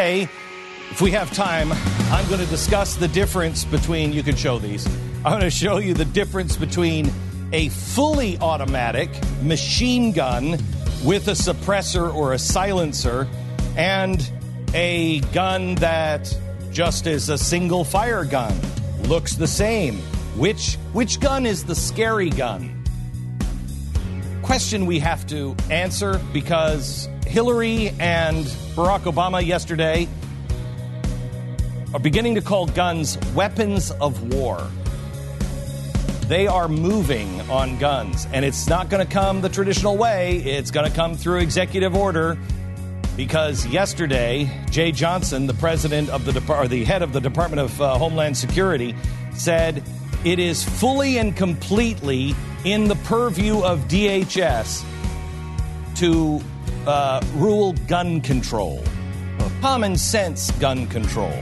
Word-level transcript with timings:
If 0.00 1.00
we 1.00 1.10
have 1.10 1.32
time, 1.32 1.72
I'm 2.12 2.28
going 2.28 2.40
to 2.40 2.46
discuss 2.46 2.94
the 2.94 3.08
difference 3.08 3.64
between, 3.64 4.12
you 4.12 4.22
can 4.22 4.36
show 4.36 4.60
these. 4.60 4.86
I'm 5.24 5.32
going 5.32 5.40
to 5.40 5.50
show 5.50 5.78
you 5.78 5.92
the 5.92 6.04
difference 6.04 6.56
between 6.56 7.10
a 7.52 7.68
fully 7.70 8.38
automatic 8.38 9.10
machine 9.42 10.12
gun 10.12 10.52
with 11.04 11.26
a 11.26 11.32
suppressor 11.32 12.14
or 12.14 12.32
a 12.32 12.38
silencer 12.38 13.26
and 13.76 14.30
a 14.72 15.18
gun 15.32 15.74
that 15.76 16.32
just 16.70 17.08
is 17.08 17.28
a 17.28 17.36
single 17.36 17.82
fire 17.82 18.24
gun. 18.24 18.56
Looks 19.02 19.34
the 19.34 19.48
same. 19.48 19.96
Which, 20.36 20.76
which 20.92 21.18
gun 21.18 21.44
is 21.44 21.64
the 21.64 21.74
scary 21.74 22.30
gun? 22.30 22.84
Question 24.42 24.86
we 24.86 25.00
have 25.00 25.26
to 25.26 25.56
answer 25.70 26.20
because 26.32 27.08
Hillary 27.28 27.90
and 28.00 28.46
Barack 28.74 29.02
Obama 29.02 29.44
yesterday 29.44 30.08
are 31.92 32.00
beginning 32.00 32.34
to 32.36 32.40
call 32.40 32.66
guns 32.66 33.18
weapons 33.34 33.90
of 33.90 34.32
war. 34.32 34.66
They 36.22 36.46
are 36.46 36.68
moving 36.68 37.40
on 37.50 37.78
guns, 37.78 38.26
and 38.32 38.46
it's 38.46 38.66
not 38.66 38.88
going 38.88 39.06
to 39.06 39.12
come 39.12 39.42
the 39.42 39.50
traditional 39.50 39.96
way. 39.96 40.38
It's 40.38 40.70
going 40.70 40.90
to 40.90 40.94
come 40.94 41.14
through 41.16 41.40
executive 41.40 41.94
order 41.94 42.38
because 43.14 43.66
yesterday, 43.66 44.50
Jeh 44.66 44.94
Johnson, 44.94 45.46
the 45.46 45.54
president 45.54 46.08
of 46.08 46.24
the 46.24 46.32
Dep- 46.32 46.48
or 46.48 46.66
the 46.66 46.84
head 46.84 47.02
of 47.02 47.12
the 47.12 47.20
Department 47.20 47.60
of 47.60 47.80
uh, 47.80 47.98
Homeland 47.98 48.38
Security, 48.38 48.94
said 49.34 49.82
it 50.24 50.38
is 50.38 50.64
fully 50.64 51.18
and 51.18 51.36
completely 51.36 52.34
in 52.64 52.88
the 52.88 52.96
purview 52.96 53.60
of 53.60 53.80
DHS 53.88 54.84
to 55.96 56.40
uh, 56.86 57.20
rule 57.34 57.72
gun 57.86 58.20
control, 58.20 58.82
common 59.60 59.96
sense 59.96 60.50
gun 60.52 60.86
control. 60.86 61.32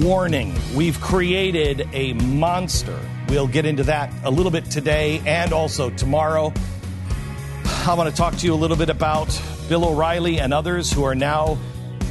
Warning, 0.00 0.54
we've 0.74 1.00
created 1.00 1.88
a 1.92 2.12
monster. 2.14 2.98
We'll 3.28 3.46
get 3.46 3.66
into 3.66 3.84
that 3.84 4.12
a 4.24 4.30
little 4.30 4.52
bit 4.52 4.70
today 4.70 5.22
and 5.26 5.52
also 5.52 5.90
tomorrow. 5.90 6.52
I 7.64 7.94
want 7.94 8.08
to 8.10 8.16
talk 8.16 8.36
to 8.36 8.46
you 8.46 8.54
a 8.54 8.56
little 8.56 8.76
bit 8.76 8.90
about 8.90 9.40
Bill 9.68 9.84
O'Reilly 9.84 10.38
and 10.40 10.54
others 10.54 10.92
who 10.92 11.04
are 11.04 11.14
now 11.14 11.58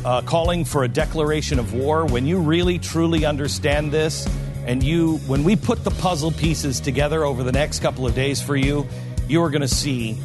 uh, 0.04 0.22
calling 0.22 0.66
for 0.66 0.84
a 0.84 0.88
declaration 0.88 1.60
of 1.60 1.74
war. 1.74 2.06
When 2.06 2.26
you 2.26 2.40
really 2.40 2.80
truly 2.80 3.26
understand 3.26 3.92
this, 3.92 4.28
and 4.66 4.84
you, 4.84 5.18
when 5.28 5.44
we 5.44 5.56
put 5.56 5.84
the 5.84 5.92
puzzle 5.92 6.32
pieces 6.32 6.80
together 6.80 7.24
over 7.24 7.44
the 7.44 7.52
next 7.52 7.80
couple 7.80 8.06
of 8.06 8.14
days 8.14 8.42
for 8.42 8.56
you, 8.56 8.88
you 9.28 9.42
are 9.42 9.50
going 9.50 9.62
to 9.62 9.68
see 9.68 10.18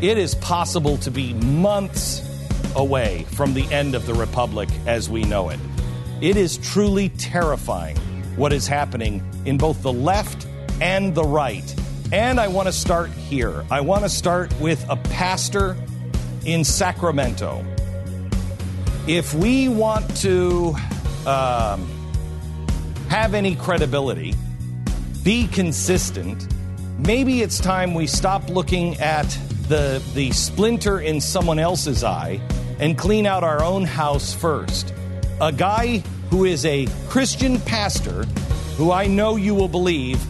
it 0.00 0.16
is 0.16 0.34
possible 0.36 0.96
to 0.98 1.10
be 1.10 1.34
months 1.34 2.22
away 2.76 3.24
from 3.30 3.54
the 3.54 3.64
end 3.72 3.94
of 3.96 4.06
the 4.06 4.14
Republic 4.14 4.68
as 4.86 5.10
we 5.10 5.24
know 5.24 5.48
it. 5.48 5.58
It 6.20 6.36
is 6.36 6.56
truly 6.58 7.08
terrifying 7.10 7.96
what 8.36 8.52
is 8.52 8.68
happening 8.68 9.28
in 9.44 9.58
both 9.58 9.82
the 9.82 9.92
left 9.92 10.46
and 10.80 11.14
the 11.14 11.24
right. 11.24 11.74
And 12.12 12.38
I 12.38 12.46
want 12.46 12.68
to 12.68 12.72
start 12.72 13.10
here. 13.10 13.64
I 13.70 13.80
want 13.80 14.04
to 14.04 14.08
start 14.08 14.52
with 14.60 14.84
a 14.88 14.96
pastor 14.96 15.76
in 16.44 16.62
Sacramento. 16.62 17.64
If 19.08 19.34
we 19.34 19.68
want 19.68 20.16
to 20.18 20.76
um, 21.26 21.88
have 23.08 23.34
any 23.34 23.56
credibility, 23.56 24.34
be 25.24 25.48
consistent, 25.48 26.46
maybe 26.98 27.42
it's 27.42 27.58
time 27.58 27.94
we 27.94 28.06
stop 28.06 28.48
looking 28.48 28.96
at 28.98 29.26
the, 29.68 30.02
the 30.14 30.30
splinter 30.32 31.00
in 31.00 31.20
someone 31.20 31.58
else's 31.58 32.02
eye 32.02 32.40
and 32.78 32.96
clean 32.96 33.26
out 33.26 33.44
our 33.44 33.62
own 33.62 33.84
house 33.84 34.34
first. 34.34 34.94
A 35.40 35.52
guy 35.52 36.02
who 36.30 36.44
is 36.44 36.64
a 36.64 36.86
Christian 37.08 37.60
pastor, 37.60 38.24
who 38.76 38.90
I 38.90 39.06
know 39.06 39.36
you 39.36 39.54
will 39.54 39.68
believe, 39.68 40.20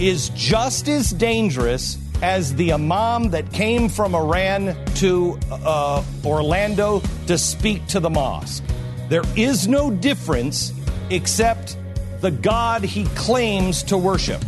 is 0.00 0.30
just 0.30 0.88
as 0.88 1.10
dangerous 1.10 1.98
as 2.22 2.54
the 2.54 2.72
imam 2.72 3.30
that 3.30 3.52
came 3.52 3.88
from 3.88 4.14
Iran 4.14 4.74
to 4.96 5.38
uh, 5.50 6.02
Orlando 6.24 7.02
to 7.26 7.36
speak 7.36 7.86
to 7.88 8.00
the 8.00 8.10
mosque. 8.10 8.64
There 9.08 9.24
is 9.36 9.68
no 9.68 9.90
difference 9.90 10.72
except 11.10 11.76
the 12.20 12.30
God 12.30 12.82
he 12.82 13.04
claims 13.14 13.82
to 13.84 13.98
worship. 13.98 14.42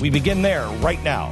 We 0.00 0.10
begin 0.10 0.42
there 0.42 0.66
right 0.80 1.02
now. 1.02 1.30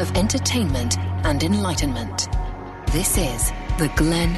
Of 0.00 0.16
entertainment 0.16 0.98
and 1.24 1.42
enlightenment. 1.42 2.28
This 2.92 3.16
is 3.16 3.52
the 3.78 3.90
Glenn 3.96 4.32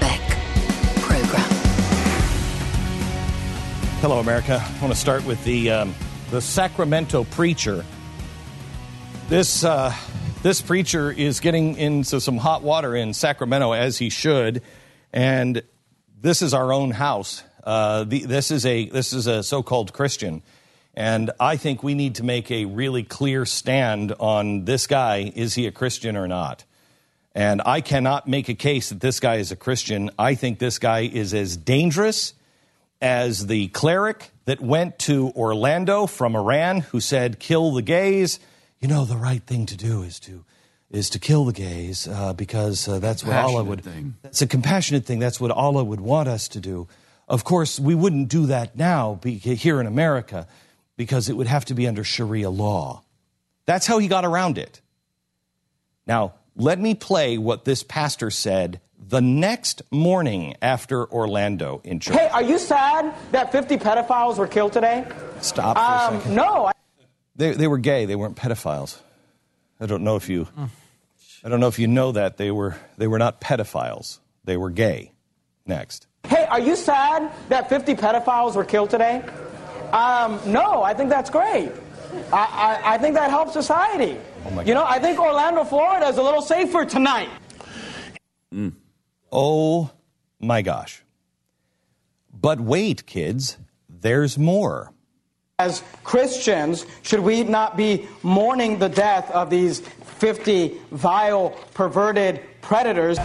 Beck 0.00 0.20
Program. 1.00 1.50
Hello, 4.00 4.20
America. 4.20 4.62
I 4.64 4.80
want 4.80 4.92
to 4.92 4.98
start 5.00 5.24
with 5.24 5.42
the 5.44 5.70
um, 5.70 5.94
the 6.30 6.40
Sacramento 6.40 7.24
preacher. 7.24 7.84
This 9.28 9.64
uh, 9.64 9.94
this 10.42 10.62
preacher 10.62 11.10
is 11.10 11.40
getting 11.40 11.76
into 11.76 12.20
some 12.20 12.36
hot 12.36 12.62
water 12.62 12.94
in 12.94 13.14
Sacramento 13.14 13.72
as 13.72 13.98
he 13.98 14.08
should, 14.08 14.62
and 15.12 15.62
this 16.20 16.42
is 16.42 16.54
our 16.54 16.72
own 16.72 16.90
house. 16.90 17.42
Uh, 17.64 18.04
the, 18.04 18.24
this 18.24 18.50
is 18.50 18.64
a 18.64 18.88
this 18.88 19.12
is 19.12 19.26
a 19.26 19.42
so-called 19.42 19.92
Christian 19.92 20.42
and 20.98 21.30
I 21.38 21.56
think 21.56 21.84
we 21.84 21.94
need 21.94 22.16
to 22.16 22.24
make 22.24 22.50
a 22.50 22.64
really 22.64 23.04
clear 23.04 23.46
stand 23.46 24.12
on 24.18 24.64
this 24.64 24.88
guy 24.88 25.30
is 25.32 25.54
he 25.54 25.68
a 25.68 25.70
Christian 25.70 26.16
or 26.16 26.26
not? 26.26 26.64
And 27.36 27.62
I 27.64 27.82
cannot 27.82 28.26
make 28.26 28.48
a 28.48 28.54
case 28.54 28.88
that 28.88 28.98
this 28.98 29.20
guy 29.20 29.36
is 29.36 29.52
a 29.52 29.56
Christian. 29.56 30.10
I 30.18 30.34
think 30.34 30.58
this 30.58 30.80
guy 30.80 31.02
is 31.02 31.34
as 31.34 31.56
dangerous 31.56 32.34
as 33.00 33.46
the 33.46 33.68
cleric 33.68 34.32
that 34.46 34.60
went 34.60 34.98
to 35.00 35.30
Orlando 35.36 36.06
from 36.06 36.34
Iran 36.34 36.80
who 36.80 36.98
said, 36.98 37.38
kill 37.38 37.70
the 37.70 37.82
gays. 37.82 38.40
You 38.80 38.88
know, 38.88 39.04
the 39.04 39.16
right 39.16 39.44
thing 39.44 39.66
to 39.66 39.76
do 39.76 40.02
is 40.02 40.18
to 40.20 40.44
is 40.90 41.10
to 41.10 41.20
kill 41.20 41.44
the 41.44 41.52
gays 41.52 42.08
uh, 42.08 42.32
because 42.32 42.88
uh, 42.88 42.98
that's 42.98 43.22
what 43.22 43.36
Allah 43.36 43.62
would. 43.62 43.84
Thing. 43.84 44.16
That's 44.22 44.42
a 44.42 44.48
compassionate 44.48 45.06
thing. 45.06 45.20
That's 45.20 45.40
what 45.40 45.52
Allah 45.52 45.84
would 45.84 46.00
want 46.00 46.28
us 46.28 46.48
to 46.48 46.60
do. 46.60 46.88
Of 47.28 47.44
course, 47.44 47.78
we 47.78 47.94
wouldn't 47.94 48.30
do 48.30 48.46
that 48.46 48.74
now 48.74 49.20
here 49.22 49.80
in 49.80 49.86
America 49.86 50.48
because 50.98 51.30
it 51.30 51.36
would 51.36 51.46
have 51.46 51.64
to 51.66 51.74
be 51.74 51.86
under 51.86 52.04
Sharia 52.04 52.50
law. 52.50 53.02
That's 53.64 53.86
how 53.86 53.98
he 53.98 54.08
got 54.08 54.26
around 54.26 54.58
it. 54.58 54.82
Now, 56.06 56.34
let 56.56 56.78
me 56.78 56.94
play 56.94 57.38
what 57.38 57.64
this 57.64 57.82
pastor 57.82 58.30
said 58.30 58.80
the 58.98 59.20
next 59.22 59.80
morning 59.92 60.56
after 60.60 61.06
Orlando 61.10 61.80
in 61.84 62.00
church. 62.00 62.16
Hey, 62.16 62.28
are 62.28 62.42
you 62.42 62.58
sad 62.58 63.14
that 63.30 63.52
50 63.52 63.78
pedophiles 63.78 64.36
were 64.36 64.48
killed 64.48 64.72
today? 64.72 65.06
Stop 65.40 65.76
for 65.76 65.82
um, 65.82 66.16
a 66.16 66.20
second. 66.20 66.36
No. 66.36 66.66
I- 66.66 66.72
they, 67.36 67.52
they 67.52 67.68
were 67.68 67.78
gay, 67.78 68.04
they 68.04 68.16
weren't 68.16 68.36
pedophiles. 68.36 68.98
I 69.80 69.86
don't 69.86 70.02
know 70.02 70.16
if 70.16 70.28
you. 70.28 70.48
I 71.44 71.48
don't 71.48 71.60
know 71.60 71.68
if 71.68 71.78
you 71.78 71.86
know 71.86 72.10
that 72.10 72.36
they 72.36 72.50
were 72.50 72.74
they 72.96 73.06
were 73.06 73.20
not 73.20 73.40
pedophiles. 73.40 74.18
They 74.42 74.56
were 74.56 74.70
gay. 74.70 75.12
Next. 75.64 76.08
Hey, 76.24 76.46
are 76.46 76.58
you 76.58 76.74
sad 76.74 77.30
that 77.48 77.68
50 77.68 77.94
pedophiles 77.94 78.56
were 78.56 78.64
killed 78.64 78.90
today? 78.90 79.22
Um, 79.92 80.40
no, 80.46 80.82
I 80.82 80.94
think 80.94 81.10
that's 81.10 81.30
great. 81.30 81.72
I, 82.32 82.80
I, 82.84 82.94
I 82.94 82.98
think 82.98 83.14
that 83.14 83.30
helps 83.30 83.52
society. 83.52 84.18
you 84.64 84.74
know, 84.74 84.84
I 84.84 84.98
think 84.98 85.18
Orlando, 85.18 85.64
Florida 85.64 86.06
is 86.06 86.16
a 86.16 86.22
little 86.22 86.42
safer 86.42 86.84
tonight. 86.84 87.28
Oh 89.30 89.90
my 90.40 90.62
gosh. 90.62 91.02
But 92.32 92.60
wait, 92.60 93.06
kids, 93.06 93.58
there's 93.88 94.38
more. 94.38 94.92
As 95.58 95.82
Christians, 96.04 96.86
should 97.02 97.20
we 97.20 97.42
not 97.42 97.76
be 97.76 98.06
mourning 98.22 98.78
the 98.78 98.88
death 98.88 99.30
of 99.32 99.50
these 99.50 99.80
50 99.80 100.78
vile, 100.92 101.50
perverted 101.74 102.42
predators? 102.62 103.18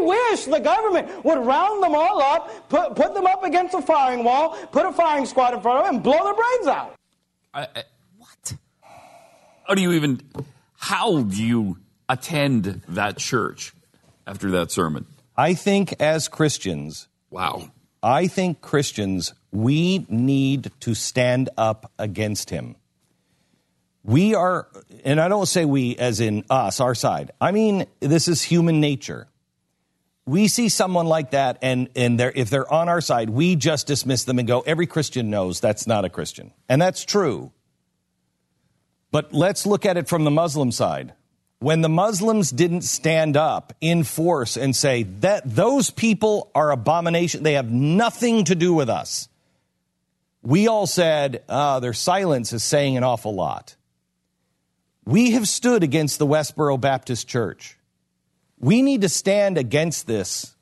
I 0.00 0.30
wish 0.30 0.44
the 0.44 0.60
government 0.60 1.24
would 1.24 1.38
round 1.38 1.82
them 1.82 1.94
all 1.94 2.20
up, 2.22 2.68
put, 2.68 2.94
put 2.96 3.14
them 3.14 3.26
up 3.26 3.44
against 3.44 3.74
a 3.74 3.82
firing 3.82 4.24
wall, 4.24 4.56
put 4.72 4.86
a 4.86 4.92
firing 4.92 5.26
squad 5.26 5.54
in 5.54 5.60
front 5.60 5.78
of 5.78 5.84
them, 5.86 5.94
and 5.96 6.04
blow 6.04 6.24
their 6.24 6.34
brains 6.34 6.66
out. 6.66 6.94
I, 7.52 7.62
I, 7.62 7.84
what? 8.18 8.54
How 9.66 9.74
do 9.74 9.82
you 9.82 9.92
even? 9.92 10.20
How 10.76 11.22
do 11.22 11.44
you 11.44 11.78
attend 12.08 12.82
that 12.88 13.18
church 13.18 13.72
after 14.26 14.50
that 14.52 14.70
sermon? 14.70 15.06
I 15.36 15.54
think 15.54 15.94
as 16.00 16.28
Christians, 16.28 17.08
Wow. 17.30 17.70
I 18.02 18.26
think 18.26 18.60
Christians, 18.60 19.34
we 19.52 20.06
need 20.08 20.70
to 20.80 20.94
stand 20.94 21.50
up 21.56 21.92
against 21.98 22.50
him. 22.50 22.76
We 24.02 24.34
are, 24.34 24.66
and 25.04 25.20
I 25.20 25.28
don't 25.28 25.46
say 25.46 25.64
we 25.64 25.96
as 25.96 26.20
in 26.20 26.44
us, 26.48 26.80
our 26.80 26.94
side. 26.94 27.32
I 27.40 27.52
mean, 27.52 27.86
this 28.00 28.26
is 28.26 28.42
human 28.42 28.80
nature. 28.80 29.28
We 30.30 30.46
see 30.46 30.68
someone 30.68 31.06
like 31.06 31.32
that, 31.32 31.58
and, 31.60 31.88
and 31.96 32.18
they're, 32.18 32.30
if 32.32 32.50
they're 32.50 32.72
on 32.72 32.88
our 32.88 33.00
side, 33.00 33.30
we 33.30 33.56
just 33.56 33.88
dismiss 33.88 34.22
them 34.22 34.38
and 34.38 34.46
go, 34.46 34.60
every 34.60 34.86
Christian 34.86 35.28
knows 35.28 35.58
that's 35.58 35.88
not 35.88 36.04
a 36.04 36.08
Christian. 36.08 36.52
And 36.68 36.80
that's 36.80 37.04
true. 37.04 37.50
But 39.10 39.32
let's 39.32 39.66
look 39.66 39.84
at 39.84 39.96
it 39.96 40.06
from 40.06 40.22
the 40.22 40.30
Muslim 40.30 40.70
side. 40.70 41.14
When 41.58 41.80
the 41.80 41.88
Muslims 41.88 42.52
didn't 42.52 42.82
stand 42.82 43.36
up 43.36 43.72
in 43.80 44.04
force 44.04 44.56
and 44.56 44.74
say 44.76 45.02
that 45.18 45.42
those 45.44 45.90
people 45.90 46.52
are 46.54 46.70
abomination, 46.70 47.42
they 47.42 47.54
have 47.54 47.72
nothing 47.72 48.44
to 48.44 48.54
do 48.54 48.72
with 48.72 48.88
us. 48.88 49.28
We 50.42 50.68
all 50.68 50.86
said, 50.86 51.42
uh, 51.48 51.80
their 51.80 51.92
silence 51.92 52.52
is 52.52 52.62
saying 52.62 52.96
an 52.96 53.02
awful 53.02 53.34
lot. 53.34 53.74
We 55.04 55.32
have 55.32 55.48
stood 55.48 55.82
against 55.82 56.20
the 56.20 56.26
Westboro 56.26 56.80
Baptist 56.80 57.26
Church. 57.26 57.76
We 58.60 58.82
need 58.82 59.00
to 59.00 59.08
stand 59.08 59.58
against 59.58 60.06
this. 60.06 60.54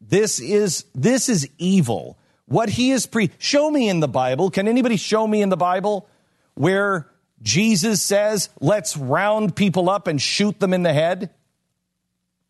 This 0.00 0.38
is 0.38 0.84
this 0.94 1.28
is 1.28 1.48
evil. 1.58 2.18
What 2.46 2.68
he 2.68 2.92
is 2.92 3.06
pre 3.06 3.30
show 3.38 3.70
me 3.70 3.88
in 3.88 4.00
the 4.00 4.08
Bible. 4.08 4.50
Can 4.50 4.68
anybody 4.68 4.96
show 4.96 5.26
me 5.26 5.42
in 5.42 5.48
the 5.48 5.56
Bible 5.56 6.08
where 6.54 7.10
Jesus 7.42 8.02
says, 8.02 8.50
let's 8.60 8.96
round 8.96 9.56
people 9.56 9.90
up 9.90 10.06
and 10.06 10.20
shoot 10.20 10.60
them 10.60 10.72
in 10.72 10.82
the 10.82 10.92
head? 10.92 11.30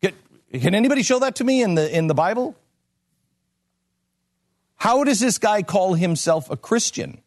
Can, 0.01 0.73
anybody 0.73 1.03
show 1.03 1.19
that 1.19 1.35
to 1.35 1.43
me 1.43 1.61
in 1.61 1.75
the 1.75 1.95
in 1.95 2.07
the 2.07 2.13
Bible? 2.13 2.55
How 4.75 5.03
does 5.03 5.19
this 5.19 5.37
guy 5.37 5.61
call 5.61 5.93
himself 5.93 6.49
a 6.49 6.57
Christian? 6.57 7.21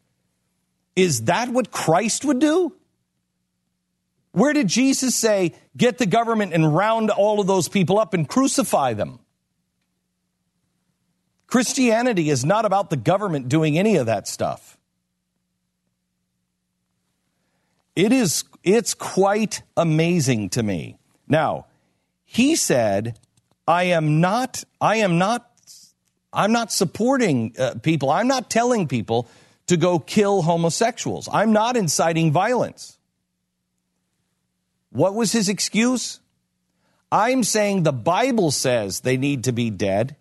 Is 0.95 1.25
that 1.25 1.49
what 1.49 1.71
Christ 1.71 2.25
would 2.25 2.39
do? 2.39 2.75
Where 4.31 4.53
did 4.53 4.67
Jesus 4.67 5.15
say, 5.15 5.53
get 5.75 5.97
the 5.97 6.05
government 6.05 6.53
and 6.53 6.75
round 6.75 7.09
all 7.09 7.39
of 7.39 7.47
those 7.47 7.67
people 7.67 7.99
up 7.99 8.13
and 8.13 8.27
crucify 8.27 8.93
them? 8.93 9.19
Christianity 11.47 12.29
is 12.29 12.43
not 12.43 12.65
about 12.65 12.89
the 12.89 12.97
government 12.97 13.47
doing 13.47 13.77
any 13.77 13.97
of 13.97 14.07
that 14.07 14.27
stuff. 14.27 14.77
It 17.95 18.11
is 18.11 18.43
it's 18.63 18.93
quite 18.93 19.61
amazing 19.77 20.49
to 20.51 20.63
me. 20.63 20.97
Now, 21.27 21.67
he 22.25 22.55
said, 22.55 23.19
I 23.67 23.83
am 23.83 24.19
not 24.19 24.63
I 24.81 24.97
am 24.97 25.19
not 25.19 25.47
I'm 26.33 26.51
not 26.51 26.71
supporting 26.71 27.53
uh, 27.59 27.75
people. 27.83 28.09
I'm 28.09 28.27
not 28.27 28.49
telling 28.49 28.87
people 28.87 29.27
to 29.67 29.77
go 29.77 29.99
kill 29.99 30.41
homosexuals. 30.41 31.29
I'm 31.31 31.53
not 31.53 31.77
inciting 31.77 32.31
violence. 32.31 32.97
What 34.93 35.15
was 35.15 35.31
his 35.31 35.49
excuse? 35.49 36.19
I'm 37.11 37.43
saying 37.43 37.81
the 37.81 37.91
Bible 37.91 38.51
says 38.51 39.01
they 39.01 39.17
need 39.17 39.45
to 39.45 39.51
be 39.51 39.71
dead, 39.71 40.15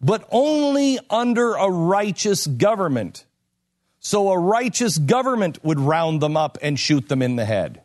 but 0.00 0.28
only 0.30 0.98
under 1.10 1.54
a 1.54 1.68
righteous 1.68 2.46
government. 2.46 3.26
So 3.98 4.30
a 4.30 4.38
righteous 4.38 4.96
government 4.96 5.58
would 5.64 5.80
round 5.80 6.20
them 6.20 6.36
up 6.36 6.56
and 6.62 6.78
shoot 6.78 7.08
them 7.08 7.20
in 7.20 7.34
the 7.34 7.44
head. 7.44 7.82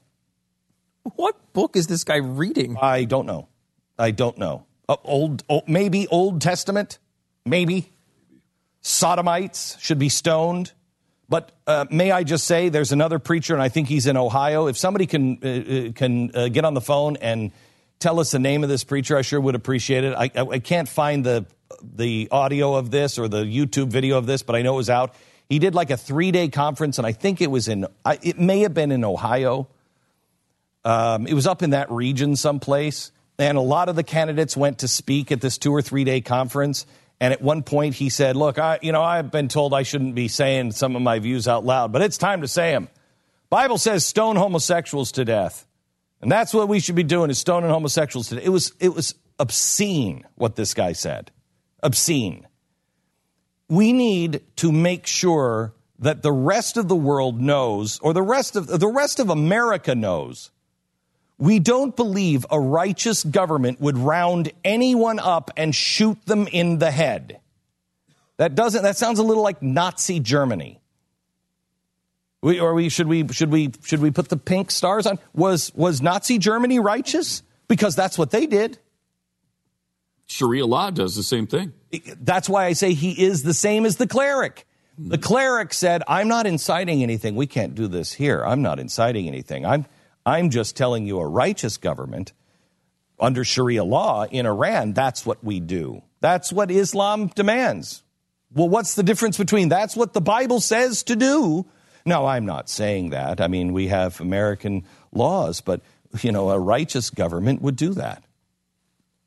What 1.16 1.54
book 1.54 1.76
is 1.76 1.88
this 1.88 2.04
guy 2.04 2.18
reading? 2.18 2.78
I 2.80 3.06
don't 3.06 3.26
know. 3.26 3.48
I 3.98 4.12
don't 4.12 4.38
know. 4.38 4.66
Uh, 4.88 4.98
old, 5.04 5.44
old, 5.50 5.68
maybe 5.68 6.08
Old 6.08 6.40
Testament, 6.40 7.00
maybe. 7.46 7.92
Sodomites 8.82 9.76
should 9.80 9.98
be 9.98 10.10
stoned. 10.10 10.74
But 11.28 11.52
uh, 11.66 11.86
may 11.90 12.12
I 12.12 12.24
just 12.24 12.46
say, 12.46 12.70
there's 12.70 12.92
another 12.92 13.18
preacher, 13.18 13.54
and 13.54 13.64
I 13.64 13.70
think 13.70 13.88
he's 13.88 14.06
in 14.06 14.16
Ohio. 14.16 14.68
If 14.68 14.78
somebody 14.78 15.08
can 15.08 15.40
uh, 15.44 15.48
uh 15.48 15.92
can 15.94 16.36
uh, 16.36 16.50
get 16.50 16.66
on 16.66 16.74
the 16.74 16.82
phone 16.82 17.18
and 17.18 17.52
tell 18.00 18.20
us 18.20 18.32
the 18.32 18.40
name 18.40 18.64
of 18.64 18.70
this 18.70 18.84
preacher, 18.84 19.18
I 19.18 19.22
sure 19.22 19.42
would 19.42 19.56
appreciate 19.56 20.04
it. 20.04 20.14
I, 20.16 20.30
I, 20.36 20.42
I 20.42 20.60
can't 20.60 20.88
find 20.88 21.26
the 21.26 21.46
the 21.82 22.28
audio 22.32 22.76
of 22.76 22.92
this 22.92 23.18
or 23.18 23.28
the 23.28 23.44
YouTube 23.44 23.88
video 23.88 24.18
of 24.18 24.28
this, 24.28 24.44
but 24.44 24.56
I 24.56 24.62
know 24.62 24.74
it 24.74 24.78
was 24.78 24.90
out. 24.90 25.16
He 25.50 25.60
did 25.60 25.76
like 25.76 25.90
a 25.90 25.98
three 25.98 26.32
day 26.32 26.48
conference, 26.48 26.98
and 26.98 27.08
I 27.08 27.12
think 27.12 27.42
it 27.42 27.50
was 27.50 27.68
in 27.68 27.88
it 28.22 28.40
may 28.40 28.62
have 28.62 28.74
been 28.74 28.92
in 28.92 29.04
Ohio. 29.04 29.68
Um, 30.84 31.26
it 31.26 31.34
was 31.34 31.48
up 31.48 31.64
in 31.64 31.72
that 31.72 31.90
region 31.90 32.36
someplace, 32.36 33.12
and 33.40 33.58
a 33.58 33.62
lot 33.62 33.90
of 33.90 33.96
the 33.96 34.04
candidates 34.04 34.56
went 34.56 34.80
to 34.80 34.88
speak 34.88 35.32
at 35.32 35.42
this 35.42 35.58
two 35.58 35.72
or 35.72 35.82
three 35.82 36.04
day 36.04 36.22
conference. 36.22 36.86
And 37.20 37.32
at 37.32 37.42
one 37.42 37.64
point, 37.64 37.96
he 37.96 38.10
said, 38.10 38.36
"Look, 38.36 38.60
I, 38.60 38.80
you 38.82 38.92
know, 38.92 39.02
I've 39.02 39.32
been 39.32 39.48
told 39.48 39.74
I 39.74 39.84
shouldn't 39.84 40.16
be 40.16 40.28
saying 40.28 40.72
some 40.72 40.96
of 40.96 41.02
my 41.02 41.20
views 41.20 41.48
out 41.48 41.66
loud, 41.66 41.92
but 41.92 42.02
it's 42.02 42.18
time 42.18 42.42
to 42.42 42.48
say 42.48 42.72
them. 42.72 42.90
Bible 43.50 43.78
says 43.78 44.06
stone 44.06 44.36
homosexuals 44.36 45.14
to 45.14 45.24
death, 45.24 45.66
and 46.22 46.32
that's 46.32 46.54
what 46.54 46.68
we 46.68 46.80
should 46.80 46.96
be 46.96 47.04
doing: 47.04 47.30
is 47.30 47.38
stoning 47.38 47.70
homosexuals 47.70 48.30
to 48.30 48.36
death. 48.36 48.46
It 48.46 48.50
was 48.50 48.74
it 48.80 48.94
was 48.94 49.16
obscene 49.40 50.26
what 50.36 50.56
this 50.56 50.74
guy 50.74 50.92
said, 50.92 51.32
obscene. 51.82 52.48
We 53.70 53.94
need 53.94 54.42
to 54.58 54.72
make 54.72 55.08
sure 55.08 55.74
that 56.00 56.22
the 56.22 56.32
rest 56.32 56.78
of 56.78 56.88
the 56.88 56.96
world 56.96 57.40
knows, 57.40 58.00
or 58.00 58.14
the 58.14 58.22
rest 58.22 58.56
of 58.56 58.68
the 58.68 58.88
rest 58.88 59.20
of 59.20 59.30
America 59.30 59.96
knows, 59.96 60.52
we 61.38 61.60
don't 61.60 61.96
believe 61.96 62.46
a 62.50 62.60
righteous 62.60 63.24
government 63.24 63.82
would 63.82 63.98
round 63.98 64.52
anyone 64.64 65.20
up 65.20 65.52
and 65.58 65.76
shoot 65.76 66.24
them 66.26 66.48
in 66.48 66.80
the 66.80 66.92
head. 66.92 67.40
That 68.38 68.56
doesn't 68.56 68.84
that 68.84 68.98
sounds 68.98 69.20
a 69.20 69.24
little 69.24 69.44
like 69.44 69.62
Nazi 69.62 70.20
Germany. 70.20 70.80
We, 72.42 72.60
or 72.60 72.74
we 72.74 72.90
should 72.90 73.08
we 73.08 73.28
should 73.30 73.52
we 73.52 73.72
should 73.84 74.02
we 74.02 74.12
put 74.12 74.30
the 74.30 74.38
pink 74.38 74.72
stars 74.72 75.08
on? 75.08 75.20
Was 75.34 75.74
was 75.74 76.02
Nazi 76.02 76.38
Germany 76.38 76.80
righteous? 76.80 77.44
Because 77.68 77.96
that's 77.96 78.18
what 78.18 78.32
they 78.32 78.46
did. 78.46 78.78
Sharia 80.28 80.66
law 80.66 80.90
does 80.90 81.16
the 81.16 81.24
same 81.24 81.48
thing. 81.48 81.74
That's 82.20 82.50
why 82.50 82.66
I 82.66 82.74
say 82.74 82.94
he 82.94 83.24
is 83.24 83.44
the 83.44 83.54
same 83.54 83.86
as 83.86 83.98
the 83.98 84.08
cleric. 84.08 84.66
The 84.98 85.18
cleric 85.18 85.74
said, 85.74 86.04
I'm 86.08 86.28
not 86.28 86.48
inciting 86.48 87.04
anything. 87.04 87.36
We 87.36 87.48
can't 87.48 87.76
do 87.76 87.88
this 87.88 88.14
here. 88.14 88.44
I'm 88.44 88.62
not 88.62 88.80
inciting 88.80 89.28
anything. 89.28 89.66
I'm 89.66 89.86
I'm 90.26 90.50
just 90.50 90.76
telling 90.76 91.06
you 91.06 91.20
a 91.20 91.28
righteous 91.28 91.78
government 91.78 92.34
under 93.20 93.44
Sharia 93.44 93.84
law 93.84 94.26
in 94.26 94.46
Iran, 94.46 94.94
that's 94.94 95.26
what 95.26 95.44
we 95.44 95.60
do. 95.60 96.02
That's 96.22 96.52
what 96.52 96.72
Islam 96.72 97.28
demands. 97.28 98.04
Well, 98.54 98.70
what's 98.70 98.96
the 98.96 99.04
difference 99.04 99.38
between 99.38 99.70
that's 99.70 99.96
what 99.96 100.14
the 100.14 100.22
Bible 100.22 100.60
says 100.60 101.04
to 101.04 101.16
do? 101.16 101.66
No, 102.06 102.26
I'm 102.26 102.46
not 102.46 102.70
saying 102.70 103.12
that. 103.12 103.42
I 103.42 103.48
mean, 103.48 103.74
we 103.74 103.88
have 103.88 104.20
American 104.22 104.86
laws, 105.12 105.62
but, 105.62 105.82
you 106.22 106.32
know, 106.32 106.50
a 106.50 106.60
righteous 106.60 107.10
government 107.10 107.62
would 107.62 107.76
do 107.76 107.94
that. 107.96 108.24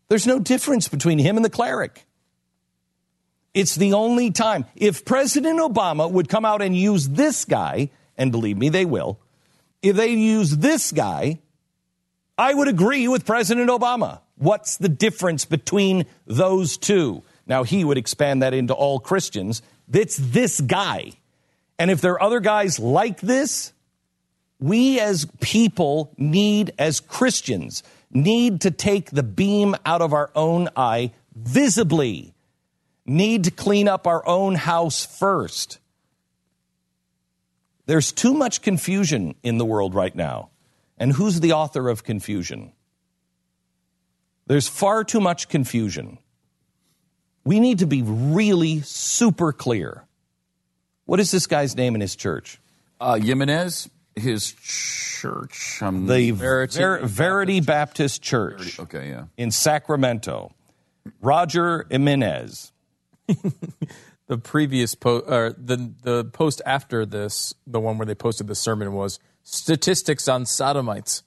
There's 0.09 0.26
no 0.26 0.38
difference 0.38 0.88
between 0.88 1.19
him 1.19 1.37
and 1.37 1.45
the 1.45 1.50
cleric. 1.50 2.07
It's 3.52 3.75
the 3.75 3.95
only 3.95 4.31
time. 4.31 4.64
If 4.76 5.05
President 5.05 5.59
Obama 5.59 6.11
would 6.11 6.28
come 6.28 6.45
out 6.45 6.62
and 6.62 6.76
use 6.76 7.09
this 7.09 7.45
guy, 7.45 7.90
and 8.17 8.31
believe 8.31 8.57
me, 8.57 8.69
they 8.69 8.85
will, 8.85 9.19
if 9.82 9.97
they 9.97 10.08
use 10.08 10.56
this 10.56 10.92
guy, 10.92 11.40
I 12.37 12.54
would 12.54 12.68
agree 12.68 13.08
with 13.08 13.26
President 13.26 13.68
Obama. 13.70 14.20
What's 14.37 14.76
the 14.76 14.88
difference 14.88 15.44
between 15.44 16.06
those 16.26 16.76
two? 16.76 17.23
Now, 17.47 17.64
he 17.64 17.85
would 17.85 17.99
expand 17.99 18.42
that 18.42 18.54
into 18.54 18.75
all 18.75 19.00
Christians. 19.00 19.62
It's 19.92 20.16
this 20.16 20.61
guy. 20.61 21.12
And 21.78 21.90
if 21.90 22.00
there 22.00 22.12
are 22.12 22.23
other 22.23 22.40
guys 22.40 22.78
like 22.78 23.20
this, 23.20 23.73
we 24.61 25.00
as 25.00 25.26
people 25.40 26.12
need, 26.16 26.73
as 26.78 27.00
Christians, 27.00 27.82
need 28.11 28.62
to 28.62 28.70
take 28.70 29.11
the 29.11 29.23
beam 29.23 29.75
out 29.85 30.02
of 30.02 30.12
our 30.12 30.30
own 30.35 30.68
eye 30.76 31.12
visibly, 31.35 32.35
need 33.06 33.44
to 33.44 33.50
clean 33.50 33.88
up 33.88 34.06
our 34.06 34.26
own 34.26 34.54
house 34.54 35.06
first. 35.06 35.78
There's 37.88 38.12
too 38.12 38.35
much 38.35 38.61
confusion 38.61 39.35
in 39.42 39.57
the 39.57 39.64
world 39.64 39.95
right 39.95 40.14
now. 40.14 40.50
And 40.99 41.11
who's 41.11 41.40
the 41.40 41.52
author 41.52 41.88
of 41.88 42.04
confusion? 42.04 42.73
There's 44.47 44.68
far 44.68 45.04
too 45.04 45.21
much 45.21 45.49
confusion. 45.49 46.18
We 47.45 47.61
need 47.61 47.78
to 47.78 47.87
be 47.87 48.02
really 48.02 48.83
super 48.83 49.54
clear. 49.54 50.04
What 51.07 51.18
is 51.18 51.30
this 51.30 51.47
guy's 51.47 51.76
name 51.76 51.95
in 51.95 52.02
his 52.02 52.14
church? 52.14 52.61
Uh, 53.00 53.14
Jimenez, 53.14 53.88
his 54.14 54.52
church. 54.52 55.78
Um, 55.80 56.04
The 56.07 56.33
Verity 56.33 56.78
Ver- 56.78 57.07
Verity 57.07 57.61
Baptist 57.61 58.21
Church 58.21 58.78
okay, 58.80 59.09
yeah. 59.09 59.25
in 59.38 59.50
Sacramento. 59.50 60.52
Roger 61.23 61.87
Jimenez. 61.90 62.71
The 64.28 64.38
previous 64.38 64.94
post, 64.94 65.25
or 65.26 65.54
the 65.58 65.92
the 66.02 66.25
post 66.25 66.61
after 66.66 67.04
this, 67.06 67.54
the 67.66 67.80
one 67.80 67.97
where 67.99 68.06
they 68.06 68.14
posted 68.14 68.47
the 68.47 68.54
sermon 68.54 68.92
was 68.92 69.18
statistics 69.42 70.28
on 70.28 70.44
sodomites. 70.47 71.23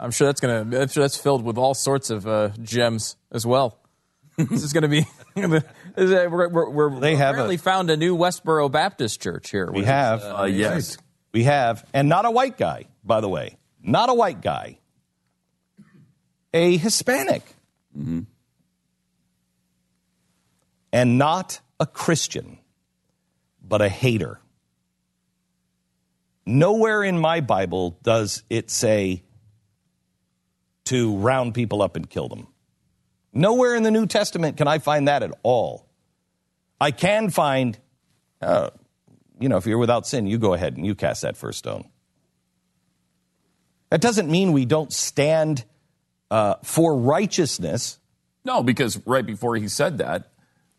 I'm 0.00 0.10
sure 0.10 0.26
that's 0.28 0.40
gonna. 0.40 0.60
I'm 0.60 0.88
sure 0.88 1.02
that's 1.02 1.16
filled 1.18 1.44
with 1.44 1.58
all 1.58 1.74
sorts 1.74 2.08
of 2.10 2.26
uh, 2.26 2.48
gems 2.62 3.16
as 3.30 3.44
well. 3.44 3.78
this 4.38 4.62
is 4.62 4.72
gonna 4.72 4.88
be. 4.88 5.06
we're, 5.36 5.62
we're, 6.48 6.70
we're 6.70 7.00
They 7.00 7.16
have 7.16 7.34
apparently 7.34 7.56
a- 7.56 7.58
found 7.58 7.90
a 7.90 7.98
new 7.98 8.16
Westboro 8.16 8.72
Baptist 8.72 9.20
church 9.20 9.50
here. 9.50 9.66
We 9.66 9.80
which 9.80 9.82
is, 9.82 9.88
have. 9.88 10.22
Uh, 10.22 10.44
yes. 10.44 10.96
We 11.32 11.44
have. 11.44 11.84
And 11.92 12.08
not 12.08 12.24
a 12.24 12.30
white 12.30 12.56
guy, 12.56 12.86
by 13.04 13.20
the 13.20 13.28
way. 13.28 13.58
Not 13.82 14.08
a 14.08 14.14
white 14.14 14.40
guy. 14.40 14.78
A 16.54 16.78
Hispanic. 16.78 17.42
And 17.94 18.26
not 21.18 21.60
a 21.80 21.86
Christian, 21.86 22.58
but 23.62 23.80
a 23.82 23.88
hater. 23.88 24.40
Nowhere 26.46 27.02
in 27.02 27.18
my 27.18 27.40
Bible 27.40 27.98
does 28.02 28.42
it 28.48 28.70
say 28.70 29.22
to 30.86 31.16
round 31.16 31.54
people 31.54 31.82
up 31.82 31.96
and 31.96 32.08
kill 32.08 32.28
them. 32.28 32.48
Nowhere 33.32 33.74
in 33.74 33.82
the 33.82 33.90
New 33.90 34.06
Testament 34.06 34.56
can 34.56 34.66
I 34.66 34.78
find 34.78 35.08
that 35.08 35.22
at 35.22 35.32
all. 35.42 35.86
I 36.80 36.90
can 36.90 37.28
find, 37.28 37.78
uh, 38.40 38.70
you 39.38 39.48
know, 39.48 39.58
if 39.58 39.66
you're 39.66 39.78
without 39.78 40.06
sin, 40.06 40.26
you 40.26 40.38
go 40.38 40.54
ahead 40.54 40.76
and 40.76 40.86
you 40.86 40.94
cast 40.94 41.22
that 41.22 41.36
first 41.36 41.58
stone. 41.58 41.88
That 43.90 44.00
doesn't 44.00 44.30
mean 44.30 44.52
we 44.52 44.64
don't 44.64 44.92
stand 44.92 45.64
uh, 46.30 46.54
for 46.62 46.96
righteousness. 46.96 47.98
No, 48.44 48.62
because 48.62 48.98
right 49.06 49.24
before 49.24 49.56
he 49.56 49.68
said 49.68 49.98
that, 49.98 50.30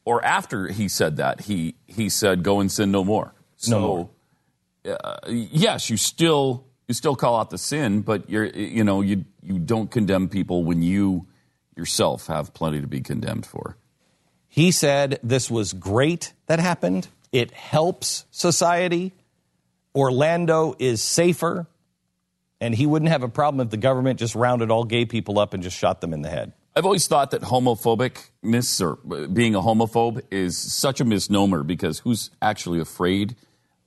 or 0.10 0.26
after 0.26 0.68
he 0.70 0.88
said 0.88 1.18
that, 1.18 1.42
he 1.42 1.76
he 1.86 2.10
said, 2.10 2.42
"Go 2.42 2.60
and 2.60 2.72
sin 2.72 2.92
no 2.92 3.04
more." 3.04 3.36
So, 3.58 3.80
more. 3.80 4.98
Uh, 5.00 5.18
yes, 5.28 5.92
you 5.92 5.98
still 5.98 6.66
you 6.88 6.96
still 6.96 7.16
call 7.16 7.40
out 7.40 7.52
the 7.52 7.60
sin, 7.60 8.02
but 8.02 8.28
you're 8.28 8.46
you 8.46 8.84
know 8.84 9.02
you 9.02 9.26
you 9.44 9.60
don't 9.60 9.92
condemn 9.92 10.28
people 10.28 10.64
when 10.64 10.82
you 10.82 11.28
yourself 11.78 12.26
have 12.26 12.56
plenty 12.56 12.82
to 12.82 12.88
be 12.88 13.02
condemned 13.02 13.46
for. 13.46 13.78
He 14.48 14.72
said 14.72 15.20
this 15.22 15.52
was 15.52 15.74
great 15.74 16.34
that 16.48 16.60
happened. 16.60 17.08
It 17.32 17.52
helps 17.52 18.26
society. 18.32 19.14
Orlando 19.94 20.76
is 20.80 21.04
safer. 21.04 21.68
And 22.62 22.74
he 22.76 22.86
wouldn't 22.88 23.10
have 23.10 23.24
a 23.24 23.30
problem 23.30 23.66
if 23.66 23.70
the 23.70 23.78
government 23.78 24.20
just 24.20 24.36
rounded 24.36 24.70
all 24.70 24.84
gay 24.84 25.06
people 25.06 25.40
up 25.40 25.54
and 25.54 25.64
just 25.64 25.78
shot 25.78 26.02
them 26.02 26.14
in 26.14 26.24
the 26.24 26.30
head. 26.30 26.52
I've 26.76 26.86
always 26.86 27.08
thought 27.08 27.32
that 27.32 27.42
homophobicness 27.42 28.82
or 28.82 29.00
uh, 29.14 29.28
being 29.28 29.56
a 29.56 29.60
homophobe 29.62 30.22
is 30.32 30.58
such 30.58 31.02
a 31.02 31.06
misnomer 31.06 31.64
because 31.64 32.00
who's 32.00 32.30
actually 32.42 32.80
afraid 32.80 33.36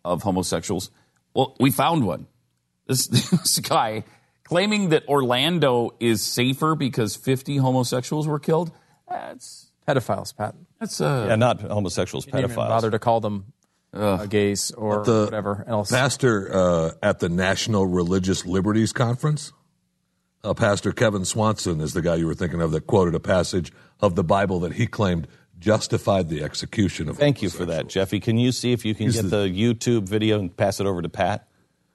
of 0.05 0.23
homosexuals? 0.23 0.91
Well, 1.35 1.57
we 1.61 1.71
found 1.71 2.07
one. 2.07 2.27
This, 2.87 3.07
this 3.09 3.59
guy 3.61 4.05
claiming 4.45 4.91
that 4.91 5.09
Orlando 5.09 5.93
is 6.01 6.23
safer 6.25 6.75
because 6.75 7.17
50 7.17 7.57
homosexuals 7.59 8.27
were 8.27 8.39
killed. 8.39 8.73
That's 9.09 9.71
pedophiles, 9.89 10.37
Pat. 10.37 10.55
that's 10.79 11.01
uh, 11.01 11.27
Yeah, 11.29 11.37
not 11.37 11.61
homosexuals, 11.61 12.25
Didn't 12.27 12.41
even 12.41 12.51
pedophiles. 12.51 12.69
bother 12.69 12.91
to 12.91 12.99
call 12.99 13.21
them 13.21 13.53
uh, 13.95 14.27
gays 14.27 14.71
or 14.73 15.05
the 15.05 15.25
whatever 15.25 15.65
else. 15.67 15.91
Pastor 15.91 16.51
uh, 16.55 16.91
at 17.03 17.21
the 17.21 17.29
National 17.29 17.87
Religious 17.87 18.45
Liberties 18.45 18.93
Conference, 18.93 19.53
uh, 20.45 20.55
Pastor 20.55 20.93
Kevin 20.93 21.25
Swanson 21.25 21.81
is 21.81 21.93
the 21.93 22.03
guy 22.03 22.17
you 22.17 22.27
were 22.27 22.35
thinking 22.35 22.61
of 22.61 22.73
that 22.73 22.87
quoted 22.87 23.15
a 23.15 23.21
passage 23.21 23.73
of 24.01 24.15
the 24.15 24.25
Bible 24.25 24.61
that 24.61 24.73
he 24.75 24.87
claimed 24.87 25.29
justified 25.59 26.29
the 26.29 26.43
execution 26.43 27.09
of. 27.09 27.17
Thank 27.17 27.41
you 27.41 27.49
for 27.49 27.65
that, 27.67 27.87
Jeffy. 27.87 28.19
Can 28.19 28.39
you 28.39 28.51
see 28.51 28.73
if 28.73 28.85
you 28.85 28.95
can 28.95 29.07
He's 29.07 29.21
get 29.21 29.31
the, 29.31 29.47
YouTube 29.47 30.09
video 30.09 30.39
and 30.39 30.55
pass 30.55 30.81
it 30.81 30.87
over 30.87 31.01
to 31.01 31.09
Pat? 31.09 31.47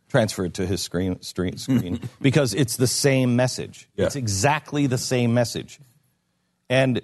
Transfer 0.07 0.45
it 0.45 0.53
to 0.53 0.65
his 0.65 0.81
screen, 0.81 1.21
screen, 1.21 1.57
screen 1.57 1.99
because 2.21 2.53
it's 2.53 2.77
the 2.77 2.87
same 2.87 3.35
message. 3.35 3.89
Yeah. 3.95 4.05
It's 4.05 4.15
exactly 4.15 4.87
the 4.87 4.97
same 4.97 5.33
message. 5.33 5.81
And 6.69 7.01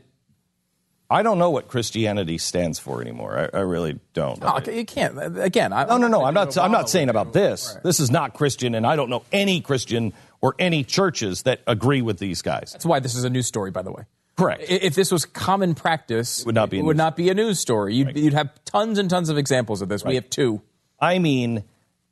I 1.09 1.21
don't 1.21 1.37
know 1.37 1.49
what 1.49 1.67
Christianity 1.67 2.37
stands 2.37 2.79
for 2.79 3.01
anymore. 3.01 3.49
I, 3.53 3.57
I 3.57 3.61
really 3.61 3.99
don't. 4.13 4.39
No, 4.41 4.55
okay, 4.57 4.77
you 4.77 4.85
can't. 4.85 5.37
Again, 5.37 5.73
I, 5.73 5.83
No, 5.83 5.97
no, 5.97 6.07
no. 6.07 6.23
I'm 6.23 6.33
not. 6.33 6.57
I'm 6.57 6.71
not 6.71 6.89
saying 6.89 7.09
about 7.09 7.33
this. 7.33 7.73
Right. 7.75 7.83
This 7.83 7.99
is 7.99 8.09
not 8.09 8.33
Christian, 8.33 8.73
and 8.73 8.87
I 8.87 8.95
don't 8.95 9.09
know 9.09 9.23
any 9.33 9.59
Christian 9.59 10.13
or 10.43 10.53
any 10.59 10.83
churches 10.83 11.43
that 11.43 11.61
agree 11.67 12.01
with 12.01 12.19
these 12.19 12.41
guys. 12.41 12.73
That's 12.73 12.85
why 12.85 12.99
this 12.99 13.15
is 13.15 13.23
a 13.23 13.29
news 13.29 13.47
story, 13.47 13.71
by 13.71 13.81
the 13.81 13.93
way. 13.93 14.03
Correct. 14.35 14.65
If 14.67 14.93
this 14.93 15.09
was 15.09 15.23
common 15.23 15.73
practice, 15.73 16.41
it 16.41 16.45
would 16.45 16.53
not 16.53 16.69
be 16.69 16.81
would 16.81 16.97
news 16.97 16.97
not 16.97 17.15
be 17.15 17.29
a 17.29 17.33
news 17.33 17.61
story. 17.61 17.95
You'd, 17.95 18.17
you'd 18.17 18.33
have 18.33 18.51
tons 18.65 18.99
and 18.99 19.09
tons 19.09 19.29
of 19.29 19.37
examples 19.37 19.81
of 19.81 19.87
this. 19.87 20.03
We 20.03 20.15
have 20.15 20.29
two. 20.29 20.61
I 20.99 21.19
mean, 21.19 21.63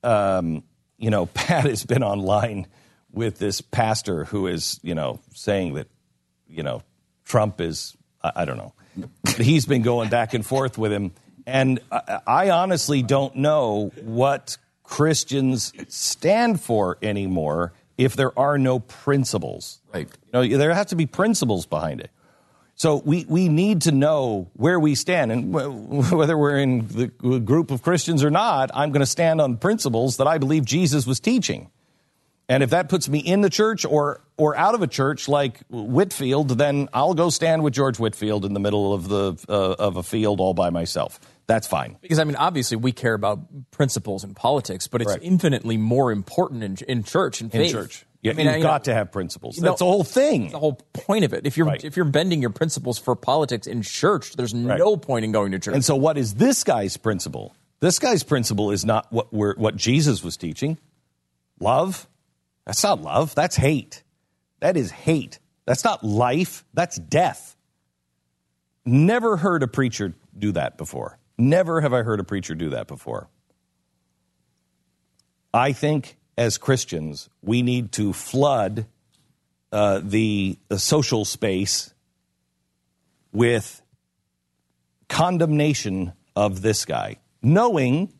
um, 0.01 0.63
you 0.97 1.09
know, 1.09 1.25
Pat 1.33 1.65
has 1.65 1.85
been 1.85 2.03
online 2.03 2.67
with 3.11 3.37
this 3.37 3.59
pastor 3.59 4.23
who 4.23 4.47
is, 4.47 4.79
you 4.81 4.95
know, 4.95 5.19
saying 5.33 5.73
that, 5.73 5.87
you 6.47 6.63
know, 6.63 6.83
Trump 7.25 7.59
is, 7.59 7.97
I, 8.23 8.31
I 8.37 8.45
don't 8.45 8.57
know. 8.57 8.73
He's 9.37 9.65
been 9.65 9.81
going 9.81 10.09
back 10.09 10.33
and 10.33 10.45
forth 10.45 10.77
with 10.77 10.93
him. 10.93 11.11
And 11.45 11.81
I, 11.91 12.19
I 12.25 12.49
honestly 12.51 13.03
don't 13.03 13.35
know 13.35 13.91
what 14.03 14.57
Christians 14.83 15.73
stand 15.89 16.61
for 16.61 16.97
anymore 17.01 17.73
if 18.01 18.15
there 18.15 18.37
are 18.37 18.57
no 18.57 18.79
principles. 18.79 19.79
Right. 19.93 20.09
You 20.33 20.49
know, 20.49 20.57
there 20.57 20.73
have 20.73 20.87
to 20.87 20.95
be 20.95 21.05
principles 21.05 21.67
behind 21.67 22.01
it. 22.01 22.09
So 22.75 22.95
we, 23.05 23.25
we 23.29 23.47
need 23.47 23.83
to 23.83 23.91
know 23.91 24.49
where 24.53 24.79
we 24.79 24.95
stand. 24.95 25.31
And 25.31 25.53
wh- 25.53 26.13
whether 26.13 26.35
we're 26.35 26.57
in 26.57 26.87
the 26.87 27.07
group 27.39 27.69
of 27.69 27.83
Christians 27.83 28.23
or 28.23 28.31
not, 28.31 28.71
I'm 28.73 28.91
going 28.91 29.01
to 29.01 29.05
stand 29.05 29.39
on 29.39 29.57
principles 29.57 30.17
that 30.17 30.25
I 30.25 30.39
believe 30.39 30.65
Jesus 30.65 31.05
was 31.05 31.19
teaching. 31.19 31.69
And 32.49 32.63
if 32.63 32.71
that 32.71 32.89
puts 32.89 33.07
me 33.07 33.19
in 33.19 33.41
the 33.41 33.51
church 33.51 33.85
or, 33.85 34.21
or 34.35 34.57
out 34.57 34.73
of 34.73 34.81
a 34.81 34.87
church 34.87 35.29
like 35.29 35.59
Whitefield, 35.69 36.49
then 36.57 36.89
I'll 36.91 37.13
go 37.13 37.29
stand 37.29 37.63
with 37.63 37.73
George 37.73 37.99
Whitefield 37.99 38.45
in 38.45 38.53
the 38.53 38.59
middle 38.59 38.93
of, 38.93 39.07
the, 39.07 39.37
uh, 39.47 39.75
of 39.77 39.95
a 39.95 40.03
field 40.03 40.39
all 40.39 40.55
by 40.55 40.71
myself. 40.71 41.19
That's 41.47 41.67
fine. 41.67 41.97
Because 42.01 42.19
I 42.19 42.23
mean, 42.23 42.35
obviously, 42.37 42.77
we 42.77 42.91
care 42.91 43.13
about 43.13 43.39
principles 43.71 44.23
in 44.23 44.33
politics, 44.33 44.87
but 44.87 45.01
it's 45.01 45.09
Correct. 45.11 45.23
infinitely 45.23 45.77
more 45.77 46.11
important 46.11 46.63
in, 46.63 46.77
in 46.87 47.03
church 47.03 47.41
and 47.41 47.53
In 47.53 47.61
faith. 47.61 47.71
church. 47.71 48.05
Yeah, 48.21 48.31
I 48.31 48.35
mean, 48.35 48.45
you've 48.45 48.55
I- 48.57 48.61
got 48.61 48.83
to 48.85 48.93
have 48.93 49.11
principles. 49.11 49.57
Know, 49.59 49.69
That's 49.69 49.79
the 49.79 49.85
whole 49.85 50.03
thing. 50.03 50.41
That's 50.43 50.53
the 50.53 50.59
whole 50.59 50.79
point 50.93 51.25
of 51.25 51.33
it. 51.33 51.45
If 51.47 51.57
you're 51.57 51.65
Right. 51.67 51.83
if 51.83 51.95
you're 51.97 52.05
bending 52.05 52.39
your 52.41 52.51
principles 52.51 52.99
for 52.99 53.15
politics 53.15 53.65
in 53.67 53.81
church, 53.81 54.33
there's 54.33 54.53
no 54.53 54.95
point 54.95 55.25
in 55.25 55.31
going 55.31 55.51
to 55.53 55.59
church. 55.59 55.73
And 55.73 55.83
so, 55.83 55.95
what 55.95 56.17
is 56.17 56.35
this 56.35 56.63
guy's 56.63 56.95
principle? 56.97 57.55
This 57.79 57.97
guy's 57.97 58.21
principle 58.23 58.69
is 58.71 58.85
not 58.85 59.11
what 59.11 59.33
we're, 59.33 59.55
what 59.55 59.75
Jesus 59.75 60.23
was 60.23 60.37
teaching. 60.37 60.77
Love. 61.59 62.07
That's 62.65 62.83
not 62.83 63.01
love. 63.01 63.33
That's 63.33 63.55
hate. 63.55 64.03
That 64.59 64.77
is 64.77 64.91
hate. 64.91 65.39
That's 65.65 65.83
not 65.83 66.03
life. 66.03 66.63
That's 66.75 66.97
death. 66.97 67.55
Never 68.85 69.37
heard 69.37 69.63
a 69.63 69.67
preacher 69.67 70.13
do 70.37 70.51
that 70.53 70.77
before. 70.77 71.17
Never 71.41 71.81
have 71.81 71.91
I 71.91 72.03
heard 72.03 72.19
a 72.19 72.23
preacher 72.23 72.53
do 72.53 72.69
that 72.69 72.85
before. 72.85 73.27
I 75.51 75.73
think 75.73 76.15
as 76.37 76.59
Christians, 76.59 77.31
we 77.41 77.63
need 77.63 77.93
to 77.93 78.13
flood 78.13 78.85
uh, 79.71 80.01
the, 80.03 80.59
the 80.67 80.77
social 80.77 81.25
space 81.25 81.95
with 83.31 83.81
condemnation 85.09 86.13
of 86.35 86.61
this 86.61 86.85
guy, 86.85 87.17
knowing 87.41 88.13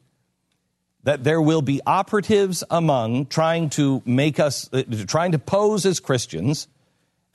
that 1.03 1.23
there 1.23 1.43
will 1.43 1.61
be 1.61 1.79
operatives 1.85 2.63
among 2.71 3.27
trying 3.27 3.69
to 3.71 4.01
make 4.03 4.39
us, 4.39 4.67
uh, 4.73 4.81
trying 5.05 5.33
to 5.33 5.39
pose 5.39 5.85
as 5.85 5.99
Christians. 5.99 6.67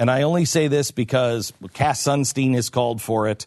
And 0.00 0.10
I 0.10 0.22
only 0.22 0.46
say 0.46 0.66
this 0.66 0.90
because 0.90 1.52
Cass 1.74 2.02
Sunstein 2.02 2.54
has 2.54 2.70
called 2.70 3.00
for 3.00 3.28
it. 3.28 3.46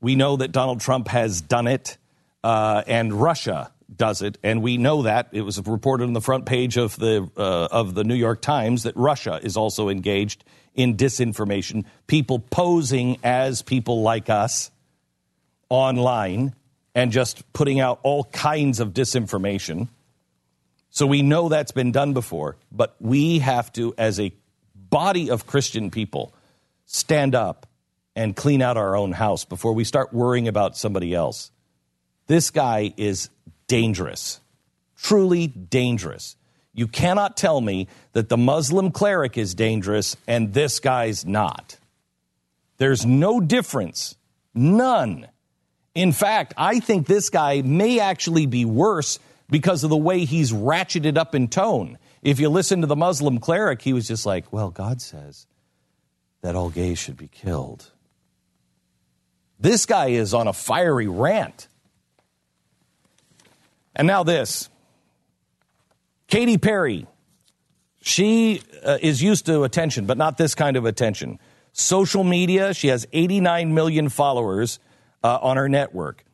We 0.00 0.14
know 0.14 0.36
that 0.36 0.52
Donald 0.52 0.80
Trump 0.80 1.08
has 1.08 1.40
done 1.40 1.66
it, 1.66 1.98
uh, 2.44 2.82
and 2.86 3.12
Russia 3.12 3.72
does 3.94 4.22
it, 4.22 4.38
and 4.42 4.62
we 4.62 4.76
know 4.76 5.02
that 5.02 5.28
it 5.32 5.42
was 5.42 5.60
reported 5.66 6.04
on 6.04 6.12
the 6.12 6.20
front 6.20 6.46
page 6.46 6.76
of 6.76 6.96
the 6.96 7.28
uh, 7.36 7.68
of 7.70 7.94
the 7.94 8.04
New 8.04 8.14
York 8.14 8.40
Times 8.40 8.84
that 8.84 8.96
Russia 8.96 9.40
is 9.42 9.56
also 9.56 9.88
engaged 9.88 10.44
in 10.74 10.96
disinformation. 10.96 11.84
People 12.06 12.38
posing 12.38 13.18
as 13.24 13.62
people 13.62 14.02
like 14.02 14.30
us 14.30 14.70
online 15.68 16.54
and 16.94 17.12
just 17.12 17.52
putting 17.52 17.80
out 17.80 18.00
all 18.02 18.24
kinds 18.24 18.80
of 18.80 18.92
disinformation. 18.92 19.88
So 20.90 21.06
we 21.06 21.22
know 21.22 21.48
that's 21.48 21.72
been 21.72 21.92
done 21.92 22.12
before, 22.12 22.56
but 22.72 22.96
we 23.00 23.38
have 23.40 23.72
to, 23.74 23.94
as 23.98 24.18
a 24.18 24.32
body 24.74 25.30
of 25.30 25.46
Christian 25.46 25.90
people, 25.90 26.34
stand 26.86 27.34
up 27.34 27.67
and 28.16 28.34
clean 28.34 28.62
out 28.62 28.76
our 28.76 28.96
own 28.96 29.12
house 29.12 29.44
before 29.44 29.72
we 29.72 29.84
start 29.84 30.12
worrying 30.12 30.48
about 30.48 30.76
somebody 30.76 31.14
else. 31.14 31.50
This 32.26 32.50
guy 32.50 32.92
is 32.96 33.30
dangerous, 33.68 34.40
truly 34.96 35.46
dangerous. 35.46 36.36
You 36.74 36.86
cannot 36.86 37.36
tell 37.36 37.60
me 37.60 37.88
that 38.12 38.28
the 38.28 38.36
Muslim 38.36 38.90
cleric 38.90 39.38
is 39.38 39.54
dangerous 39.54 40.16
and 40.26 40.52
this 40.52 40.80
guy's 40.80 41.24
not. 41.24 41.78
There's 42.76 43.04
no 43.04 43.40
difference, 43.40 44.16
none. 44.54 45.26
In 45.94 46.12
fact, 46.12 46.54
I 46.56 46.80
think 46.80 47.06
this 47.06 47.30
guy 47.30 47.62
may 47.62 47.98
actually 47.98 48.46
be 48.46 48.64
worse 48.64 49.18
because 49.50 49.82
of 49.82 49.90
the 49.90 49.96
way 49.96 50.24
he's 50.24 50.52
ratcheted 50.52 51.16
up 51.16 51.34
in 51.34 51.48
tone. 51.48 51.98
If 52.22 52.38
you 52.38 52.48
listen 52.48 52.82
to 52.82 52.86
the 52.86 52.96
Muslim 52.96 53.38
cleric, 53.38 53.82
he 53.82 53.92
was 53.92 54.06
just 54.06 54.26
like, 54.26 54.52
well, 54.52 54.70
God 54.70 55.00
says 55.00 55.46
that 56.42 56.54
all 56.54 56.70
gays 56.70 56.98
should 56.98 57.16
be 57.16 57.28
killed. 57.28 57.90
This 59.58 59.86
guy 59.86 60.08
is 60.08 60.34
on 60.34 60.46
a 60.46 60.52
fiery 60.52 61.08
rant. 61.08 61.68
And 63.94 64.06
now 64.06 64.22
this 64.22 64.68
Katy 66.28 66.58
Perry. 66.58 67.06
She 68.00 68.62
uh, 68.84 68.98
is 69.00 69.22
used 69.22 69.46
to 69.46 69.64
attention, 69.64 70.06
but 70.06 70.16
not 70.16 70.38
this 70.38 70.54
kind 70.54 70.76
of 70.76 70.84
attention. 70.84 71.38
Social 71.72 72.22
media, 72.22 72.72
she 72.74 72.88
has 72.88 73.06
89 73.12 73.74
million 73.74 74.08
followers 74.08 74.78
uh, 75.24 75.38
on 75.42 75.56
her 75.56 75.68
network. 75.68 76.24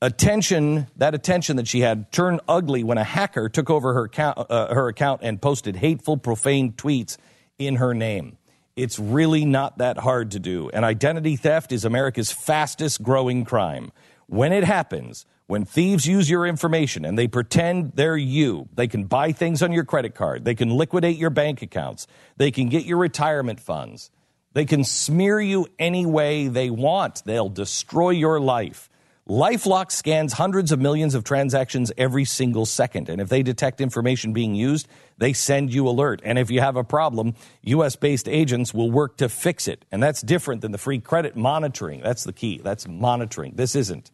Attention, 0.00 0.86
that 0.96 1.14
attention 1.14 1.56
that 1.56 1.66
she 1.66 1.80
had 1.80 2.12
turned 2.12 2.40
ugly 2.48 2.84
when 2.84 2.98
a 2.98 3.04
hacker 3.04 3.48
took 3.48 3.68
over 3.68 3.94
her 3.94 4.04
account, 4.04 4.38
uh, 4.48 4.72
her 4.72 4.88
account 4.88 5.22
and 5.24 5.42
posted 5.42 5.76
hateful, 5.76 6.16
profane 6.16 6.72
tweets 6.72 7.16
in 7.58 7.76
her 7.76 7.94
name. 7.94 8.37
It's 8.78 8.96
really 8.96 9.44
not 9.44 9.78
that 9.78 9.98
hard 9.98 10.30
to 10.30 10.38
do. 10.38 10.70
And 10.72 10.84
identity 10.84 11.34
theft 11.34 11.72
is 11.72 11.84
America's 11.84 12.30
fastest 12.30 13.02
growing 13.02 13.44
crime. 13.44 13.90
When 14.28 14.52
it 14.52 14.62
happens, 14.62 15.26
when 15.48 15.64
thieves 15.64 16.06
use 16.06 16.30
your 16.30 16.46
information 16.46 17.04
and 17.04 17.18
they 17.18 17.26
pretend 17.26 17.94
they're 17.96 18.16
you, 18.16 18.68
they 18.72 18.86
can 18.86 19.02
buy 19.06 19.32
things 19.32 19.64
on 19.64 19.72
your 19.72 19.82
credit 19.82 20.14
card, 20.14 20.44
they 20.44 20.54
can 20.54 20.70
liquidate 20.70 21.16
your 21.16 21.30
bank 21.30 21.60
accounts, 21.60 22.06
they 22.36 22.52
can 22.52 22.68
get 22.68 22.84
your 22.84 22.98
retirement 22.98 23.58
funds, 23.58 24.12
they 24.52 24.64
can 24.64 24.84
smear 24.84 25.40
you 25.40 25.66
any 25.80 26.06
way 26.06 26.46
they 26.46 26.70
want, 26.70 27.22
they'll 27.24 27.48
destroy 27.48 28.10
your 28.10 28.38
life. 28.38 28.88
Lifelock 29.28 29.90
scans 29.90 30.32
hundreds 30.34 30.72
of 30.72 30.80
millions 30.80 31.14
of 31.14 31.24
transactions 31.24 31.92
every 31.98 32.24
single 32.24 32.64
second. 32.64 33.10
And 33.10 33.20
if 33.20 33.28
they 33.28 33.42
detect 33.42 33.80
information 33.80 34.32
being 34.32 34.54
used, 34.54 34.88
they 35.18 35.32
send 35.32 35.74
you 35.74 35.88
alert. 35.88 36.22
And 36.24 36.38
if 36.38 36.50
you 36.50 36.60
have 36.60 36.76
a 36.76 36.84
problem, 36.84 37.34
US 37.62 37.96
based 37.96 38.28
agents 38.28 38.72
will 38.72 38.90
work 38.90 39.16
to 39.18 39.28
fix 39.28 39.68
it. 39.68 39.84
And 39.92 40.02
that's 40.02 40.22
different 40.22 40.62
than 40.62 40.72
the 40.72 40.78
free 40.78 41.00
credit 41.00 41.36
monitoring. 41.36 42.00
That's 42.00 42.24
the 42.24 42.32
key. 42.32 42.60
That's 42.62 42.88
monitoring. 42.88 43.54
This 43.56 43.74
isn't. 43.74 44.10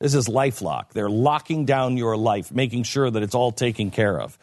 This 0.00 0.14
is 0.14 0.28
Lifelock. 0.28 0.90
They're 0.92 1.10
locking 1.10 1.64
down 1.64 1.96
your 1.96 2.16
life, 2.16 2.52
making 2.52 2.84
sure 2.84 3.10
that 3.10 3.22
it's 3.22 3.34
all 3.34 3.52
taken 3.52 3.90
care 3.90 4.20
of. 4.20 4.38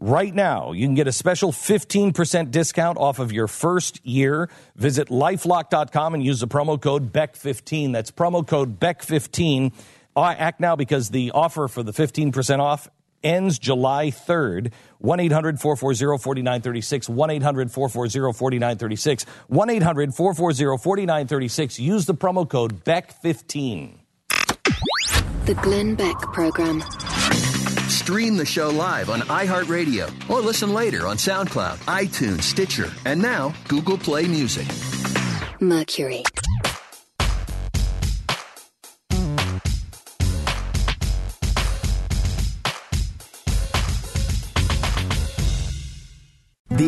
Right 0.00 0.32
now, 0.32 0.72
you 0.72 0.86
can 0.86 0.94
get 0.94 1.08
a 1.08 1.12
special 1.12 1.50
15% 1.50 2.52
discount 2.52 2.98
off 2.98 3.18
of 3.18 3.32
your 3.32 3.48
first 3.48 4.04
year. 4.06 4.48
Visit 4.76 5.08
lifelock.com 5.08 6.14
and 6.14 6.24
use 6.24 6.38
the 6.38 6.46
promo 6.46 6.80
code 6.80 7.12
BECK15. 7.12 7.92
That's 7.92 8.12
promo 8.12 8.46
code 8.46 8.78
BECK15. 8.78 9.72
Act 10.16 10.60
now 10.60 10.76
because 10.76 11.10
the 11.10 11.32
offer 11.32 11.68
for 11.68 11.82
the 11.82 11.92
15% 11.92 12.58
off 12.58 12.88
ends 13.22 13.58
July 13.58 14.10
3rd. 14.10 14.72
1 14.98 15.20
800 15.20 15.60
440 15.60 16.18
4936. 16.22 17.08
1 17.08 17.30
800 17.30 17.72
440 17.72 18.32
4936. 18.32 19.26
1 19.48 19.70
800 19.70 20.14
440 20.14 20.78
4936. 20.82 21.78
Use 21.78 22.06
the 22.06 22.14
promo 22.14 22.48
code 22.48 22.84
BECK15. 22.84 23.98
The 25.46 25.54
Glenn 25.54 25.94
Beck 25.94 26.16
Program. 26.32 26.82
Stream 27.88 28.36
the 28.36 28.44
show 28.44 28.68
live 28.68 29.10
on 29.10 29.20
iHeartRadio 29.20 30.30
or 30.30 30.40
listen 30.40 30.74
later 30.74 31.06
on 31.06 31.16
SoundCloud, 31.16 31.76
iTunes, 31.86 32.42
Stitcher, 32.42 32.92
and 33.06 33.20
now 33.20 33.54
Google 33.66 33.98
Play 33.98 34.26
Music. 34.26 34.66
Mercury. 35.60 36.22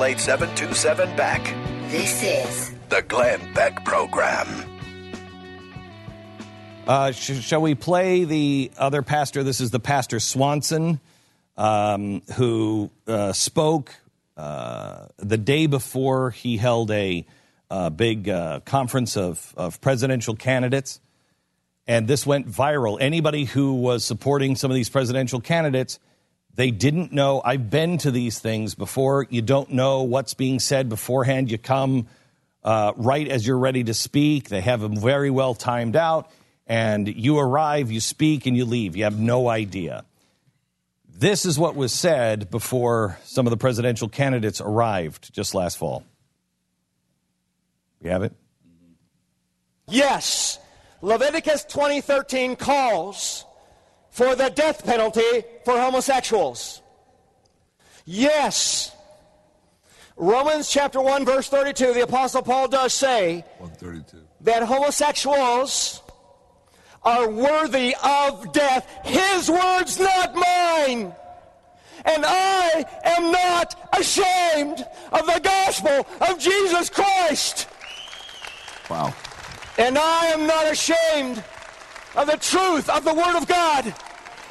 seven 0.00 1.14
back. 1.14 1.44
This 1.90 2.22
is 2.22 2.74
The 2.88 3.02
Glenn 3.02 3.52
Beck 3.52 3.84
Program. 3.84 4.46
Uh, 6.86 7.12
sh- 7.12 7.42
shall 7.42 7.60
we 7.60 7.74
play 7.74 8.24
the 8.24 8.70
other 8.78 9.02
pastor? 9.02 9.42
This 9.42 9.60
is 9.60 9.70
the 9.70 9.78
Pastor 9.78 10.18
Swanson, 10.18 11.00
um, 11.58 12.22
who 12.36 12.90
uh, 13.06 13.34
spoke 13.34 13.94
uh, 14.38 15.04
the 15.18 15.36
day 15.36 15.66
before 15.66 16.30
he 16.30 16.56
held 16.56 16.90
a 16.90 17.26
uh, 17.70 17.90
big 17.90 18.26
uh, 18.26 18.60
conference 18.60 19.18
of, 19.18 19.52
of 19.54 19.82
presidential 19.82 20.34
candidates. 20.34 20.98
And 21.86 22.08
this 22.08 22.24
went 22.24 22.48
viral. 22.50 22.96
Anybody 22.98 23.44
who 23.44 23.74
was 23.74 24.02
supporting 24.02 24.56
some 24.56 24.70
of 24.70 24.74
these 24.76 24.88
presidential 24.88 25.42
candidates, 25.42 25.98
they 26.54 26.70
didn't 26.70 27.12
know. 27.12 27.40
I've 27.44 27.70
been 27.70 27.98
to 27.98 28.10
these 28.10 28.38
things 28.38 28.74
before. 28.74 29.26
You 29.30 29.42
don't 29.42 29.70
know 29.70 30.02
what's 30.02 30.34
being 30.34 30.58
said 30.58 30.88
beforehand. 30.88 31.50
You 31.50 31.58
come 31.58 32.08
uh, 32.62 32.92
right 32.96 33.26
as 33.28 33.46
you're 33.46 33.58
ready 33.58 33.84
to 33.84 33.94
speak. 33.94 34.48
They 34.48 34.60
have 34.60 34.80
them 34.80 34.96
very 34.96 35.30
well 35.30 35.54
timed 35.54 35.96
out. 35.96 36.30
And 36.66 37.08
you 37.08 37.38
arrive, 37.38 37.90
you 37.90 38.00
speak, 38.00 38.46
and 38.46 38.56
you 38.56 38.64
leave. 38.64 38.96
You 38.96 39.04
have 39.04 39.18
no 39.18 39.48
idea. 39.48 40.04
This 41.08 41.44
is 41.44 41.58
what 41.58 41.74
was 41.74 41.92
said 41.92 42.50
before 42.50 43.18
some 43.24 43.46
of 43.46 43.50
the 43.50 43.56
presidential 43.56 44.08
candidates 44.08 44.60
arrived 44.60 45.32
just 45.34 45.54
last 45.54 45.76
fall. 45.76 46.04
We 48.00 48.08
have 48.08 48.22
it? 48.22 48.32
Yes, 49.88 50.58
Leviticus 51.02 51.64
2013 51.64 52.56
calls 52.56 53.44
for 54.10 54.34
the 54.34 54.48
death 54.50 54.84
penalty 54.84 55.42
for 55.70 55.78
homosexuals. 55.78 56.82
Yes, 58.04 58.90
Romans 60.16 60.68
chapter 60.68 61.00
1 61.00 61.24
verse 61.24 61.48
32, 61.48 61.94
the 61.94 62.02
apostle 62.02 62.42
Paul 62.42 62.66
does 62.66 62.92
say 62.92 63.44
132. 63.58 64.16
that 64.40 64.64
homosexuals 64.64 66.02
are 67.04 67.30
worthy 67.30 67.94
of 68.02 68.52
death. 68.52 68.84
His 69.04 69.48
words, 69.48 70.00
not 70.00 70.34
mine. 70.34 71.14
And 72.04 72.24
I 72.26 72.84
am 73.04 73.30
not 73.30 73.90
ashamed 73.96 74.84
of 75.12 75.26
the 75.26 75.40
gospel 75.40 76.06
of 76.20 76.38
Jesus 76.40 76.90
Christ. 76.90 77.68
Wow. 78.90 79.14
And 79.78 79.96
I 79.96 80.26
am 80.26 80.46
not 80.48 80.66
ashamed 80.72 81.44
of 82.16 82.26
the 82.26 82.38
truth 82.38 82.88
of 82.90 83.04
the 83.04 83.14
Word 83.14 83.36
of 83.36 83.46
God. 83.46 83.94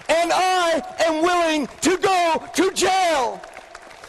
And 0.10 0.32
I 0.34 0.82
am 1.06 1.22
willing 1.22 1.68
to 1.82 1.98
go 1.98 2.44
to 2.56 2.72
jail 2.72 3.38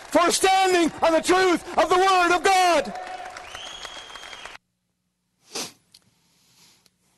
for 0.08 0.30
standing 0.30 0.90
on 1.02 1.12
the 1.12 1.20
truth 1.20 1.62
of 1.78 1.88
the 1.88 1.96
Word 1.96 2.36
of 2.36 2.42
God. 2.42 2.92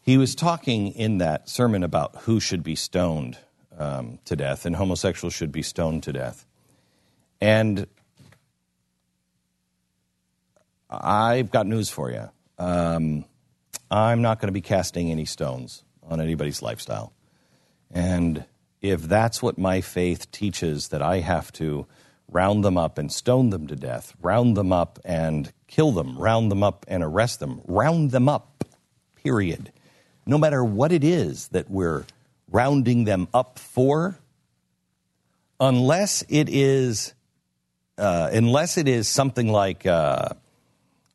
He 0.03 0.19
was 0.19 0.35
talking 0.35 0.89
in 0.89 1.19
that 1.19 1.49
sermon 1.49 1.83
about 1.83 2.17
who 2.23 2.41
should 2.41 2.63
be 2.63 2.75
stoned. 2.75 3.39
um, 3.79 4.19
to 4.27 4.37
death, 4.37 4.67
and 4.67 4.77
homosexuals 4.77 5.35
should 5.35 5.53
be 5.53 5.63
stoned 5.63 6.03
to 6.05 6.13
death. 6.13 6.47
And 7.41 7.87
I've 10.91 11.51
got 11.51 11.67
news 11.67 11.89
for 11.89 12.11
you. 12.11 12.29
Um, 12.59 13.25
I'm 13.91 14.23
not 14.23 14.41
going 14.41 14.49
to 14.49 14.53
be 14.53 14.61
casting 14.61 15.11
any 15.11 15.25
stones 15.25 15.85
on 16.03 16.21
anybody's 16.21 16.63
lifestyle. 16.63 17.13
And 17.91 18.45
if 18.83 19.03
that's 19.03 19.41
what 19.41 19.57
my 19.57 19.81
faith 19.81 20.31
teaches, 20.33 20.89
that 20.89 21.01
I 21.01 21.21
have 21.21 21.53
to 21.53 21.87
round 22.29 22.65
them 22.65 22.77
up 22.77 22.99
and 22.99 23.13
stone 23.13 23.51
them 23.51 23.69
to 23.69 23.77
death, 23.77 24.15
round 24.21 24.57
them 24.57 24.73
up 24.73 24.99
and 25.05 25.53
kill 25.69 25.93
them, 25.93 26.19
round 26.19 26.51
them 26.51 26.63
up 26.65 26.85
and 26.89 27.03
arrest 27.03 27.39
them, 27.39 27.61
round 27.65 28.11
them 28.11 28.29
up, 28.29 28.65
period. 29.15 29.73
No 30.27 30.37
matter 30.37 30.65
what 30.65 30.91
it 30.91 31.05
is 31.05 31.49
that 31.49 31.71
we're 31.71 32.05
rounding 32.51 33.05
them 33.05 33.29
up 33.33 33.59
for, 33.59 34.19
unless 35.61 36.25
it 36.29 36.49
is, 36.49 37.15
uh, 37.99 38.31
unless 38.33 38.79
it 38.79 38.89
is 38.89 39.09
something 39.09 39.49
like 39.49 39.87
uh, 39.87 40.31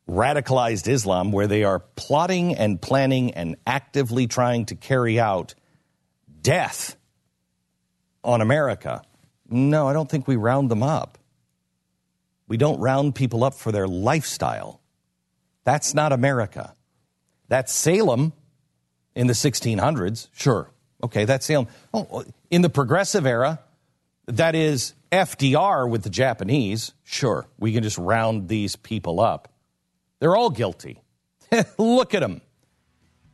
radicalized 0.08 0.88
Islam, 0.88 1.32
where 1.32 1.46
they 1.46 1.64
are 1.64 1.80
plotting 1.80 2.54
and 2.54 2.80
planning 2.80 3.34
and 3.34 3.56
actively 3.66 4.26
trying 4.26 4.64
to 4.66 4.74
carry 4.74 5.20
out 5.20 5.54
death 6.40 6.97
on 8.28 8.42
America. 8.42 9.02
No, 9.48 9.88
I 9.88 9.94
don't 9.94 10.08
think 10.08 10.28
we 10.28 10.36
round 10.36 10.70
them 10.70 10.82
up. 10.82 11.18
We 12.46 12.58
don't 12.58 12.78
round 12.78 13.14
people 13.14 13.42
up 13.42 13.54
for 13.54 13.72
their 13.72 13.88
lifestyle. 13.88 14.80
That's 15.64 15.94
not 15.94 16.12
America. 16.12 16.74
That's 17.48 17.72
Salem 17.72 18.34
in 19.14 19.26
the 19.26 19.32
1600s, 19.32 20.28
sure. 20.32 20.70
Okay, 21.02 21.24
that's 21.24 21.46
Salem. 21.46 21.68
Oh, 21.94 22.24
in 22.50 22.62
the 22.62 22.68
progressive 22.68 23.24
era, 23.24 23.60
that 24.26 24.54
is 24.54 24.92
FDR 25.10 25.88
with 25.88 26.02
the 26.02 26.10
Japanese, 26.10 26.92
sure. 27.04 27.46
We 27.58 27.72
can 27.72 27.82
just 27.82 27.96
round 27.96 28.48
these 28.48 28.76
people 28.76 29.20
up. 29.20 29.50
They're 30.20 30.36
all 30.36 30.50
guilty. 30.50 31.00
look 31.78 32.12
at 32.12 32.20
them. 32.20 32.42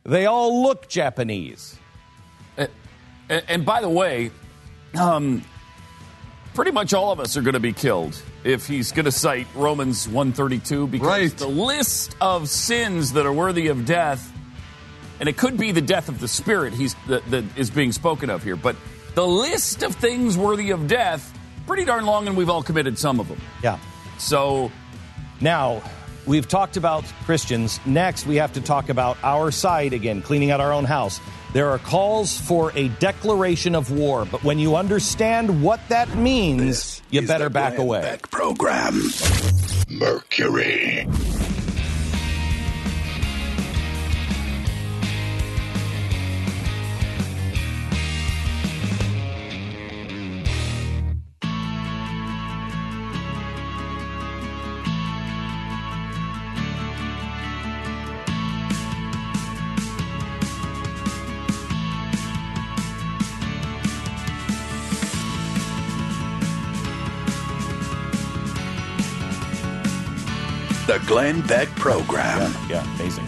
They 0.03 0.25
all 0.25 0.63
look 0.63 0.87
Japanese. 0.87 1.77
And, 2.57 2.69
and 3.47 3.65
by 3.65 3.81
the 3.81 3.89
way, 3.89 4.31
um, 4.97 5.43
pretty 6.53 6.71
much 6.71 6.93
all 6.93 7.11
of 7.11 7.19
us 7.19 7.35
are 7.37 7.41
going 7.41 7.53
to 7.53 7.59
be 7.59 7.73
killed 7.73 8.21
if 8.43 8.67
he's 8.67 8.91
going 8.91 9.05
to 9.05 9.11
cite 9.11 9.47
Romans 9.55 10.07
132 10.07 10.87
because 10.87 11.07
Right. 11.07 11.37
the 11.37 11.47
list 11.47 12.15
of 12.21 12.47
sins 12.49 13.13
that 13.13 13.25
are 13.25 13.33
worthy 13.33 13.67
of 13.67 13.85
death, 13.85 14.31
and 15.19 15.27
it 15.29 15.37
could 15.37 15.57
be 15.57 15.71
the 15.71 15.81
death 15.81 16.09
of 16.09 16.19
the 16.19 16.27
spirit 16.27 16.73
he's 16.73 16.95
that, 17.07 17.29
that 17.31 17.43
is 17.57 17.69
being 17.69 17.91
spoken 17.91 18.29
of 18.29 18.43
here, 18.43 18.55
but 18.55 18.75
the 19.15 19.25
list 19.25 19.81
of 19.83 19.95
things 19.95 20.37
worthy 20.37 20.71
of 20.71 20.87
death 20.87 21.31
pretty 21.67 21.85
darn 21.85 22.05
long, 22.05 22.27
and 22.27 22.37
we've 22.37 22.49
all 22.49 22.61
committed 22.63 22.97
some 22.99 23.19
of 23.19 23.27
them. 23.27 23.39
Yeah. 23.63 23.79
So 24.17 24.71
Now, 25.41 25.81
we've 26.25 26.47
talked 26.47 26.77
about 26.77 27.03
Christians. 27.25 27.79
Next, 27.85 28.25
we 28.25 28.35
have 28.37 28.53
to 28.53 28.61
talk 28.61 28.89
about 28.89 29.17
our 29.23 29.51
side 29.51 29.91
again, 29.93 30.21
cleaning 30.21 30.51
out 30.51 30.61
our 30.61 30.71
own 30.71 30.85
house. 30.85 31.19
There 31.55 31.69
are 31.69 31.77
calls 31.77 32.37
for 32.37 32.73
a 32.75 32.89
declaration 32.89 33.75
of 33.75 33.89
war, 33.89 34.25
but 34.25 34.43
when 34.43 34.59
you 34.59 34.75
understand 34.75 35.63
what 35.63 35.79
that 35.87 36.13
means, 36.17 37.01
you 37.11 37.25
better 37.25 37.49
back 37.49 37.77
away. 37.77 38.01
Back 38.01 38.29
program. 38.29 38.99
Mercury. 39.89 41.07
The 70.95 71.05
Glenn 71.07 71.41
Beck 71.41 71.67
program. 71.71 72.55
Yeah, 72.69 72.81
amazing. 72.95 73.25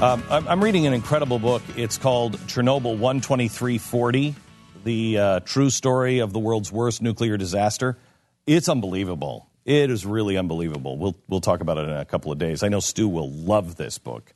Um, 0.00 0.24
I'm, 0.28 0.48
I'm 0.48 0.64
reading 0.64 0.88
an 0.88 0.92
incredible 0.92 1.38
book. 1.38 1.62
It's 1.76 1.96
called 1.96 2.36
Chernobyl 2.48 2.98
12340, 2.98 4.34
the 4.82 5.18
uh, 5.18 5.40
true 5.44 5.70
story 5.70 6.18
of 6.18 6.32
the 6.32 6.40
world's 6.40 6.72
worst 6.72 7.00
nuclear 7.00 7.36
disaster. 7.36 7.96
It's 8.44 8.68
unbelievable. 8.68 9.48
It 9.64 9.88
is 9.88 10.04
really 10.04 10.36
unbelievable. 10.36 10.98
We'll, 10.98 11.14
we'll 11.28 11.40
talk 11.40 11.60
about 11.60 11.78
it 11.78 11.82
in 11.82 11.96
a 11.96 12.04
couple 12.04 12.32
of 12.32 12.38
days. 12.38 12.64
I 12.64 12.68
know 12.68 12.80
Stu 12.80 13.06
will 13.06 13.30
love 13.30 13.76
this 13.76 13.98
book. 13.98 14.34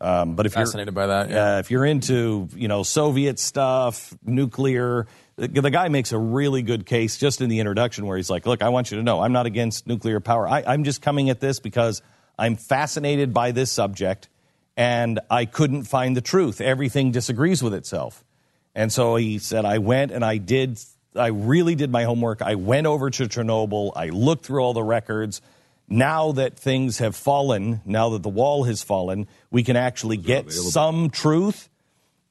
Um, 0.00 0.36
but 0.36 0.46
if 0.46 0.52
Fascinated 0.52 0.94
you're 0.94 0.94
fascinated 0.94 0.94
by 0.94 1.06
that, 1.08 1.30
yeah. 1.30 1.56
uh, 1.56 1.58
if 1.58 1.72
you're 1.72 1.84
into 1.84 2.48
you 2.54 2.68
know 2.68 2.84
Soviet 2.84 3.40
stuff, 3.40 4.14
nuclear, 4.24 5.08
the, 5.36 5.70
guy 5.70 5.88
makes 5.88 6.12
a 6.12 6.18
really 6.18 6.62
good 6.62 6.86
case 6.86 7.16
just 7.18 7.40
in 7.40 7.48
the 7.48 7.60
introduction 7.60 8.06
where 8.06 8.16
he's 8.16 8.30
like, 8.30 8.46
"Look, 8.46 8.62
I 8.62 8.68
want 8.68 8.90
you 8.90 8.98
to 8.98 9.02
know, 9.02 9.20
I'm 9.20 9.32
not 9.32 9.46
against 9.46 9.86
nuclear 9.86 10.20
power. 10.20 10.48
I, 10.48 10.62
I'm 10.66 10.84
just 10.84 11.02
coming 11.02 11.30
at 11.30 11.40
this 11.40 11.60
because 11.60 12.02
I'm 12.38 12.56
fascinated 12.56 13.34
by 13.34 13.52
this 13.52 13.70
subject, 13.72 14.28
and 14.76 15.20
I 15.30 15.44
couldn't 15.44 15.84
find 15.84 16.16
the 16.16 16.20
truth. 16.20 16.60
Everything 16.60 17.10
disagrees 17.10 17.62
with 17.62 17.74
itself." 17.74 18.24
And 18.74 18.92
so 18.92 19.16
he 19.16 19.38
said, 19.38 19.64
I 19.64 19.78
went 19.78 20.10
and 20.10 20.24
I 20.24 20.38
did, 20.38 20.78
I 21.14 21.28
really 21.28 21.74
did 21.74 21.90
my 21.90 22.04
homework. 22.04 22.42
I 22.42 22.56
went 22.56 22.86
over 22.86 23.08
to 23.10 23.28
Chernobyl. 23.28 23.92
I 23.94 24.08
looked 24.08 24.44
through 24.46 24.62
all 24.62 24.74
the 24.74 24.82
records. 24.82 25.40
Now 25.88 26.32
that 26.32 26.58
things 26.58 26.98
have 26.98 27.14
fallen, 27.14 27.82
now 27.84 28.10
that 28.10 28.22
the 28.22 28.30
wall 28.30 28.64
has 28.64 28.82
fallen, 28.82 29.28
we 29.50 29.62
can 29.62 29.76
actually 29.76 30.16
get 30.16 30.50
some 30.50 31.10
truth. 31.10 31.68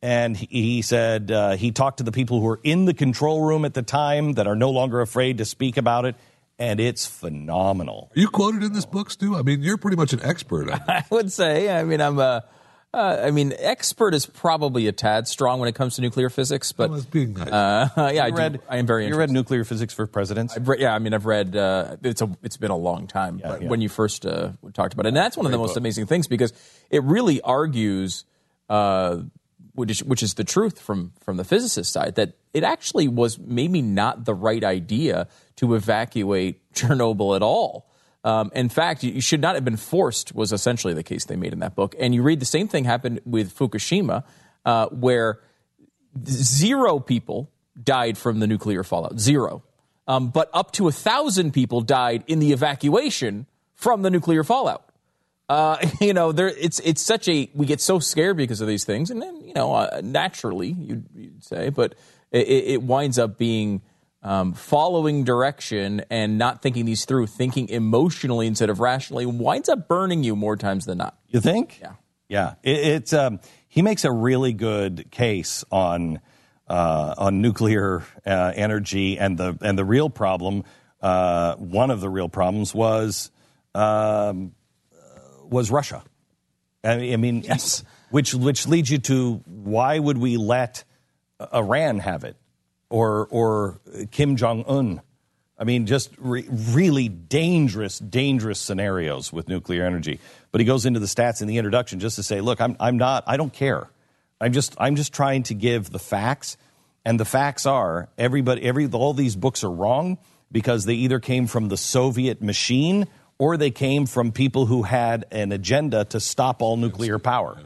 And 0.03 0.35
he- 0.35 0.47
he 0.51 0.81
said 0.81 1.31
uh, 1.31 1.55
he 1.55 1.71
talked 1.71 1.97
to 1.97 2.03
the 2.03 2.11
people 2.11 2.39
who 2.41 2.45
were 2.45 2.59
in 2.61 2.83
the 2.85 2.93
control 2.93 3.41
room 3.41 3.63
at 3.63 3.73
the 3.73 3.81
time 3.81 4.33
that 4.33 4.45
are 4.47 4.55
no 4.55 4.69
longer 4.69 4.99
afraid 4.99 5.37
to 5.39 5.45
speak 5.45 5.77
about 5.77 6.03
it. 6.05 6.15
And 6.59 6.79
it's 6.79 7.05
phenomenal. 7.07 8.11
Are 8.15 8.19
you 8.19 8.27
quoted 8.27 8.63
in 8.63 8.73
this 8.73 8.85
book, 8.85 9.09
Stu? 9.09 9.35
I 9.35 9.41
mean, 9.41 9.61
you're 9.63 9.77
pretty 9.77 9.97
much 9.97 10.13
an 10.13 10.19
expert 10.21 10.69
on. 10.69 10.81
I 10.87 11.03
would 11.09 11.31
say. 11.31 11.69
I 11.69 11.83
mean, 11.83 12.01
I'm 12.01 12.19
a. 12.19 12.43
Uh, 12.93 13.21
I 13.23 13.31
mean, 13.31 13.53
expert 13.57 14.13
is 14.13 14.27
probably 14.27 14.85
a 14.85 14.91
tad 14.91 15.27
strong 15.27 15.59
when 15.59 15.67
it 15.67 15.73
comes 15.73 15.95
to 15.95 16.01
nuclear 16.01 16.29
physics, 16.29 16.71
but 16.73 16.91
I 16.91 16.93
was 16.93 17.05
being 17.07 17.33
nice. 17.33 17.47
uh, 17.49 17.89
yeah, 18.13 18.23
I, 18.23 18.27
You 18.27 18.31
do, 18.33 18.37
read, 18.37 18.59
I 18.69 18.77
am 18.77 18.85
very. 18.85 19.07
You 19.07 19.15
read 19.15 19.31
Nuclear 19.31 19.63
Physics 19.63 19.95
for 19.95 20.05
Presidents? 20.05 20.55
I've 20.55 20.67
read, 20.67 20.79
yeah, 20.79 20.93
I 20.93 20.99
mean, 20.99 21.15
I've 21.15 21.25
read. 21.25 21.55
Uh, 21.55 21.95
it's 22.03 22.21
a. 22.21 22.29
It's 22.43 22.57
been 22.57 22.69
a 22.69 22.77
long 22.77 23.07
time, 23.07 23.39
but 23.41 23.63
yeah. 23.63 23.67
when 23.69 23.81
you 23.81 23.89
first 23.89 24.27
uh, 24.27 24.51
talked 24.73 24.93
about 24.93 25.05
it, 25.05 25.07
and 25.07 25.17
that's 25.17 25.35
one 25.35 25.47
of 25.47 25.51
the 25.51 25.57
most 25.57 25.75
amazing 25.75 26.05
things 26.05 26.27
because 26.27 26.53
it 26.91 27.01
really 27.03 27.41
argues, 27.41 28.25
uh, 28.69 29.17
which 29.73 29.91
is, 29.91 30.03
which 30.03 30.23
is 30.23 30.35
the 30.35 30.43
truth 30.43 30.79
from 30.79 31.13
from 31.21 31.37
the 31.37 31.43
physicist 31.43 31.91
side 31.91 32.15
that 32.15 32.33
it 32.53 32.63
actually 32.63 33.07
was 33.07 33.39
maybe 33.39 33.81
not 33.81 34.25
the 34.25 34.33
right 34.33 34.63
idea 34.63 35.27
to 35.57 35.75
evacuate 35.75 36.61
Chernobyl 36.73 37.35
at 37.35 37.41
all. 37.41 37.89
Um, 38.25 38.51
in 38.55 38.69
fact, 38.69 39.03
you 39.03 39.19
should 39.19 39.41
not 39.41 39.55
have 39.55 39.65
been 39.65 39.77
forced. 39.77 40.33
Was 40.33 40.53
essentially 40.53 40.93
the 40.93 41.03
case 41.03 41.25
they 41.25 41.35
made 41.35 41.53
in 41.53 41.59
that 41.59 41.75
book, 41.75 41.95
and 41.99 42.15
you 42.15 42.23
read 42.23 42.39
the 42.39 42.45
same 42.45 42.67
thing 42.67 42.85
happened 42.85 43.21
with 43.25 43.55
Fukushima, 43.57 44.23
uh, 44.65 44.87
where 44.87 45.39
zero 46.25 46.99
people 46.99 47.51
died 47.81 48.17
from 48.17 48.39
the 48.39 48.47
nuclear 48.47 48.83
fallout. 48.83 49.19
Zero. 49.19 49.63
Um, 50.07 50.29
but 50.29 50.49
up 50.53 50.71
to 50.73 50.87
a 50.87 50.91
thousand 50.91 51.53
people 51.53 51.81
died 51.81 52.23
in 52.27 52.39
the 52.39 52.51
evacuation 52.51 53.45
from 53.75 54.01
the 54.01 54.09
nuclear 54.09 54.43
fallout. 54.43 54.85
Uh, 55.49 55.77
you 56.01 56.13
know, 56.13 56.31
there 56.31 56.47
it's 56.47 56.79
it's 56.79 57.01
such 57.01 57.27
a 57.27 57.49
we 57.53 57.65
get 57.65 57.81
so 57.81 57.99
scared 57.99 58.37
because 58.37 58.61
of 58.61 58.67
these 58.67 58.85
things, 58.85 59.09
and 59.09 59.21
then 59.21 59.41
you 59.41 59.53
know 59.53 59.73
uh, 59.73 60.01
naturally 60.03 60.69
you'd, 60.69 61.05
you'd 61.15 61.43
say, 61.43 61.69
but 61.69 61.95
it, 62.31 62.47
it 62.47 62.83
winds 62.83 63.19
up 63.19 63.37
being 63.37 63.81
um, 64.23 64.53
following 64.53 65.23
direction 65.23 66.03
and 66.09 66.37
not 66.37 66.61
thinking 66.61 66.85
these 66.85 67.05
through, 67.05 67.27
thinking 67.27 67.69
emotionally 67.69 68.47
instead 68.47 68.69
of 68.69 68.79
rationally, 68.79 69.25
winds 69.25 69.69
up 69.69 69.87
burning 69.87 70.23
you 70.23 70.35
more 70.35 70.55
times 70.55 70.85
than 70.85 70.97
not. 70.97 71.17
You 71.27 71.41
think? 71.41 71.79
Yeah. 71.81 71.93
Yeah. 72.29 72.53
It, 72.63 72.77
it's 72.77 73.13
um, 73.13 73.39
he 73.67 73.81
makes 73.81 74.05
a 74.05 74.11
really 74.11 74.53
good 74.53 75.11
case 75.11 75.65
on 75.71 76.21
uh, 76.67 77.15
on 77.17 77.41
nuclear 77.41 78.03
uh, 78.25 78.53
energy 78.55 79.19
and 79.19 79.37
the 79.37 79.57
and 79.61 79.77
the 79.77 79.85
real 79.85 80.09
problem. 80.09 80.63
Uh, 81.01 81.55
one 81.55 81.91
of 81.91 81.99
the 81.99 82.09
real 82.09 82.29
problems 82.29 82.73
was 82.73 83.29
um, 83.75 84.53
was 85.53 85.71
Russia. 85.71 86.03
I 86.83 86.97
mean, 86.97 87.21
mean 87.21 87.45
which 88.09 88.33
which 88.33 88.67
leads 88.67 88.89
you 88.89 88.97
to 88.99 89.35
why 89.45 89.97
would 89.97 90.17
we 90.17 90.37
let 90.37 90.83
uh, 91.39 91.47
Iran 91.53 91.99
have 91.99 92.23
it 92.25 92.35
or 92.89 93.27
or 93.29 93.79
Kim 94.11 94.35
Jong 94.35 94.65
Un? 94.67 95.01
I 95.57 95.65
mean, 95.65 95.85
just 95.85 96.11
re- 96.17 96.47
really 96.49 97.07
dangerous, 97.07 97.99
dangerous 97.99 98.59
scenarios 98.59 99.31
with 99.31 99.47
nuclear 99.47 99.85
energy. 99.85 100.19
But 100.51 100.59
he 100.59 100.65
goes 100.65 100.85
into 100.85 100.99
the 100.99 101.05
stats 101.05 101.41
in 101.41 101.47
the 101.47 101.57
introduction 101.57 101.99
just 101.99 102.15
to 102.17 102.23
say, 102.23 102.41
look, 102.41 102.59
I'm, 102.59 102.75
I'm 102.79 102.97
not, 102.97 103.23
I 103.27 103.37
don't 103.37 103.53
care. 103.53 103.89
I'm 104.41 104.51
just, 104.51 104.75
I'm 104.77 104.95
just 104.95 105.13
trying 105.13 105.43
to 105.43 105.53
give 105.53 105.89
the 105.89 105.99
facts. 105.99 106.57
And 107.05 107.19
the 107.19 107.25
facts 107.25 107.65
are 107.65 108.09
everybody 108.17 108.63
every 108.63 108.87
all 108.87 109.13
these 109.13 109.35
books 109.35 109.63
are 109.63 109.71
wrong 109.71 110.17
because 110.51 110.85
they 110.85 110.95
either 110.95 111.19
came 111.19 111.47
from 111.47 111.69
the 111.69 111.77
Soviet 111.77 112.41
machine 112.41 113.07
or 113.43 113.57
they 113.57 113.71
came 113.71 114.05
from 114.05 114.31
people 114.31 114.67
who 114.67 114.83
had 114.83 115.25
an 115.29 115.51
agenda 115.51 116.05
to 116.05 116.17
stop 116.17 116.61
all 116.61 116.77
nuclear 116.77 117.19
power. 117.19 117.57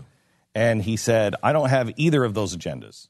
And 0.55 0.81
he 0.81 0.97
said, 0.97 1.35
I 1.43 1.53
don't 1.53 1.69
have 1.69 1.91
either 1.97 2.23
of 2.23 2.33
those 2.33 2.57
agendas. 2.57 3.09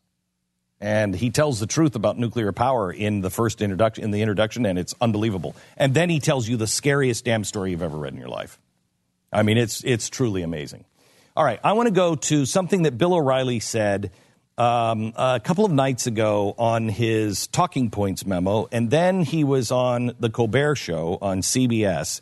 And 0.82 1.15
he 1.15 1.30
tells 1.30 1.62
the 1.62 1.65
truth 1.65 1.95
about 1.95 2.19
nuclear 2.19 2.51
power 2.51 2.91
in 2.91 3.21
the 3.21 3.30
first 3.30 3.62
introduction 3.62 4.03
in 4.03 4.12
the 4.12 4.21
introduction 4.21 4.65
and 4.65 4.77
it's 4.77 4.93
unbelievable. 4.99 5.56
And 5.77 5.93
then 5.93 6.10
he 6.10 6.19
tells 6.19 6.49
you 6.49 6.58
the 6.58 6.67
scariest 6.67 7.23
damn 7.23 7.45
story 7.45 7.71
you've 7.71 7.82
ever 7.82 7.95
read 7.95 8.12
in 8.12 8.19
your 8.19 8.27
life. 8.27 8.60
I 9.32 9.43
mean, 9.43 9.58
it's 9.58 9.82
it's 9.86 10.10
truly 10.10 10.43
amazing. 10.43 10.84
All 11.38 11.45
right, 11.45 11.62
I 11.63 11.71
want 11.71 11.88
to 11.88 11.93
go 11.93 12.15
to 12.15 12.45
something 12.45 12.84
that 12.84 12.97
Bill 12.97 13.13
O'Reilly 13.13 13.62
said 13.62 14.12
um, 14.58 15.13
a 15.15 15.39
couple 15.41 15.63
of 15.63 15.71
nights 15.71 16.06
ago 16.06 16.53
on 16.58 16.89
his 16.89 17.47
talking 17.47 17.89
points 17.91 18.25
memo, 18.25 18.67
and 18.73 18.89
then 18.89 19.21
he 19.21 19.45
was 19.45 19.71
on 19.71 20.12
the 20.19 20.30
Colbert 20.30 20.75
Show 20.75 21.17
on 21.21 21.39
CBS. 21.41 22.19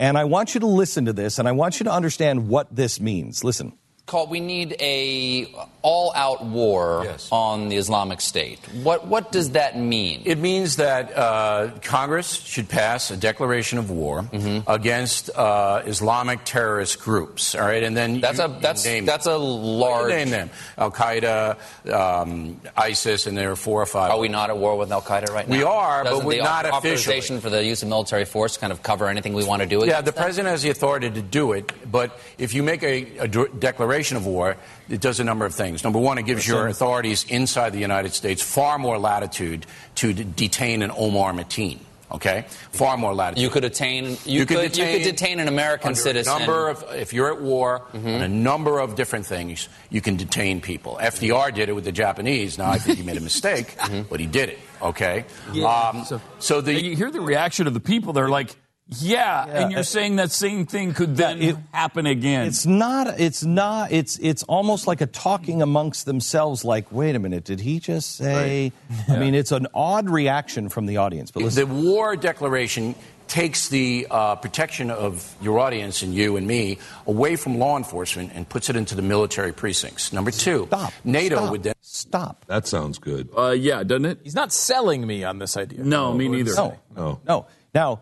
And 0.00 0.16
I 0.16 0.24
want 0.24 0.54
you 0.54 0.60
to 0.60 0.66
listen 0.66 1.04
to 1.04 1.12
this, 1.12 1.38
and 1.38 1.46
I 1.46 1.52
want 1.52 1.78
you 1.78 1.84
to 1.84 1.92
understand 1.92 2.48
what 2.48 2.74
this 2.74 2.98
means. 2.98 3.44
Listen. 3.44 3.74
Call, 4.06 4.28
we 4.28 4.40
need 4.40 4.74
a 4.80 5.46
all-out 5.82 6.44
war 6.44 7.06
on 7.32 7.68
the 7.70 7.76
Islamic 7.76 8.20
State. 8.20 8.58
What 8.82 9.06
what 9.06 9.32
does 9.32 9.50
that 9.52 9.78
mean? 9.78 10.22
It 10.26 10.38
means 10.38 10.76
that 10.76 11.16
uh, 11.16 11.70
Congress 11.82 12.32
should 12.34 12.68
pass 12.68 13.10
a 13.10 13.16
declaration 13.16 13.78
of 13.78 13.90
war 13.90 14.22
Mm-hmm. 14.30 14.70
against 14.70 15.30
uh, 15.34 15.82
Islamic 15.86 16.44
terrorist 16.44 17.00
groups. 17.00 17.54
All 17.54 17.62
right, 17.62 17.82
and 17.82 17.96
then 17.96 18.20
That's 18.20 18.38
you- 18.38 18.44
a- 18.44 18.48
that's- 18.48 18.84
that's 19.06 19.24
them. 19.24 19.34
a 19.34 19.38
large- 19.38 20.10
name 20.10 20.30
them: 20.30 20.50
Al 20.76 20.90
Qaeda, 20.90 21.56
um, 21.92 22.60
ISIS, 22.76 23.26
and 23.26 23.36
there 23.36 23.50
are 23.50 23.56
four 23.56 23.80
or 23.80 23.86
five. 23.86 24.10
Are 24.10 24.18
we 24.18 24.28
not 24.28 24.50
at 24.50 24.58
war 24.58 24.76
with 24.76 24.92
Al 24.92 25.02
Qaeda 25.02 25.30
right 25.30 25.48
now? 25.48 25.56
We 25.56 25.62
are, 25.64 26.04
but 26.04 26.10
Doesn't 26.10 26.26
we're 26.26 26.38
the 26.38 26.44
not 26.44 26.66
authorization 26.66 27.36
officially. 27.36 27.40
for 27.40 27.50
the 27.50 27.64
use 27.64 27.82
of 27.82 27.88
military 27.88 28.24
force 28.24 28.56
kind 28.56 28.72
of 28.72 28.82
cover 28.82 29.08
anything 29.08 29.32
we 29.32 29.44
want 29.44 29.62
to 29.62 29.68
do? 29.68 29.84
Yeah, 29.86 30.00
the 30.02 30.12
them? 30.12 30.22
president 30.22 30.50
has 30.50 30.62
the 30.62 30.70
authority 30.70 31.10
to 31.10 31.22
do 31.22 31.52
it, 31.52 31.72
but 31.90 32.18
if 32.38 32.52
you 32.54 32.62
make 32.62 32.82
a, 32.82 33.18
a 33.18 33.28
declaration 33.28 34.16
of 34.16 34.26
war, 34.26 34.56
it 34.90 35.00
does 35.00 35.20
a 35.20 35.24
number 35.24 35.46
of 35.46 35.54
things. 35.54 35.84
Number 35.84 35.98
one, 35.98 36.18
it 36.18 36.24
gives 36.26 36.46
your 36.46 36.66
authorities 36.68 37.24
inside 37.28 37.70
the 37.72 37.78
United 37.80 38.12
States 38.12 38.42
far 38.42 38.78
more 38.78 38.98
latitude 38.98 39.64
to 39.96 40.12
d- 40.12 40.24
detain 40.24 40.82
an 40.82 40.90
Omar 40.96 41.32
Mateen. 41.32 41.78
Okay, 42.12 42.44
far 42.72 42.96
more 42.96 43.14
latitude. 43.14 43.40
You 43.44 43.50
could 43.50 43.62
attain. 43.64 44.16
You, 44.24 44.44
could, 44.44 44.76
you 44.76 44.84
could 44.84 45.02
detain 45.04 45.38
an 45.38 45.46
American 45.46 45.90
under 45.90 46.00
citizen. 46.00 46.34
A 46.34 46.38
number 46.40 46.68
of, 46.68 46.84
if 46.96 47.12
you're 47.12 47.32
at 47.32 47.40
war, 47.40 47.82
Mm-hmm. 47.92 48.08
on 48.08 48.22
a 48.22 48.28
number 48.28 48.80
of 48.80 48.96
different 48.96 49.26
things, 49.26 49.68
you 49.90 50.00
can 50.00 50.16
detain 50.16 50.60
people. 50.60 50.98
FDR 51.00 51.54
did 51.54 51.68
it 51.68 51.72
with 51.72 51.84
the 51.84 51.92
Japanese. 51.92 52.58
Now 52.58 52.68
I 52.68 52.78
think 52.78 52.98
he 52.98 53.04
made 53.04 53.16
a 53.16 53.20
mistake, 53.20 53.76
Mm-hmm. 53.78 54.08
but 54.10 54.18
he 54.18 54.26
did 54.26 54.48
it. 54.48 54.58
Okay. 54.82 55.24
Yeah. 55.52 55.66
Um, 55.68 56.04
so, 56.04 56.20
so 56.40 56.60
the 56.60 56.74
you 56.74 56.96
hear 56.96 57.12
the 57.12 57.20
reaction 57.20 57.68
of 57.68 57.74
the 57.74 57.80
people. 57.80 58.12
They're 58.12 58.28
like, 58.28 58.56
"Yeah,", 58.98 59.44
and 59.46 59.72
you're 59.72 59.82
saying 59.84 60.16
that 60.16 60.30
same 60.30 60.66
thing 60.66 60.94
could 60.94 61.16
then 61.16 61.64
happen 61.72 62.06
again. 62.06 62.46
It's 62.46 62.66
not. 62.66 63.20
It's 63.20 63.44
not. 63.44 63.92
It's 63.92 64.18
it's 64.18 64.42
almost 64.44 64.86
like 64.86 65.00
a 65.00 65.06
talking 65.06 65.62
amongst 65.62 66.06
themselves. 66.06 66.64
Like, 66.64 66.90
wait 66.92 67.14
a 67.14 67.18
minute, 67.18 67.44
did 67.44 67.60
he 67.60 67.78
just 67.80 68.16
say? 68.16 68.72
I 69.08 69.16
mean, 69.18 69.34
it's 69.34 69.52
an 69.52 69.66
odd 69.74 70.08
reaction 70.10 70.68
from 70.68 70.86
the 70.86 70.96
audience. 70.98 71.30
But 71.30 71.42
listen, 71.44 71.68
The 71.68 71.74
war 71.74 72.16
declaration 72.16 72.94
takes 73.28 73.68
the 73.68 74.08
uh, 74.10 74.34
protection 74.34 74.90
of 74.90 75.36
your 75.40 75.60
audience 75.60 76.02
and 76.02 76.12
you 76.12 76.36
and 76.36 76.48
me 76.48 76.78
away 77.06 77.36
from 77.36 77.58
law 77.60 77.76
enforcement 77.76 78.32
and 78.34 78.48
puts 78.48 78.68
it 78.68 78.74
into 78.74 78.96
the 78.96 79.02
military 79.02 79.52
precincts. 79.52 80.12
Number 80.12 80.32
two, 80.32 80.68
NATO 81.04 81.36
Stop. 81.36 81.50
would 81.52 81.62
then 81.62 81.74
stop. 81.80 82.44
That 82.48 82.66
sounds 82.66 82.98
good. 82.98 83.28
Uh, 83.38 83.50
yeah, 83.50 83.84
doesn't 83.84 84.04
it? 84.06 84.18
He's 84.24 84.34
not 84.34 84.52
selling 84.52 85.06
me 85.06 85.22
on 85.22 85.38
this 85.38 85.56
idea. 85.56 85.84
No, 85.84 86.12
me 86.12 86.26
neither. 86.26 86.54
No, 86.56 86.76
No. 86.96 87.20
no. 87.24 87.46
Now, 87.72 88.00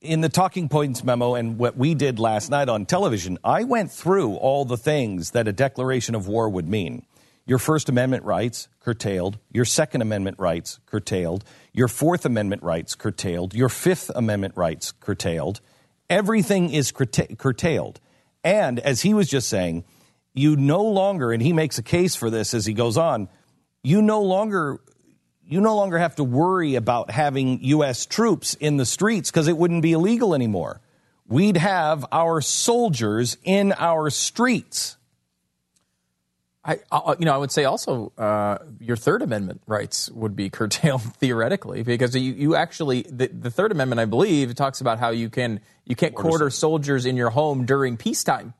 in 0.00 0.20
the 0.20 0.28
talking 0.28 0.68
points 0.68 1.02
memo 1.02 1.34
and 1.34 1.58
what 1.58 1.76
we 1.76 1.94
did 1.94 2.18
last 2.18 2.50
night 2.50 2.68
on 2.68 2.86
television, 2.86 3.38
I 3.42 3.64
went 3.64 3.90
through 3.90 4.34
all 4.34 4.64
the 4.64 4.76
things 4.76 5.30
that 5.30 5.48
a 5.48 5.52
declaration 5.52 6.14
of 6.14 6.28
war 6.28 6.48
would 6.48 6.68
mean. 6.68 7.04
Your 7.46 7.58
First 7.58 7.88
Amendment 7.88 8.24
rights 8.24 8.68
curtailed, 8.80 9.38
your 9.52 9.64
Second 9.64 10.02
Amendment 10.02 10.38
rights 10.38 10.80
curtailed, 10.86 11.44
your 11.72 11.88
Fourth 11.88 12.24
Amendment 12.24 12.62
rights 12.62 12.94
curtailed, 12.94 13.54
your 13.54 13.68
Fifth 13.68 14.10
Amendment 14.14 14.56
rights 14.56 14.92
curtailed. 14.92 15.60
Everything 16.10 16.70
is 16.70 16.90
curta- 16.90 17.38
curtailed. 17.38 18.00
And 18.42 18.80
as 18.80 19.02
he 19.02 19.14
was 19.14 19.28
just 19.28 19.48
saying, 19.48 19.84
you 20.34 20.56
no 20.56 20.82
longer, 20.82 21.32
and 21.32 21.40
he 21.40 21.52
makes 21.52 21.78
a 21.78 21.82
case 21.82 22.16
for 22.16 22.30
this 22.30 22.52
as 22.52 22.66
he 22.66 22.74
goes 22.74 22.96
on, 22.96 23.28
you 23.82 24.02
no 24.02 24.20
longer 24.22 24.80
you 25.48 25.60
no 25.60 25.76
longer 25.76 25.98
have 25.98 26.16
to 26.16 26.24
worry 26.24 26.74
about 26.74 27.10
having 27.10 27.62
U.S. 27.64 28.06
troops 28.06 28.54
in 28.54 28.76
the 28.76 28.86
streets 28.86 29.30
because 29.30 29.48
it 29.48 29.56
wouldn't 29.56 29.82
be 29.82 29.92
illegal 29.92 30.34
anymore. 30.34 30.80
We'd 31.28 31.56
have 31.56 32.04
our 32.12 32.40
soldiers 32.40 33.36
in 33.44 33.72
our 33.72 34.10
streets. 34.10 34.96
I, 36.64 36.80
I, 36.90 37.14
you 37.18 37.24
know, 37.24 37.34
I 37.34 37.36
would 37.36 37.52
say 37.52 37.64
also 37.64 38.12
uh, 38.18 38.58
your 38.80 38.96
Third 38.96 39.22
Amendment 39.22 39.62
rights 39.66 40.10
would 40.10 40.34
be 40.34 40.50
curtailed 40.50 41.02
theoretically 41.02 41.84
because 41.84 42.14
you, 42.16 42.32
you 42.32 42.56
actually 42.56 43.02
the, 43.02 43.28
the 43.28 43.50
Third 43.50 43.70
Amendment, 43.70 44.00
I 44.00 44.04
believe, 44.04 44.54
talks 44.54 44.80
about 44.80 44.98
how 44.98 45.10
you 45.10 45.30
can 45.30 45.60
you 45.84 45.94
can't 45.94 46.14
quarter 46.14 46.50
soldiers 46.50 47.06
in 47.06 47.16
your 47.16 47.30
home 47.30 47.64
during 47.64 47.96
peacetime. 47.96 48.54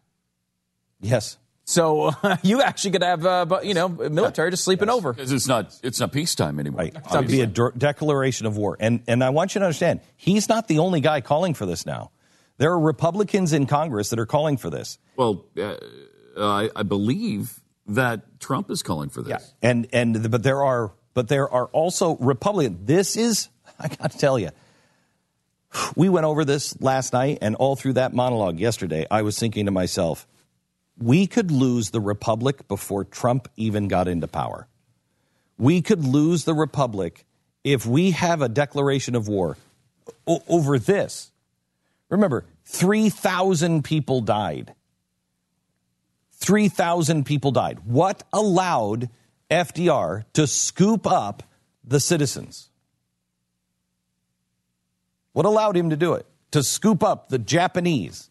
Yes. 1.00 1.36
So 1.66 2.12
you 2.42 2.62
actually 2.62 2.92
could 2.92 3.02
have 3.02 3.26
uh, 3.26 3.60
you 3.62 3.74
know 3.74 3.88
military 3.88 4.50
just 4.50 4.64
sleeping 4.64 4.88
over. 4.88 5.12
Because 5.12 5.32
it's 5.32 5.48
not 5.48 5.78
it's 5.82 6.00
not 6.00 6.12
peacetime 6.12 6.58
anymore. 6.58 6.80
Right. 6.82 6.96
It's 6.96 7.12
to 7.12 7.22
be 7.22 7.42
a 7.42 7.46
de- 7.46 7.72
declaration 7.76 8.46
of 8.46 8.56
war. 8.56 8.76
And, 8.80 9.02
and 9.06 9.22
I 9.22 9.30
want 9.30 9.54
you 9.54 9.58
to 9.58 9.66
understand, 9.66 10.00
he's 10.16 10.48
not 10.48 10.68
the 10.68 10.78
only 10.78 11.00
guy 11.00 11.20
calling 11.20 11.54
for 11.54 11.66
this 11.66 11.84
now. 11.84 12.12
There 12.58 12.70
are 12.70 12.78
Republicans 12.78 13.52
in 13.52 13.66
Congress 13.66 14.10
that 14.10 14.18
are 14.18 14.26
calling 14.26 14.56
for 14.56 14.70
this. 14.70 14.98
Well, 15.16 15.44
uh, 15.58 15.74
I, 16.38 16.70
I 16.74 16.82
believe 16.84 17.60
that 17.88 18.40
Trump 18.40 18.70
is 18.70 18.82
calling 18.82 19.10
for 19.10 19.22
this. 19.22 19.30
Yeah. 19.62 19.68
And 19.68 19.88
and 19.92 20.30
but 20.30 20.42
there 20.42 20.62
are 20.62 20.92
but 21.14 21.28
there 21.28 21.52
are 21.52 21.66
also 21.66 22.16
Republican. 22.16 22.84
This 22.84 23.16
is 23.16 23.48
I 23.78 23.88
got 23.88 24.12
to 24.12 24.18
tell 24.18 24.38
you. 24.38 24.50
We 25.94 26.08
went 26.08 26.24
over 26.24 26.44
this 26.44 26.80
last 26.80 27.12
night 27.12 27.38
and 27.42 27.56
all 27.56 27.76
through 27.76 27.94
that 27.94 28.14
monologue 28.14 28.58
yesterday 28.58 29.06
I 29.10 29.22
was 29.22 29.38
thinking 29.38 29.66
to 29.66 29.72
myself, 29.72 30.26
we 30.98 31.26
could 31.26 31.50
lose 31.50 31.90
the 31.90 32.00
republic 32.00 32.68
before 32.68 33.04
Trump 33.04 33.48
even 33.56 33.88
got 33.88 34.08
into 34.08 34.26
power. 34.26 34.66
We 35.58 35.82
could 35.82 36.04
lose 36.04 36.44
the 36.44 36.54
republic 36.54 37.24
if 37.64 37.86
we 37.86 38.12
have 38.12 38.42
a 38.42 38.48
declaration 38.48 39.14
of 39.14 39.28
war 39.28 39.56
o- 40.26 40.42
over 40.48 40.78
this. 40.78 41.30
Remember, 42.08 42.44
3,000 42.64 43.82
people 43.82 44.20
died. 44.20 44.74
3,000 46.32 47.24
people 47.24 47.50
died. 47.50 47.80
What 47.84 48.22
allowed 48.32 49.08
FDR 49.50 50.24
to 50.34 50.46
scoop 50.46 51.06
up 51.06 51.42
the 51.84 52.00
citizens? 52.00 52.68
What 55.32 55.46
allowed 55.46 55.76
him 55.76 55.90
to 55.90 55.96
do 55.96 56.14
it? 56.14 56.26
To 56.52 56.62
scoop 56.62 57.02
up 57.02 57.28
the 57.28 57.38
Japanese 57.38 58.30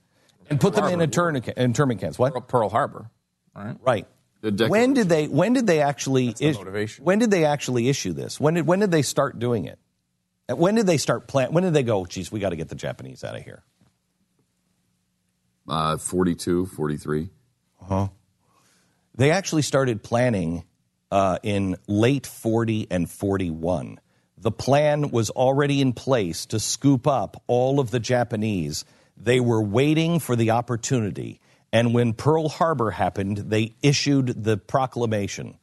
and 0.50 0.60
put 0.60 0.76
them 0.76 0.86
in 0.86 1.02
intern- 1.02 1.36
internment 1.58 2.02
camps. 2.02 2.20
What? 2.20 2.48
Pearl 2.48 2.70
Harbor. 2.70 3.10
Right. 3.56 3.78
Right. 3.82 4.08
When 4.42 4.94
did 4.94 5.10
they? 5.10 5.28
When 5.28 5.54
did 5.54 5.66
they 5.66 5.82
actually? 5.82 6.36
is- 6.40 6.58
when 7.00 7.20
did 7.20 7.32
they 7.32 7.46
actually 7.46 7.90
issue 7.90 8.14
this? 8.14 8.40
When 8.40 8.54
did? 8.54 8.68
When 8.68 8.80
did 8.80 8.92
they 8.92 9.02
start 9.02 9.40
doing 9.40 9.66
it? 9.66 9.80
When 10.48 10.76
did 10.76 10.86
they 10.86 10.98
start 10.98 11.28
plan? 11.28 11.52
When 11.54 11.64
did 11.64 11.74
they 11.74 11.82
go? 11.82 12.06
Geez, 12.06 12.32
we 12.32 12.40
got 12.40 12.50
to 12.50 12.56
get 12.56 12.70
the 12.70 12.76
Japanese 12.76 13.24
out 13.24 13.36
of 13.36 13.44
here. 13.44 13.64
Uh, 15.68 15.98
42, 15.98 16.68
43. 16.68 17.30
Huh? 17.82 18.10
They 19.16 19.32
actually 19.32 19.64
started 19.64 20.04
planning 20.04 20.64
uh, 21.12 21.40
in 21.42 21.78
late 21.88 22.28
40 22.28 22.88
and 22.92 23.10
41. 23.10 24.00
The 24.38 24.52
plan 24.52 25.10
was 25.10 25.30
already 25.32 25.82
in 25.82 25.94
place 25.94 26.46
to 26.48 26.60
scoop 26.60 27.08
up 27.08 27.42
all 27.48 27.80
of 27.80 27.90
the 27.90 28.00
Japanese. 28.00 28.86
They 29.18 29.40
were 29.40 29.62
waiting 29.62 30.20
for 30.20 30.36
the 30.36 30.52
opportunity. 30.52 31.40
And 31.72 31.94
when 31.94 32.14
Pearl 32.14 32.50
Harbor 32.50 32.92
happened, 32.92 33.38
they 33.38 33.76
issued 33.82 34.44
the 34.44 34.58
proclamation 34.58 35.58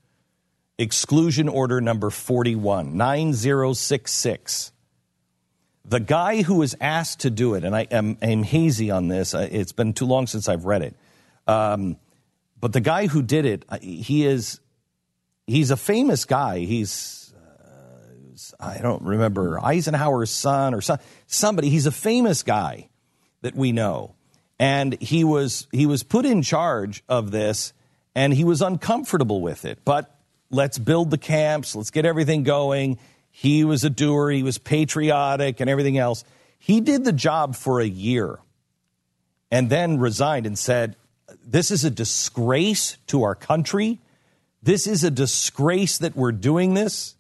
Exclusion 0.79 1.49
Order 1.49 1.81
number 1.81 2.11
41, 2.11 2.97
9066. 2.97 4.73
The 5.85 6.01
guy 6.01 6.43
who 6.43 6.57
was 6.57 6.75
asked 6.81 7.21
to 7.21 7.31
do 7.31 7.55
it, 7.55 7.65
and 7.65 7.75
I 7.75 7.83
am 7.91 8.17
am 8.23 8.43
hazy 8.43 8.91
on 8.91 9.09
this, 9.09 9.35
it's 9.35 9.73
been 9.73 9.93
too 9.93 10.07
long 10.07 10.27
since 10.27 10.49
I've 10.49 10.65
read 10.65 10.83
it. 10.83 10.97
Um, 11.47 11.97
but 12.59 12.73
the 12.73 12.81
guy 12.81 13.07
who 13.07 13.23
did 13.23 13.45
it, 13.45 13.65
uh, 13.69 13.79
he 13.81 14.25
is 14.25 14.61
he's 15.47 15.71
a 15.71 15.77
famous 15.77 16.25
guy. 16.25 16.61
He's 16.61 17.35
uh, 17.37 18.55
I 18.61 18.79
don't 18.79 19.03
remember 19.03 19.61
Eisenhower's 19.61 20.31
son 20.31 20.73
or 20.75 20.81
some, 20.81 20.99
somebody. 21.27 21.69
He's 21.69 21.87
a 21.87 21.93
famous 21.93 22.43
guy 22.43 22.88
that 23.43 23.55
we 23.55 23.73
know, 23.73 24.15
and 24.59 25.01
he 25.01 25.23
was 25.25 25.69
he 25.71 25.87
was 25.87 26.03
put 26.03 26.25
in 26.25 26.43
charge 26.43 27.05
of 27.09 27.31
this, 27.31 27.73
and 28.15 28.33
he 28.33 28.45
was 28.45 28.63
uncomfortable 28.63 29.41
with 29.41 29.65
it. 29.65 29.81
But 29.85 30.13
let's 30.51 30.79
build 30.79 31.11
the 31.11 31.19
camps, 31.19 31.77
let's 31.77 31.91
get 31.91 32.07
everything 32.07 32.43
going. 32.43 32.99
He 33.31 33.65
was 33.65 33.85
a 33.85 33.91
doer, 33.91 34.31
he 34.31 34.43
was 34.43 34.59
patriotic, 34.59 35.61
and 35.61 35.71
everything 35.71 35.99
else. 35.99 36.25
He 36.59 36.81
did 36.81 37.05
the 37.05 37.13
job 37.13 37.57
for 37.57 37.81
a 37.81 37.87
year 37.87 38.39
and 39.51 39.69
then 39.69 39.99
resigned 39.99 40.47
and 40.47 40.59
said, 40.59 40.97
This 41.45 41.71
is 41.71 41.85
a 41.85 41.91
disgrace 41.91 42.97
to 43.09 43.25
our 43.25 43.35
country. 43.35 44.01
This 44.63 44.87
is 44.87 45.03
a 45.03 45.11
disgrace 45.11 45.99
that 45.99 46.17
we're 46.17 46.33
doing 46.33 46.75
this. 46.75 47.17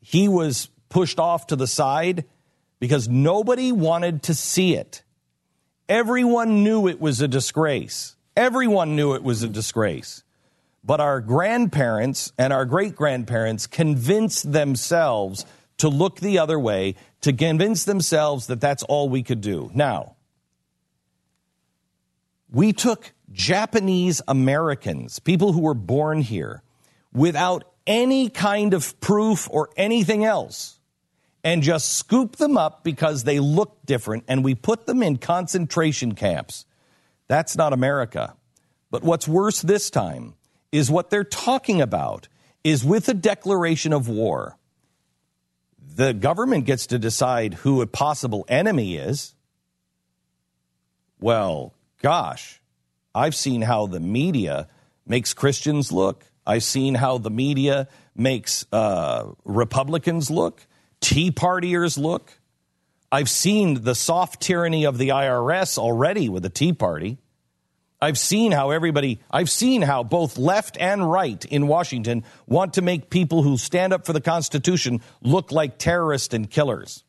He 0.00 0.26
was 0.26 0.68
pushed 0.88 1.18
off 1.18 1.46
to 1.46 1.56
the 1.56 1.66
side 1.66 2.24
because 2.80 3.08
nobody 3.08 3.72
wanted 3.72 4.24
to 4.24 4.34
see 4.34 4.74
it. 4.74 5.02
Everyone 5.92 6.64
knew 6.64 6.88
it 6.88 7.02
was 7.02 7.20
a 7.20 7.28
disgrace. 7.28 8.16
Everyone 8.34 8.96
knew 8.96 9.12
it 9.12 9.22
was 9.22 9.42
a 9.42 9.48
disgrace. 9.48 10.22
But 10.82 11.00
our 11.00 11.20
grandparents 11.20 12.32
and 12.38 12.50
our 12.50 12.64
great 12.64 12.96
grandparents 12.96 13.66
convinced 13.66 14.52
themselves 14.52 15.44
to 15.76 15.90
look 15.90 16.18
the 16.18 16.38
other 16.38 16.58
way, 16.58 16.94
to 17.20 17.34
convince 17.34 17.84
themselves 17.84 18.46
that 18.46 18.58
that's 18.58 18.82
all 18.84 19.10
we 19.10 19.22
could 19.22 19.42
do. 19.42 19.70
Now, 19.74 20.16
we 22.50 22.72
took 22.72 23.12
Japanese 23.30 24.22
Americans, 24.26 25.18
people 25.18 25.52
who 25.52 25.60
were 25.60 25.74
born 25.74 26.22
here, 26.22 26.62
without 27.12 27.64
any 27.86 28.30
kind 28.30 28.72
of 28.72 28.98
proof 29.00 29.46
or 29.50 29.68
anything 29.76 30.24
else, 30.24 30.80
and 31.44 31.62
just 31.62 31.92
scoop 31.98 32.36
them 32.36 32.56
up 32.56 32.84
because 32.84 33.24
they 33.24 33.40
look 33.40 33.84
different, 33.84 34.24
and 34.28 34.44
we 34.44 34.54
put 34.54 34.86
them 34.86 35.02
in 35.02 35.18
concentration 35.18 36.14
camps. 36.14 36.66
That's 37.28 37.56
not 37.56 37.72
America. 37.72 38.36
But 38.90 39.02
what's 39.02 39.26
worse 39.26 39.62
this 39.62 39.90
time 39.90 40.34
is 40.70 40.90
what 40.90 41.10
they're 41.10 41.24
talking 41.24 41.80
about 41.80 42.28
is 42.62 42.84
with 42.84 43.08
a 43.08 43.14
declaration 43.14 43.92
of 43.92 44.08
war. 44.08 44.56
The 45.94 46.14
government 46.14 46.64
gets 46.64 46.86
to 46.88 46.98
decide 46.98 47.54
who 47.54 47.82
a 47.82 47.86
possible 47.86 48.44
enemy 48.48 48.96
is. 48.96 49.34
Well, 51.20 51.74
gosh, 52.00 52.60
I've 53.14 53.34
seen 53.34 53.62
how 53.62 53.86
the 53.86 54.00
media 54.00 54.68
makes 55.06 55.34
Christians 55.34 55.92
look. 55.92 56.24
I've 56.46 56.64
seen 56.64 56.94
how 56.94 57.18
the 57.18 57.30
media 57.30 57.88
makes 58.14 58.66
uh, 58.72 59.26
Republicans 59.44 60.30
look, 60.30 60.66
Tea 61.02 61.30
Partiers 61.30 61.98
look. 61.98 62.38
I've 63.10 63.28
seen 63.28 63.82
the 63.82 63.94
soft 63.94 64.40
tyranny 64.40 64.86
of 64.86 64.96
the 64.96 65.10
IRS 65.10 65.76
already 65.76 66.30
with 66.30 66.42
the 66.42 66.48
Tea 66.48 66.72
Party. 66.72 67.18
I've 68.00 68.18
seen 68.18 68.52
how 68.52 68.70
everybody, 68.70 69.20
I've 69.30 69.50
seen 69.50 69.82
how 69.82 70.02
both 70.02 70.38
left 70.38 70.78
and 70.80 71.08
right 71.10 71.44
in 71.44 71.68
Washington 71.68 72.24
want 72.46 72.74
to 72.74 72.82
make 72.82 73.10
people 73.10 73.42
who 73.42 73.58
stand 73.58 73.92
up 73.92 74.06
for 74.06 74.14
the 74.14 74.20
Constitution 74.20 75.02
look 75.20 75.52
like 75.52 75.76
terrorists 75.76 76.32
and 76.32 76.50
killers. 76.50 77.04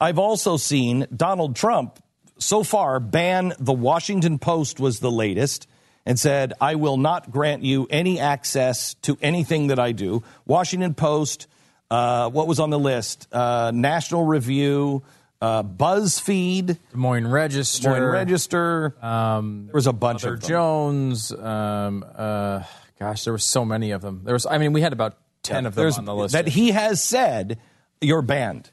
I've 0.00 0.18
also 0.18 0.56
seen 0.56 1.06
Donald 1.14 1.56
Trump 1.56 1.98
so 2.38 2.62
far 2.62 3.00
ban 3.00 3.52
the 3.58 3.72
Washington 3.72 4.38
Post 4.38 4.78
was 4.78 5.00
the 5.00 5.10
latest 5.10 5.66
and 6.06 6.18
said, 6.18 6.54
I 6.60 6.76
will 6.76 6.96
not 6.96 7.30
grant 7.30 7.64
you 7.64 7.86
any 7.90 8.20
access 8.20 8.94
to 9.02 9.18
anything 9.20 9.66
that 9.66 9.78
I 9.78 9.92
do. 9.92 10.22
Washington 10.46 10.94
Post, 10.94 11.46
uh, 11.90 12.30
what 12.30 12.46
was 12.46 12.60
on 12.60 12.70
the 12.70 12.78
list? 12.78 13.28
Uh, 13.32 13.70
National 13.74 14.24
Review, 14.24 15.02
uh, 15.40 15.62
BuzzFeed, 15.62 16.66
Des 16.66 16.76
Moines 16.92 17.26
Register, 17.26 17.82
Des 17.82 17.88
Moines 17.90 18.10
Register. 18.10 18.94
Um, 19.02 19.66
there 19.66 19.74
was 19.74 19.86
a 19.86 19.92
bunch 19.92 20.22
Mother 20.24 20.34
of 20.34 20.40
them. 20.40 20.48
Jones. 20.48 21.32
Um, 21.32 22.04
uh, 22.14 22.62
gosh, 22.98 23.24
there 23.24 23.32
were 23.32 23.38
so 23.38 23.64
many 23.64 23.92
of 23.92 24.02
them. 24.02 24.22
There 24.24 24.34
was, 24.34 24.46
I 24.46 24.58
mean, 24.58 24.72
we 24.72 24.80
had 24.80 24.92
about 24.92 25.16
ten 25.42 25.66
of 25.66 25.74
them 25.74 25.92
on 25.92 26.04
the 26.04 26.14
list. 26.14 26.32
That 26.32 26.48
he 26.48 26.72
has 26.72 27.02
said 27.02 27.58
you're 28.00 28.22
banned. 28.22 28.70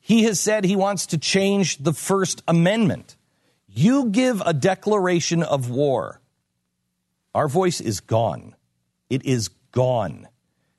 He 0.00 0.22
has 0.24 0.38
said 0.38 0.64
he 0.64 0.76
wants 0.76 1.06
to 1.06 1.18
change 1.18 1.78
the 1.78 1.92
First 1.92 2.42
Amendment. 2.46 3.16
You 3.66 4.06
give 4.06 4.40
a 4.46 4.54
declaration 4.54 5.42
of 5.42 5.68
war. 5.68 6.20
Our 7.34 7.48
voice 7.48 7.80
is 7.80 8.00
gone. 8.00 8.54
It 9.10 9.24
is 9.26 9.48
gone. 9.72 10.28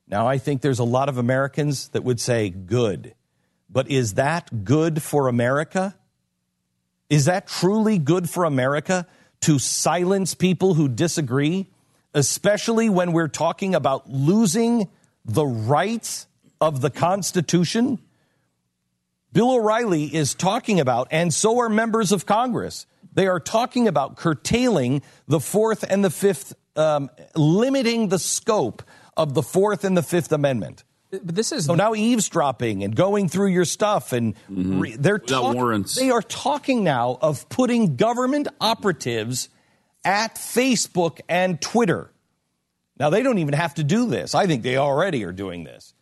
Now, 0.08 0.28
I 0.28 0.38
think 0.38 0.62
there's 0.62 0.80
a 0.80 0.86
lot 0.86 1.10
of 1.10 1.18
Americans 1.18 1.90
that 1.90 2.04
would 2.04 2.20
say 2.20 2.50
good. 2.50 3.14
But 3.70 3.92
is 3.92 4.14
that 4.14 4.64
good 4.64 5.04
for 5.04 5.28
America? 5.28 5.96
Is 7.10 7.26
that 7.26 7.48
truly 7.48 7.98
good 7.98 8.30
for 8.30 8.46
America 8.46 9.06
to 9.42 9.60
silence 9.60 10.34
people 10.34 10.74
who 10.74 10.88
disagree, 10.88 11.68
especially 12.14 12.90
when 12.90 13.12
we're 13.12 13.28
talking 13.28 13.76
about 13.76 14.10
losing 14.10 14.88
the 15.26 15.46
rights 15.46 16.28
of 16.62 16.80
the 16.80 16.90
Constitution? 16.90 18.00
Bill 19.34 19.56
O'Reilly 19.56 20.06
is 20.06 20.34
talking 20.34 20.80
about, 20.80 21.10
and 21.12 21.34
so 21.34 21.60
are 21.60 21.70
members 21.70 22.14
of 22.14 22.26
Congress, 22.26 22.88
they 23.14 23.28
are 23.28 23.40
talking 23.40 23.88
about 23.88 24.16
curtailing 24.16 25.02
the 25.28 25.42
Fourth 25.42 25.84
and 25.88 26.04
the 26.04 26.10
Fifth, 26.10 26.54
um, 26.78 27.10
limiting 27.36 28.08
the 28.08 28.20
scope 28.20 28.84
of 29.18 29.34
the 29.34 29.44
Fourth 29.44 29.84
and 29.84 29.98
the 29.98 30.04
Fifth 30.04 30.32
Amendment. 30.32 30.84
But 31.10 31.36
this 31.36 31.52
is 31.52 31.66
so 31.66 31.76
now 31.76 31.96
eavesdropping 31.96 32.84
and 32.84 32.96
going 32.96 33.30
through 33.30 33.48
your 33.48 33.66
stuff, 33.66 34.12
and 34.12 34.36
mm-hmm. 34.50 34.80
re- 34.80 34.96
they're 34.96 35.16
Without 35.16 35.42
talk- 35.42 35.56
warrants. 35.56 35.96
They 35.96 36.10
are 36.10 36.22
talking 36.22 36.84
now 36.84 37.18
of 37.22 37.48
putting 37.50 37.96
government 37.96 38.48
operatives 38.60 39.50
at 40.04 40.36
Facebook 40.36 41.20
and 41.30 41.62
Twitter. 41.62 42.12
Now 43.00 43.10
they 43.10 43.24
don't 43.24 43.38
even 43.38 43.54
have 43.54 43.76
to 43.76 43.84
do 43.84 44.08
this. 44.08 44.36
I 44.36 44.48
think 44.48 44.64
they 44.64 44.78
already 44.78 45.24
are 45.24 45.32
doing 45.32 45.64
this, 45.64 45.94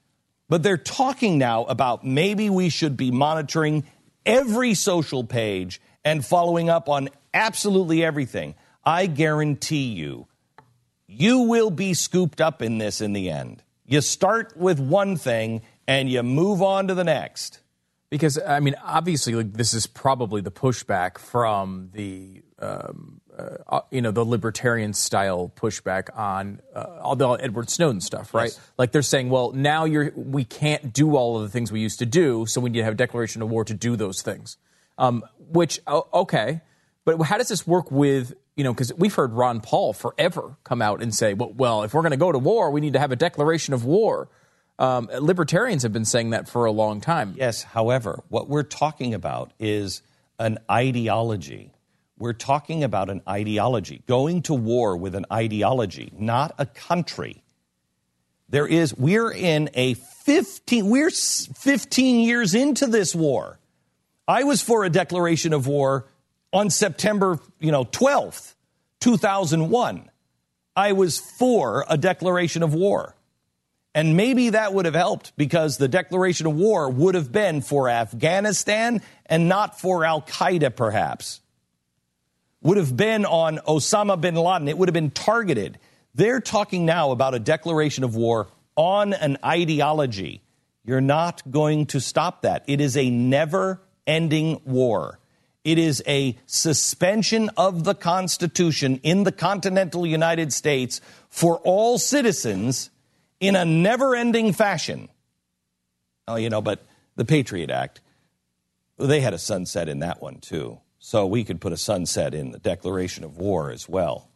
but 0.50 0.64
they're 0.64 0.78
talking 0.78 1.38
now 1.38 1.66
about 1.66 2.04
maybe 2.04 2.50
we 2.50 2.70
should 2.70 2.98
be 2.98 3.12
monitoring 3.12 3.86
every 4.26 4.74
social 4.74 5.24
page 5.24 5.82
and 6.04 6.26
following 6.26 6.70
up 6.70 6.90
on 6.90 7.10
absolutely 7.34 8.04
everything. 8.04 8.56
I 8.84 9.08
guarantee 9.08 9.94
you, 9.94 10.28
you 11.08 11.42
will 11.42 11.70
be 11.70 11.94
scooped 11.94 12.42
up 12.42 12.62
in 12.62 12.78
this 12.78 13.02
in 13.02 13.14
the 13.14 13.30
end. 13.30 13.64
You 13.86 14.02
start 14.02 14.58
with 14.58 14.80
one 14.80 15.16
thing 15.18 15.62
and 15.88 16.10
you 16.10 16.24
move 16.24 16.62
on 16.62 16.88
to 16.88 16.96
the 16.96 17.04
next. 17.04 17.60
because 18.10 18.40
I 18.40 18.60
mean, 18.60 18.76
obviously, 18.84 19.34
like, 19.34 19.54
this 19.54 19.74
is 19.74 19.88
probably 19.88 20.42
the 20.42 20.52
pushback 20.52 21.18
from 21.18 21.90
the 21.94 22.42
um, 22.60 23.20
uh, 23.38 23.82
you 23.92 24.02
know 24.02 24.12
the 24.12 24.24
libertarian 24.24 24.94
style 24.94 25.52
pushback 25.56 26.18
on 26.18 26.62
uh, 26.74 27.00
all 27.02 27.16
the 27.16 27.28
Edward 27.30 27.70
Snowden 27.70 28.00
stuff, 28.02 28.34
right? 28.34 28.46
Yes. 28.46 28.60
Like 28.78 28.92
they're 28.92 29.02
saying, 29.02 29.30
well, 29.30 29.52
now 29.52 29.86
you're 29.86 30.12
we 30.16 30.46
can't 30.46 30.94
do 30.94 31.16
all 31.16 31.36
of 31.38 31.44
the 31.44 31.50
things 31.50 31.72
we 31.72 31.82
used 31.82 32.00
to 32.00 32.06
do, 32.06 32.46
so 32.46 32.62
we 32.62 32.70
need 32.70 32.80
to 32.80 32.86
have 32.86 32.94
a 32.94 32.98
declaration 32.98 33.42
of 33.42 33.50
war 33.50 33.66
to 33.66 33.74
do 33.74 33.96
those 33.96 34.22
things. 34.22 34.58
Um, 34.98 35.24
which 35.38 35.82
okay, 35.88 36.62
but 37.04 37.22
how 37.24 37.38
does 37.38 37.50
this 37.50 37.68
work 37.68 37.92
with 37.92 38.34
you 38.56 38.64
know 38.64 38.74
because 38.74 38.94
we've 38.94 39.14
heard 39.14 39.34
Ron 39.34 39.62
Paul 39.62 39.94
forever 39.94 40.56
come 40.64 40.82
out 40.82 41.02
and 41.02 41.14
say, 41.14 41.34
well, 41.34 41.54
well 41.56 41.84
if 41.84 41.94
we're 41.94 42.02
going 42.02 42.12
to 42.12 42.18
go 42.18 42.32
to 42.32 42.40
war, 42.40 42.72
we 42.72 42.82
need 42.82 42.94
to 42.94 43.00
have 43.00 43.12
a 43.12 43.16
declaration 43.16 43.74
of 43.74 43.86
war. 43.86 44.30
Um, 44.78 45.10
libertarians 45.20 45.84
have 45.84 45.94
been 45.94 46.06
saying 46.06 46.32
that 46.32 46.50
for 46.50 46.66
a 46.66 46.72
long 46.72 47.00
time. 47.00 47.34
Yes, 47.38 47.64
however, 47.64 48.24
what 48.28 48.50
we're 48.50 48.64
talking 48.64 49.14
about 49.14 49.54
is 49.60 50.02
an 50.38 50.58
ideology. 50.70 51.72
We're 52.18 52.34
talking 52.34 52.84
about 52.84 53.10
an 53.10 53.22
ideology, 53.28 54.02
going 54.08 54.42
to 54.44 54.54
war 54.54 54.98
with 54.98 55.16
an 55.16 55.26
ideology, 55.32 56.12
not 56.18 56.56
a 56.58 56.66
country. 56.66 57.42
There 58.50 58.68
is, 58.68 58.96
we're 58.96 59.32
in 59.32 59.70
a 59.74 59.96
15, 59.96 60.88
we're 60.88 61.10
15 61.10 62.20
years 62.20 62.54
into 62.54 62.88
this 62.88 63.16
war. 63.16 63.60
I 64.28 64.44
was 64.44 64.62
for 64.62 64.84
a 64.84 64.90
declaration 64.90 65.54
of 65.54 65.68
war 65.68 66.08
on 66.54 66.70
September, 66.70 67.40
you 67.60 67.72
know, 67.72 67.86
12th, 67.86 68.54
2001. 69.02 70.10
I 70.76 70.92
was 70.92 71.20
for 71.20 71.86
a 71.88 71.98
declaration 71.98 72.64
of 72.64 72.74
war. 72.74 73.16
And 73.94 74.18
maybe 74.18 74.50
that 74.50 74.74
would 74.74 74.84
have 74.86 74.94
helped 74.94 75.32
because 75.38 75.78
the 75.78 75.88
declaration 75.88 76.48
of 76.48 76.56
war 76.56 76.90
would 76.90 77.16
have 77.16 77.32
been 77.32 77.62
for 77.62 77.88
Afghanistan 77.88 79.02
and 79.26 79.48
not 79.48 79.80
for 79.80 80.04
Al 80.04 80.22
Qaeda, 80.22 80.76
perhaps. 80.76 81.40
Would 82.62 82.76
have 82.76 82.98
been 82.98 83.26
on 83.26 83.60
Osama 83.60 84.20
bin 84.20 84.36
Laden. 84.36 84.68
It 84.68 84.78
would 84.78 84.90
have 84.90 84.94
been 84.94 85.12
targeted. 85.12 85.80
They're 86.14 86.42
talking 86.42 86.86
now 86.86 87.12
about 87.12 87.36
a 87.36 87.40
declaration 87.40 88.04
of 88.04 88.18
war 88.18 88.48
on 88.76 89.14
an 89.14 89.38
ideology. 89.46 90.42
You're 90.84 91.00
not 91.00 91.50
going 91.50 91.86
to 91.88 92.02
stop 92.02 92.42
that. 92.42 92.66
It 92.68 92.82
is 92.82 92.98
a 92.98 93.10
never 93.10 93.82
ending 94.06 94.62
war. 94.66 95.20
It 95.66 95.80
is 95.80 96.04
a 96.06 96.38
suspension 96.46 97.50
of 97.58 97.84
the 97.86 97.96
Constitution 97.96 99.00
in 99.02 99.24
the 99.24 99.32
continental 99.32 100.06
United 100.06 100.54
States 100.54 101.02
for 101.28 101.58
all 101.58 101.98
citizens 101.98 102.92
in 103.40 103.56
a 103.56 103.66
never 103.66 104.16
ending 104.16 104.54
fashion. 104.54 105.10
Oh, 106.28 106.36
you 106.36 106.52
know, 106.52 106.62
but 106.62 106.86
the 107.16 107.26
Patriot 107.26 107.72
Act, 107.72 108.00
they 109.00 109.20
had 109.22 109.34
a 109.34 109.40
sunset 109.40 109.90
in 109.90 110.00
that 110.00 110.22
one 110.22 110.38
too. 110.38 110.80
So 111.00 111.26
we 111.26 111.44
could 111.44 111.60
put 111.60 111.74
a 111.74 111.78
sunset 111.78 112.36
in 112.36 112.52
the 112.52 112.60
declaration 112.60 113.24
of 113.24 113.38
war 113.38 113.72
as 113.72 113.90
well. 113.90 114.30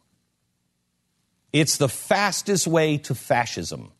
It's 1.52 1.76
the 1.76 1.88
fastest 1.88 2.66
way 2.66 2.98
to 2.98 3.14
fascism. 3.14 3.92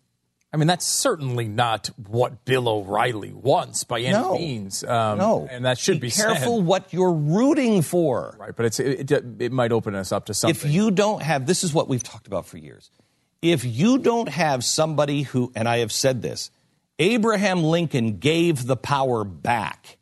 I 0.53 0.57
mean, 0.57 0.67
that's 0.67 0.85
certainly 0.87 1.47
not 1.47 1.91
what 2.09 2.45
Bill 2.45 2.69
O'Reilly 2.69 3.33
wants 3.33 3.85
by 3.85 4.01
any 4.01 4.13
No. 4.13 4.35
means. 4.35 4.83
Um, 4.83 5.19
no, 5.19 5.49
and 5.49 5.65
that 5.65 5.79
should 5.79 6.01
be, 6.01 6.11
said. 6.11 6.27
careful 6.27 6.61
what 6.61 6.93
you're 6.93 7.13
rooting 7.13 7.83
for. 7.83 8.37
Right, 8.39 8.55
but 8.57 8.67
it's 8.67 8.81
it, 8.81 9.11
it, 9.13 9.25
it 9.39 9.53
might 9.53 9.71
open 9.71 9.95
us 9.95 10.11
up 10.11 10.27
to 10.27 10.35
something. 10.35 10.57
If 10.69 10.73
you 10.73 10.91
don't 10.91 11.23
have, 11.23 11.47
this 11.47 11.63
is 11.63 11.73
what 11.73 11.89
we've 11.89 12.03
talked 12.03 12.27
about 12.27 12.47
for 12.47 12.59
years. 12.59 12.91
If 13.43 13.65
you 13.65 13.99
don't 13.99 14.29
have 14.29 14.65
somebody 14.65 15.23
who, 15.23 15.53
and 15.55 15.69
I 15.69 15.79
have 15.79 15.93
said 15.93 16.21
this, 16.21 16.51
Abraham 16.99 17.63
Lincoln 17.63 18.19
gave 18.19 18.67
the 18.67 18.77
power 18.77 19.25
back. 19.25 19.99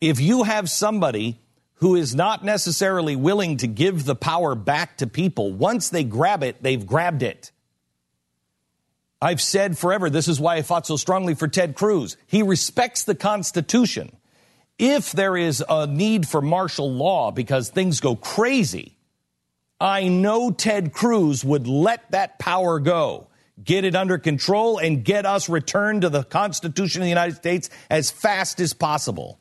If 0.00 0.20
you 0.20 0.42
have 0.42 0.68
somebody 0.68 1.40
who 1.76 1.96
is 1.96 2.14
not 2.14 2.44
necessarily 2.44 3.16
willing 3.16 3.56
to 3.56 3.66
give 3.66 4.04
the 4.04 4.14
power 4.14 4.54
back 4.54 4.98
to 4.98 5.06
people, 5.06 5.52
once 5.52 5.88
they 5.88 6.04
grab 6.04 6.42
it, 6.42 6.62
they've 6.62 6.86
grabbed 6.86 7.22
it. 7.22 7.50
I've 9.24 9.40
said 9.40 9.78
forever, 9.78 10.10
this 10.10 10.28
is 10.28 10.38
why 10.38 10.56
I 10.56 10.62
fought 10.62 10.86
so 10.86 10.98
strongly 10.98 11.34
for 11.34 11.48
Ted 11.48 11.76
Cruz. 11.76 12.18
He 12.26 12.42
respects 12.42 13.04
the 13.04 13.14
Constitution. 13.14 14.14
If 14.78 15.12
there 15.12 15.34
is 15.34 15.64
a 15.66 15.86
need 15.86 16.28
for 16.28 16.42
martial 16.42 16.92
law 16.92 17.30
because 17.30 17.70
things 17.70 18.00
go 18.00 18.16
crazy, 18.16 18.98
I 19.80 20.08
know 20.08 20.50
Ted 20.50 20.92
Cruz 20.92 21.42
would 21.42 21.66
let 21.66 22.10
that 22.10 22.38
power 22.38 22.78
go, 22.78 23.28
get 23.64 23.86
it 23.86 23.96
under 23.96 24.18
control, 24.18 24.76
and 24.76 25.02
get 25.02 25.24
us 25.24 25.48
returned 25.48 26.02
to 26.02 26.10
the 26.10 26.24
Constitution 26.24 27.00
of 27.00 27.06
the 27.06 27.08
United 27.08 27.36
States 27.36 27.70
as 27.88 28.10
fast 28.10 28.60
as 28.60 28.74
possible. 28.74 29.38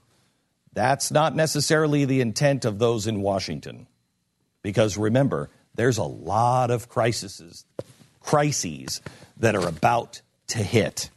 That's 0.72 1.12
not 1.12 1.36
necessarily 1.36 2.06
the 2.06 2.22
intent 2.22 2.64
of 2.64 2.80
those 2.80 3.06
in 3.06 3.22
Washington. 3.22 3.88
Because 4.62 4.98
remember, 4.98 5.50
there's 5.76 5.98
a 5.98 6.04
lot 6.04 6.72
of 6.72 6.88
crises, 6.88 7.66
crises 8.22 9.02
that 9.44 9.56
are 9.56 9.68
about 9.68 10.22
to 10.48 10.60
hit. 10.60 11.10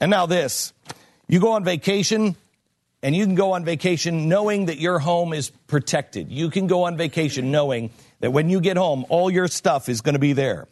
And 0.00 0.10
now 0.10 0.26
this. 0.26 0.72
You 1.28 1.40
go 1.40 1.52
on 1.52 1.64
vacation 1.64 2.36
and 3.02 3.14
you 3.14 3.26
can 3.26 3.34
go 3.34 3.52
on 3.52 3.64
vacation 3.64 4.28
knowing 4.28 4.66
that 4.66 4.78
your 4.78 4.98
home 4.98 5.32
is 5.32 5.50
protected. 5.66 6.30
You 6.30 6.50
can 6.50 6.66
go 6.66 6.84
on 6.84 6.96
vacation 6.96 7.50
knowing 7.50 7.90
that 8.20 8.30
when 8.30 8.48
you 8.48 8.60
get 8.60 8.76
home, 8.76 9.04
all 9.08 9.30
your 9.30 9.48
stuff 9.48 9.88
is 9.88 10.00
going 10.00 10.14
to 10.14 10.20
be 10.20 10.32
there. 10.32 10.68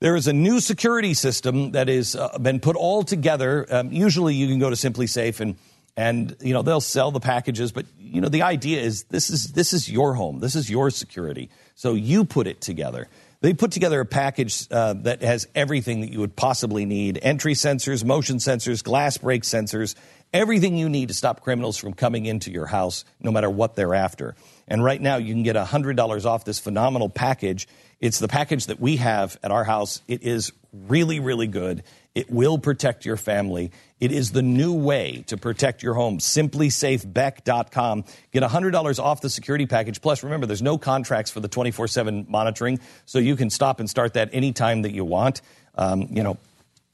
There 0.00 0.16
is 0.16 0.26
a 0.26 0.32
new 0.32 0.60
security 0.60 1.14
system 1.14 1.72
that 1.72 1.88
has 1.88 2.16
uh, 2.16 2.38
been 2.38 2.58
put 2.58 2.74
all 2.74 3.04
together. 3.04 3.66
Um, 3.70 3.92
usually, 3.92 4.34
you 4.34 4.48
can 4.48 4.58
go 4.58 4.68
to 4.70 4.76
SimpliSafe 4.76 5.40
and 5.40 5.56
and 5.96 6.36
you 6.40 6.54
know 6.54 6.62
they'll 6.62 6.80
sell 6.80 7.10
the 7.10 7.20
packages, 7.20 7.70
but 7.70 7.86
you 8.00 8.20
know 8.20 8.28
the 8.28 8.42
idea 8.42 8.80
is 8.80 9.04
this 9.04 9.30
is 9.30 9.52
this 9.52 9.72
is 9.72 9.90
your 9.90 10.14
home, 10.14 10.40
this 10.40 10.56
is 10.56 10.70
your 10.70 10.90
security, 10.90 11.50
so 11.74 11.94
you 11.94 12.24
put 12.24 12.46
it 12.46 12.60
together. 12.60 13.08
They 13.42 13.54
put 13.54 13.72
together 13.72 14.00
a 14.00 14.06
package 14.06 14.68
uh, 14.70 14.94
that 15.02 15.22
has 15.22 15.48
everything 15.54 16.02
that 16.02 16.12
you 16.12 16.20
would 16.20 16.36
possibly 16.36 16.86
need: 16.86 17.18
entry 17.20 17.54
sensors, 17.54 18.04
motion 18.04 18.38
sensors, 18.38 18.82
glass 18.82 19.18
break 19.18 19.42
sensors, 19.42 19.96
everything 20.32 20.76
you 20.76 20.88
need 20.88 21.08
to 21.08 21.14
stop 21.14 21.42
criminals 21.42 21.76
from 21.76 21.92
coming 21.92 22.26
into 22.26 22.50
your 22.50 22.66
house, 22.66 23.04
no 23.20 23.30
matter 23.30 23.50
what 23.50 23.74
they're 23.74 23.94
after. 23.94 24.34
And 24.68 24.82
right 24.82 25.00
now, 25.00 25.16
you 25.16 25.34
can 25.34 25.42
get 25.42 25.56
$100 25.56 26.24
off 26.24 26.44
this 26.44 26.58
phenomenal 26.58 27.08
package. 27.08 27.68
It's 28.00 28.18
the 28.18 28.28
package 28.28 28.66
that 28.66 28.80
we 28.80 28.96
have 28.96 29.38
at 29.42 29.50
our 29.50 29.64
house. 29.64 30.00
It 30.08 30.22
is 30.22 30.52
really, 30.72 31.20
really 31.20 31.46
good. 31.46 31.82
It 32.14 32.30
will 32.30 32.58
protect 32.58 33.04
your 33.04 33.16
family. 33.16 33.70
It 34.00 34.12
is 34.12 34.32
the 34.32 34.42
new 34.42 34.74
way 34.74 35.24
to 35.28 35.36
protect 35.36 35.82
your 35.82 35.94
home. 35.94 36.18
SimpliSafeBeck.com. 36.18 38.04
Get 38.32 38.42
$100 38.42 38.98
off 38.98 39.20
the 39.20 39.30
security 39.30 39.66
package. 39.66 40.00
Plus, 40.00 40.22
remember, 40.22 40.46
there's 40.46 40.62
no 40.62 40.76
contracts 40.76 41.30
for 41.30 41.40
the 41.40 41.48
24 41.48 41.88
7 41.88 42.26
monitoring, 42.28 42.80
so 43.06 43.18
you 43.18 43.36
can 43.36 43.48
stop 43.48 43.80
and 43.80 43.88
start 43.88 44.14
that 44.14 44.30
anytime 44.32 44.82
that 44.82 44.92
you 44.92 45.04
want. 45.04 45.40
Um, 45.74 46.08
you 46.10 46.22
know, 46.22 46.36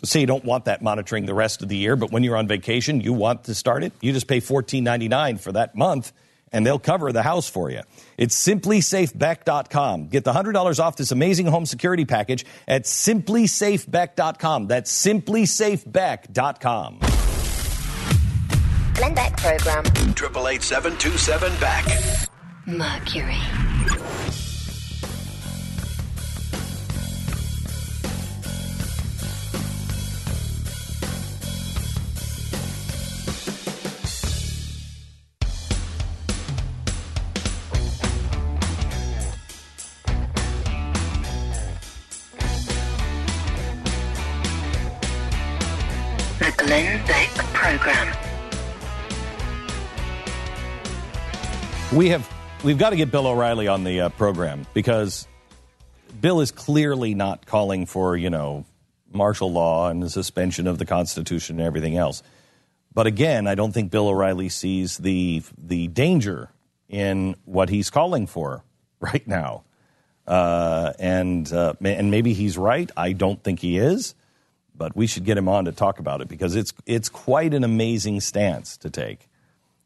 say 0.06 0.20
you 0.20 0.26
don't 0.26 0.44
want 0.44 0.66
that 0.66 0.80
monitoring 0.82 1.26
the 1.26 1.34
rest 1.34 1.62
of 1.62 1.68
the 1.68 1.76
year, 1.76 1.96
but 1.96 2.12
when 2.12 2.22
you're 2.22 2.36
on 2.36 2.46
vacation, 2.46 3.00
you 3.00 3.12
want 3.12 3.44
to 3.44 3.54
start 3.54 3.82
it, 3.82 3.92
you 4.00 4.12
just 4.12 4.28
pay 4.28 4.40
$14.99 4.40 5.40
for 5.40 5.52
that 5.52 5.74
month 5.74 6.12
and 6.52 6.64
they'll 6.64 6.78
cover 6.78 7.12
the 7.12 7.22
house 7.22 7.48
for 7.48 7.70
you. 7.70 7.82
It's 8.16 8.34
simplisafebeck.com. 8.46 10.08
Get 10.08 10.24
the 10.24 10.32
$100 10.32 10.80
off 10.80 10.96
this 10.96 11.12
amazing 11.12 11.46
home 11.46 11.66
security 11.66 12.04
package 12.04 12.46
at 12.66 12.84
simplisafebeck.com. 12.84 14.66
That's 14.66 15.06
simplisafebeck.com. 15.06 17.00
Glenn 18.94 19.14
Beck 19.14 19.36
program. 19.36 19.84
Triple 20.14 20.48
eight 20.48 20.62
seven 20.64 20.96
two 20.96 21.16
seven 21.16 21.52
back. 21.60 21.86
Mercury. 22.66 23.67
We 51.98 52.10
have 52.10 52.32
we've 52.62 52.78
got 52.78 52.90
to 52.90 52.96
get 52.96 53.10
Bill 53.10 53.26
O'Reilly 53.26 53.66
on 53.66 53.82
the 53.82 54.02
uh, 54.02 54.08
program 54.10 54.68
because 54.72 55.26
Bill 56.20 56.40
is 56.40 56.52
clearly 56.52 57.12
not 57.12 57.44
calling 57.44 57.86
for 57.86 58.16
you 58.16 58.30
know 58.30 58.66
martial 59.10 59.50
law 59.50 59.88
and 59.88 60.00
the 60.00 60.08
suspension 60.08 60.68
of 60.68 60.78
the 60.78 60.86
Constitution 60.86 61.58
and 61.58 61.66
everything 61.66 61.96
else. 61.96 62.22
But 62.94 63.08
again, 63.08 63.48
I 63.48 63.56
don't 63.56 63.72
think 63.72 63.90
Bill 63.90 64.06
O'Reilly 64.06 64.48
sees 64.48 64.98
the 64.98 65.42
the 65.60 65.88
danger 65.88 66.50
in 66.88 67.34
what 67.46 67.68
he's 67.68 67.90
calling 67.90 68.28
for 68.28 68.62
right 69.00 69.26
now. 69.26 69.64
Uh, 70.24 70.92
and 71.00 71.52
uh, 71.52 71.74
and 71.84 72.12
maybe 72.12 72.32
he's 72.32 72.56
right. 72.56 72.88
I 72.96 73.10
don't 73.10 73.42
think 73.42 73.58
he 73.58 73.76
is, 73.76 74.14
but 74.72 74.94
we 74.94 75.08
should 75.08 75.24
get 75.24 75.36
him 75.36 75.48
on 75.48 75.64
to 75.64 75.72
talk 75.72 75.98
about 75.98 76.20
it 76.20 76.28
because 76.28 76.54
it's 76.54 76.72
it's 76.86 77.08
quite 77.08 77.54
an 77.54 77.64
amazing 77.64 78.20
stance 78.20 78.76
to 78.76 78.88
take 78.88 79.27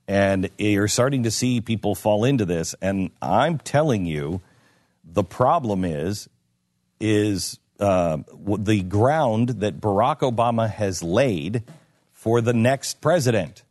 and 0.09 0.51
you're 0.59 0.89
starting 0.89 1.23
to 1.23 1.31
see 1.31 1.61
people 1.61 1.95
fall 1.95 2.25
into 2.25 2.45
this 2.45 2.75
and 2.83 3.11
i'm 3.21 3.59
telling 3.59 4.05
you 4.07 4.41
the 5.05 5.25
problem 5.25 5.85
is 5.85 6.29
is 7.01 7.59
uh, 7.81 8.19
the 8.59 8.83
ground 8.83 9.49
that 9.49 9.81
barack 9.81 10.21
obama 10.21 10.71
has 10.71 11.03
laid 11.03 11.63
for 12.13 12.41
the 12.41 12.53
next 12.53 13.01
president 13.01 13.63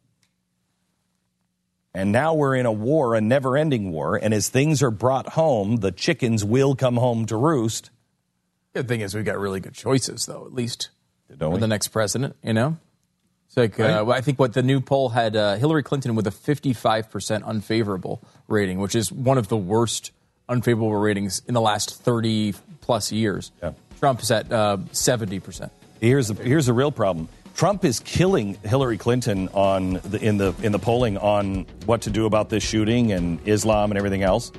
and 1.94 2.12
now 2.12 2.34
we're 2.34 2.56
in 2.56 2.66
a 2.66 2.72
war 2.72 3.16
a 3.16 3.22
never-ending 3.22 3.92
war 3.92 4.16
and 4.16 4.34
as 4.34 4.50
things 4.50 4.82
are 4.82 4.92
brought 4.92 5.30
home 5.30 5.78
the 5.78 5.92
chickens 5.92 6.44
will 6.44 6.76
come 6.76 6.98
home 6.98 7.26
to 7.26 7.36
roost 7.36 7.90
Good 8.74 8.88
thing 8.88 9.02
is 9.02 9.14
we've 9.14 9.26
got 9.26 9.38
really 9.38 9.60
good 9.60 9.74
choices, 9.74 10.26
though, 10.26 10.46
at 10.46 10.54
least 10.54 10.92
Don't 11.30 11.40
for 11.52 11.56
we? 11.56 11.60
the 11.60 11.68
next 11.68 11.90
president. 11.90 12.38
You 12.42 12.54
know, 12.54 12.78
it's 13.52 13.58
like 13.58 13.82
uh, 13.82 14.06
I 14.08 14.22
think 14.22 14.40
what 14.40 14.54
the 14.54 14.64
new 14.64 14.80
poll 14.80 15.10
had 15.10 15.36
uh, 15.36 15.56
Hillary 15.56 15.84
Clinton 15.84 16.16
with 16.16 16.26
a 16.26 16.32
55 16.32 17.12
percent 17.12 17.44
unfavorable 17.44 18.22
rating, 18.48 18.80
which 18.80 18.96
is 18.96 19.12
one 19.12 19.38
of 19.38 19.50
the 19.50 19.58
worst 19.58 20.12
unfavorable 20.48 20.96
ratings 20.96 21.42
in 21.50 21.54
the 21.54 21.60
last 21.60 22.02
30 22.02 22.54
plus 22.80 23.12
years. 23.12 23.52
Trump 24.00 24.22
is 24.22 24.32
at 24.32 24.50
uh, 24.54 24.78
70 24.94 25.42
percent. 25.42 25.74
Here's 26.00 26.30
the, 26.30 26.42
here's 26.42 26.68
the 26.68 26.72
real 26.72 26.94
problem. 26.94 27.28
Trump 27.54 27.84
is 27.84 28.00
killing 28.00 28.54
Hillary 28.64 28.98
Clinton 28.98 29.50
on 29.50 30.00
the, 30.06 30.24
in 30.24 30.38
the 30.38 30.56
in 30.64 30.72
the 30.72 30.80
polling 30.80 31.18
on 31.18 31.66
what 31.86 32.04
to 32.04 32.10
do 32.10 32.28
about 32.28 32.48
this 32.48 32.64
shooting 32.64 33.12
and 33.12 33.46
Islam 33.46 33.92
and 33.92 33.98
everything 33.98 34.24
else. 34.24 34.54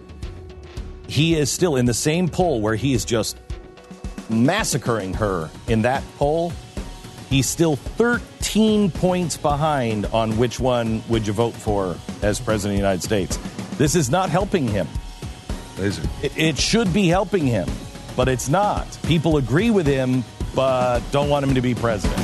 He 1.09 1.35
is 1.35 1.51
still 1.51 1.77
in 1.77 1.87
the 1.87 1.95
same 1.95 2.29
poll 2.29 2.61
where 2.61 2.75
he 2.75 2.93
is 2.93 3.07
just 3.07 3.39
massacring 4.29 5.15
her 5.15 5.49
in 5.67 5.81
that 5.83 6.03
poll. 6.19 6.53
He's 7.33 7.49
still 7.49 7.77
13 7.77 8.91
points 8.91 9.39
behind 9.39 10.05
on 10.13 10.37
which 10.37 10.61
one 10.61 11.03
would 11.09 11.27
you 11.27 11.33
vote 11.33 11.55
for 11.55 11.97
as 12.21 12.39
president 12.39 12.75
of 12.75 12.83
the 12.83 12.87
United 12.87 13.03
States. 13.03 13.39
This 13.79 13.95
is 13.95 14.11
not 14.11 14.29
helping 14.29 14.69
him. 14.69 14.87
Amazing. 15.79 16.11
It, 16.23 16.37
it 16.37 16.59
should 16.59 16.93
be 16.93 17.09
helping 17.09 17.47
him, 17.47 17.67
but 18.17 18.29
it's 18.29 18.51
not. 18.51 18.87
People 19.07 19.39
agree 19.39 19.71
with 19.71 19.87
him, 19.87 20.25
but 20.55 21.01
don't 21.11 21.31
want 21.31 21.47
him 21.47 21.55
to 21.55 21.63
be 21.63 21.75
president. 21.75 22.21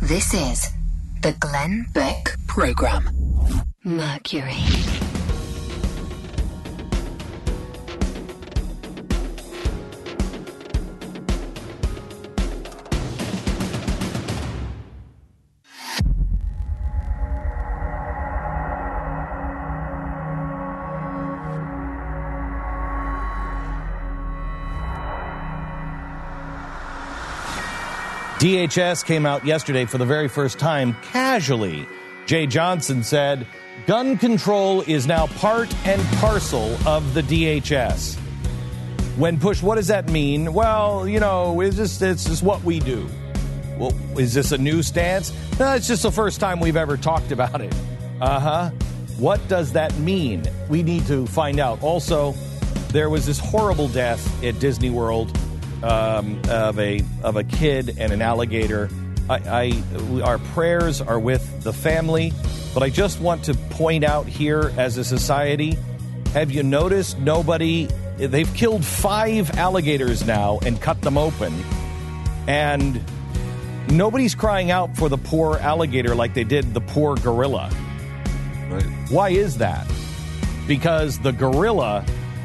This 0.00 0.32
is 0.32 0.70
the 1.20 1.32
Glenn 1.40 1.86
Beck 1.94 2.36
program. 2.46 3.10
Mercury. 3.82 4.54
DHS 28.44 29.06
came 29.06 29.24
out 29.24 29.46
yesterday 29.46 29.86
for 29.86 29.96
the 29.96 30.04
very 30.04 30.28
first 30.28 30.58
time 30.58 30.94
casually. 31.00 31.88
Jeh 32.26 32.46
Johnson 32.46 33.02
said, 33.02 33.46
gun 33.86 34.18
control 34.18 34.82
is 34.82 35.06
now 35.06 35.28
part 35.28 35.74
and 35.86 36.02
parcel 36.18 36.76
of 36.86 37.14
the 37.14 37.22
DHS. 37.22 38.16
When 39.16 39.40
pushed, 39.40 39.62
what 39.62 39.76
does 39.76 39.86
that 39.86 40.10
mean? 40.10 40.52
Well, 40.52 41.08
you 41.08 41.20
know, 41.20 41.58
it's 41.62 41.76
just, 41.76 42.02
it's 42.02 42.24
just 42.24 42.42
what 42.42 42.62
we 42.64 42.80
do. 42.80 43.08
Well, 43.78 43.94
is 44.18 44.34
this 44.34 44.52
a 44.52 44.58
new 44.58 44.82
stance? 44.82 45.32
No, 45.58 45.72
it's 45.72 45.88
just 45.88 46.02
the 46.02 46.12
first 46.12 46.38
time 46.38 46.60
we've 46.60 46.76
ever 46.76 46.98
talked 46.98 47.32
about 47.32 47.62
it. 47.62 47.74
Uh 48.20 48.40
huh. 48.40 48.70
What 49.16 49.40
does 49.48 49.72
that 49.72 49.96
mean? 49.96 50.44
We 50.68 50.82
need 50.82 51.06
to 51.06 51.26
find 51.28 51.58
out. 51.58 51.82
Also, 51.82 52.34
there 52.88 53.08
was 53.08 53.24
this 53.24 53.38
horrible 53.38 53.88
death 53.88 54.44
at 54.44 54.58
Disney 54.60 54.90
World 54.90 55.34
um, 55.84 56.40
of 56.48 56.78
a 56.78 57.02
of 57.22 57.36
a 57.36 57.44
kid 57.44 57.96
and 57.98 58.12
an 58.12 58.22
alligator. 58.22 58.88
I, 59.28 59.82
I 60.14 60.22
our 60.22 60.38
prayers 60.38 61.00
are 61.00 61.18
with 61.18 61.62
the 61.62 61.72
family, 61.72 62.32
but 62.72 62.82
I 62.82 62.88
just 62.88 63.20
want 63.20 63.44
to 63.44 63.54
point 63.54 64.02
out 64.04 64.26
here 64.26 64.72
as 64.76 64.96
a 64.96 65.04
society, 65.04 65.76
have 66.32 66.50
you 66.50 66.62
noticed 66.62 67.18
nobody? 67.18 67.88
They've 68.16 68.52
killed 68.54 68.84
five 68.84 69.50
alligators 69.58 70.24
now 70.24 70.58
and 70.64 70.80
cut 70.80 71.02
them 71.02 71.18
open, 71.18 71.52
and 72.46 73.00
nobody's 73.90 74.34
crying 74.34 74.70
out 74.70 74.96
for 74.96 75.08
the 75.08 75.18
poor 75.18 75.58
alligator 75.58 76.14
like 76.14 76.32
they 76.32 76.44
did 76.44 76.72
the 76.72 76.80
poor 76.80 77.16
gorilla. 77.16 77.70
Right. 78.70 78.84
Why 79.10 79.30
is 79.30 79.58
that? 79.58 79.86
Because 80.66 81.18
the 81.18 81.32
gorilla 81.32 82.04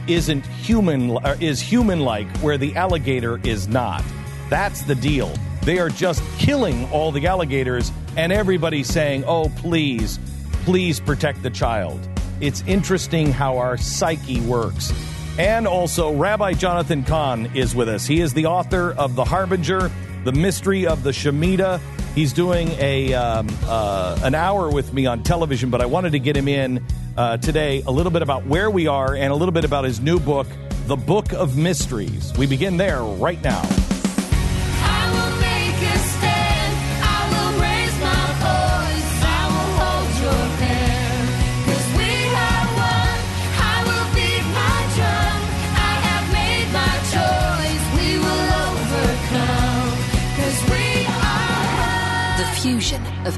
isn't 0.09 0.45
human 0.45 1.11
or 1.11 1.35
is 1.39 1.61
human 1.61 2.01
like 2.01 2.27
where 2.37 2.57
the 2.57 2.75
alligator 2.75 3.39
is 3.43 3.67
not. 3.67 4.03
That's 4.49 4.81
the 4.81 4.95
deal. 4.95 5.31
They 5.63 5.79
are 5.79 5.89
just 5.89 6.23
killing 6.37 6.89
all 6.91 7.11
the 7.11 7.27
alligators 7.27 7.91
and 8.17 8.31
everybody's 8.31 8.87
saying, 8.87 9.23
"Oh, 9.25 9.49
please, 9.57 10.19
please 10.65 10.99
protect 10.99 11.43
the 11.43 11.49
child." 11.49 11.99
It's 12.41 12.63
interesting 12.65 13.31
how 13.31 13.57
our 13.57 13.77
psyche 13.77 14.41
works. 14.41 14.91
And 15.37 15.67
also 15.67 16.11
Rabbi 16.13 16.53
Jonathan 16.53 17.03
Cahn 17.03 17.49
is 17.53 17.75
with 17.75 17.87
us. 17.87 18.05
He 18.05 18.19
is 18.19 18.33
the 18.33 18.45
author 18.45 18.91
of 18.97 19.15
The 19.15 19.23
Harbinger, 19.23 19.91
The 20.25 20.31
Mystery 20.31 20.87
of 20.87 21.03
the 21.03 21.11
Shemitah. 21.11 21.79
He's 22.15 22.33
doing 22.33 22.69
a 22.79 23.13
um, 23.13 23.47
uh, 23.63 24.19
an 24.23 24.35
hour 24.35 24.69
with 24.69 24.93
me 24.93 25.05
on 25.05 25.23
television, 25.23 25.69
but 25.69 25.81
I 25.81 25.85
wanted 25.85 26.11
to 26.13 26.19
get 26.19 26.35
him 26.35 26.47
in 26.47 26.85
uh, 27.15 27.37
today 27.37 27.83
a 27.85 27.91
little 27.91 28.11
bit 28.11 28.21
about 28.21 28.45
where 28.45 28.69
we 28.69 28.87
are 28.87 29.15
and 29.15 29.31
a 29.31 29.35
little 29.35 29.53
bit 29.53 29.63
about 29.63 29.85
his 29.85 29.99
new 29.99 30.19
book, 30.19 30.47
The 30.87 30.95
Book 30.97 31.33
of 31.33 31.55
Mysteries. 31.55 32.33
We 32.37 32.47
begin 32.47 32.77
there 32.77 33.01
right 33.01 33.41
now. 33.43 33.88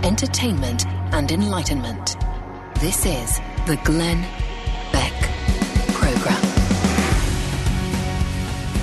Entertainment 0.04 0.88
and 1.14 1.32
enlightenment. 1.32 2.18
This 2.80 3.06
is 3.06 3.40
the 3.68 3.80
Glenn 3.84 4.22
Beck 4.92 5.14
Program. 5.94 6.42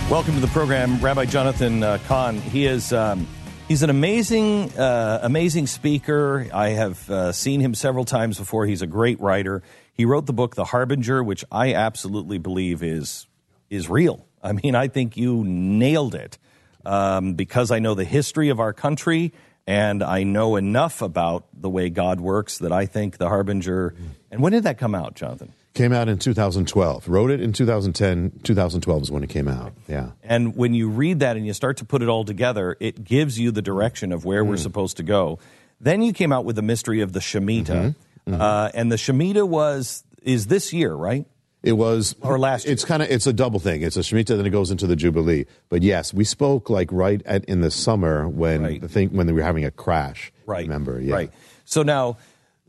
Welcome 0.09 0.35
to 0.35 0.41
the 0.41 0.47
program, 0.53 1.01
Rabbi 1.01 1.25
Jonathan 1.25 1.83
uh, 1.83 1.99
Cahn. 2.07 2.37
He 2.37 2.67
is 2.67 2.93
um, 2.93 3.27
he's 3.67 3.83
an 3.83 3.91
amazing 3.91 4.71
uh, 4.79 5.19
amazing 5.25 5.67
speaker. 5.67 6.47
I 6.55 6.69
have 6.69 7.11
uh, 7.11 7.33
seen 7.33 7.61
him 7.61 7.75
several 7.75 8.05
times 8.05 8.39
before. 8.39 8.67
He's 8.67 8.83
a 8.83 8.87
great 8.87 9.19
writer. 9.21 9.65
He 9.93 10.05
wrote 10.05 10.27
the 10.27 10.33
book 10.33 10.55
The 10.55 10.67
Harbinger, 10.67 11.25
which 11.25 11.45
I 11.51 11.75
absolutely 11.75 12.39
believe 12.39 12.81
is 12.81 13.27
is 13.71 13.91
real. 13.91 14.25
I 14.41 14.53
mean, 14.53 14.77
I 14.77 14.87
think 14.87 15.17
you 15.17 15.43
nailed 15.43 16.15
it 16.15 16.39
um, 16.87 17.35
because 17.35 17.73
I 17.73 17.81
know 17.81 17.95
the 17.95 18.05
history 18.05 18.51
of 18.51 18.61
our 18.61 18.73
country 18.73 19.33
and 19.69 20.03
I 20.03 20.23
know 20.23 20.57
enough 20.57 21.03
about 21.03 21.45
the 21.53 21.69
way 21.69 21.91
God 21.91 22.21
works 22.21 22.57
that 22.59 22.73
I 22.73 22.87
think 22.87 23.19
The 23.19 23.29
Harbinger. 23.29 23.95
And 24.31 24.41
when 24.41 24.53
did 24.53 24.63
that 24.65 24.79
come 24.79 24.95
out, 24.95 25.15
Jonathan? 25.15 25.53
Came 25.75 25.93
out 25.93 26.09
in 26.09 26.19
2012. 26.19 27.07
Wrote 27.07 27.31
it 27.31 27.43
in 27.43 27.53
2010. 27.53 28.41
2012 28.43 29.03
is 29.03 29.11
when 29.11 29.23
it 29.23 29.29
came 29.29 29.47
out. 29.47 29.75
Yeah. 29.87 30.13
And 30.25 30.57
when 30.57 30.73
you 30.73 30.89
read 30.89 31.21
that 31.21 31.37
and 31.37 31.47
you 31.47 31.53
start 31.53 31.77
to 31.77 31.85
put 31.85 32.03
it 32.03 32.09
all 32.09 32.25
together, 32.25 32.77
it 32.81 33.05
gives 33.05 33.39
you 33.39 33.51
the 33.51 33.61
direction 33.63 34.11
of 34.11 34.25
where 34.25 34.43
we're 34.43 34.57
Mm. 34.57 34.61
supposed 34.63 34.97
to 34.97 35.03
go. 35.03 35.39
Then 35.81 36.01
you 36.01 36.13
came 36.15 36.33
out 36.33 36.47
with 36.47 36.57
the 36.57 36.63
mystery 36.63 37.03
of 37.03 37.13
the 37.13 37.21
Shemitah, 37.21 37.95
Mm-hmm. 38.27 38.41
Uh, 38.41 38.71
and 38.75 38.91
the 38.91 38.97
Shemitah 38.97 39.47
was 39.47 40.03
is 40.23 40.47
this 40.49 40.73
year, 40.73 40.93
right? 40.95 41.27
It 41.63 41.73
was 41.73 42.15
or 42.21 42.39
last. 42.39 42.65
Year. 42.67 42.73
It's 42.73 42.85
kind 42.85 43.03
of 43.03 43.11
it's 43.11 43.27
a 43.27 43.33
double 43.33 43.59
thing. 43.59 43.83
It's 43.83 43.97
a 43.97 44.01
shemitah, 44.01 44.37
then 44.37 44.47
it 44.47 44.51
goes 44.51 44.71
into 44.71 44.87
the 44.87 44.95
jubilee. 44.97 45.45
But 45.69 45.83
yes, 45.83 46.15
we 46.15 46.23
spoke 46.25 46.71
like 46.71 46.91
right 46.93 47.21
at 47.27 47.45
in 47.47 47.61
the 47.63 47.71
summer 47.71 48.29
when 48.29 48.81
the 48.81 48.89
thing 48.89 49.09
when 49.11 49.27
we 49.27 49.33
were 49.33 49.43
having 49.43 49.65
a 49.65 49.71
crash. 49.73 50.33
Right. 50.47 50.63
Remember? 50.63 51.01
Yeah. 51.01 51.15
Right. 51.15 51.33
So 51.65 51.83
now, 51.83 52.17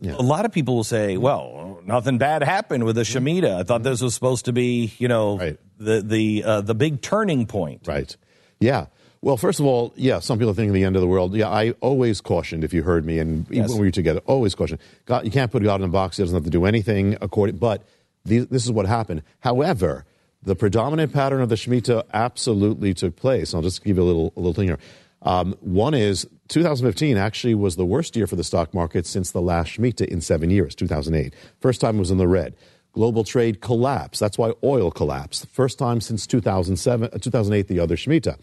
a 0.03 0.23
lot 0.23 0.45
of 0.45 0.51
people 0.51 0.75
will 0.75 0.83
say, 0.83 1.17
"Well, 1.17 1.81
nothing 1.85 2.17
bad 2.17 2.41
happened 2.41 2.83
with 2.83 2.95
the 2.95 3.03
Shemitah. 3.03 3.59
I 3.59 3.63
thought 3.63 3.83
this 3.83 4.01
was 4.01 4.13
supposed 4.15 4.45
to 4.45 4.53
be, 4.53 4.91
you 4.97 5.07
know, 5.07 5.37
the 5.77 6.01
the 6.01 6.43
uh, 6.43 6.61
the 6.61 6.75
big 6.75 7.01
turning 7.01 7.45
point." 7.45 7.87
Right. 7.87 8.15
Yeah. 8.59 8.87
Well, 9.21 9.35
first 9.35 9.59
of 9.59 9.65
all, 9.65 9.93
yeah, 9.97 10.19
some 10.19 10.39
people 10.39 10.53
think 10.53 10.71
the 10.71 10.85
end 10.85 10.95
of 10.95 11.01
the 11.01 11.07
world. 11.07 11.35
Yeah, 11.35 11.49
I 11.49 11.71
always 11.81 12.21
cautioned, 12.21 12.63
if 12.63 12.73
you 12.73 12.83
heard 12.83 13.05
me, 13.05 13.19
and 13.19 13.45
even 13.47 13.63
Yes. 13.63 13.69
when 13.69 13.79
we 13.79 13.87
were 13.87 13.91
together, 13.91 14.21
always 14.25 14.55
cautioned. 14.55 14.79
God, 15.05 15.25
you 15.25 15.31
can't 15.31 15.51
put 15.51 15.61
God 15.61 15.81
in 15.81 15.85
a 15.85 15.91
box. 15.91 16.15
He 16.15 16.23
doesn't 16.23 16.33
have 16.35 16.45
to 16.45 16.49
do 16.49 16.63
anything 16.63 17.17
according. 17.19 17.57
But 17.57 17.83
these, 18.25 18.47
this 18.47 18.65
is 18.65 18.71
what 18.71 18.85
happened. 18.85 19.23
However, 19.39 20.05
the 20.41 20.55
predominant 20.55 21.13
pattern 21.13 21.41
of 21.41 21.49
the 21.49 21.55
Shemitah 21.55 22.03
absolutely 22.13 22.93
took 22.93 23.15
place. 23.15 23.53
I'll 23.53 23.61
just 23.61 23.83
give 23.83 23.97
you 23.97 24.03
a 24.03 24.05
little, 24.05 24.33
a 24.35 24.39
little 24.39 24.53
thing 24.53 24.67
here. 24.67 24.79
Um, 25.21 25.55
one 25.59 25.93
is 25.93 26.27
2015 26.47 27.17
actually 27.17 27.53
was 27.53 27.75
the 27.75 27.85
worst 27.85 28.15
year 28.15 28.25
for 28.25 28.37
the 28.37 28.43
stock 28.43 28.73
market 28.73 29.05
since 29.05 29.31
the 29.31 29.41
last 29.41 29.77
Shemitah 29.77 30.07
in 30.07 30.21
seven 30.21 30.49
years, 30.49 30.75
2008. 30.75 31.33
First 31.59 31.81
time 31.81 31.97
it 31.97 31.99
was 31.99 32.11
in 32.11 32.17
the 32.17 32.27
red. 32.27 32.55
Global 32.93 33.23
trade 33.23 33.61
collapsed. 33.61 34.19
That's 34.19 34.37
why 34.37 34.53
oil 34.63 34.91
collapsed. 34.91 35.47
First 35.47 35.77
time 35.77 36.01
since 36.01 36.25
2007, 36.25 37.09
uh, 37.13 37.17
2008, 37.17 37.67
the 37.67 37.79
other 37.79 37.95
Shemitah. 37.95 38.39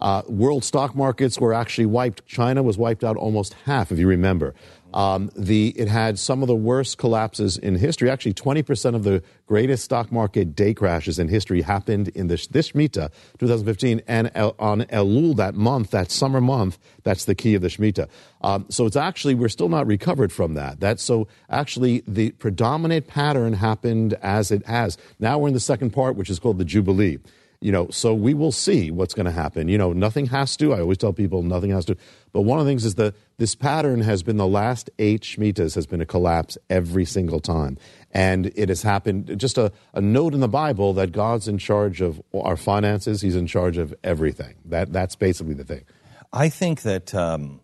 Uh, 0.00 0.22
world 0.28 0.64
stock 0.64 0.96
markets 0.96 1.38
were 1.38 1.52
actually 1.52 1.86
wiped. 1.86 2.26
China 2.26 2.62
was 2.62 2.78
wiped 2.78 3.04
out 3.04 3.16
almost 3.16 3.54
half, 3.66 3.92
if 3.92 3.98
you 3.98 4.08
remember. 4.08 4.54
Um, 4.94 5.30
the, 5.36 5.68
it 5.76 5.88
had 5.88 6.18
some 6.18 6.42
of 6.42 6.48
the 6.48 6.54
worst 6.54 6.98
collapses 6.98 7.56
in 7.56 7.76
history. 7.76 8.10
Actually, 8.10 8.34
20% 8.34 8.94
of 8.94 9.04
the 9.04 9.22
greatest 9.46 9.84
stock 9.84 10.12
market 10.12 10.54
day 10.54 10.74
crashes 10.74 11.18
in 11.18 11.28
history 11.28 11.62
happened 11.62 12.08
in 12.08 12.26
this, 12.26 12.46
this 12.48 12.72
Shemitah, 12.72 13.10
2015. 13.38 14.02
And 14.06 14.30
El, 14.34 14.54
on 14.58 14.82
Elul, 14.82 15.36
that 15.36 15.54
month, 15.54 15.90
that 15.90 16.10
summer 16.10 16.40
month, 16.40 16.78
that's 17.02 17.24
the 17.24 17.34
key 17.34 17.54
of 17.54 17.62
the 17.62 17.68
Shemitah. 17.68 18.08
Um, 18.42 18.66
so 18.68 18.86
it's 18.86 18.96
actually, 18.96 19.34
we're 19.34 19.48
still 19.48 19.68
not 19.68 19.86
recovered 19.86 20.32
from 20.32 20.54
that. 20.54 20.80
That's 20.80 21.02
so 21.02 21.28
actually 21.48 22.02
the 22.06 22.32
predominant 22.32 23.06
pattern 23.06 23.54
happened 23.54 24.14
as 24.22 24.50
it 24.50 24.66
has. 24.66 24.98
Now 25.18 25.38
we're 25.38 25.48
in 25.48 25.54
the 25.54 25.60
second 25.60 25.90
part, 25.90 26.16
which 26.16 26.30
is 26.30 26.38
called 26.38 26.58
the 26.58 26.64
Jubilee 26.64 27.18
you 27.62 27.72
know 27.72 27.88
so 27.90 28.12
we 28.12 28.34
will 28.34 28.52
see 28.52 28.90
what's 28.90 29.14
going 29.14 29.26
to 29.26 29.32
happen 29.32 29.68
you 29.68 29.78
know 29.78 29.92
nothing 29.92 30.26
has 30.26 30.56
to 30.56 30.74
i 30.74 30.80
always 30.80 30.98
tell 30.98 31.12
people 31.12 31.42
nothing 31.42 31.70
has 31.70 31.84
to 31.84 31.96
but 32.32 32.42
one 32.42 32.58
of 32.58 32.64
the 32.64 32.70
things 32.70 32.84
is 32.84 32.96
that 32.96 33.14
this 33.38 33.54
pattern 33.54 34.00
has 34.00 34.22
been 34.22 34.36
the 34.36 34.46
last 34.46 34.90
eight 34.98 35.22
Shemitahs 35.22 35.74
has 35.74 35.86
been 35.86 36.00
a 36.00 36.06
collapse 36.06 36.58
every 36.68 37.04
single 37.04 37.40
time 37.40 37.78
and 38.10 38.46
it 38.54 38.68
has 38.68 38.82
happened 38.82 39.38
just 39.38 39.58
a, 39.58 39.72
a 39.94 40.00
note 40.00 40.34
in 40.34 40.40
the 40.40 40.48
bible 40.48 40.92
that 40.94 41.12
god's 41.12 41.48
in 41.48 41.58
charge 41.58 42.00
of 42.00 42.20
our 42.34 42.56
finances 42.56 43.20
he's 43.20 43.36
in 43.36 43.46
charge 43.46 43.78
of 43.78 43.94
everything 44.02 44.54
that 44.64 44.92
that's 44.92 45.16
basically 45.16 45.54
the 45.54 45.64
thing 45.64 45.84
I 46.32 46.48
think 46.48 46.82
that 46.82 47.14
um, 47.14 47.60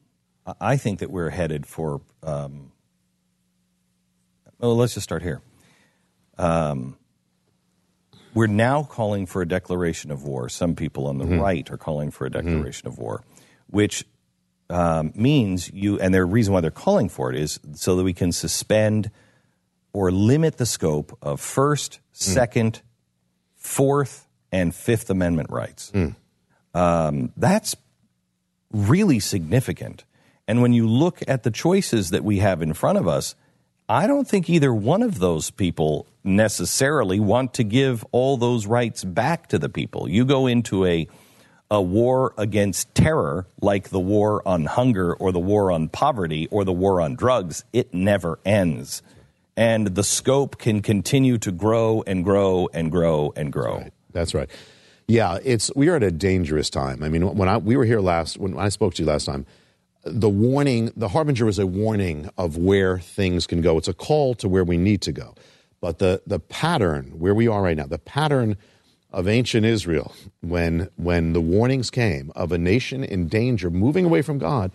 I 0.60 0.76
think 0.76 0.98
that 0.98 1.10
we're 1.10 1.30
headed 1.30 1.66
for. 1.66 2.02
Um, 2.22 2.72
well, 4.58 4.76
let's 4.76 4.94
just 4.94 5.04
start 5.04 5.22
here. 5.22 5.40
Um, 6.36 6.98
we're 8.34 8.46
now 8.46 8.82
calling 8.82 9.26
for 9.26 9.42
a 9.42 9.48
declaration 9.48 10.10
of 10.10 10.24
war. 10.24 10.48
Some 10.48 10.74
people 10.74 11.06
on 11.06 11.18
the 11.18 11.24
Mhm. 11.24 11.40
right 11.40 11.70
are 11.70 11.76
calling 11.76 12.10
for 12.10 12.26
a 12.26 12.30
declaration 12.30 12.86
of 12.88 12.98
war, 12.98 13.22
which 13.68 14.04
um, 14.70 15.12
means 15.14 15.70
you. 15.72 15.98
And 15.98 16.12
the 16.12 16.22
reason 16.26 16.52
why 16.52 16.60
they're 16.60 16.70
calling 16.70 17.08
for 17.08 17.32
it 17.32 17.36
is 17.40 17.58
so 17.74 17.96
that 17.96 18.04
we 18.04 18.12
can 18.12 18.32
suspend 18.32 19.10
or 19.94 20.10
limit 20.10 20.58
the 20.58 20.66
scope 20.66 21.16
of 21.22 21.40
First, 21.40 22.00
Second, 22.12 22.82
Fourth, 23.56 24.26
and 24.52 24.74
Fifth 24.74 25.08
Amendment 25.08 25.48
rights. 25.50 25.90
Um, 26.74 27.32
that's 27.36 27.74
really 28.70 29.18
significant. 29.20 30.04
And 30.46 30.60
when 30.60 30.74
you 30.74 30.86
look 30.86 31.20
at 31.26 31.42
the 31.44 31.50
choices 31.50 32.10
that 32.10 32.22
we 32.22 32.38
have 32.40 32.60
in 32.60 32.74
front 32.74 32.98
of 32.98 33.08
us, 33.08 33.34
I 33.88 34.06
don't 34.06 34.28
think 34.28 34.50
either 34.50 34.72
one 34.72 35.02
of 35.02 35.18
those 35.18 35.50
people 35.50 36.06
necessarily 36.22 37.18
want 37.18 37.54
to 37.54 37.64
give 37.64 38.04
all 38.12 38.36
those 38.36 38.66
rights 38.66 39.02
back 39.02 39.48
to 39.48 39.58
the 39.58 39.70
people. 39.70 40.08
You 40.08 40.24
go 40.24 40.46
into 40.46 40.84
a 40.84 41.08
a 41.70 41.82
war 41.82 42.32
against 42.38 42.94
terror 42.94 43.46
like 43.60 43.90
the 43.90 44.00
war 44.00 44.46
on 44.48 44.64
hunger 44.64 45.14
or 45.14 45.32
the 45.32 45.40
war 45.40 45.70
on 45.70 45.88
poverty 45.88 46.48
or 46.50 46.64
the 46.64 46.72
war 46.72 47.00
on 47.00 47.14
drugs, 47.14 47.64
it 47.74 47.92
never 47.92 48.38
ends. 48.44 49.02
And 49.56 49.88
the 49.88 50.04
scope 50.04 50.58
can 50.58 50.80
continue 50.80 51.36
to 51.38 51.52
grow 51.52 52.02
and 52.06 52.24
grow 52.24 52.70
and 52.72 52.90
grow 52.90 53.32
and 53.36 53.52
grow. 53.52 53.84
That's 54.12 54.32
right. 54.32 54.48
Yeah, 55.08 55.38
it's 55.42 55.70
we 55.74 55.88
are 55.88 55.96
at 55.96 56.02
a 56.02 56.10
dangerous 56.10 56.70
time. 56.70 57.02
I 57.02 57.08
mean, 57.08 57.36
when 57.36 57.48
I 57.48 57.56
we 57.56 57.76
were 57.76 57.84
here 57.84 58.00
last 58.00 58.38
when 58.38 58.58
I 58.58 58.68
spoke 58.68 58.94
to 58.94 59.02
you 59.02 59.08
last 59.08 59.24
time, 59.24 59.46
the 60.12 60.28
warning, 60.28 60.92
the 60.96 61.08
harbinger 61.08 61.48
is 61.48 61.58
a 61.58 61.66
warning 61.66 62.30
of 62.36 62.56
where 62.56 62.98
things 62.98 63.46
can 63.46 63.60
go. 63.60 63.78
It's 63.78 63.88
a 63.88 63.94
call 63.94 64.34
to 64.36 64.48
where 64.48 64.64
we 64.64 64.76
need 64.76 65.02
to 65.02 65.12
go. 65.12 65.34
But 65.80 65.98
the 65.98 66.22
the 66.26 66.40
pattern 66.40 67.18
where 67.18 67.34
we 67.34 67.48
are 67.48 67.62
right 67.62 67.76
now, 67.76 67.86
the 67.86 67.98
pattern 67.98 68.56
of 69.12 69.28
ancient 69.28 69.64
Israel 69.64 70.12
when 70.40 70.88
when 70.96 71.32
the 71.32 71.40
warnings 71.40 71.90
came 71.90 72.32
of 72.34 72.52
a 72.52 72.58
nation 72.58 73.04
in 73.04 73.28
danger 73.28 73.70
moving 73.70 74.04
away 74.04 74.22
from 74.22 74.38
God, 74.38 74.72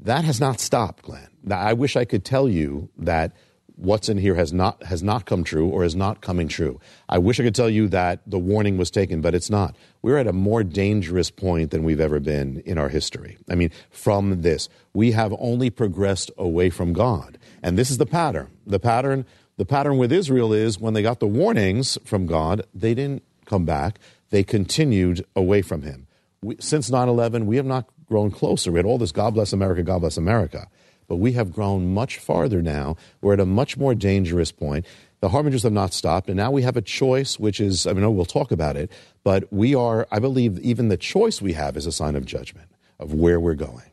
that 0.00 0.24
has 0.24 0.40
not 0.40 0.60
stopped, 0.60 1.02
Glenn. 1.02 1.28
I 1.50 1.72
wish 1.72 1.96
I 1.96 2.04
could 2.04 2.24
tell 2.24 2.48
you 2.48 2.88
that 2.98 3.32
what's 3.78 4.08
in 4.08 4.18
here 4.18 4.34
has 4.34 4.52
not 4.52 4.82
has 4.82 5.02
not 5.02 5.24
come 5.24 5.44
true 5.44 5.68
or 5.68 5.84
is 5.84 5.94
not 5.94 6.20
coming 6.20 6.48
true. 6.48 6.80
I 7.08 7.18
wish 7.18 7.38
I 7.38 7.44
could 7.44 7.54
tell 7.54 7.70
you 7.70 7.88
that 7.88 8.20
the 8.26 8.38
warning 8.38 8.76
was 8.76 8.90
taken, 8.90 9.20
but 9.20 9.34
it's 9.34 9.50
not. 9.50 9.76
We're 10.02 10.18
at 10.18 10.26
a 10.26 10.32
more 10.32 10.64
dangerous 10.64 11.30
point 11.30 11.70
than 11.70 11.84
we've 11.84 12.00
ever 12.00 12.20
been 12.20 12.60
in 12.66 12.76
our 12.76 12.88
history. 12.88 13.38
I 13.48 13.54
mean, 13.54 13.70
from 13.90 14.42
this, 14.42 14.68
we 14.92 15.12
have 15.12 15.34
only 15.38 15.70
progressed 15.70 16.30
away 16.36 16.70
from 16.70 16.92
God. 16.92 17.38
And 17.62 17.78
this 17.78 17.90
is 17.90 17.98
the 17.98 18.06
pattern. 18.06 18.50
The 18.66 18.80
pattern 18.80 19.24
the 19.56 19.66
pattern 19.66 19.98
with 19.98 20.12
Israel 20.12 20.52
is 20.52 20.78
when 20.78 20.94
they 20.94 21.02
got 21.02 21.20
the 21.20 21.26
warnings 21.26 21.98
from 22.04 22.26
God, 22.26 22.64
they 22.74 22.94
didn't 22.94 23.22
come 23.44 23.64
back. 23.64 23.98
They 24.30 24.44
continued 24.44 25.24
away 25.34 25.62
from 25.62 25.82
him. 25.82 26.06
We, 26.42 26.56
since 26.60 26.90
9 26.90 27.08
11, 27.08 27.46
we 27.46 27.56
have 27.56 27.66
not 27.66 27.88
grown 28.06 28.30
closer. 28.30 28.70
We 28.70 28.78
had 28.78 28.86
all 28.86 28.98
this 28.98 29.12
God 29.12 29.34
bless 29.34 29.52
America, 29.52 29.82
God 29.82 30.00
bless 30.00 30.16
America 30.16 30.68
but 31.08 31.16
we 31.16 31.32
have 31.32 31.52
grown 31.52 31.92
much 31.92 32.18
farther 32.18 32.62
now. 32.62 32.96
We're 33.20 33.34
at 33.34 33.40
a 33.40 33.46
much 33.46 33.76
more 33.76 33.94
dangerous 33.94 34.52
point. 34.52 34.86
The 35.20 35.30
harbingers 35.30 35.64
have 35.64 35.72
not 35.72 35.92
stopped, 35.92 36.28
and 36.28 36.36
now 36.36 36.52
we 36.52 36.62
have 36.62 36.76
a 36.76 36.82
choice, 36.82 37.40
which 37.40 37.58
is, 37.58 37.86
I 37.86 37.92
mean, 37.92 38.14
we'll 38.14 38.24
talk 38.24 38.52
about 38.52 38.76
it, 38.76 38.92
but 39.24 39.52
we 39.52 39.74
are, 39.74 40.06
I 40.12 40.20
believe, 40.20 40.60
even 40.60 40.88
the 40.88 40.96
choice 40.96 41.42
we 41.42 41.54
have 41.54 41.76
is 41.76 41.86
a 41.86 41.92
sign 41.92 42.14
of 42.14 42.24
judgment 42.24 42.68
of 43.00 43.14
where 43.14 43.40
we're 43.40 43.54
going. 43.54 43.90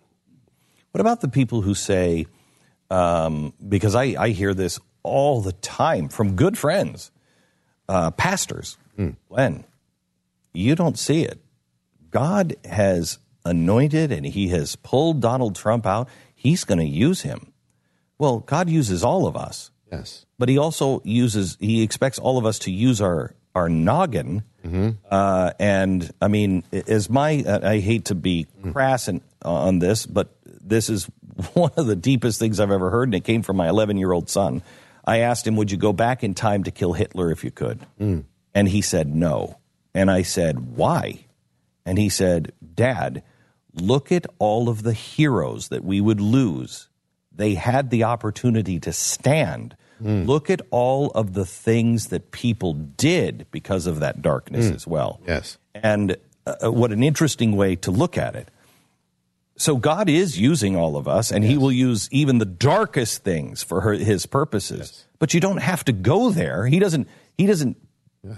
What 0.91 1.01
about 1.01 1.21
the 1.21 1.27
people 1.27 1.61
who 1.61 1.73
say, 1.73 2.27
um, 2.91 3.53
because 3.67 3.95
I, 3.95 4.15
I 4.19 4.29
hear 4.29 4.53
this 4.53 4.79
all 5.01 5.41
the 5.41 5.51
time 5.53 6.09
from 6.09 6.35
good 6.35 6.57
friends, 6.57 7.11
uh, 7.89 8.11
pastors, 8.11 8.77
mm. 8.97 9.15
Glenn, 9.29 9.63
you 10.53 10.75
don't 10.75 10.97
see 10.97 11.23
it. 11.23 11.39
God 12.11 12.55
has 12.65 13.19
anointed 13.43 14.11
and 14.11 14.25
he 14.25 14.47
has 14.49 14.75
pulled 14.77 15.21
Donald 15.21 15.55
Trump 15.55 15.85
out 15.85 16.07
he's 16.45 16.63
going 16.63 16.79
to 16.79 16.85
use 16.85 17.21
him. 17.21 17.51
Well, 18.17 18.39
God 18.39 18.69
uses 18.69 19.03
all 19.03 19.27
of 19.27 19.35
us. 19.35 19.71
Yes. 19.91 20.25
But 20.37 20.49
he 20.49 20.57
also 20.57 21.01
uses, 21.03 21.57
he 21.59 21.81
expects 21.81 22.19
all 22.19 22.37
of 22.37 22.45
us 22.45 22.59
to 22.59 22.71
use 22.71 23.01
our, 23.01 23.33
our 23.53 23.67
noggin. 23.67 24.43
Mm-hmm. 24.63 24.89
Uh, 25.09 25.51
and 25.59 26.11
I 26.21 26.27
mean, 26.27 26.63
as 26.71 27.09
my, 27.09 27.43
I 27.47 27.79
hate 27.79 28.05
to 28.05 28.15
be 28.15 28.47
crass 28.71 29.07
in, 29.07 29.21
on 29.41 29.79
this, 29.79 30.05
but 30.05 30.35
this 30.45 30.89
is 30.89 31.05
one 31.53 31.71
of 31.77 31.87
the 31.87 31.95
deepest 31.95 32.39
things 32.39 32.59
I've 32.59 32.71
ever 32.71 32.89
heard, 32.89 33.07
and 33.07 33.15
it 33.15 33.23
came 33.23 33.41
from 33.41 33.57
my 33.57 33.69
11 33.69 33.97
year 33.97 34.11
old 34.11 34.29
son. 34.29 34.61
I 35.03 35.19
asked 35.19 35.45
him, 35.45 35.55
Would 35.55 35.71
you 35.71 35.77
go 35.77 35.93
back 35.93 36.23
in 36.23 36.33
time 36.33 36.63
to 36.63 36.71
kill 36.71 36.93
Hitler 36.93 37.31
if 37.31 37.43
you 37.43 37.51
could? 37.51 37.79
Mm. 37.99 38.25
And 38.53 38.67
he 38.67 38.81
said, 38.81 39.13
No. 39.13 39.59
And 39.93 40.09
I 40.09 40.23
said, 40.23 40.75
Why? 40.75 41.25
And 41.85 41.97
he 41.97 42.09
said, 42.09 42.53
Dad, 42.73 43.23
look 43.75 44.11
at 44.11 44.25
all 44.39 44.69
of 44.69 44.83
the 44.83 44.93
heroes 44.93 45.67
that 45.69 45.83
we 45.83 46.01
would 46.01 46.21
lose. 46.21 46.87
They 47.31 47.55
had 47.55 47.89
the 47.89 48.03
opportunity 48.05 48.79
to 48.79 48.93
stand. 48.93 49.75
Mm. 50.01 50.25
Look 50.27 50.49
at 50.49 50.61
all 50.71 51.11
of 51.11 51.33
the 51.33 51.45
things 51.45 52.07
that 52.07 52.31
people 52.31 52.73
did 52.73 53.45
because 53.51 53.87
of 53.87 53.99
that 53.99 54.21
darkness 54.21 54.65
Mm. 54.67 54.75
as 54.75 54.87
well. 54.87 55.19
Yes. 55.27 55.57
And 55.73 56.17
uh, 56.45 56.71
what 56.71 56.91
an 56.91 57.03
interesting 57.03 57.55
way 57.55 57.75
to 57.77 57.91
look 57.91 58.17
at 58.17 58.35
it. 58.35 58.49
So 59.57 59.77
God 59.77 60.09
is 60.09 60.37
using 60.39 60.75
all 60.75 60.97
of 60.97 61.07
us, 61.07 61.31
and 61.31 61.43
He 61.43 61.57
will 61.57 61.71
use 61.71 62.09
even 62.11 62.39
the 62.39 62.45
darkest 62.45 63.23
things 63.23 63.63
for 63.63 63.81
her, 63.81 63.93
His 63.93 64.25
purposes. 64.25 65.05
But 65.17 65.33
you 65.33 65.39
don't 65.39 65.57
have 65.61 65.85
to 65.85 65.93
go 65.93 66.29
there. 66.29 66.65
He 66.67 66.77
doesn't. 66.79 67.07
He 67.37 67.45
doesn't. 67.45 67.77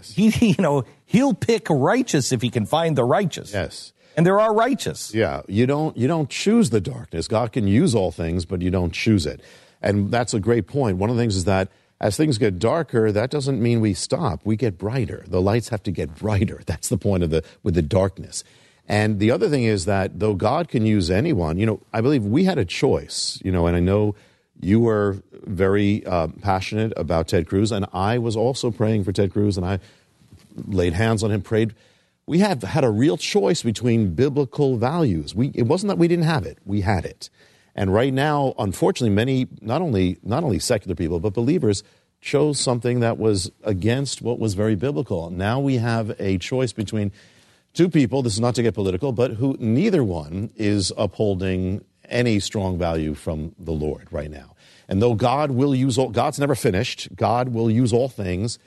He, 0.04 0.30
he, 0.30 0.50
you 0.58 0.62
know, 0.62 0.84
He'll 1.06 1.34
pick 1.34 1.68
righteous 1.72 2.32
if 2.32 2.44
He 2.44 2.50
can 2.52 2.68
find 2.68 2.96
the 2.96 3.04
righteous. 3.04 3.52
Yes. 3.52 3.94
And 4.18 4.26
there 4.26 4.40
are 4.40 4.54
righteous. 4.54 5.14
Yeah, 5.14 5.44
you 5.48 5.68
don't 5.68 5.96
you 5.96 6.08
don't 6.08 6.30
choose 6.30 6.72
the 6.72 6.82
darkness. 6.82 7.28
God 7.28 7.52
can 7.52 7.68
use 7.68 7.94
all 7.94 8.12
things, 8.12 8.46
but 8.46 8.64
you 8.64 8.72
don't 8.72 8.92
choose 8.92 9.28
it. 9.28 9.42
And 9.82 10.12
that's 10.12 10.34
a 10.34 10.40
great 10.40 10.66
point. 10.66 10.98
One 10.98 11.12
of 11.12 11.16
the 11.16 11.22
things 11.22 11.36
is 11.36 11.46
that 11.46 11.70
as 12.02 12.18
things 12.18 12.40
get 12.40 12.58
darker, 12.58 13.12
that 13.12 13.30
doesn't 13.30 13.62
mean 13.62 13.80
we 13.80 13.94
stop. 13.94 14.42
We 14.44 14.56
get 14.56 14.78
brighter. 14.78 15.24
The 15.28 15.40
lights 15.40 15.70
have 15.70 15.84
to 15.84 15.92
get 15.92 16.16
brighter. 16.16 16.62
That's 16.66 16.90
the 16.90 16.98
point 16.98 17.24
of 17.24 17.30
the 17.30 17.44
with 17.64 17.76
the 17.76 17.82
darkness. 17.82 18.44
And 18.88 19.20
the 19.20 19.32
other 19.32 19.50
thing 19.50 19.64
is 19.64 19.86
that 19.86 20.20
though 20.20 20.34
God 20.34 20.70
can 20.70 20.86
use 20.86 21.12
anyone, 21.12 21.60
you 21.60 21.66
know, 21.66 21.82
I 21.94 22.02
believe 22.02 22.24
we 22.24 22.46
had 22.46 22.58
a 22.58 22.66
choice, 22.66 23.40
you 23.44 23.52
know, 23.52 23.68
and 23.68 23.76
I 23.76 23.80
know 23.80 24.16
you 24.62 24.80
were 24.80 25.18
very 25.32 26.06
uh, 26.06 26.28
passionate 26.42 26.94
about 26.96 27.28
Ted 27.28 27.48
Cruz, 27.48 27.72
and 27.72 27.86
I 27.94 28.18
was 28.18 28.36
also 28.36 28.72
praying 28.72 29.04
for 29.04 29.12
Ted 29.12 29.34
Cruz, 29.34 29.58
and 29.58 29.66
I 29.66 29.80
laid 30.66 30.94
hands 30.94 31.22
on 31.22 31.32
him, 31.32 31.42
prayed. 31.42 31.76
We 32.28 32.40
have 32.40 32.62
had 32.62 32.84
a 32.84 32.90
real 32.90 33.16
choice 33.16 33.64
between 33.64 34.14
biblical 34.14 34.78
values. 34.78 35.34
We, 35.34 35.52
it 35.56 35.64
wasn't 35.64 35.88
that 35.90 35.98
we 35.98 36.10
didn't 36.10 36.26
have 36.26 36.46
it; 36.46 36.60
we 36.66 36.82
had 36.82 37.06
it. 37.06 37.30
And 37.74 37.94
right 37.94 38.14
now, 38.14 38.54
unfortunately, 38.60 39.16
many 39.16 39.48
not 39.62 39.82
only 39.82 40.18
not 40.24 40.44
only 40.44 40.60
secular 40.60 40.96
people 40.96 41.20
but 41.22 41.34
believers 41.34 41.84
chose 42.20 42.60
something 42.60 43.00
that 43.00 43.18
was 43.18 43.52
against 43.64 44.22
what 44.22 44.40
was 44.40 44.56
very 44.56 44.76
biblical. 44.76 45.30
Now 45.30 45.60
we 45.60 45.78
have 45.78 46.20
a 46.20 46.38
choice 46.38 46.74
between 46.74 47.14
two 47.74 47.88
people. 47.88 48.22
This 48.24 48.34
is 48.34 48.42
not 48.42 48.56
to 48.56 48.64
get 48.64 48.74
political, 48.74 49.14
but 49.14 49.32
who 49.32 49.56
neither 49.60 50.04
one 50.04 50.50
is 50.56 50.92
upholding 50.98 51.86
any 52.10 52.40
strong 52.40 52.78
value 52.78 53.14
from 53.14 53.56
the 53.58 53.72
Lord 53.72 54.08
right 54.12 54.32
now. 54.32 54.56
And 54.90 55.02
though 55.02 55.14
God 55.14 55.52
will 55.52 55.76
use 55.76 55.98
all, 55.98 56.10
God's 56.10 56.40
never 56.40 56.56
finished. 56.56 57.16
God 57.16 57.50
will 57.50 57.70
use 57.70 57.94
all 57.94 58.10
things. 58.10 58.60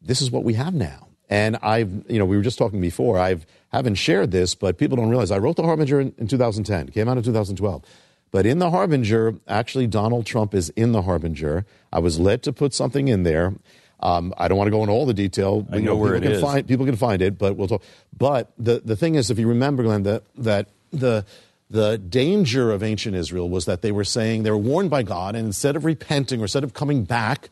This 0.00 0.20
is 0.20 0.30
what 0.30 0.44
we 0.44 0.54
have 0.54 0.74
now. 0.74 1.07
And 1.28 1.56
I've, 1.62 1.90
you 2.08 2.18
know, 2.18 2.24
we 2.24 2.36
were 2.36 2.42
just 2.42 2.58
talking 2.58 2.80
before. 2.80 3.18
I've 3.18 3.46
haven't 3.72 3.96
shared 3.96 4.30
this, 4.30 4.54
but 4.54 4.78
people 4.78 4.96
don't 4.96 5.10
realize 5.10 5.30
I 5.30 5.38
wrote 5.38 5.56
the 5.56 5.62
Harbinger 5.62 6.00
in, 6.00 6.14
in 6.18 6.26
2010. 6.26 6.88
Came 6.88 7.08
out 7.08 7.18
in 7.18 7.22
2012. 7.22 7.82
But 8.30 8.46
in 8.46 8.58
the 8.58 8.70
Harbinger, 8.70 9.34
actually, 9.46 9.86
Donald 9.86 10.26
Trump 10.26 10.54
is 10.54 10.70
in 10.70 10.92
the 10.92 11.02
Harbinger. 11.02 11.64
I 11.92 11.98
was 11.98 12.18
led 12.18 12.42
to 12.44 12.52
put 12.52 12.74
something 12.74 13.08
in 13.08 13.22
there. 13.22 13.54
Um, 14.00 14.32
I 14.38 14.48
don't 14.48 14.58
want 14.58 14.68
to 14.68 14.70
go 14.70 14.80
into 14.82 14.92
all 14.92 15.06
the 15.06 15.14
detail. 15.14 15.66
I 15.72 15.76
You 15.76 15.82
know 15.82 15.96
where 15.96 16.14
it 16.14 16.22
can 16.22 16.32
is. 16.32 16.40
Find, 16.40 16.66
people 16.66 16.86
can 16.86 16.96
find 16.96 17.20
it, 17.20 17.38
but 17.38 17.56
we'll 17.56 17.68
talk. 17.68 17.82
But 18.16 18.52
the, 18.58 18.80
the 18.84 18.96
thing 18.96 19.16
is, 19.16 19.30
if 19.30 19.38
you 19.38 19.48
remember, 19.48 19.82
Glenn, 19.82 20.04
that, 20.04 20.22
that 20.36 20.68
the, 20.92 21.24
the 21.70 21.98
danger 21.98 22.70
of 22.70 22.82
ancient 22.82 23.16
Israel 23.16 23.48
was 23.48 23.64
that 23.64 23.82
they 23.82 23.92
were 23.92 24.04
saying, 24.04 24.44
they 24.44 24.50
were 24.50 24.56
warned 24.56 24.90
by 24.90 25.02
God, 25.02 25.34
and 25.34 25.46
instead 25.46 25.74
of 25.74 25.84
repenting 25.84 26.40
or 26.40 26.44
instead 26.44 26.64
of 26.64 26.74
coming 26.74 27.04
back, 27.04 27.50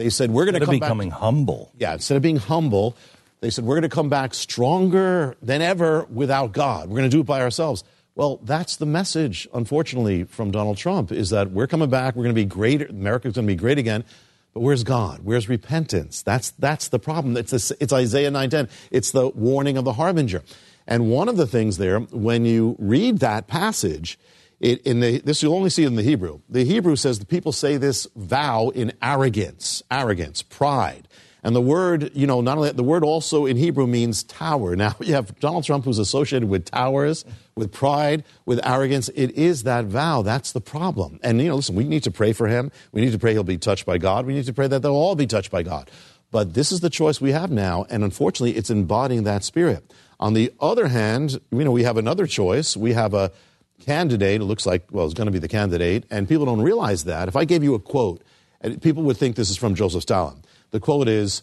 they 0.00 0.10
said, 0.10 0.30
we're 0.30 0.44
going 0.44 0.58
to 0.58 0.64
come 0.64 0.76
becoming 0.76 1.10
back. 1.10 1.18
humble. 1.18 1.72
Yeah, 1.78 1.92
instead 1.92 2.16
of 2.16 2.22
being 2.22 2.36
humble, 2.36 2.96
they 3.40 3.50
said, 3.50 3.64
we're 3.64 3.76
going 3.76 3.82
to 3.82 3.94
come 3.94 4.08
back 4.08 4.34
stronger 4.34 5.36
than 5.42 5.62
ever 5.62 6.04
without 6.04 6.52
God. 6.52 6.88
We're 6.88 6.96
going 6.96 7.10
to 7.10 7.16
do 7.16 7.20
it 7.20 7.26
by 7.26 7.40
ourselves. 7.42 7.84
Well, 8.14 8.40
that's 8.42 8.76
the 8.76 8.86
message, 8.86 9.46
unfortunately, 9.54 10.24
from 10.24 10.50
Donald 10.50 10.76
Trump 10.76 11.12
is 11.12 11.30
that 11.30 11.50
we're 11.50 11.66
coming 11.66 11.90
back. 11.90 12.16
We're 12.16 12.24
going 12.24 12.34
to 12.34 12.40
be 12.40 12.44
great. 12.44 12.88
America's 12.90 13.34
going 13.34 13.46
to 13.46 13.52
be 13.52 13.56
great 13.56 13.78
again. 13.78 14.04
But 14.52 14.60
where's 14.60 14.82
God? 14.82 15.20
Where's 15.22 15.48
repentance? 15.48 16.22
That's, 16.22 16.50
that's 16.50 16.88
the 16.88 16.98
problem. 16.98 17.36
It's, 17.36 17.52
this, 17.52 17.70
it's 17.78 17.92
Isaiah 17.92 18.30
9.10. 18.30 18.68
It's 18.90 19.12
the 19.12 19.28
warning 19.28 19.76
of 19.76 19.84
the 19.84 19.92
harbinger. 19.92 20.42
And 20.86 21.08
one 21.08 21.28
of 21.28 21.36
the 21.36 21.46
things 21.46 21.76
there, 21.76 22.00
when 22.00 22.44
you 22.44 22.74
read 22.78 23.18
that 23.20 23.46
passage, 23.46 24.18
it, 24.60 24.82
in 24.86 25.00
the, 25.00 25.18
this 25.20 25.42
you'll 25.42 25.54
only 25.54 25.70
see 25.70 25.84
in 25.84 25.96
the 25.96 26.02
Hebrew. 26.02 26.40
The 26.48 26.64
Hebrew 26.64 26.94
says 26.96 27.18
the 27.18 27.26
people 27.26 27.52
say 27.52 27.78
this 27.78 28.06
vow 28.14 28.68
in 28.68 28.92
arrogance, 29.02 29.82
arrogance, 29.90 30.42
pride. 30.42 31.08
And 31.42 31.56
the 31.56 31.60
word, 31.62 32.10
you 32.14 32.26
know, 32.26 32.42
not 32.42 32.58
only 32.58 32.70
the 32.72 32.82
word 32.82 33.02
also 33.02 33.46
in 33.46 33.56
Hebrew 33.56 33.86
means 33.86 34.22
tower. 34.22 34.76
Now 34.80 34.94
you 35.00 35.14
have 35.14 35.38
Donald 35.40 35.64
Trump 35.64 35.86
who's 35.86 35.98
associated 35.98 36.48
with 36.50 36.66
towers, 36.66 37.24
with 37.54 37.72
pride, 37.72 38.24
with 38.44 38.60
arrogance. 38.66 39.08
It 39.14 39.32
is 39.32 39.62
that 39.62 39.86
vow. 39.86 40.20
That's 40.20 40.52
the 40.52 40.60
problem. 40.60 41.18
And 41.22 41.40
you 41.40 41.48
know, 41.48 41.56
listen, 41.56 41.74
we 41.74 41.84
need 41.84 42.02
to 42.04 42.10
pray 42.10 42.34
for 42.34 42.46
him. 42.46 42.70
We 42.92 43.00
need 43.00 43.12
to 43.12 43.18
pray 43.18 43.32
he'll 43.32 43.44
be 43.44 43.56
touched 43.56 43.86
by 43.86 43.96
God. 43.96 44.26
We 44.26 44.34
need 44.34 44.46
to 44.46 44.52
pray 44.52 44.68
that 44.68 44.82
they'll 44.82 44.92
all 44.92 45.16
be 45.16 45.26
touched 45.26 45.50
by 45.50 45.62
God. 45.62 45.90
But 46.30 46.54
this 46.54 46.70
is 46.70 46.80
the 46.80 46.90
choice 46.90 47.20
we 47.20 47.32
have 47.32 47.50
now, 47.50 47.86
and 47.90 48.04
unfortunately, 48.04 48.56
it's 48.56 48.70
embodying 48.70 49.24
that 49.24 49.42
spirit. 49.42 49.92
On 50.20 50.34
the 50.34 50.52
other 50.60 50.86
hand, 50.86 51.40
you 51.50 51.64
know, 51.64 51.72
we 51.72 51.82
have 51.82 51.96
another 51.96 52.26
choice. 52.26 52.76
We 52.76 52.92
have 52.92 53.14
a 53.14 53.32
candidate. 53.80 54.40
It 54.40 54.44
looks 54.44 54.66
like 54.66 54.86
well, 54.90 55.04
it's 55.06 55.14
going 55.14 55.26
to 55.26 55.32
be 55.32 55.38
the 55.38 55.48
candidate, 55.48 56.04
and 56.10 56.28
people 56.28 56.46
don't 56.46 56.62
realize 56.62 57.04
that. 57.04 57.28
If 57.28 57.36
I 57.36 57.44
gave 57.44 57.62
you 57.64 57.74
a 57.74 57.80
quote, 57.80 58.22
uh, 58.62 58.70
people 58.80 59.02
would 59.04 59.16
think 59.16 59.36
this 59.36 59.50
is 59.50 59.56
from 59.56 59.74
Joseph 59.74 60.02
Stalin. 60.02 60.42
The 60.70 60.80
quote 60.80 61.08
is 61.08 61.42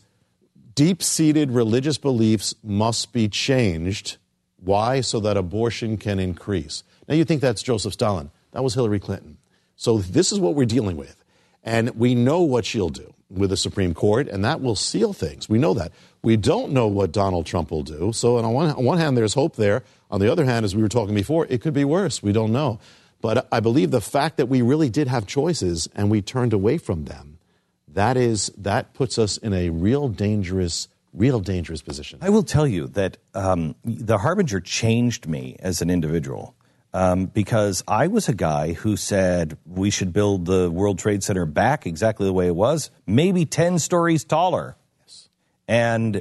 deep 0.75 1.03
seated 1.03 1.51
religious 1.51 1.97
beliefs 1.97 2.53
must 2.63 3.11
be 3.11 3.27
changed 3.27 4.17
Why? 4.57 5.01
So 5.01 5.19
that 5.21 5.37
abortion 5.37 5.97
can 5.97 6.19
increase. 6.19 6.83
Now 7.07 7.15
you 7.15 7.25
think 7.25 7.41
that's 7.41 7.63
Joseph 7.63 7.93
Stalin. 7.93 8.31
That 8.51 8.63
was 8.63 8.73
Hillary 8.73 8.99
Clinton. 8.99 9.37
So 9.75 9.99
this 9.99 10.31
is 10.31 10.39
what 10.39 10.55
we're 10.55 10.65
dealing 10.65 10.97
with. 10.97 11.23
And 11.63 11.91
we 11.91 12.15
know 12.15 12.41
what 12.41 12.65
she'll 12.65 12.89
do 12.89 13.13
with 13.29 13.49
the 13.49 13.57
Supreme 13.57 13.93
Court, 13.93 14.27
and 14.27 14.43
that 14.45 14.61
will 14.61 14.75
seal 14.75 15.13
things. 15.13 15.49
We 15.49 15.57
know 15.57 15.73
that. 15.73 15.91
We 16.23 16.37
don't 16.37 16.71
know 16.71 16.87
what 16.87 17.11
Donald 17.11 17.45
Trump 17.45 17.71
will 17.71 17.83
do. 17.83 18.11
So, 18.13 18.37
on 18.37 18.53
one, 18.53 18.71
on 18.71 18.83
one 18.83 18.97
hand, 18.97 19.17
there's 19.17 19.33
hope 19.33 19.55
there. 19.55 19.83
On 20.09 20.19
the 20.19 20.31
other 20.31 20.45
hand, 20.45 20.65
as 20.65 20.75
we 20.75 20.81
were 20.81 20.89
talking 20.89 21.15
before, 21.15 21.45
it 21.49 21.61
could 21.61 21.73
be 21.73 21.85
worse. 21.85 22.23
We 22.23 22.31
don't 22.31 22.51
know. 22.51 22.79
But 23.21 23.47
I 23.51 23.59
believe 23.59 23.91
the 23.91 24.01
fact 24.01 24.37
that 24.37 24.47
we 24.47 24.61
really 24.61 24.89
did 24.89 25.07
have 25.07 25.25
choices 25.25 25.89
and 25.95 26.09
we 26.09 26.21
turned 26.21 26.53
away 26.53 26.77
from 26.77 27.05
them, 27.05 27.39
that 27.87 28.15
is 28.15 28.51
that 28.57 28.93
puts 28.93 29.17
us 29.17 29.37
in 29.37 29.53
a 29.53 29.69
real 29.69 30.07
dangerous, 30.07 30.87
real 31.13 31.39
dangerous 31.39 31.81
position. 31.81 32.19
I 32.21 32.29
will 32.29 32.43
tell 32.43 32.67
you 32.67 32.87
that 32.89 33.17
um, 33.33 33.75
the 33.83 34.19
Harbinger 34.19 34.59
changed 34.59 35.27
me 35.27 35.55
as 35.59 35.81
an 35.81 35.89
individual. 35.89 36.55
Um, 36.93 37.25
because 37.25 37.83
I 37.87 38.07
was 38.07 38.27
a 38.29 38.33
guy 38.33 38.73
who 38.73 38.95
said 38.97 39.57
we 39.65 39.89
should 39.89 40.13
build 40.13 40.45
the 40.45 40.71
World 40.71 40.97
Trade 40.97 41.21
Center 41.23 41.45
back 41.45 41.85
exactly 41.85 42.25
the 42.25 42.33
way 42.33 42.47
it 42.47 42.55
was, 42.55 42.89
maybe 43.05 43.45
10 43.45 43.77
stories 43.79 44.23
taller. 44.23 44.75
Yes. 45.05 45.29
And 45.67 46.15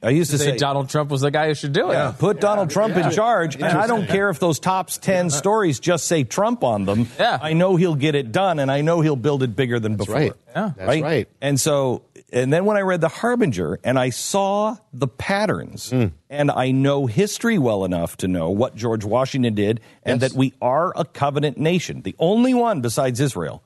I 0.00 0.10
used 0.10 0.30
to, 0.30 0.38
say, 0.38 0.56
Donald 0.56 0.88
Trump 0.90 1.10
was 1.10 1.22
the 1.22 1.30
guy 1.32 1.48
who 1.48 1.54
should 1.54 1.72
do 1.72 1.90
it. 1.90 1.94
Yeah, 1.94 2.14
put 2.16 2.40
Donald 2.40 2.70
Trump 2.70 2.96
in 2.96 3.10
charge, 3.10 3.56
and 3.56 3.64
I 3.64 3.88
don't 3.88 4.06
care 4.06 4.30
if 4.30 4.38
those 4.38 4.60
top 4.60 4.90
ten 4.90 5.28
stories 5.30 5.80
just 5.80 6.06
say 6.06 6.22
Trump 6.22 6.62
on 6.62 6.84
them. 6.84 7.08
Yeah. 7.18 7.36
I 7.42 7.54
know 7.54 7.74
he'll 7.74 7.96
get 7.96 8.14
it 8.14 8.30
done, 8.30 8.60
and 8.60 8.70
I 8.70 8.82
know 8.82 9.00
he'll 9.00 9.16
build 9.16 9.42
it 9.42 9.56
bigger 9.56 9.80
than 9.80 9.96
That's 9.96 10.06
before. 10.06 10.20
right. 10.20 10.32
Yeah. 10.54 10.70
That's 10.76 11.02
right. 11.02 11.28
And 11.40 11.58
so, 11.58 12.02
and 12.32 12.52
then 12.52 12.64
when 12.64 12.76
I 12.76 12.80
read 12.80 13.00
the 13.00 13.08
Harbinger, 13.08 13.78
and 13.84 13.98
I 13.98 14.10
saw 14.10 14.76
the 14.92 15.08
patterns, 15.08 15.90
Hmm. 15.90 16.06
and 16.28 16.50
I 16.50 16.70
know 16.70 17.06
history 17.06 17.58
well 17.58 17.84
enough 17.84 18.16
to 18.18 18.28
know 18.28 18.50
what 18.50 18.74
George 18.74 19.04
Washington 19.04 19.54
did, 19.54 19.80
and 20.02 20.20
Yes. 20.20 20.32
that 20.32 20.38
we 20.38 20.52
are 20.60 20.92
a 20.96 21.04
covenant 21.04 21.58
nation, 21.58 22.02
the 22.02 22.14
only 22.18 22.54
one 22.54 22.80
besides 22.80 23.20
Israel, 23.20 23.62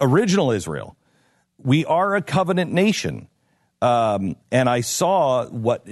original 0.00 0.50
Israel. 0.50 0.96
We 1.62 1.84
are 1.84 2.16
a 2.16 2.22
covenant 2.22 2.72
nation. 2.72 3.28
Um, 3.80 4.36
and 4.52 4.68
I 4.68 4.80
saw 4.80 5.46
what 5.46 5.86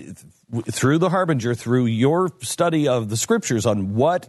through 0.70 0.98
the 0.98 1.08
harbinger, 1.10 1.54
through 1.54 1.86
your 1.86 2.30
study 2.40 2.86
of 2.88 3.08
the 3.08 3.16
scriptures 3.16 3.66
on 3.66 3.94
what 3.94 4.28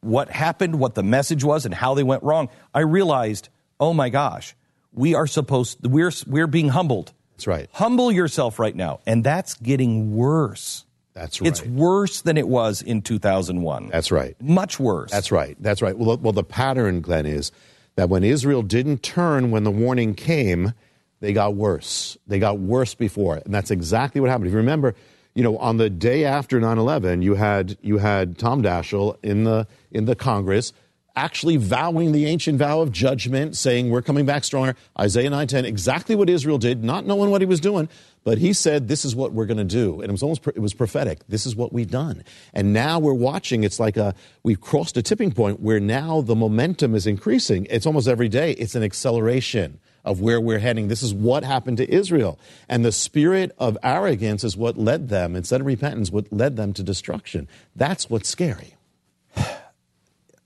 what 0.00 0.30
happened, 0.30 0.78
what 0.78 0.94
the 0.94 1.02
message 1.02 1.42
was, 1.42 1.64
and 1.66 1.74
how 1.74 1.94
they 1.94 2.02
went 2.04 2.22
wrong. 2.22 2.48
I 2.72 2.80
realized, 2.80 3.48
oh 3.80 3.92
my 3.92 4.08
gosh, 4.10 4.54
we 4.92 5.14
are 5.14 5.26
supposed 5.26 5.86
we're 5.86 6.12
we're 6.26 6.46
being 6.46 6.68
humbled. 6.70 7.12
That's 7.36 7.46
right. 7.46 7.68
Humble 7.72 8.10
yourself 8.10 8.58
right 8.58 8.74
now, 8.74 9.00
and 9.06 9.22
that's 9.22 9.54
getting 9.54 10.14
worse. 10.16 10.84
That's 11.14 11.40
right. 11.40 11.48
It's 11.48 11.64
worse 11.64 12.20
than 12.20 12.36
it 12.36 12.46
was 12.46 12.80
in 12.80 13.02
2001. 13.02 13.88
That's 13.88 14.12
right. 14.12 14.36
Much 14.40 14.78
worse. 14.78 15.10
That's 15.10 15.32
right. 15.32 15.56
That's 15.60 15.82
right. 15.82 15.96
Well, 15.98 16.16
well, 16.18 16.32
the 16.32 16.44
pattern, 16.44 17.00
Glenn, 17.00 17.26
is 17.26 17.50
that 17.96 18.08
when 18.08 18.22
Israel 18.22 18.62
didn't 18.62 19.02
turn 19.02 19.50
when 19.50 19.64
the 19.64 19.70
warning 19.70 20.14
came, 20.14 20.74
they 21.20 21.32
got 21.32 21.54
worse. 21.54 22.16
They 22.28 22.38
got 22.38 22.60
worse 22.60 22.94
before, 22.94 23.36
and 23.36 23.52
that's 23.52 23.72
exactly 23.72 24.20
what 24.20 24.30
happened. 24.30 24.46
If 24.46 24.52
you 24.52 24.58
remember, 24.58 24.94
you 25.34 25.42
know, 25.42 25.58
on 25.58 25.76
the 25.76 25.90
day 25.90 26.24
after 26.24 26.60
9/11, 26.60 27.22
you 27.22 27.34
had 27.34 27.76
you 27.82 27.98
had 27.98 28.38
Tom 28.38 28.62
Daschle 28.62 29.16
in 29.22 29.44
the 29.44 29.66
in 29.90 30.04
the 30.04 30.14
Congress 30.14 30.72
actually 31.18 31.56
vowing 31.56 32.12
the 32.12 32.26
ancient 32.26 32.60
vow 32.60 32.80
of 32.80 32.92
judgment, 32.92 33.56
saying 33.56 33.90
we're 33.90 34.02
coming 34.02 34.24
back 34.24 34.44
stronger. 34.44 34.76
Isaiah 34.98 35.28
9:10, 35.28 35.64
exactly 35.64 36.14
what 36.14 36.30
Israel 36.30 36.58
did, 36.58 36.84
not 36.84 37.06
knowing 37.06 37.30
what 37.30 37.40
he 37.40 37.46
was 37.46 37.58
doing, 37.58 37.88
but 38.22 38.38
he 38.38 38.52
said 38.52 38.86
this 38.86 39.04
is 39.04 39.16
what 39.16 39.32
we're 39.32 39.44
going 39.44 39.58
to 39.58 39.64
do, 39.64 40.00
and 40.00 40.04
it 40.04 40.12
was 40.12 40.22
almost 40.22 40.46
it 40.46 40.60
was 40.60 40.74
prophetic. 40.74 41.18
This 41.28 41.44
is 41.44 41.56
what 41.56 41.72
we've 41.72 41.90
done, 41.90 42.22
and 42.54 42.72
now 42.72 43.00
we're 43.00 43.12
watching. 43.12 43.64
It's 43.64 43.80
like 43.80 43.96
a 43.96 44.14
we've 44.44 44.60
crossed 44.60 44.96
a 44.96 45.02
tipping 45.02 45.32
point 45.32 45.58
where 45.58 45.80
now 45.80 46.20
the 46.20 46.36
momentum 46.36 46.94
is 46.94 47.04
increasing. 47.04 47.66
It's 47.68 47.84
almost 47.84 48.06
every 48.06 48.28
day. 48.28 48.52
It's 48.52 48.76
an 48.76 48.84
acceleration 48.84 49.80
of 50.04 50.20
where 50.20 50.40
we're 50.40 50.60
heading. 50.60 50.86
This 50.86 51.02
is 51.02 51.12
what 51.12 51.42
happened 51.42 51.78
to 51.78 51.92
Israel, 51.92 52.38
and 52.68 52.84
the 52.84 52.92
spirit 52.92 53.50
of 53.58 53.76
arrogance 53.82 54.44
is 54.44 54.56
what 54.56 54.78
led 54.78 55.08
them 55.08 55.34
instead 55.34 55.60
of 55.60 55.66
repentance. 55.66 56.12
What 56.12 56.32
led 56.32 56.56
them 56.56 56.72
to 56.74 56.84
destruction. 56.84 57.48
That's 57.74 58.08
what's 58.08 58.28
scary. 58.28 58.77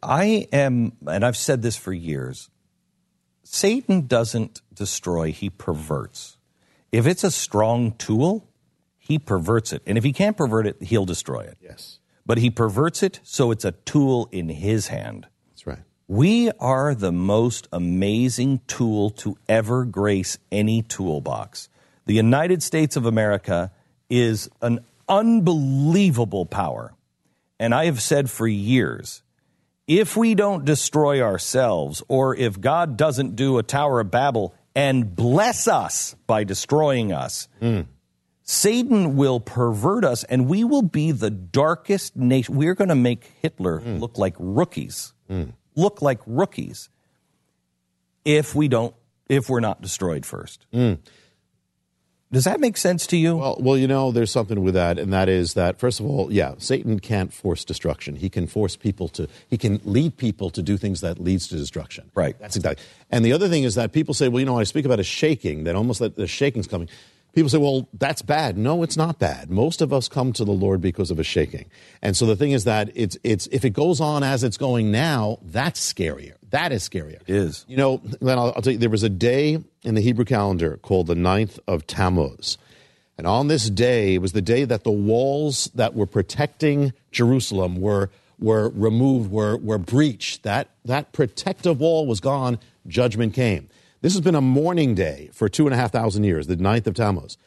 I 0.02 0.48
am, 0.52 0.92
and 1.06 1.24
I've 1.24 1.36
said 1.36 1.62
this 1.62 1.76
for 1.76 1.92
years 1.92 2.50
Satan 3.44 4.06
doesn't 4.06 4.62
destroy, 4.72 5.32
he 5.32 5.50
perverts. 5.50 6.38
If 6.90 7.06
it's 7.06 7.24
a 7.24 7.30
strong 7.30 7.92
tool, 7.92 8.48
he 8.98 9.18
perverts 9.18 9.72
it. 9.72 9.82
And 9.86 9.98
if 9.98 10.04
he 10.04 10.12
can't 10.12 10.36
pervert 10.36 10.66
it, 10.66 10.82
he'll 10.82 11.04
destroy 11.04 11.40
it. 11.40 11.58
Yes. 11.60 11.98
But 12.24 12.38
he 12.38 12.50
perverts 12.50 13.02
it 13.02 13.20
so 13.22 13.50
it's 13.50 13.64
a 13.64 13.72
tool 13.72 14.28
in 14.30 14.48
his 14.48 14.88
hand. 14.88 15.26
That's 15.50 15.66
right. 15.66 15.80
We 16.06 16.50
are 16.52 16.94
the 16.94 17.12
most 17.12 17.66
amazing 17.72 18.60
tool 18.66 19.10
to 19.10 19.36
ever 19.48 19.84
grace 19.84 20.38
any 20.50 20.82
toolbox. 20.82 21.68
The 22.04 22.14
United 22.14 22.62
States 22.62 22.96
of 22.96 23.06
America 23.06 23.72
is 24.08 24.48
an 24.60 24.80
unbelievable 25.08 26.46
power. 26.46 26.94
And 27.58 27.74
I 27.74 27.86
have 27.86 28.00
said 28.00 28.30
for 28.30 28.46
years 28.46 29.21
if 30.00 30.16
we 30.16 30.34
don't 30.34 30.64
destroy 30.64 31.20
ourselves, 31.20 32.02
or 32.08 32.34
if 32.34 32.58
God 32.60 32.96
doesn't 32.96 33.36
do 33.36 33.58
a 33.58 33.62
Tower 33.62 34.00
of 34.00 34.10
Babel 34.10 34.54
and 34.74 35.14
bless 35.14 35.68
us 35.68 36.16
by 36.26 36.44
destroying 36.44 37.12
us, 37.12 37.48
hmm. 37.60 37.82
Satan 38.42 39.16
will 39.16 39.38
pervert 39.38 40.04
us 40.04 40.24
and 40.24 40.48
we 40.48 40.64
will 40.64 40.82
be 40.82 41.12
the 41.12 41.30
darkest 41.30 42.16
nation. 42.16 42.56
We're 42.56 42.74
going 42.74 42.88
to 42.88 42.94
make 42.94 43.30
Hitler 43.42 43.80
hmm. 43.80 43.98
look 43.98 44.16
like 44.16 44.34
rookies. 44.38 45.12
Hmm. 45.28 45.50
Look 45.74 46.00
like 46.00 46.20
rookies 46.26 46.88
if 48.24 48.54
we 48.54 48.68
don't 48.68 48.94
if 49.28 49.48
we're 49.48 49.60
not 49.60 49.80
destroyed 49.82 50.24
first. 50.26 50.66
Does 52.32 52.44
that 52.44 52.60
make 52.60 52.78
sense 52.78 53.06
to 53.08 53.16
you? 53.18 53.36
Well, 53.36 53.58
well, 53.60 53.76
you 53.76 53.86
know, 53.86 54.10
there's 54.10 54.30
something 54.30 54.62
with 54.62 54.72
that, 54.72 54.98
and 54.98 55.12
that 55.12 55.28
is 55.28 55.52
that 55.52 55.78
first 55.78 56.00
of 56.00 56.06
all, 56.06 56.32
yeah, 56.32 56.54
Satan 56.56 56.98
can't 56.98 57.30
force 57.30 57.62
destruction. 57.62 58.16
He 58.16 58.30
can 58.30 58.46
force 58.46 58.74
people 58.74 59.08
to. 59.08 59.28
He 59.50 59.58
can 59.58 59.80
lead 59.84 60.16
people 60.16 60.48
to 60.50 60.62
do 60.62 60.78
things 60.78 61.02
that 61.02 61.18
leads 61.18 61.46
to 61.48 61.56
destruction. 61.56 62.10
Right. 62.14 62.38
That's 62.38 62.56
exactly. 62.56 62.84
And 63.10 63.22
the 63.22 63.34
other 63.34 63.48
thing 63.48 63.64
is 63.64 63.74
that 63.74 63.92
people 63.92 64.14
say, 64.14 64.28
well, 64.28 64.40
you 64.40 64.46
know, 64.46 64.58
I 64.58 64.64
speak 64.64 64.86
about 64.86 64.98
a 64.98 65.04
shaking, 65.04 65.64
that 65.64 65.76
almost 65.76 66.00
that 66.00 66.16
the 66.16 66.26
shaking's 66.26 66.66
coming. 66.66 66.88
People 67.34 67.48
say, 67.48 67.58
well, 67.58 67.88
that's 67.94 68.22
bad. 68.22 68.58
No, 68.58 68.82
it's 68.82 68.96
not 68.96 69.18
bad. 69.18 69.50
Most 69.50 69.80
of 69.80 69.92
us 69.92 70.08
come 70.08 70.32
to 70.34 70.44
the 70.44 70.52
Lord 70.52 70.80
because 70.82 71.10
of 71.10 71.18
a 71.18 71.24
shaking. 71.24 71.66
And 72.02 72.14
so 72.14 72.26
the 72.26 72.36
thing 72.36 72.52
is 72.52 72.64
that 72.64 72.90
it's, 72.94 73.16
it's, 73.24 73.46
if 73.50 73.64
it 73.64 73.70
goes 73.70 74.00
on 74.00 74.22
as 74.22 74.44
it's 74.44 74.58
going 74.58 74.90
now, 74.90 75.38
that's 75.42 75.80
scarier. 75.80 76.34
That 76.52 76.70
is 76.70 76.86
scarier. 76.88 77.20
It 77.26 77.34
is. 77.34 77.64
You 77.66 77.78
know, 77.78 77.96
Glenn, 78.20 78.38
I'll, 78.38 78.52
I'll 78.54 78.62
tell 78.62 78.74
you, 78.74 78.78
there 78.78 78.90
was 78.90 79.02
a 79.02 79.08
day 79.08 79.58
in 79.82 79.94
the 79.94 80.02
Hebrew 80.02 80.26
calendar 80.26 80.78
called 80.82 81.06
the 81.06 81.14
ninth 81.14 81.58
of 81.66 81.86
Tammuz. 81.86 82.58
And 83.16 83.26
on 83.26 83.48
this 83.48 83.70
day, 83.70 84.14
it 84.14 84.18
was 84.18 84.32
the 84.32 84.42
day 84.42 84.64
that 84.64 84.84
the 84.84 84.90
walls 84.90 85.70
that 85.74 85.94
were 85.94 86.06
protecting 86.06 86.92
Jerusalem 87.10 87.80
were, 87.80 88.10
were 88.38 88.68
removed, 88.68 89.30
were, 89.30 89.56
were 89.56 89.78
breached. 89.78 90.42
That, 90.42 90.68
that 90.84 91.12
protective 91.12 91.80
wall 91.80 92.06
was 92.06 92.20
gone, 92.20 92.58
judgment 92.86 93.32
came. 93.32 93.70
This 94.02 94.12
has 94.12 94.20
been 94.20 94.34
a 94.34 94.40
mourning 94.42 94.94
day 94.94 95.30
for 95.32 95.48
two 95.48 95.66
and 95.66 95.72
a 95.72 95.76
half 95.76 95.92
thousand 95.92 96.24
years, 96.24 96.48
the 96.48 96.56
ninth 96.56 96.86
of 96.86 96.94
Tammuz. 96.94 97.38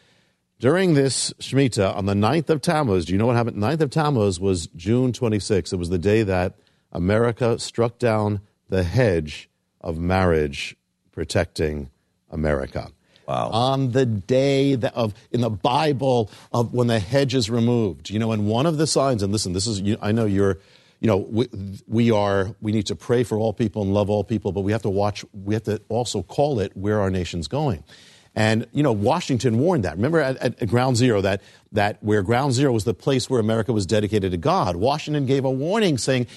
During 0.60 0.95
this 0.95 1.32
Shemitah, 1.34 1.95
on 1.95 2.08
the 2.08 2.16
ninth 2.16 2.49
of 2.49 2.62
Tammuz, 2.62 3.06
do 3.06 3.14
you 3.14 3.20
know 3.20 3.28
what 3.28 3.36
happened? 3.36 3.58
The 3.58 3.68
ninth 3.68 3.82
of 3.82 3.91
Tammuz 3.91 4.39
was 4.39 4.68
June 4.68 5.12
26th. 5.12 5.74
It 5.74 5.76
was 5.78 5.89
the 5.89 5.99
day 5.99 6.24
that 6.24 6.56
America 6.91 7.60
struck 7.60 7.99
down 7.99 8.39
the 8.70 8.84
hedge 8.84 9.49
of 9.82 9.97
marriage 9.97 10.76
protecting 11.11 11.89
America. 12.30 12.91
Wow. 13.28 13.49
On 13.51 13.91
the 13.91 14.05
day 14.05 14.76
that 14.76 14.93
of 14.93 15.13
in 15.32 15.41
the 15.41 15.49
Bible 15.49 16.30
of 16.51 16.74
when 16.74 16.88
the 16.88 16.99
hedge 16.99 17.34
is 17.34 17.49
removed, 17.49 18.09
you 18.09 18.20
know, 18.20 18.32
and 18.32 18.47
one 18.47 18.66
of 18.66 18.78
the 18.78 18.86
signs, 18.86 19.24
and 19.24 19.32
listen, 19.32 19.53
this 19.53 19.66
is 19.66 19.82
you, 19.82 19.97
I 19.99 20.11
know 20.11 20.26
you're, 20.26 20.59
you 20.99 21.07
know, 21.07 21.18
we, 21.18 21.47
we 21.88 22.11
are 22.11 22.55
we 22.61 22.72
need 22.72 22.86
to 22.88 22.95
pray 22.95 23.24
for 23.24 23.39
all 23.39 23.51
people 23.51 23.82
and 23.82 23.93
love 23.93 24.11
all 24.11 24.24
people, 24.24 24.51
but 24.51 24.61
we 24.61 24.72
have 24.74 24.84
to 24.84 24.89
watch. 24.89 25.26
We 25.34 25.55
have 25.55 25.63
to 25.63 25.82
also 25.89 26.22
call 26.22 26.59
it 26.59 26.78
where 26.78 26.99
our 26.99 27.09
nation's 27.09 27.47
going. 27.47 27.84
And 28.36 28.68
you 28.74 28.84
know, 28.84 28.91
Washington 28.91 29.57
warned 29.57 29.86
that. 29.86 29.95
Remember 29.95 30.20
at, 30.20 30.38
at, 30.38 30.61
at 30.61 30.70
Ground 30.70 30.97
Zero 30.97 31.22
that 31.22 31.41
that 31.72 32.03
where 32.03 32.22
Ground 32.22 32.53
Zero 32.53 32.74
was 32.74 32.84
the 32.84 32.93
place 32.93 33.28
where 33.28 33.39
America 33.39 33.74
was 33.74 33.88
dedicated 33.88 34.32
to 34.34 34.38
God. 34.38 34.76
Washington 34.76 35.26
gave 35.26 35.45
a 35.45 35.51
warning 35.51 35.97
saying 35.97 36.28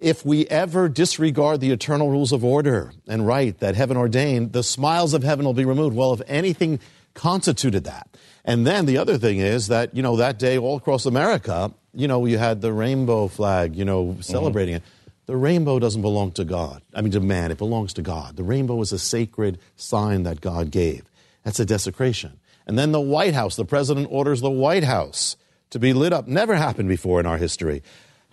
if 0.00 0.24
we 0.24 0.46
ever 0.46 0.88
disregard 0.88 1.60
the 1.60 1.70
eternal 1.70 2.10
rules 2.10 2.32
of 2.32 2.44
order 2.44 2.92
and 3.06 3.26
right 3.26 3.58
that 3.60 3.74
heaven 3.74 3.96
ordained, 3.96 4.52
the 4.52 4.62
smiles 4.62 5.14
of 5.14 5.22
heaven 5.22 5.44
will 5.44 5.54
be 5.54 5.64
removed. 5.64 5.96
Well, 5.96 6.12
if 6.12 6.22
anything 6.26 6.80
constituted 7.14 7.84
that. 7.84 8.08
And 8.44 8.66
then 8.66 8.86
the 8.86 8.98
other 8.98 9.16
thing 9.16 9.38
is 9.38 9.68
that, 9.68 9.94
you 9.96 10.02
know, 10.02 10.16
that 10.16 10.38
day 10.38 10.58
all 10.58 10.76
across 10.76 11.06
America, 11.06 11.72
you 11.94 12.08
know, 12.08 12.26
you 12.26 12.36
had 12.36 12.60
the 12.60 12.72
rainbow 12.72 13.28
flag, 13.28 13.76
you 13.76 13.84
know, 13.84 14.06
mm-hmm. 14.06 14.20
celebrating 14.20 14.74
it. 14.74 14.82
The 15.26 15.36
rainbow 15.36 15.78
doesn't 15.78 16.02
belong 16.02 16.32
to 16.32 16.44
God. 16.44 16.82
I 16.92 17.00
mean, 17.00 17.12
to 17.12 17.20
man, 17.20 17.50
it 17.50 17.56
belongs 17.56 17.94
to 17.94 18.02
God. 18.02 18.36
The 18.36 18.42
rainbow 18.42 18.80
is 18.82 18.92
a 18.92 18.98
sacred 18.98 19.58
sign 19.76 20.24
that 20.24 20.42
God 20.42 20.70
gave. 20.70 21.04
That's 21.44 21.60
a 21.60 21.64
desecration. 21.64 22.38
And 22.66 22.78
then 22.78 22.92
the 22.92 23.00
White 23.00 23.34
House, 23.34 23.56
the 23.56 23.64
president 23.64 24.08
orders 24.10 24.42
the 24.42 24.50
White 24.50 24.84
House 24.84 25.36
to 25.70 25.78
be 25.78 25.94
lit 25.94 26.12
up. 26.12 26.28
Never 26.28 26.54
happened 26.56 26.88
before 26.88 27.20
in 27.20 27.26
our 27.26 27.38
history. 27.38 27.82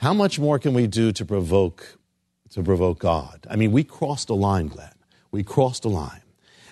How 0.01 0.15
much 0.15 0.39
more 0.39 0.57
can 0.57 0.73
we 0.73 0.87
do 0.87 1.11
to 1.11 1.23
provoke 1.23 1.99
to 2.49 2.63
provoke 2.63 2.97
God? 2.97 3.45
I 3.47 3.55
mean, 3.55 3.71
we 3.71 3.83
crossed 3.83 4.31
a 4.31 4.33
line, 4.33 4.67
Glenn. 4.67 4.95
We 5.29 5.43
crossed 5.43 5.85
a 5.85 5.89
line. 5.89 6.23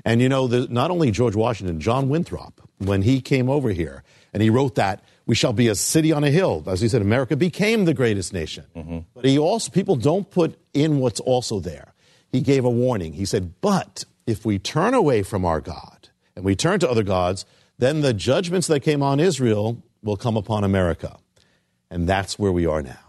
And 0.04 0.20
you 0.20 0.28
know, 0.28 0.48
the, 0.48 0.68
not 0.68 0.90
only 0.90 1.12
George 1.12 1.36
Washington, 1.36 1.80
John 1.80 2.10
Winthrop, 2.10 2.60
when 2.80 3.04
he 3.04 3.22
came 3.22 3.48
over 3.48 3.70
here 3.70 4.04
and 4.34 4.42
he 4.42 4.50
wrote 4.50 4.74
that 4.76 5.04
we 5.28 5.36
shall 5.36 5.54
be 5.54 5.68
a 5.68 5.76
city 5.76 6.12
on 6.12 6.24
a 6.24 6.32
hill. 6.32 6.64
As 6.66 6.82
he 6.82 6.88
said, 6.88 7.04
America 7.04 7.36
became 7.36 7.86
the 7.86 7.94
greatest 7.94 8.34
nation. 8.34 8.66
Mm-hmm. 8.76 9.00
But 9.14 9.26
he 9.26 9.38
also, 9.38 9.70
people 9.70 9.96
don't 9.96 10.32
put 10.32 10.60
in 10.74 10.98
what's 10.98 11.20
also 11.20 11.60
there. 11.60 11.94
He 12.32 12.42
gave 12.42 12.66
a 12.66 12.70
warning. 12.70 13.14
He 13.14 13.26
said, 13.26 13.62
but 13.62 14.06
if 14.26 14.44
we 14.44 14.58
turn 14.58 14.96
away 14.96 15.22
from 15.22 15.46
our 15.46 15.62
God 15.62 16.10
and 16.36 16.44
we 16.44 16.56
turn 16.56 16.80
to 16.80 16.90
other 16.90 17.04
gods, 17.04 17.46
then 17.78 18.02
the 18.02 18.14
judgments 18.14 18.66
that 18.68 18.80
came 18.80 19.04
on 19.04 19.20
Israel 19.20 19.84
will 20.02 20.18
come 20.18 20.36
upon 20.36 20.64
America. 20.64 21.20
And 21.92 22.10
that's 22.10 22.40
where 22.40 22.52
we 22.52 22.66
are 22.66 22.82
now. 22.82 23.09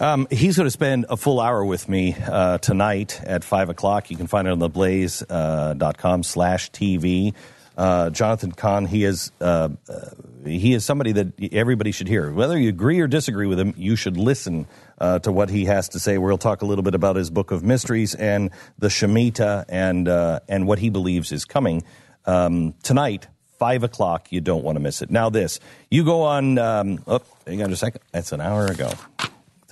Um, 0.00 0.28
he's 0.30 0.56
going 0.56 0.66
to 0.66 0.70
spend 0.70 1.06
a 1.08 1.16
full 1.16 1.40
hour 1.40 1.64
with 1.64 1.88
me 1.88 2.14
uh, 2.14 2.58
tonight 2.58 3.20
at 3.24 3.42
5 3.42 3.70
o'clock. 3.70 4.10
You 4.10 4.16
can 4.16 4.28
find 4.28 4.46
it 4.46 4.52
on 4.52 4.60
theblaze.com 4.60 6.20
uh, 6.20 6.22
slash 6.22 6.70
TV. 6.70 7.34
Uh, 7.76 8.10
Jonathan 8.10 8.52
Cahn, 8.52 8.86
he 8.86 9.04
is 9.04 9.32
uh, 9.40 9.68
uh, 9.88 10.10
he 10.44 10.72
is 10.72 10.84
somebody 10.84 11.12
that 11.12 11.32
everybody 11.52 11.92
should 11.92 12.08
hear. 12.08 12.32
Whether 12.32 12.58
you 12.58 12.68
agree 12.68 13.00
or 13.00 13.06
disagree 13.06 13.46
with 13.46 13.58
him, 13.58 13.74
you 13.76 13.96
should 13.96 14.16
listen 14.16 14.66
uh, 15.00 15.18
to 15.20 15.32
what 15.32 15.50
he 15.50 15.64
has 15.64 15.88
to 15.90 16.00
say. 16.00 16.18
We'll 16.18 16.38
talk 16.38 16.62
a 16.62 16.66
little 16.66 16.82
bit 16.82 16.94
about 16.94 17.16
his 17.16 17.30
book 17.30 17.50
of 17.50 17.62
mysteries 17.62 18.14
and 18.14 18.50
the 18.78 18.88
Shemitah 18.88 19.64
and 19.68 20.08
and 20.48 20.66
what 20.66 20.78
he 20.80 20.90
believes 20.90 21.30
is 21.30 21.44
coming 21.44 21.84
um, 22.24 22.74
tonight. 22.82 23.28
Five 23.58 23.82
o'clock. 23.82 24.30
You 24.30 24.40
don't 24.40 24.62
want 24.62 24.76
to 24.76 24.80
miss 24.80 25.02
it. 25.02 25.10
Now, 25.10 25.30
this 25.30 25.58
you 25.90 26.04
go 26.04 26.22
on. 26.22 26.58
Um, 26.58 27.02
oh, 27.06 27.20
hang 27.46 27.62
on 27.62 27.72
a 27.72 27.76
second. 27.76 28.00
That's 28.12 28.32
an 28.32 28.40
hour 28.40 28.66
ago. 28.66 28.92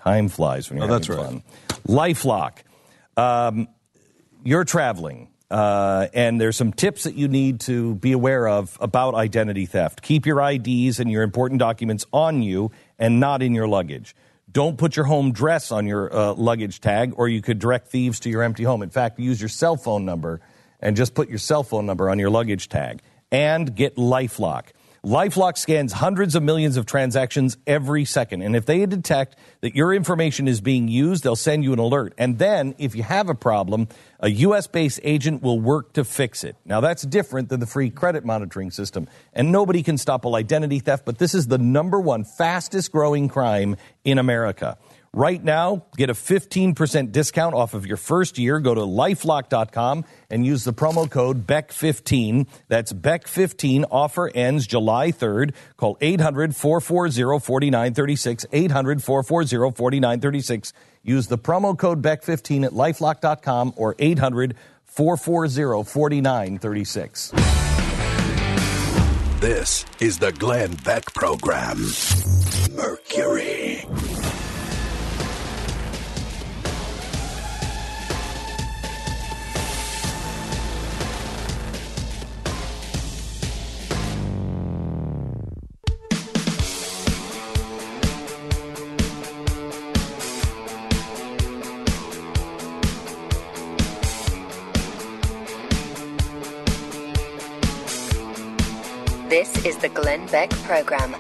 Time 0.07 0.28
flies 0.28 0.70
when 0.70 0.78
you're 0.78 0.86
oh, 0.86 0.92
that's 0.92 1.09
having 1.09 1.22
right. 1.22 1.42
fun. 1.68 1.82
LifeLock. 1.88 2.52
Um, 3.16 3.68
you're 4.44 4.64
traveling 4.64 5.28
uh, 5.50 6.09
and 6.12 6.40
there's 6.40 6.57
some 6.57 6.72
tips 6.72 7.04
that 7.04 7.14
you 7.14 7.28
need 7.28 7.61
to 7.61 7.94
be 7.96 8.12
aware 8.12 8.48
of 8.48 8.76
about 8.80 9.14
identity 9.14 9.66
theft. 9.66 10.02
Keep 10.02 10.26
your 10.26 10.40
IDs 10.40 10.98
and 10.98 11.11
your 11.11 11.22
important 11.22 11.61
documents 11.61 12.04
on 12.12 12.42
you 12.42 12.72
and 12.98 13.20
not 13.20 13.42
in 13.42 13.54
your 13.54 13.68
luggage. 13.68 14.16
Don't 14.50 14.78
put 14.78 14.96
your 14.96 15.04
home 15.04 15.28
address 15.28 15.70
on 15.70 15.86
your 15.86 16.14
uh, 16.14 16.34
luggage 16.34 16.80
tag, 16.80 17.12
or 17.16 17.28
you 17.28 17.42
could 17.42 17.59
direct 17.59 17.88
thieves 17.88 18.20
to 18.20 18.30
your 18.30 18.42
empty 18.42 18.64
home. 18.64 18.82
In 18.82 18.90
fact, 18.90 19.18
use 19.18 19.40
your 19.40 19.48
cell 19.48 19.76
phone 19.76 20.04
number 20.04 20.40
and 20.80 20.96
just 20.96 21.14
put 21.14 21.28
your 21.28 21.38
cell 21.38 21.62
phone 21.62 21.84
number 21.84 22.09
on 22.09 22.18
your 22.18 22.30
luggage 22.30 22.68
tag. 22.68 23.02
And 23.30 23.74
get 23.74 23.96
Lifelock. 23.96 24.66
Lifelock 25.07 25.57
scans 25.57 25.92
hundreds 25.92 26.34
of 26.34 26.42
millions 26.42 26.76
of 26.76 26.84
transactions 26.84 27.57
every 27.64 28.04
second. 28.04 28.42
And 28.42 28.57
if 28.57 28.66
they 28.66 28.84
detect 28.86 29.36
that 29.61 29.76
your 29.76 29.94
information 29.94 30.48
is 30.48 30.61
being 30.61 30.88
used, 30.88 31.22
they'll 31.22 31.36
send 31.36 31.62
you 31.62 31.72
an 31.72 31.78
alert. 31.78 32.12
And 32.18 32.40
then, 32.40 32.74
if 32.78 32.96
you 32.96 33.04
have 33.04 33.28
a 33.28 33.34
problem, 33.36 33.86
a 34.18 34.28
U.S. 34.28 34.66
based 34.66 34.98
agent 35.04 35.44
will 35.44 35.61
work 35.61 35.92
to 35.92 36.02
fix 36.02 36.42
it. 36.42 36.57
Now, 36.64 36.80
that's 36.80 37.02
different 37.04 37.50
than 37.50 37.61
the 37.61 37.66
free 37.66 37.88
credit 37.88 38.24
monitoring 38.24 38.72
system. 38.72 39.07
And 39.32 39.52
nobody 39.52 39.84
can 39.84 39.96
stop 39.96 40.26
all 40.26 40.34
identity 40.34 40.80
theft, 40.80 41.04
but 41.04 41.18
this 41.18 41.36
is 41.36 41.46
the 41.46 41.59
number 41.59 42.00
one 42.00 42.24
fastest 42.24 42.90
growing 42.90 43.28
crime 43.28 43.76
in 44.02 44.18
America. 44.18 44.76
Right 45.16 45.42
now, 45.42 45.86
get 45.96 46.10
a 46.10 46.12
15% 46.12 47.10
discount 47.10 47.54
off 47.54 47.72
of 47.72 47.86
your 47.86 47.96
first 47.96 48.36
year. 48.36 48.60
Go 48.60 48.74
to 48.74 48.82
lifelock.com 48.82 50.04
and 50.28 50.44
use 50.44 50.64
the 50.64 50.74
promo 50.74 51.10
code 51.10 51.46
BECK15. 51.46 52.46
That's 52.68 52.92
BECK15. 52.92 53.86
Offer 53.90 54.30
ends 54.34 54.66
July 54.66 55.12
3rd. 55.12 55.54
Call 55.78 55.96
800 56.02 56.54
440 56.54 57.40
4936. 57.40 58.44
800 58.52 59.02
440 59.02 59.74
4936. 59.74 60.74
Use 61.02 61.28
the 61.28 61.38
promo 61.38 61.78
code 61.78 62.02
BECK15 62.02 62.66
at 62.66 62.72
lifelock.com 62.72 63.72
or 63.78 63.94
800 63.98 64.54
440 64.84 65.82
4936. 65.82 67.30
This 69.40 69.86
is 69.98 70.18
the 70.18 70.32
Glenn 70.32 70.74
Beck 70.84 71.14
Program. 71.14 71.78
Mercury. 72.74 73.86
This 99.37 99.66
is 99.66 99.76
the 99.76 99.91
Glenn 99.91 100.26
Beck 100.28 100.49
Program. 100.64 101.12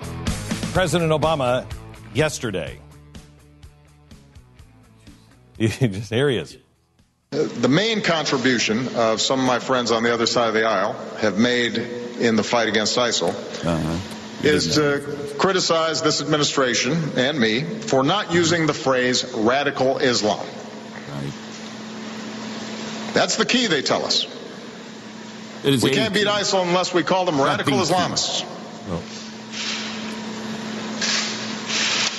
President 0.72 1.12
Obama 1.12 1.66
yesterday. 2.14 2.78
Just 5.60 6.10
here 6.10 6.30
he 6.30 6.38
is. 6.38 6.56
The 7.30 7.68
main 7.68 8.00
contribution 8.00 8.88
of 8.96 9.20
some 9.20 9.40
of 9.40 9.44
my 9.44 9.58
friends 9.58 9.90
on 9.90 10.02
the 10.02 10.14
other 10.14 10.24
side 10.24 10.48
of 10.48 10.54
the 10.54 10.64
aisle 10.64 10.94
have 11.18 11.36
made 11.38 11.76
in 11.76 12.36
the 12.36 12.42
fight 12.42 12.68
against 12.70 12.96
ISIL 12.96 13.34
Uh-huh. 13.66 13.98
is 14.48 14.76
to 14.76 15.34
criticize 15.36 16.00
this 16.00 16.22
administration 16.22 16.94
and 17.18 17.38
me 17.38 17.64
for 17.64 18.02
not 18.02 18.32
using 18.32 18.66
the 18.66 18.72
phrase 18.72 19.30
radical 19.34 19.98
Islam. 19.98 20.46
That's 23.12 23.36
the 23.36 23.44
key, 23.44 23.66
they 23.66 23.82
tell 23.82 24.06
us. 24.06 24.26
It 25.66 25.74
is 25.74 25.82
we 25.82 25.90
can't 25.90 26.14
beat 26.14 26.28
ISIL 26.28 26.62
unless 26.62 26.94
we 26.94 27.02
call 27.02 27.24
them 27.24 27.40
radical 27.40 27.72
beat. 27.72 27.88
Islamists. 27.88 28.44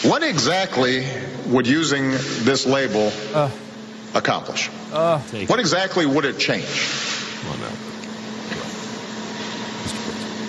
What 0.04 0.22
exactly 0.22 1.08
would 1.48 1.66
using 1.66 2.12
this 2.12 2.66
label 2.66 3.12
uh. 3.34 3.50
accomplish? 4.14 4.70
Uh. 4.91 5.20
what 5.48 5.60
exactly 5.60 6.06
would 6.06 6.26
it 6.26 6.38
change? 6.38 6.66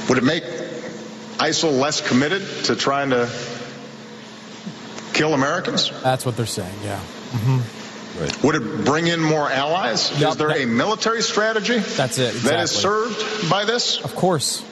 Would 0.09 0.19
it 0.19 0.25
make 0.25 0.43
ISIL 1.39 1.79
less 1.79 2.01
committed 2.01 2.43
to 2.65 2.75
trying 2.75 3.11
to 3.11 3.31
kill 5.13 5.35
Americans? 5.35 5.93
That's 6.03 6.27
what 6.27 6.37
they're 6.37 6.47
saying, 6.47 6.75
yeah. 6.83 6.99
Mm-hmm. 7.31 7.78
Would 8.43 8.55
it 8.57 8.85
bring 8.85 9.07
in 9.07 9.21
more 9.21 9.51
allies? 9.51 10.11
Is 10.21 10.37
there 10.37 10.51
a 10.51 10.67
military 10.67 11.23
strategy 11.23 11.79
That's 11.79 12.19
it. 12.19 12.35
that 12.43 12.61
is 12.61 12.71
served 12.71 13.49
by 13.49 13.65
this? 13.65 14.01
Of 14.01 14.15
course. 14.17 14.63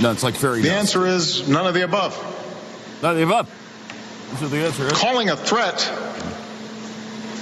No, 0.00 0.12
it's 0.12 0.22
like 0.22 0.34
fairy 0.34 0.62
The 0.62 0.68
dust. 0.68 0.78
answer 0.78 1.06
is 1.06 1.48
none 1.48 1.66
of 1.66 1.74
the 1.74 1.84
above. 1.84 2.16
None 3.02 3.12
of 3.12 3.16
the 3.18 3.24
above. 3.24 3.50
That's 4.30 4.42
what 4.42 4.50
the 4.50 4.64
answer 4.64 4.86
is. 4.86 4.92
Calling 4.92 5.28
a 5.28 5.36
threat 5.36 5.92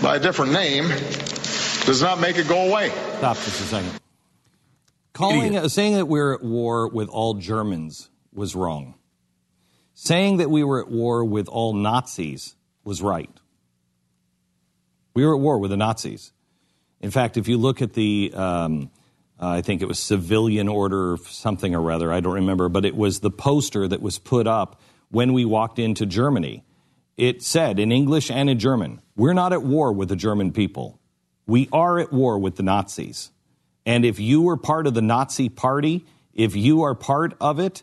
by 0.02 0.16
a 0.16 0.20
different 0.20 0.52
name 0.52 0.88
does 1.84 2.02
not 2.02 2.20
make 2.20 2.36
it 2.36 2.48
go 2.48 2.68
away. 2.68 2.90
Stop 3.18 3.36
just 3.36 3.60
a 3.60 3.64
second. 3.64 3.92
Calling, 5.12 5.68
saying 5.68 5.94
that 5.94 6.06
we're 6.06 6.34
at 6.34 6.42
war 6.42 6.88
with 6.88 7.08
all 7.08 7.34
Germans 7.34 8.08
was 8.32 8.54
wrong. 8.56 8.94
Saying 10.00 10.36
that 10.36 10.48
we 10.48 10.62
were 10.62 10.80
at 10.80 10.88
war 10.88 11.24
with 11.24 11.48
all 11.48 11.74
Nazis 11.74 12.54
was 12.84 13.02
right. 13.02 13.28
We 15.12 15.26
were 15.26 15.34
at 15.34 15.40
war 15.40 15.58
with 15.58 15.72
the 15.72 15.76
Nazis. 15.76 16.32
In 17.00 17.10
fact, 17.10 17.36
if 17.36 17.48
you 17.48 17.58
look 17.58 17.82
at 17.82 17.94
the, 17.94 18.32
um, 18.32 18.92
uh, 19.42 19.48
I 19.48 19.60
think 19.60 19.82
it 19.82 19.88
was 19.88 19.98
civilian 19.98 20.68
order 20.68 21.14
or 21.14 21.16
something 21.26 21.74
or 21.74 21.82
rather, 21.82 22.12
I 22.12 22.20
don't 22.20 22.34
remember, 22.34 22.68
but 22.68 22.84
it 22.84 22.94
was 22.94 23.18
the 23.18 23.32
poster 23.32 23.88
that 23.88 24.00
was 24.00 24.20
put 24.20 24.46
up 24.46 24.80
when 25.10 25.32
we 25.32 25.44
walked 25.44 25.80
into 25.80 26.06
Germany. 26.06 26.64
It 27.16 27.42
said 27.42 27.80
in 27.80 27.90
English 27.90 28.30
and 28.30 28.48
in 28.48 28.60
German, 28.60 29.00
we're 29.16 29.32
not 29.32 29.52
at 29.52 29.64
war 29.64 29.92
with 29.92 30.10
the 30.10 30.16
German 30.16 30.52
people. 30.52 31.00
We 31.44 31.68
are 31.72 31.98
at 31.98 32.12
war 32.12 32.38
with 32.38 32.54
the 32.54 32.62
Nazis. 32.62 33.32
And 33.84 34.04
if 34.04 34.20
you 34.20 34.42
were 34.42 34.56
part 34.56 34.86
of 34.86 34.94
the 34.94 35.02
Nazi 35.02 35.48
party, 35.48 36.06
if 36.32 36.54
you 36.54 36.82
are 36.82 36.94
part 36.94 37.34
of 37.40 37.58
it, 37.58 37.82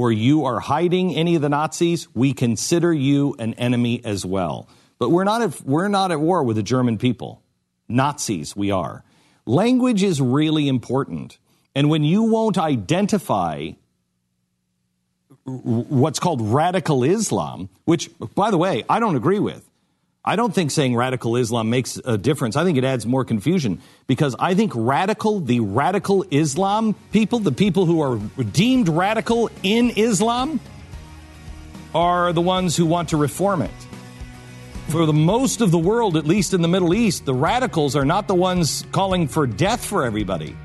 or 0.00 0.10
you 0.10 0.46
are 0.46 0.60
hiding 0.60 1.14
any 1.14 1.34
of 1.34 1.42
the 1.42 1.50
Nazis, 1.50 2.08
we 2.14 2.32
consider 2.32 2.90
you 2.90 3.36
an 3.38 3.52
enemy 3.54 4.00
as 4.02 4.24
well. 4.24 4.66
But 4.98 5.10
we're 5.10 5.24
not 5.24 5.42
at, 5.42 5.60
we're 5.60 5.88
not 5.88 6.10
at 6.10 6.18
war 6.18 6.42
with 6.42 6.56
the 6.56 6.62
German 6.62 6.96
people. 6.96 7.42
Nazis, 7.86 8.56
we 8.56 8.70
are. 8.70 9.04
Language 9.44 10.02
is 10.02 10.18
really 10.18 10.68
important. 10.68 11.36
And 11.74 11.90
when 11.90 12.02
you 12.02 12.22
won't 12.22 12.56
identify 12.56 13.72
what's 15.44 16.18
called 16.18 16.40
radical 16.40 17.04
Islam, 17.04 17.68
which, 17.84 18.08
by 18.34 18.50
the 18.50 18.56
way, 18.56 18.84
I 18.88 19.00
don't 19.00 19.16
agree 19.16 19.38
with. 19.38 19.69
I 20.30 20.36
don't 20.36 20.54
think 20.54 20.70
saying 20.70 20.94
radical 20.94 21.34
Islam 21.34 21.70
makes 21.70 21.96
a 22.04 22.16
difference. 22.16 22.54
I 22.54 22.62
think 22.62 22.78
it 22.78 22.84
adds 22.84 23.04
more 23.04 23.24
confusion 23.24 23.82
because 24.06 24.36
I 24.38 24.54
think 24.54 24.70
radical, 24.76 25.40
the 25.40 25.58
radical 25.58 26.24
Islam 26.30 26.94
people, 27.10 27.40
the 27.40 27.50
people 27.50 27.84
who 27.84 28.00
are 28.00 28.16
deemed 28.44 28.88
radical 28.88 29.50
in 29.64 29.90
Islam, 29.90 30.60
are 31.96 32.32
the 32.32 32.40
ones 32.40 32.76
who 32.76 32.86
want 32.86 33.08
to 33.08 33.16
reform 33.16 33.60
it. 33.60 33.72
For 34.86 35.04
the 35.04 35.12
most 35.12 35.62
of 35.62 35.72
the 35.72 35.80
world, 35.80 36.16
at 36.16 36.28
least 36.28 36.54
in 36.54 36.62
the 36.62 36.68
Middle 36.68 36.94
East, 36.94 37.24
the 37.24 37.34
radicals 37.34 37.96
are 37.96 38.04
not 38.04 38.28
the 38.28 38.36
ones 38.36 38.86
calling 38.92 39.26
for 39.26 39.48
death 39.48 39.84
for 39.84 40.04
everybody. 40.04 40.56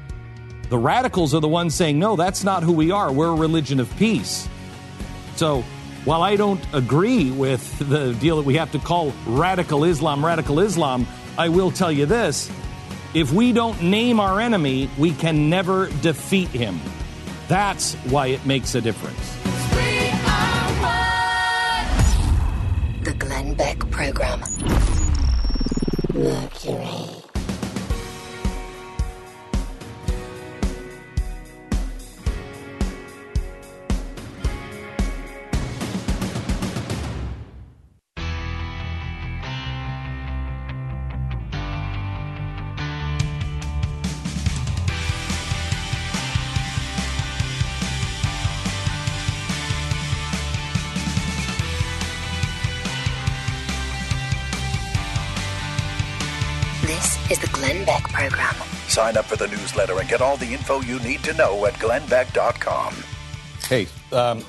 The 0.69 0.77
radicals 0.77 1.33
are 1.33 1.41
the 1.41 1.47
ones 1.47 1.73
saying, 1.73 1.97
no, 1.97 2.15
that's 2.15 2.43
not 2.43 2.61
who 2.61 2.71
we 2.71 2.91
are. 2.91 3.11
We're 3.11 3.29
a 3.29 3.35
religion 3.35 3.79
of 3.79 3.89
peace. 3.97 4.47
So 5.37 5.63
while 6.05 6.21
I 6.21 6.35
don't 6.35 6.63
agree 6.71 7.31
with 7.31 7.79
the 7.79 8.13
deal 8.13 8.37
that 8.37 8.45
we 8.45 8.55
have 8.55 8.71
to 8.71 8.79
call 8.79 9.11
radical 9.25 9.83
Islam 9.83 10.25
radical 10.25 10.59
Islam, 10.59 11.07
I 11.37 11.49
will 11.49 11.71
tell 11.71 11.91
you 11.91 12.05
this 12.05 12.49
if 13.13 13.31
we 13.31 13.51
don't 13.51 13.81
name 13.81 14.19
our 14.19 14.39
enemy, 14.39 14.89
we 14.97 15.11
can 15.13 15.49
never 15.49 15.87
defeat 16.01 16.49
him. 16.49 16.79
That's 17.47 17.95
why 18.11 18.27
it 18.27 18.45
makes 18.45 18.75
a 18.75 18.81
difference. 18.81 19.35
The 23.03 23.13
Glenn 23.13 23.53
Beck 23.53 23.79
Program. 23.89 24.41
Mercury. 26.13 27.24
Sign 58.95 59.17
up 59.17 59.25
for 59.25 59.35
the 59.35 59.47
newsletter 59.47 59.99
and 59.99 60.07
get 60.07 60.21
all 60.21 60.37
the 60.37 60.53
info 60.53 60.79
you 60.79 60.99
need 60.99 61.21
to 61.25 61.33
know 61.33 61.65
at 61.65 61.73
glennbeck.com. 61.73 62.95
Hey, 63.67 63.87
um, 64.13 64.41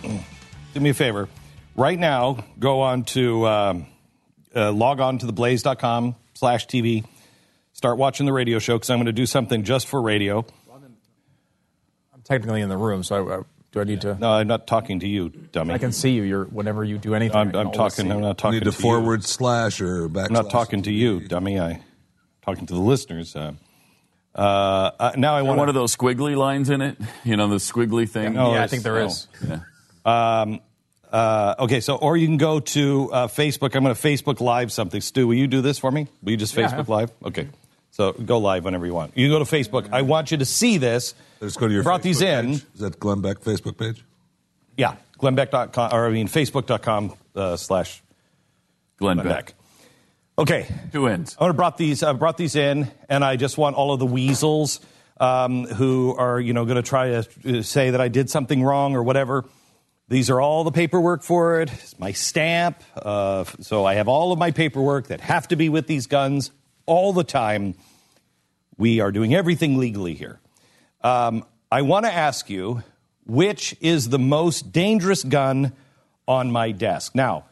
do 0.73 0.79
me 0.79 0.91
a 0.91 0.95
favor. 0.95 1.29
Right 1.75 1.99
now, 1.99 2.45
go 2.61 2.83
on 2.83 3.03
to 3.07 3.45
um, 3.49 3.87
uh, 4.55 4.71
log 4.71 5.01
on 5.01 5.19
to 5.19 5.27
theblaze.com 5.27 6.15
slash 6.35 6.69
TV. 6.69 7.05
Start 7.73 7.99
watching 7.99 8.25
the 8.25 8.33
radio 8.33 8.61
show 8.61 8.77
because 8.77 8.89
I'm 8.89 8.99
going 8.99 9.07
to 9.07 9.13
do 9.13 9.27
something 9.27 9.65
just 9.65 9.89
for 9.89 10.01
radio. 10.01 10.47
I'm 12.15 12.23
technically 12.23 12.61
in 12.61 12.69
the 12.69 12.77
room, 12.77 13.03
so 13.03 13.29
I, 13.29 13.39
I, 13.39 13.43
do 13.73 13.81
I 13.81 13.85
need 13.85 14.03
to? 14.03 14.15
No, 14.15 14.31
I'm 14.31 14.47
not 14.47 14.69
talking 14.69 15.01
to 15.01 15.09
you, 15.09 15.31
dummy. 15.51 15.75
I 15.75 15.79
can 15.79 15.91
see 15.91 16.13
you. 16.13 16.23
You're 16.23 16.45
whenever 16.45 16.85
you 16.85 16.99
do 16.99 17.17
anything. 17.17 17.37
I'm, 17.37 17.49
I 17.49 17.59
I'm 17.63 17.67
always 17.67 17.77
talking. 17.77 18.05
see 18.07 18.11
I'm 18.13 18.19
you. 18.19 18.23
not 18.23 18.39
talking 18.39 18.61
Need 18.61 18.67
to 18.67 18.71
to 18.71 18.81
forward 18.81 19.23
you. 19.23 19.27
slash 19.27 19.81
or 19.81 20.09
backslash. 20.09 20.27
I'm 20.29 20.33
not 20.35 20.51
talking 20.51 20.83
to 20.83 20.93
you, 20.93 21.27
dummy. 21.27 21.59
I 21.59 21.83
talking 22.43 22.65
to 22.67 22.75
the 22.75 22.81
listeners. 22.81 23.35
Uh, 23.35 23.55
uh, 24.37 24.91
uh, 25.01 25.13
now 25.17 25.35
I 25.35 25.43
want 25.43 25.59
one 25.59 25.69
of 25.69 25.75
those 25.75 25.97
squiggly 25.97 26.37
lines 26.37 26.71
in 26.71 26.83
it. 26.83 26.97
You 27.25 27.37
know, 27.37 27.49
the 27.49 27.57
squiggly 27.57 28.09
thing. 28.09 28.35
No, 28.35 28.53
yeah, 28.55 28.63
I 28.63 28.67
think 28.67 28.83
there 28.83 28.99
no. 29.01 29.07
is. 29.07 29.27
Yeah. 29.47 29.61
Um, 30.05 30.61
uh, 31.11 31.55
okay, 31.61 31.81
so 31.81 31.97
or 31.97 32.17
you 32.17 32.27
can 32.27 32.37
go 32.37 32.61
to 32.61 33.11
uh, 33.13 33.27
Facebook. 33.29 33.75
I'm 33.75 33.83
going 33.83 33.95
to 33.95 34.01
Facebook 34.01 34.41
Live 34.41 34.71
something. 34.71 35.01
Stu, 35.01 35.27
will 35.27 35.35
you 35.35 35.47
do 35.47 35.61
this 35.63 35.79
for 35.79 35.91
me? 35.91 36.07
Will 36.23 36.33
you 36.33 36.37
just 36.37 36.55
Yeah. 36.55 36.69
Facebook 36.69 36.89
Live? 36.89 37.11
Okay, 37.25 37.49
so 37.91 38.13
go 38.13 38.39
live 38.39 38.65
whenever 38.65 38.85
you 38.87 38.93
want. 38.95 39.17
You 39.17 39.29
go 39.31 39.39
to 39.39 39.45
Facebook. 39.45 39.89
I 39.93 40.03
want 40.03 40.31
you 40.31 40.37
to 40.37 40.45
see 40.45 40.79
this. 40.79 41.15
Just 41.41 41.59
go 41.59 41.69
to 41.69 41.73
your 41.75 41.83
Brought 41.83 42.03
these 42.03 42.21
in. 42.21 42.53
page. 42.55 42.67
Is 42.75 42.81
that 42.81 43.01
Glenn 43.01 43.21
Beck 43.23 43.39
Facebook 43.39 43.79
page? 43.79 44.05
Yeah, 44.77 44.97
glennbeck.com 45.19 45.93
or 45.95 46.07
I 46.07 46.11
mean 46.11 46.29
Facebook.com 46.29 47.15
uh, 47.35 47.57
slash 47.57 48.03
Glenn 48.99 49.17
Glenn 49.17 49.27
Beck. 49.29 49.47
Beck. 49.47 49.55
Okay, 50.39 50.69
Two 50.93 51.07
ends. 51.07 51.35
I 51.41 51.45
want 51.45 51.53
to 51.53 51.57
brought 51.57 51.79
these. 51.79 52.03
I 52.03 52.13
brought 52.13 52.37
these 52.37 52.57
in, 52.57 52.91
and 53.09 53.25
I 53.25 53.37
just 53.37 53.57
want 53.57 53.75
all 53.75 53.95
of 53.95 53.99
the 53.99 54.07
weasels 54.07 54.81
um, 55.19 55.65
who 55.65 56.15
are 56.15 56.39
you 56.39 56.53
know 56.53 56.67
going 56.67 56.77
to 56.77 56.83
try 56.83 57.23
to 57.23 57.61
uh, 57.61 57.63
say 57.63 57.91
that 57.91 58.03
I 58.03 58.09
did 58.09 58.29
something 58.29 58.63
wrong 58.63 58.95
or 58.95 59.03
whatever. 59.03 59.47
These 60.09 60.29
are 60.29 60.39
all 60.39 60.63
the 60.63 60.71
paperwork 60.73 61.23
for 61.23 61.63
it. 61.63 61.73
It's 61.73 61.99
my 61.99 62.13
stamp. 62.13 62.83
Uh, 62.95 63.45
so 63.61 63.87
I 63.87 63.95
have 63.95 64.09
all 64.09 64.31
of 64.31 64.39
my 64.39 64.51
paperwork 64.51 65.09
that 65.09 65.23
have 65.23 65.49
to 65.49 65.57
be 65.57 65.71
with 65.71 65.87
these 65.87 66.07
guns 66.07 66.51
all 66.85 67.15
the 67.15 67.25
time. 67.25 67.75
We 68.77 69.01
are 69.01 69.13
doing 69.13 69.35
everything 69.35 69.79
legally 69.79 70.13
here. 70.13 70.39
Um, 71.01 71.47
I 71.73 71.81
want 71.81 72.05
to 72.05 72.13
ask 72.13 72.51
you 72.51 72.83
which 73.25 73.75
is 73.81 74.11
the 74.11 74.19
most 74.19 74.71
dangerous 74.71 75.25
gun 75.25 75.73
on 76.29 76.53
my 76.53 76.73
desk. 76.73 77.15
Now, 77.15 77.47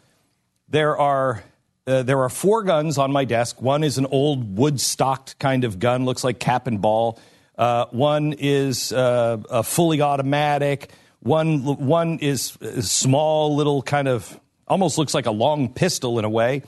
there 0.68 0.98
are 0.98 1.42
uh, 1.86 2.02
there 2.02 2.22
are 2.22 2.28
four 2.28 2.62
guns 2.62 2.96
on 2.98 3.12
my 3.12 3.24
desk. 3.24 3.60
One 3.60 3.84
is 3.84 3.98
an 3.98 4.06
old 4.06 4.56
wood 4.56 4.80
stocked 4.80 5.38
kind 5.38 5.64
of 5.64 5.78
gun, 5.78 6.04
looks 6.04 6.24
like 6.24 6.38
cap 6.38 6.66
and 6.66 6.80
ball. 6.80 7.18
Uh, 7.58 7.86
one 7.90 8.32
is 8.32 8.92
uh, 8.92 9.38
a 9.50 9.62
fully 9.62 10.00
automatic. 10.00 10.90
One 11.20 11.60
one 11.86 12.18
is 12.18 12.56
a 12.60 12.82
small, 12.82 13.54
little 13.54 13.82
kind 13.82 14.08
of 14.08 14.38
almost 14.66 14.98
looks 14.98 15.14
like 15.14 15.26
a 15.26 15.30
long 15.30 15.72
pistol 15.72 16.18
in 16.18 16.24
a 16.24 16.30
way. 16.30 16.62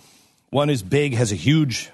One 0.50 0.70
is 0.70 0.82
big, 0.82 1.14
has 1.14 1.32
a 1.32 1.36
huge 1.36 1.90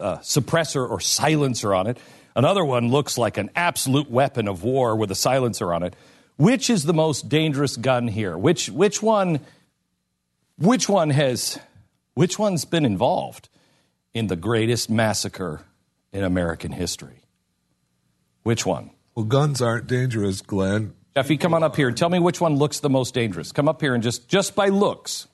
uh, 0.00 0.18
suppressor 0.18 0.88
or 0.88 1.00
silencer 1.00 1.74
on 1.74 1.86
it. 1.86 1.98
Another 2.34 2.64
one 2.64 2.90
looks 2.90 3.18
like 3.18 3.36
an 3.36 3.50
absolute 3.56 4.10
weapon 4.10 4.48
of 4.48 4.62
war 4.62 4.96
with 4.96 5.10
a 5.10 5.14
silencer 5.14 5.72
on 5.72 5.82
it. 5.82 5.94
Which 6.36 6.70
is 6.70 6.84
the 6.84 6.94
most 6.94 7.28
dangerous 7.28 7.76
gun 7.76 8.08
here? 8.08 8.38
Which 8.38 8.68
which 8.70 9.02
one? 9.02 9.40
Which 10.56 10.88
one 10.88 11.10
has? 11.10 11.58
Which 12.18 12.36
one's 12.36 12.64
been 12.64 12.84
involved 12.84 13.48
in 14.12 14.26
the 14.26 14.34
greatest 14.34 14.90
massacre 14.90 15.60
in 16.12 16.24
American 16.24 16.72
history? 16.72 17.22
Which 18.42 18.66
one? 18.66 18.90
Well, 19.14 19.24
guns 19.24 19.62
aren't 19.62 19.86
dangerous, 19.86 20.40
Glenn. 20.40 20.94
Jeffy, 21.14 21.36
come 21.36 21.54
on 21.54 21.62
up 21.62 21.76
here 21.76 21.86
and 21.86 21.96
tell 21.96 22.08
me 22.08 22.18
which 22.18 22.40
one 22.40 22.56
looks 22.56 22.80
the 22.80 22.90
most 22.90 23.14
dangerous. 23.14 23.52
Come 23.52 23.68
up 23.68 23.80
here 23.80 23.94
and 23.94 24.02
just 24.02 24.28
just 24.28 24.56
by 24.56 24.66
looks, 24.66 25.28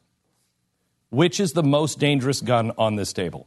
which 1.09 1.41
is 1.41 1.55
the 1.55 1.62
most 1.62 1.99
dangerous 1.99 2.43
gun 2.43 2.70
on 2.76 2.97
this 2.97 3.14
table? 3.14 3.47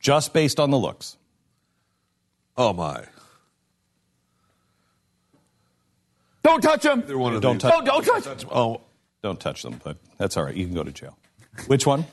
Just 0.00 0.32
based 0.32 0.58
on 0.58 0.70
the 0.70 0.78
looks. 0.78 1.18
Oh 2.56 2.72
my! 2.72 3.04
Don't 6.42 6.62
touch 6.62 6.84
them. 6.84 7.02
They're 7.06 7.18
one 7.18 7.34
of 7.34 7.42
Don't 7.42 7.56
these. 7.56 7.70
touch. 7.70 7.74
Oh, 7.74 7.84
don't, 7.84 8.06
don't 8.06 8.22
touch. 8.24 8.40
Them. 8.40 8.48
Oh, 8.50 8.80
don't 9.22 9.38
touch 9.38 9.62
them. 9.62 9.82
But 9.84 9.98
that's 10.16 10.38
all 10.38 10.44
right. 10.44 10.56
You 10.56 10.64
can 10.64 10.74
go 10.74 10.82
to 10.82 10.92
jail. 10.92 11.18
Which 11.66 11.86
one? 11.86 12.06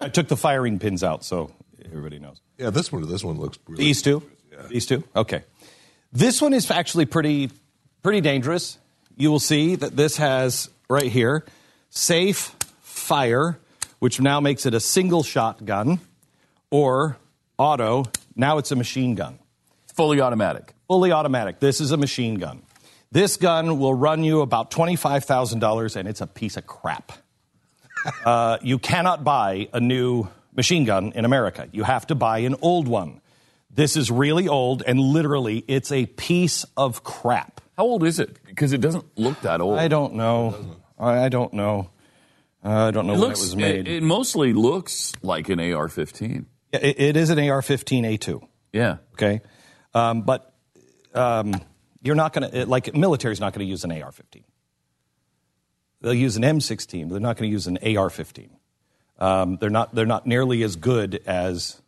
I 0.00 0.08
took 0.08 0.28
the 0.28 0.36
firing 0.36 0.78
pins 0.78 1.02
out, 1.02 1.24
so 1.24 1.50
everybody 1.84 2.18
knows. 2.18 2.40
Yeah, 2.56 2.70
this 2.70 2.90
one. 2.92 3.08
This 3.08 3.24
one 3.24 3.38
looks. 3.38 3.58
Really 3.66 3.84
These 3.84 4.02
two. 4.02 4.22
These 4.68 4.86
two. 4.86 5.04
Okay. 5.14 5.44
This 6.12 6.40
one 6.40 6.54
is 6.54 6.70
actually 6.70 7.06
pretty 7.06 7.50
pretty 8.02 8.20
dangerous. 8.20 8.78
You 9.16 9.30
will 9.30 9.40
see 9.40 9.74
that 9.76 9.96
this 9.96 10.16
has 10.16 10.70
right 10.88 11.10
here 11.10 11.44
safe 11.90 12.54
fire, 12.80 13.58
which 13.98 14.20
now 14.20 14.40
makes 14.40 14.66
it 14.66 14.74
a 14.74 14.80
single 14.80 15.22
shot 15.22 15.64
gun, 15.64 16.00
or 16.70 17.16
auto. 17.58 18.04
Now 18.36 18.58
it's 18.58 18.70
a 18.70 18.76
machine 18.76 19.14
gun. 19.14 19.38
Fully 19.94 20.20
automatic. 20.20 20.74
Fully 20.86 21.12
automatic. 21.12 21.58
This 21.60 21.80
is 21.80 21.90
a 21.90 21.96
machine 21.96 22.36
gun. 22.36 22.62
This 23.10 23.36
gun 23.36 23.78
will 23.78 23.94
run 23.94 24.22
you 24.22 24.42
about 24.42 24.70
$25,000 24.70 25.96
and 25.96 26.08
it's 26.08 26.20
a 26.20 26.26
piece 26.26 26.56
of 26.56 26.66
crap. 26.66 27.12
Uh, 28.24 28.58
you 28.62 28.78
cannot 28.78 29.24
buy 29.24 29.68
a 29.72 29.80
new 29.80 30.28
machine 30.54 30.84
gun 30.84 31.12
in 31.14 31.24
America. 31.24 31.68
You 31.72 31.84
have 31.84 32.06
to 32.08 32.14
buy 32.14 32.38
an 32.40 32.56
old 32.62 32.88
one. 32.88 33.20
This 33.70 33.96
is 33.96 34.10
really 34.10 34.48
old 34.48 34.82
and 34.86 34.98
literally 34.98 35.64
it's 35.68 35.92
a 35.92 36.06
piece 36.06 36.64
of 36.76 37.04
crap. 37.04 37.60
How 37.76 37.84
old 37.84 38.02
is 38.04 38.18
it? 38.18 38.38
Because 38.44 38.72
it 38.72 38.80
doesn't 38.80 39.04
look 39.16 39.40
that 39.42 39.60
old. 39.60 39.78
I 39.78 39.86
don't 39.88 40.14
know. 40.14 40.76
I 40.98 41.28
don't 41.28 41.52
know. 41.52 41.90
Uh, 42.64 42.88
I 42.88 42.90
don't 42.90 43.06
know 43.06 43.12
It 43.12 43.18
when 43.18 43.28
looks. 43.28 43.38
it 43.40 43.42
was 43.44 43.56
made. 43.56 43.86
It, 43.86 43.98
it 43.98 44.02
mostly 44.02 44.52
looks 44.52 45.12
like 45.22 45.48
an 45.48 45.60
AR-15. 45.60 46.44
Yeah, 46.72 46.80
it, 46.80 47.00
it 47.00 47.16
is 47.16 47.30
an 47.30 47.38
AR-15A2. 47.38 48.42
Yeah. 48.72 48.96
Okay, 49.12 49.42
um, 49.94 50.22
but 50.22 50.52
um, 51.14 51.54
you're 52.02 52.16
not 52.16 52.32
going 52.32 52.50
to 52.50 52.66
like 52.66 52.94
military's 52.96 53.38
not 53.38 53.52
going 53.52 53.64
to 53.64 53.70
use 53.70 53.84
an 53.84 53.92
AR-15. 53.92 54.42
They'll 56.00 56.14
use 56.14 56.36
an 56.36 56.42
M16. 56.44 57.10
They're 57.10 57.20
not 57.20 57.36
going 57.36 57.50
to 57.50 57.52
use 57.52 57.66
an 57.66 57.76
AR-15. 57.78 58.48
Um, 59.18 59.56
they're 59.60 59.68
not. 59.70 59.92
They're 59.94 60.06
not 60.06 60.26
nearly 60.26 60.62
as 60.62 60.76
good 60.76 61.20
as 61.26 61.80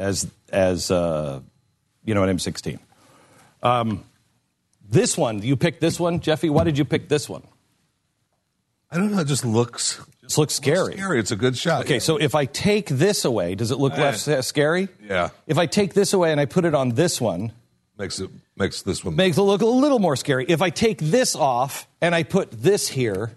as 0.00 0.26
as 0.50 0.90
uh, 0.90 1.40
you 2.04 2.14
know 2.14 2.24
an 2.24 2.36
M16. 2.36 2.80
Um, 3.62 4.04
this 4.90 5.16
one, 5.16 5.42
you 5.42 5.56
picked 5.56 5.80
this 5.80 6.00
one, 6.00 6.18
Jeffy. 6.20 6.50
Why 6.50 6.64
did 6.64 6.76
you 6.78 6.84
pick 6.84 7.08
this 7.08 7.28
one? 7.28 7.42
I 8.90 8.96
don't 8.96 9.12
know. 9.12 9.20
It 9.20 9.26
just 9.28 9.44
looks. 9.44 10.00
It 10.24 10.36
looks 10.36 10.54
scary. 10.54 10.94
Scary. 10.94 11.20
It's 11.20 11.30
a 11.30 11.36
good 11.36 11.56
shot. 11.56 11.84
Okay, 11.84 11.94
yeah. 11.94 12.00
so 12.00 12.16
if 12.16 12.34
I 12.34 12.44
take 12.46 12.88
this 12.88 13.24
away, 13.24 13.54
does 13.54 13.70
it 13.70 13.78
look 13.78 13.92
Eh. 13.92 14.02
less 14.02 14.26
uh, 14.26 14.42
scary? 14.42 14.88
Yeah. 15.02 15.28
If 15.46 15.58
I 15.58 15.66
take 15.66 15.94
this 15.94 16.12
away 16.12 16.32
and 16.32 16.40
I 16.40 16.46
put 16.46 16.64
it 16.64 16.74
on 16.74 16.90
this 16.90 17.20
one, 17.20 17.52
makes 17.98 18.18
it 18.18 18.30
makes 18.58 18.82
this 18.82 19.04
one 19.04 19.16
makes 19.16 19.36
it 19.36 19.42
look 19.42 19.62
a 19.62 19.66
little 19.66 19.98
more 19.98 20.16
scary. 20.16 20.44
If 20.48 20.62
I 20.62 20.70
take 20.70 20.98
this 20.98 21.36
off 21.36 21.88
and 22.00 22.14
I 22.14 22.22
put 22.22 22.50
this 22.50 22.88
here, 22.88 23.32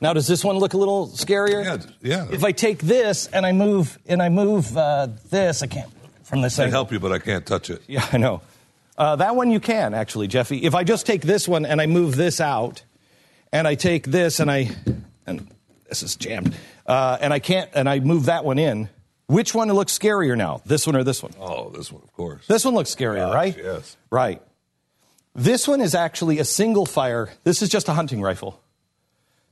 now 0.00 0.12
does 0.12 0.26
this 0.26 0.44
one 0.44 0.56
look 0.56 0.74
a 0.74 0.76
little 0.76 1.08
scarier? 1.08 1.64
Yeah, 1.64 2.26
yeah. 2.26 2.26
If 2.30 2.44
I 2.44 2.52
take 2.52 2.80
this 2.80 3.26
and 3.28 3.46
I 3.46 3.52
move 3.52 3.98
and 4.06 4.22
I 4.22 4.28
move 4.28 4.76
uh, 4.76 5.08
this, 5.30 5.62
I 5.62 5.66
can't 5.66 5.90
from 6.24 6.42
this 6.42 6.54
side. 6.54 6.62
I 6.62 6.66
angle. 6.66 6.78
help 6.78 6.92
you, 6.92 7.00
but 7.00 7.12
I 7.12 7.18
can't 7.18 7.46
touch 7.46 7.70
it. 7.70 7.82
Yeah, 7.86 8.06
I 8.12 8.18
know. 8.18 8.42
Uh, 8.96 9.16
that 9.16 9.34
one 9.34 9.50
you 9.50 9.60
can 9.60 9.94
actually, 9.94 10.28
Jeffy. 10.28 10.58
If 10.58 10.74
I 10.74 10.84
just 10.84 11.06
take 11.06 11.22
this 11.22 11.48
one 11.48 11.66
and 11.66 11.80
I 11.80 11.86
move 11.86 12.16
this 12.16 12.40
out, 12.40 12.82
and 13.54 13.68
I 13.68 13.76
take 13.76 14.06
this 14.06 14.40
and 14.40 14.50
I, 14.50 14.70
and 15.26 15.48
this 15.88 16.02
is 16.02 16.16
jammed, 16.16 16.54
uh, 16.86 17.18
and 17.20 17.32
I 17.32 17.38
can't, 17.38 17.70
and 17.72 17.88
I 17.88 18.00
move 18.00 18.26
that 18.26 18.44
one 18.44 18.58
in. 18.58 18.88
Which 19.26 19.54
one 19.54 19.68
looks 19.72 19.96
scarier 19.96 20.36
now? 20.36 20.60
This 20.66 20.86
one 20.86 20.96
or 20.96 21.04
this 21.04 21.22
one? 21.22 21.32
Oh, 21.40 21.70
this 21.70 21.90
one, 21.90 22.02
of 22.02 22.12
course. 22.12 22.46
This 22.46 22.64
one 22.64 22.74
looks 22.74 22.94
scarier, 22.94 23.32
right? 23.32 23.56
Yes. 23.56 23.96
Right. 24.10 24.42
This 25.34 25.66
one 25.66 25.80
is 25.80 25.94
actually 25.94 26.38
a 26.38 26.44
single 26.44 26.86
fire. 26.86 27.30
This 27.42 27.62
is 27.62 27.68
just 27.68 27.88
a 27.88 27.92
hunting 27.92 28.20
rifle. 28.20 28.60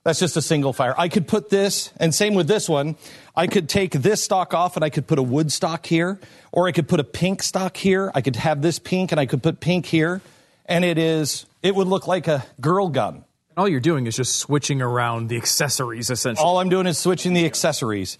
That's 0.05 0.19
just 0.19 0.37
a 0.37 0.43
single 0.43 0.73
fire. 0.73 0.95
I 0.99 1.09
could 1.09 1.29
put 1.29 1.49
this, 1.49 1.93
and 1.97 2.15
same 2.15 2.35
with 2.35 2.49
this 2.49 2.69
one. 2.69 2.97
I 3.37 3.47
could 3.47 3.69
take 3.69 3.93
this 3.93 4.23
stock 4.23 4.53
off 4.53 4.77
and 4.77 4.85
I 4.85 4.91
could 4.91 5.07
put 5.07 5.19
a 5.19 5.23
wood 5.23 5.53
stock 5.53 5.87
here, 5.87 6.19
or 6.51 6.67
I 6.67 6.73
could 6.73 6.89
put 6.89 7.01
a 7.01 7.05
pink 7.05 7.43
stock 7.43 7.77
here. 7.77 8.11
I 8.15 8.21
could 8.21 8.37
have 8.37 8.63
this 8.63 8.79
pink 8.79 9.13
and 9.13 9.21
I 9.21 9.27
could 9.27 9.43
put 9.43 9.61
pink 9.61 9.87
here. 9.87 10.21
And 10.67 10.85
it 10.85 10.99
is, 10.99 11.47
it 11.63 11.75
would 11.75 11.87
look 11.87 12.07
like 12.07 12.29
a 12.29 12.45
girl 12.61 12.89
gun. 12.89 13.25
All 13.57 13.69
you're 13.69 13.81
doing 13.81 14.07
is 14.07 14.17
just 14.17 14.37
switching 14.37 14.83
around 14.83 15.29
the 15.29 15.37
accessories, 15.37 16.11
essentially. 16.11 16.45
All 16.45 16.59
I'm 16.59 16.69
doing 16.69 16.87
is 16.87 16.99
switching 16.99 17.33
the 17.33 17.45
accessories. 17.45 18.19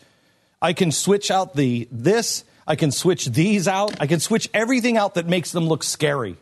I 0.63 0.73
can 0.73 0.93
switch 0.93 1.31
out 1.31 1.57
the 1.57 1.89
this, 1.91 2.45
I 2.67 2.77
can 2.77 2.93
switch 2.93 3.27
these 3.27 3.67
out, 3.67 4.01
I 4.01 4.07
can 4.07 4.21
switch 4.21 4.49
everything 4.55 4.97
out 4.97 5.15
that 5.15 5.27
makes 5.27 5.51
them 5.51 5.67
look 5.67 5.83
scary. 5.83 6.37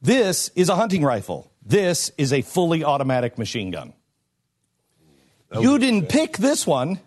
This 0.00 0.50
is 0.56 0.70
a 0.70 0.74
hunting 0.74 1.04
rifle. 1.04 1.52
This 1.64 2.10
is 2.16 2.32
a 2.32 2.40
fully 2.40 2.82
automatic 2.82 3.36
machine 3.36 3.70
gun. 3.70 3.92
You 5.52 5.78
didn't 5.78 6.08
pick 6.08 6.38
this 6.38 6.66
one. 6.66 7.00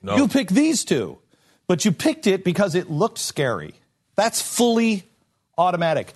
No. 0.00 0.16
You 0.16 0.28
picked 0.28 0.54
these 0.54 0.84
two. 0.84 1.18
But 1.66 1.84
you 1.84 1.92
picked 1.92 2.26
it 2.26 2.44
because 2.44 2.74
it 2.74 2.90
looked 2.90 3.18
scary. 3.18 3.74
That's 4.16 4.40
fully 4.40 5.02
automatic. 5.58 6.12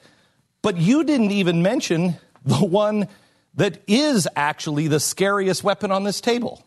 But 0.62 0.76
you 0.76 1.04
didn't 1.04 1.32
even 1.32 1.62
mention 1.62 2.16
the 2.44 2.64
one 2.64 3.08
that 3.54 3.82
is 3.86 4.28
actually 4.36 4.88
the 4.88 5.00
scariest 5.00 5.64
weapon 5.64 5.90
on 5.90 6.04
this 6.04 6.20
table. 6.20 6.62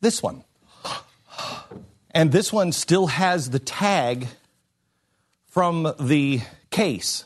This 0.00 0.22
one. 0.22 0.42
And 2.12 2.32
this 2.32 2.52
one 2.52 2.72
still 2.72 3.06
has 3.06 3.50
the 3.50 3.58
tag 3.58 4.28
from 5.46 5.94
the 5.98 6.40
case. 6.70 7.24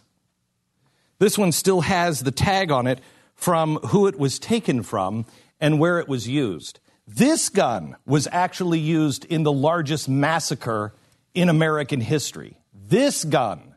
This 1.18 1.38
one 1.38 1.52
still 1.52 1.82
has 1.82 2.20
the 2.20 2.30
tag 2.30 2.70
on 2.70 2.86
it 2.86 3.00
from 3.34 3.76
who 3.76 4.06
it 4.06 4.18
was 4.18 4.38
taken 4.38 4.82
from 4.82 5.26
and 5.60 5.78
where 5.78 5.98
it 5.98 6.08
was 6.08 6.28
used. 6.28 6.80
This 7.06 7.48
gun 7.48 7.96
was 8.06 8.28
actually 8.32 8.78
used 8.78 9.24
in 9.26 9.42
the 9.42 9.52
largest 9.52 10.08
massacre 10.08 10.94
in 11.34 11.48
American 11.48 12.00
history. 12.00 12.56
This 12.72 13.24
gun 13.24 13.74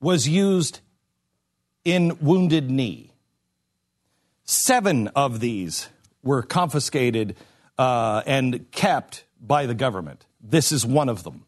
was 0.00 0.28
used 0.28 0.80
in 1.84 2.18
Wounded 2.20 2.70
Knee. 2.70 3.12
Seven 4.44 5.08
of 5.08 5.40
these 5.40 5.88
were 6.22 6.42
confiscated 6.42 7.36
uh, 7.78 8.22
and 8.26 8.70
kept 8.70 9.24
by 9.40 9.66
the 9.66 9.74
government. 9.74 10.26
This 10.40 10.72
is 10.72 10.86
one 10.86 11.08
of 11.08 11.22
them. 11.24 11.44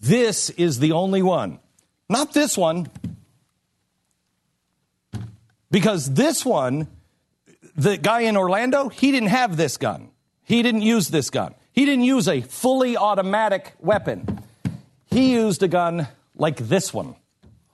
This 0.00 0.50
is 0.50 0.78
the 0.78 0.92
only 0.92 1.22
one. 1.22 1.58
Not 2.08 2.32
this 2.34 2.56
one. 2.56 2.88
Because 5.70 6.12
this 6.14 6.44
one, 6.44 6.88
the 7.76 7.96
guy 7.96 8.20
in 8.20 8.36
Orlando, 8.36 8.88
he 8.88 9.10
didn't 9.10 9.30
have 9.30 9.56
this 9.56 9.76
gun. 9.76 10.10
He 10.44 10.62
didn't 10.62 10.82
use 10.82 11.08
this 11.08 11.30
gun. 11.30 11.54
He 11.72 11.84
didn't 11.84 12.04
use 12.04 12.28
a 12.28 12.40
fully 12.40 12.96
automatic 12.96 13.74
weapon. 13.80 14.40
He 15.10 15.32
used 15.32 15.62
a 15.62 15.68
gun 15.68 16.08
like 16.34 16.56
this 16.56 16.92
one 16.94 17.16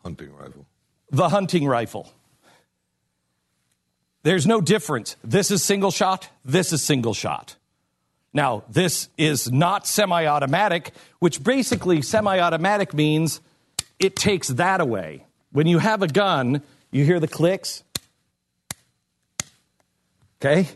Hunting 0.03 0.35
rifle. 0.35 0.67
the 1.11 1.29
hunting 1.29 1.67
rifle. 1.67 2.13
There's 4.25 4.47
no 4.47 4.61
difference. 4.61 5.17
This 5.23 5.51
is 5.51 5.63
single 5.63 5.91
shot, 5.91 6.29
this 6.45 6.73
is 6.73 6.83
single 6.83 7.15
shot. 7.15 7.57
Now, 8.35 8.65
this 8.69 9.09
is 9.19 9.51
not 9.53 9.87
semi 9.87 10.27
automatic, 10.27 10.93
which 11.19 11.43
basically 11.43 12.03
semi 12.03 12.39
automatic 12.39 12.95
means 12.95 13.41
it 13.99 14.17
takes 14.17 14.49
that 14.49 14.81
away. 14.81 15.27
When 15.53 15.67
you 15.67 15.79
have 15.79 16.03
a 16.03 16.09
gun, 16.09 16.63
you 16.91 17.05
hear 17.05 17.21
the 17.21 17.29
clicks. 17.29 17.83
Okay? 20.41 20.69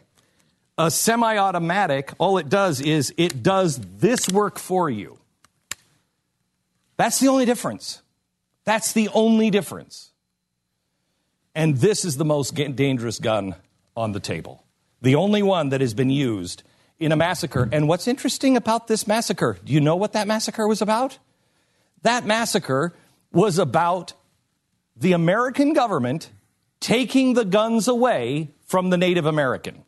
A 0.79 0.91
semi 0.91 1.39
automatic, 1.39 2.13
all 2.19 2.37
it 2.37 2.49
does 2.49 2.81
is 2.81 3.15
it 3.17 3.43
does 3.43 3.81
this 3.99 4.29
work 4.29 4.59
for 4.59 4.91
you. 4.91 5.19
That's 6.99 7.19
the 7.21 7.29
only 7.29 7.47
difference. 7.47 8.03
That's 8.65 8.93
the 8.93 9.09
only 9.15 9.51
difference. 9.51 10.11
And 11.55 11.79
this 11.79 12.05
is 12.05 12.19
the 12.19 12.25
most 12.25 12.55
dangerous 12.55 13.19
gun 13.19 13.55
on 13.97 14.13
the 14.13 14.21
table. 14.21 14.63
The 15.01 15.15
only 15.15 15.43
one 15.43 15.71
that 15.71 15.81
has 15.81 15.95
been 15.95 16.11
used 16.11 16.63
in 16.99 17.13
a 17.13 17.17
massacre. 17.17 17.69
And 17.73 17.89
what's 17.89 18.09
interesting 18.09 18.57
about 18.57 18.87
this 18.87 19.07
massacre, 19.07 19.59
do 19.65 19.73
you 19.73 19.81
know 19.81 19.97
what 19.97 20.13
that 20.13 20.27
massacre 20.27 20.67
was 20.67 20.83
about? 20.83 21.19
That 22.03 22.25
massacre 22.25 22.95
was 23.33 23.59
about 23.59 24.13
the 24.97 25.13
American 25.13 25.73
government 25.73 26.31
taking 26.81 27.35
the 27.35 27.45
guns 27.45 27.89
away 27.89 28.51
from 28.65 28.91
the 28.91 28.97
Native 28.97 29.27
American. 29.27 29.83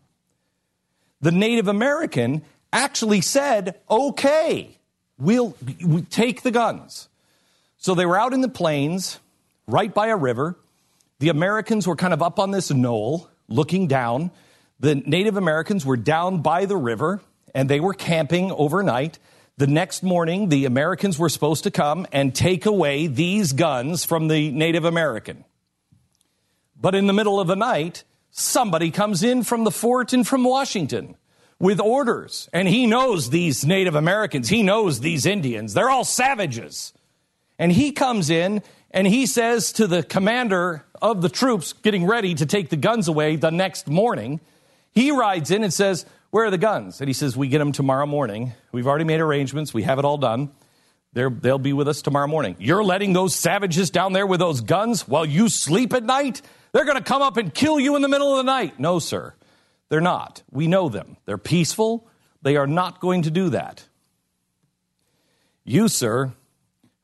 The 1.20 1.32
Native 1.32 1.68
American 1.68 2.42
actually 2.72 3.20
said, 3.20 3.78
okay, 3.90 4.78
we'll 5.18 5.54
we 5.84 6.02
take 6.02 6.42
the 6.42 6.50
guns. 6.50 7.08
So 7.78 7.94
they 7.94 8.06
were 8.06 8.18
out 8.18 8.32
in 8.32 8.40
the 8.40 8.48
plains, 8.48 9.18
right 9.66 9.92
by 9.92 10.08
a 10.08 10.16
river. 10.16 10.56
The 11.20 11.28
Americans 11.28 11.86
were 11.86 11.96
kind 11.96 12.12
of 12.12 12.22
up 12.22 12.38
on 12.38 12.50
this 12.50 12.70
knoll, 12.70 13.28
looking 13.48 13.86
down. 13.86 14.30
The 14.80 14.94
Native 14.94 15.36
Americans 15.36 15.84
were 15.84 15.96
down 15.96 16.40
by 16.40 16.64
the 16.64 16.76
river, 16.76 17.20
and 17.54 17.68
they 17.68 17.80
were 17.80 17.94
camping 17.94 18.52
overnight. 18.52 19.18
The 19.56 19.66
next 19.66 20.02
morning, 20.02 20.48
the 20.48 20.66
Americans 20.66 21.18
were 21.18 21.28
supposed 21.28 21.64
to 21.64 21.70
come 21.70 22.06
and 22.12 22.34
take 22.34 22.64
away 22.64 23.08
these 23.08 23.52
guns 23.52 24.04
from 24.04 24.28
the 24.28 24.52
Native 24.52 24.84
American. 24.84 25.44
But 26.80 26.94
in 26.94 27.08
the 27.08 27.12
middle 27.12 27.40
of 27.40 27.48
the 27.48 27.56
night, 27.56 28.04
somebody 28.30 28.92
comes 28.92 29.24
in 29.24 29.42
from 29.42 29.64
the 29.64 29.72
fort 29.72 30.12
and 30.12 30.26
from 30.26 30.44
Washington 30.44 31.16
with 31.58 31.80
orders. 31.80 32.48
And 32.52 32.68
he 32.68 32.86
knows 32.86 33.30
these 33.30 33.66
Native 33.66 33.96
Americans, 33.96 34.48
he 34.48 34.62
knows 34.62 35.00
these 35.00 35.26
Indians. 35.26 35.74
They're 35.74 35.90
all 35.90 36.04
savages. 36.04 36.92
And 37.58 37.72
he 37.72 37.90
comes 37.90 38.30
in 38.30 38.62
and 38.92 39.06
he 39.06 39.26
says 39.26 39.72
to 39.72 39.86
the 39.86 40.02
commander 40.02 40.84
of 41.02 41.20
the 41.20 41.28
troops 41.28 41.72
getting 41.72 42.06
ready 42.06 42.34
to 42.34 42.46
take 42.46 42.68
the 42.68 42.76
guns 42.76 43.08
away 43.08 43.36
the 43.36 43.50
next 43.50 43.88
morning, 43.88 44.40
he 44.92 45.10
rides 45.10 45.50
in 45.50 45.62
and 45.62 45.72
says, 45.72 46.06
Where 46.30 46.46
are 46.46 46.50
the 46.50 46.58
guns? 46.58 47.00
And 47.00 47.08
he 47.08 47.14
says, 47.14 47.36
We 47.36 47.48
get 47.48 47.58
them 47.58 47.72
tomorrow 47.72 48.06
morning. 48.06 48.52
We've 48.72 48.86
already 48.86 49.04
made 49.04 49.20
arrangements, 49.20 49.72
we 49.72 49.82
have 49.82 49.98
it 49.98 50.04
all 50.04 50.18
done. 50.18 50.50
They're, 51.14 51.30
they'll 51.30 51.58
be 51.58 51.72
with 51.72 51.88
us 51.88 52.02
tomorrow 52.02 52.26
morning. 52.26 52.56
You're 52.58 52.84
letting 52.84 53.12
those 53.14 53.34
savages 53.34 53.90
down 53.90 54.12
there 54.12 54.26
with 54.26 54.40
those 54.40 54.60
guns 54.60 55.08
while 55.08 55.24
you 55.24 55.48
sleep 55.48 55.94
at 55.94 56.04
night? 56.04 56.42
They're 56.72 56.84
going 56.84 56.98
to 56.98 57.02
come 57.02 57.22
up 57.22 57.38
and 57.38 57.52
kill 57.52 57.80
you 57.80 57.96
in 57.96 58.02
the 58.02 58.08
middle 58.08 58.32
of 58.32 58.36
the 58.36 58.42
night. 58.50 58.78
No, 58.78 58.98
sir. 58.98 59.34
They're 59.88 60.00
not. 60.02 60.42
We 60.50 60.66
know 60.66 60.88
them. 60.88 61.16
They're 61.24 61.38
peaceful. 61.38 62.06
They 62.42 62.56
are 62.56 62.66
not 62.66 63.00
going 63.00 63.22
to 63.22 63.30
do 63.30 63.50
that. 63.50 63.86
You, 65.64 65.88
sir, 65.88 66.32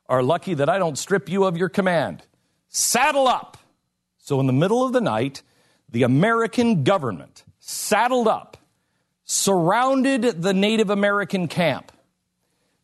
are 0.08 0.22
lucky 0.22 0.54
that 0.54 0.68
I 0.68 0.78
don't 0.78 0.98
strip 0.98 1.28
you 1.28 1.44
of 1.44 1.56
your 1.56 1.68
command. 1.68 2.22
Saddle 2.68 3.26
up. 3.26 3.56
So, 4.18 4.40
in 4.40 4.46
the 4.46 4.52
middle 4.52 4.84
of 4.84 4.92
the 4.92 5.00
night, 5.00 5.42
the 5.90 6.02
American 6.02 6.82
government 6.82 7.43
saddled 7.66 8.28
up, 8.28 8.58
surrounded 9.24 10.42
the 10.42 10.52
Native 10.52 10.90
American 10.90 11.48
camp. 11.48 11.92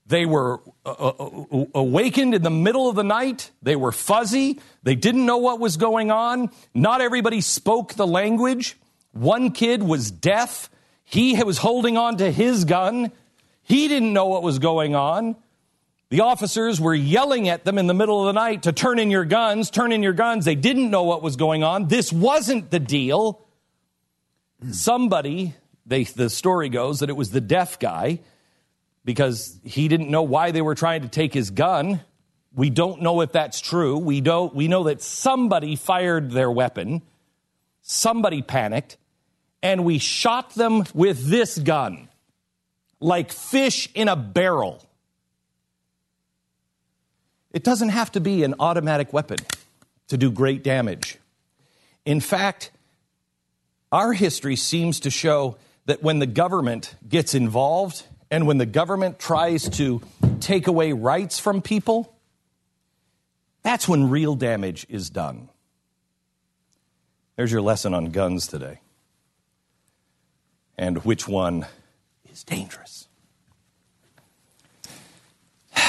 They 0.07 0.24
were 0.24 0.61
uh, 0.86 0.90
uh, 0.90 1.66
awakened 1.74 2.35
in 2.35 2.43
the 2.43 2.51
middle 2.51 2.89
of 2.89 2.97
the 2.97 3.05
night. 3.05 3.51
They 3.62 3.77
were 3.77 3.93
fuzzy. 3.93 4.59
They 4.82 4.94
didn't 4.94 5.27
know 5.27 5.36
what 5.36 5.61
was 5.61 5.77
going 5.77 6.11
on. 6.11 6.51
Not 6.74 7.02
everybody 7.02 7.43
spoke 7.43 7.93
the 7.94 8.07
language. 8.07 8.77
One 9.12 9.52
kid 9.52 9.82
was 9.82 10.11
deaf. 10.11 10.70
He 11.05 11.40
was 11.43 11.59
holding 11.59 11.98
on 11.98 12.16
to 12.16 12.32
his 12.32 12.65
gun. 12.65 13.12
He 13.62 13.86
didn't 13.86 14.15
know 14.15 14.27
what 14.27 14.43
was 14.43 14.59
going 14.59 14.94
on. 14.94 15.36
The 16.09 16.23
officers 16.23 16.81
were 16.81 16.94
yelling 16.94 17.51
at 17.51 17.65
them 17.65 17.77
in 17.77 17.86
the 17.86 17.94
middle 17.94 18.20
of 18.20 18.35
the 18.35 18.40
night 18.40 18.62
to 18.62 18.73
turn 18.73 18.98
in 18.98 19.11
your 19.11 19.27
guns, 19.27 19.70
turn 19.70 19.93
in 19.93 20.02
your 20.02 20.15
guns. 20.15 20.47
They 20.47 20.55
didn't 20.55 20.90
know 20.90 21.02
what 21.02 21.23
was 21.23 21.36
going 21.36 21.62
on. 21.62 21.86
This 21.89 22.12
wasn't 22.12 22.70
the 22.70 22.81
deal. 22.81 23.44
Somebody, 24.70 25.55
they, 25.87 26.05
the 26.05 26.31
story 26.31 26.69
goes 26.69 27.01
that 27.01 27.11
it 27.11 27.16
was 27.16 27.31
the 27.31 27.41
deaf 27.41 27.78
guy 27.78 28.20
because 29.05 29.59
he 29.65 29.89
didn't 29.89 30.11
know 30.11 30.23
why 30.23 30.51
they 30.51 30.62
were 30.62 30.74
trying 30.74 31.03
to 31.03 31.09
take 31.09 31.32
his 31.32 31.51
gun. 31.51 32.01
We 32.55 32.70
don't 32.70 33.03
know 33.03 33.20
if 33.20 33.32
that's 33.32 33.61
true. 33.61 33.97
We 33.99 34.20
don't 34.20 34.55
we 34.55 34.69
know 34.69 34.85
that 34.85 35.03
somebody 35.03 35.77
fired 35.77 36.32
their 36.32 36.51
weapon. 36.51 37.03
Somebody 37.82 38.43
panicked 38.43 38.97
and 39.62 39.85
we 39.85 39.99
shot 39.99 40.55
them 40.55 40.85
with 40.95 41.27
this 41.27 41.59
gun. 41.59 42.09
Like 43.01 43.32
fish 43.32 43.89
in 43.95 44.09
a 44.09 44.16
barrel. 44.16 44.82
It 47.53 47.65
doesn't 47.65 47.89
have 47.89 48.12
to 48.12 48.20
be 48.20 48.45
an 48.45 48.55
automatic 48.61 49.12
weapon 49.12 49.39
to 50.09 50.16
do 50.16 50.31
great 50.31 50.62
damage. 50.62 51.19
In 52.05 52.20
fact, 52.20 52.70
our 53.93 54.12
history 54.12 54.57
seems 54.57 55.01
to 55.01 55.11
show 55.11 55.57
that 55.87 56.03
when 56.03 56.19
the 56.19 56.27
government 56.27 56.95
gets 57.09 57.35
involved 57.35 58.05
and 58.31 58.47
when 58.47 58.59
the 58.59 58.67
government 58.67 59.19
tries 59.19 59.69
to 59.71 60.01
take 60.41 60.67
away 60.67 60.93
rights 60.93 61.41
from 61.41 61.61
people, 61.62 62.15
that's 63.62 63.89
when 63.89 64.09
real 64.11 64.35
damage 64.35 64.87
is 64.89 65.11
done. 65.11 65.49
There's 67.37 67.51
your 67.51 67.62
lesson 67.62 67.95
on 67.95 68.07
guns 68.07 68.47
today 68.47 68.81
and 70.81 71.05
which 71.05 71.29
one 71.29 71.67
is 72.33 72.45
dangerous. 72.45 73.09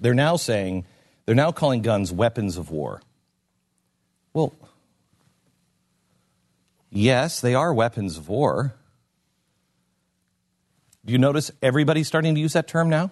They're 0.00 0.14
now 0.14 0.36
saying, 0.36 0.86
they're 1.24 1.34
now 1.36 1.52
calling 1.52 1.82
guns 1.82 2.12
weapons 2.12 2.56
of 2.56 2.70
war. 2.70 3.00
Well, 4.32 4.52
yes, 6.92 7.40
they 7.40 7.54
are 7.54 7.72
weapons 7.74 8.16
of 8.18 8.28
war. 8.28 8.74
Do 11.04 11.12
you 11.12 11.18
notice 11.18 11.50
everybody's 11.62 12.06
starting 12.06 12.34
to 12.36 12.40
use 12.40 12.52
that 12.52 12.68
term 12.68 12.88
now? 12.88 13.10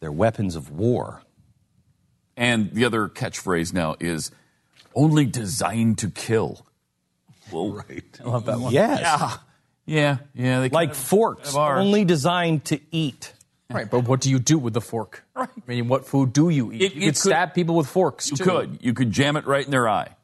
They're 0.00 0.12
weapons 0.12 0.56
of 0.56 0.70
war. 0.70 1.22
And 2.36 2.70
the 2.72 2.84
other 2.84 3.08
catchphrase 3.08 3.72
now 3.72 3.96
is 4.00 4.30
only 4.94 5.24
designed 5.26 5.98
to 5.98 6.10
kill. 6.10 6.66
Well, 7.52 7.70
right. 7.72 8.04
I 8.22 8.28
love 8.28 8.44
that 8.46 8.60
one. 8.60 8.72
Yes. 8.72 9.00
Yeah. 9.00 9.36
Yeah. 9.86 10.16
Yeah. 10.34 10.60
They 10.60 10.68
Like 10.68 10.90
of 10.90 10.96
forks, 10.96 11.54
are. 11.54 11.78
only 11.78 12.04
designed 12.04 12.66
to 12.66 12.80
eat. 12.90 13.32
Right, 13.72 13.88
but 13.88 14.00
what 14.08 14.20
do 14.20 14.30
you 14.30 14.40
do 14.40 14.58
with 14.58 14.74
the 14.74 14.80
fork? 14.80 15.24
Right. 15.34 15.48
I 15.56 15.62
mean, 15.66 15.86
what 15.88 16.04
food 16.06 16.32
do 16.32 16.48
you 16.48 16.72
eat? 16.72 16.82
It- 16.82 16.94
you 16.94 17.02
it 17.02 17.04
could 17.04 17.14
could- 17.14 17.16
stab 17.16 17.54
people 17.54 17.76
with 17.76 17.86
forks. 17.86 18.30
You 18.30 18.36
too. 18.36 18.44
could. 18.44 18.78
You 18.82 18.92
could 18.94 19.12
jam 19.12 19.36
it 19.36 19.46
right 19.46 19.64
in 19.64 19.70
their 19.70 19.88
eye. 19.88 20.16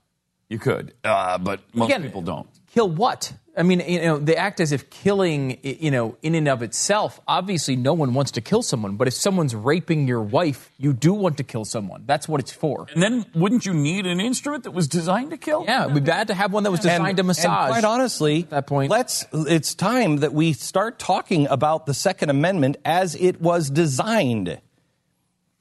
You 0.49 0.59
could. 0.59 0.95
Uh, 1.03 1.39
but 1.39 1.61
most 1.75 1.89
Again, 1.89 2.03
people 2.03 2.23
don't. 2.23 2.49
Kill 2.69 2.89
what? 2.89 3.33
I 3.59 3.63
mean, 3.63 3.81
you 3.81 4.03
know, 4.03 4.19
they 4.19 4.37
act 4.37 4.61
as 4.61 4.71
if 4.71 4.91
killing, 4.91 5.59
you 5.63 5.91
know, 5.91 6.19
in 6.21 6.35
and 6.35 6.47
of 6.47 6.63
itself. 6.63 7.19
Obviously, 7.27 7.75
no 7.75 7.95
one 7.95 8.13
wants 8.13 8.33
to 8.33 8.43
kill 8.43 8.61
someone. 8.63 8.97
But 8.97 9.09
if 9.09 9.15
someone's 9.15 9.55
raping 9.55 10.07
your 10.07 10.21
wife, 10.21 10.71
you 10.77 10.93
do 10.93 11.15
want 11.15 11.39
to 11.39 11.43
kill 11.43 11.65
someone. 11.65 12.05
That's 12.05 12.29
what 12.29 12.39
it's 12.39 12.53
for. 12.53 12.87
And 12.93 13.03
then 13.03 13.25
wouldn't 13.35 13.65
you 13.65 13.73
need 13.73 14.05
an 14.05 14.21
instrument 14.21 14.65
that 14.65 14.73
was 14.73 14.89
designed 14.89 15.31
to 15.31 15.39
kill? 15.39 15.65
Yeah, 15.65 15.85
it'd 15.85 15.95
be 15.95 16.01
bad 16.01 16.29
to 16.29 16.35
have 16.35 16.53
one 16.53 16.65
that 16.65 16.71
was 16.71 16.81
designed 16.81 17.09
And- 17.09 17.17
to 17.17 17.23
massage. 17.23 17.71
And 17.71 17.83
quite 17.83 17.85
honestly, 17.85 18.43
at 18.43 18.51
that 18.51 18.67
point, 18.67 18.91
let's 18.91 19.25
it's 19.33 19.75
time 19.75 20.19
that 20.19 20.35
we 20.35 20.53
start 20.53 20.99
talking 20.99 21.47
about 21.49 21.87
the 21.87 21.95
Second 21.95 22.29
Amendment 22.29 22.77
as 22.85 23.15
it 23.15 23.41
was 23.41 23.71
designed. 23.71 24.61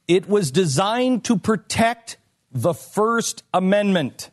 It 0.07 0.27
was 0.27 0.51
designed 0.51 1.23
to 1.25 1.37
protect 1.37 2.17
the 2.51 2.73
First 2.73 3.43
Amendment. 3.53 4.31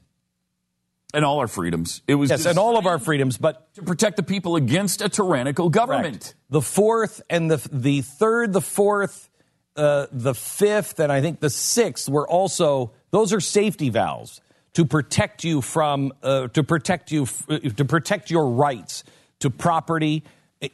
And 1.14 1.24
all 1.24 1.40
our 1.40 1.48
freedoms. 1.48 2.00
It 2.08 2.14
was 2.14 2.30
Yes, 2.30 2.46
and 2.46 2.58
all 2.58 2.78
of 2.78 2.86
our 2.86 2.98
freedoms, 2.98 3.36
but 3.36 3.74
to 3.74 3.82
protect 3.82 4.16
the 4.16 4.22
people 4.22 4.56
against 4.56 5.02
a 5.02 5.08
tyrannical 5.08 5.68
government. 5.68 6.20
Correct. 6.20 6.34
The 6.48 6.62
fourth 6.62 7.20
and 7.28 7.50
the 7.50 7.68
the 7.70 8.00
third, 8.00 8.54
the 8.54 8.62
fourth, 8.62 9.28
uh, 9.76 10.06
the 10.10 10.34
fifth, 10.34 11.00
and 11.00 11.12
I 11.12 11.20
think 11.20 11.40
the 11.40 11.50
sixth 11.50 12.08
were 12.08 12.26
also 12.26 12.92
those 13.10 13.34
are 13.34 13.40
safety 13.40 13.90
valves 13.90 14.40
to 14.72 14.86
protect 14.86 15.44
you 15.44 15.60
from 15.60 16.12
uh, 16.22 16.48
to 16.48 16.62
protect 16.64 17.12
you 17.12 17.24
f- 17.24 17.44
uh, 17.50 17.58
to 17.58 17.84
protect 17.84 18.30
your 18.30 18.48
rights 18.48 19.04
to 19.40 19.50
property, 19.50 20.22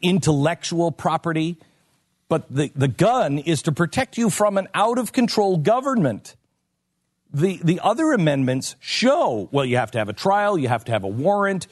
intellectual 0.03 0.93
property. 0.93 1.57
But 2.29 2.55
the, 2.55 2.71
the 2.77 2.89
gun 2.89 3.39
is 3.39 3.63
to 3.63 3.73
protect 3.73 4.19
you 4.19 4.29
from 4.29 4.59
an 4.59 4.69
out 4.75 4.99
of 4.99 5.13
control 5.13 5.57
government 5.57 6.37
the 7.33 7.61
the 7.63 7.81
other 7.83 8.13
amendments 8.13 8.77
show 8.81 9.49
well 9.53 9.65
you 9.65 9.77
have 9.77 9.91
to 9.93 9.99
have 9.99 10.09
a 10.09 10.15
trial 10.15 10.59
you 10.59 10.69
have 10.69 10.85
to 10.87 10.93
have 10.93 11.05
a 11.05 11.09
warrant. 11.09 11.67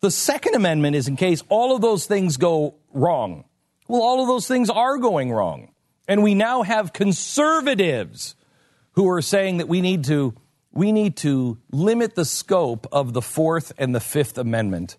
The 0.00 0.10
second 0.10 0.54
amendment 0.54 0.96
is 0.96 1.08
in 1.08 1.16
case 1.16 1.42
all 1.48 1.74
of 1.74 1.82
those 1.82 2.06
things 2.06 2.36
go 2.36 2.76
wrong. 2.92 3.44
Well 3.88 4.02
all 4.02 4.22
of 4.22 4.28
those 4.28 4.46
things 4.46 4.70
are 4.70 4.98
going 4.98 5.32
wrong. 5.32 5.72
And 6.08 6.22
we 6.22 6.34
now 6.34 6.62
have 6.62 6.92
conservatives 6.92 8.34
who 8.92 9.08
are 9.08 9.22
saying 9.22 9.58
that 9.58 9.68
we 9.68 9.80
need 9.80 10.04
to 10.04 10.34
we 10.72 10.92
need 10.92 11.16
to 11.18 11.58
limit 11.72 12.14
the 12.14 12.24
scope 12.24 12.86
of 12.92 13.12
the 13.12 13.22
fourth 13.22 13.72
and 13.76 13.94
the 13.94 14.00
fifth 14.00 14.38
amendment 14.38 14.96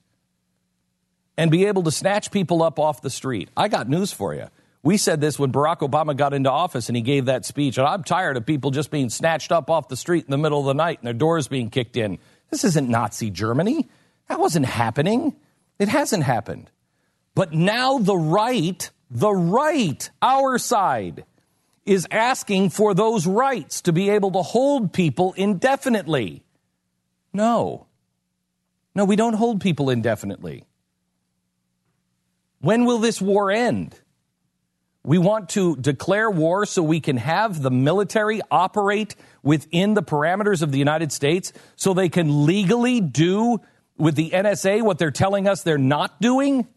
and 1.38 1.50
be 1.50 1.66
able 1.66 1.84
to 1.84 1.92
snatch 1.92 2.30
people 2.30 2.62
up 2.62 2.78
off 2.78 3.02
the 3.02 3.10
street. 3.10 3.50
I 3.56 3.68
got 3.68 3.88
news 3.88 4.12
for 4.12 4.34
you 4.34 4.48
we 4.84 4.98
said 4.98 5.22
this 5.22 5.38
when 5.38 5.52
Barack 5.52 5.80
Obama 5.80 6.16
got 6.18 6.34
into 6.34 6.50
office 6.50 6.90
and 6.90 6.96
he 6.96 7.04
gave 7.04 7.26
that 7.26 7.46
speech. 7.46 7.78
And 7.78 7.88
I'm 7.88 8.04
tired 8.04 8.36
of 8.36 8.46
people 8.46 8.72
just 8.72 8.90
being 8.90 9.10
snatched 9.10 9.52
up 9.52 9.70
off 9.70 9.88
the 9.90 9.98
street 9.98 10.26
in 10.26 10.32
the 10.32 10.38
middle 10.38 10.60
of 10.60 10.66
the 10.66 10.74
night 10.74 11.00
and 11.00 11.06
their 11.06 11.14
doors 11.14 11.48
being 11.48 11.70
kicked 11.70 11.98
in. 11.98 12.18
This 12.50 12.64
isn't 12.64 12.90
Nazi 12.90 13.30
Germany. 13.30 13.88
That 14.28 14.40
wasn't 14.40 14.66
happening. 14.66 15.36
It 15.78 15.88
hasn't 15.88 16.24
happened. 16.24 16.72
But 17.36 17.54
now 17.54 18.00
the 18.00 18.18
right, 18.18 18.90
the 19.10 19.32
right, 19.32 20.10
our 20.22 20.58
side, 20.58 21.26
is 21.86 22.08
asking 22.10 22.72
for 22.72 22.94
those 22.94 23.28
rights 23.28 23.82
to 23.82 23.94
be 23.94 24.10
able 24.10 24.32
to 24.32 24.42
hold 24.42 24.94
people 24.94 25.34
indefinitely. 25.34 26.44
No. 27.34 27.86
No, 28.96 29.06
we 29.06 29.16
don't 29.16 29.34
hold 29.34 29.62
people 29.62 29.90
indefinitely. 29.90 30.66
When 32.60 32.86
will 32.86 33.00
this 33.00 33.22
war 33.22 33.52
end? 33.52 34.00
We 35.04 35.18
want 35.18 35.50
to 35.50 35.76
declare 35.78 36.30
war 36.30 36.66
so 36.66 36.84
we 36.84 37.00
can 37.00 37.18
have 37.18 37.62
the 37.62 37.72
military 37.72 38.42
operate 38.52 39.16
within 39.42 39.96
the 39.96 40.04
parameters 40.04 40.62
of 40.62 40.72
the 40.72 40.78
United 40.78 41.12
States 41.12 41.54
so 41.76 41.94
they 41.94 42.10
can 42.10 42.46
legally 42.46 43.02
do 43.02 43.62
with 43.98 44.16
the 44.16 44.30
NSA 44.30 44.84
what 44.84 45.00
they're 45.00 45.12
telling 45.12 45.48
us 45.48 45.64
they're 45.64 45.78
not 45.78 46.22
doing? 46.22 46.68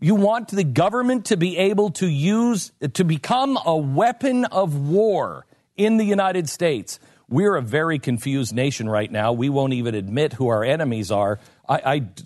You 0.00 0.14
want 0.14 0.48
the 0.48 0.62
government 0.62 1.26
to 1.26 1.36
be 1.36 1.56
able 1.56 1.90
to 1.92 2.06
use, 2.06 2.70
to 2.94 3.04
become 3.04 3.58
a 3.64 3.76
weapon 3.76 4.44
of 4.44 4.76
war 4.76 5.44
in 5.76 5.96
the 5.96 6.04
United 6.04 6.48
States. 6.48 7.00
We're 7.28 7.56
a 7.56 7.62
very 7.62 7.98
confused 7.98 8.54
nation 8.54 8.88
right 8.88 9.10
now. 9.10 9.32
We 9.32 9.48
won't 9.48 9.72
even 9.72 9.96
admit 9.96 10.32
who 10.32 10.48
our 10.48 10.62
enemies 10.62 11.10
are. 11.10 11.40
I, 11.68 11.76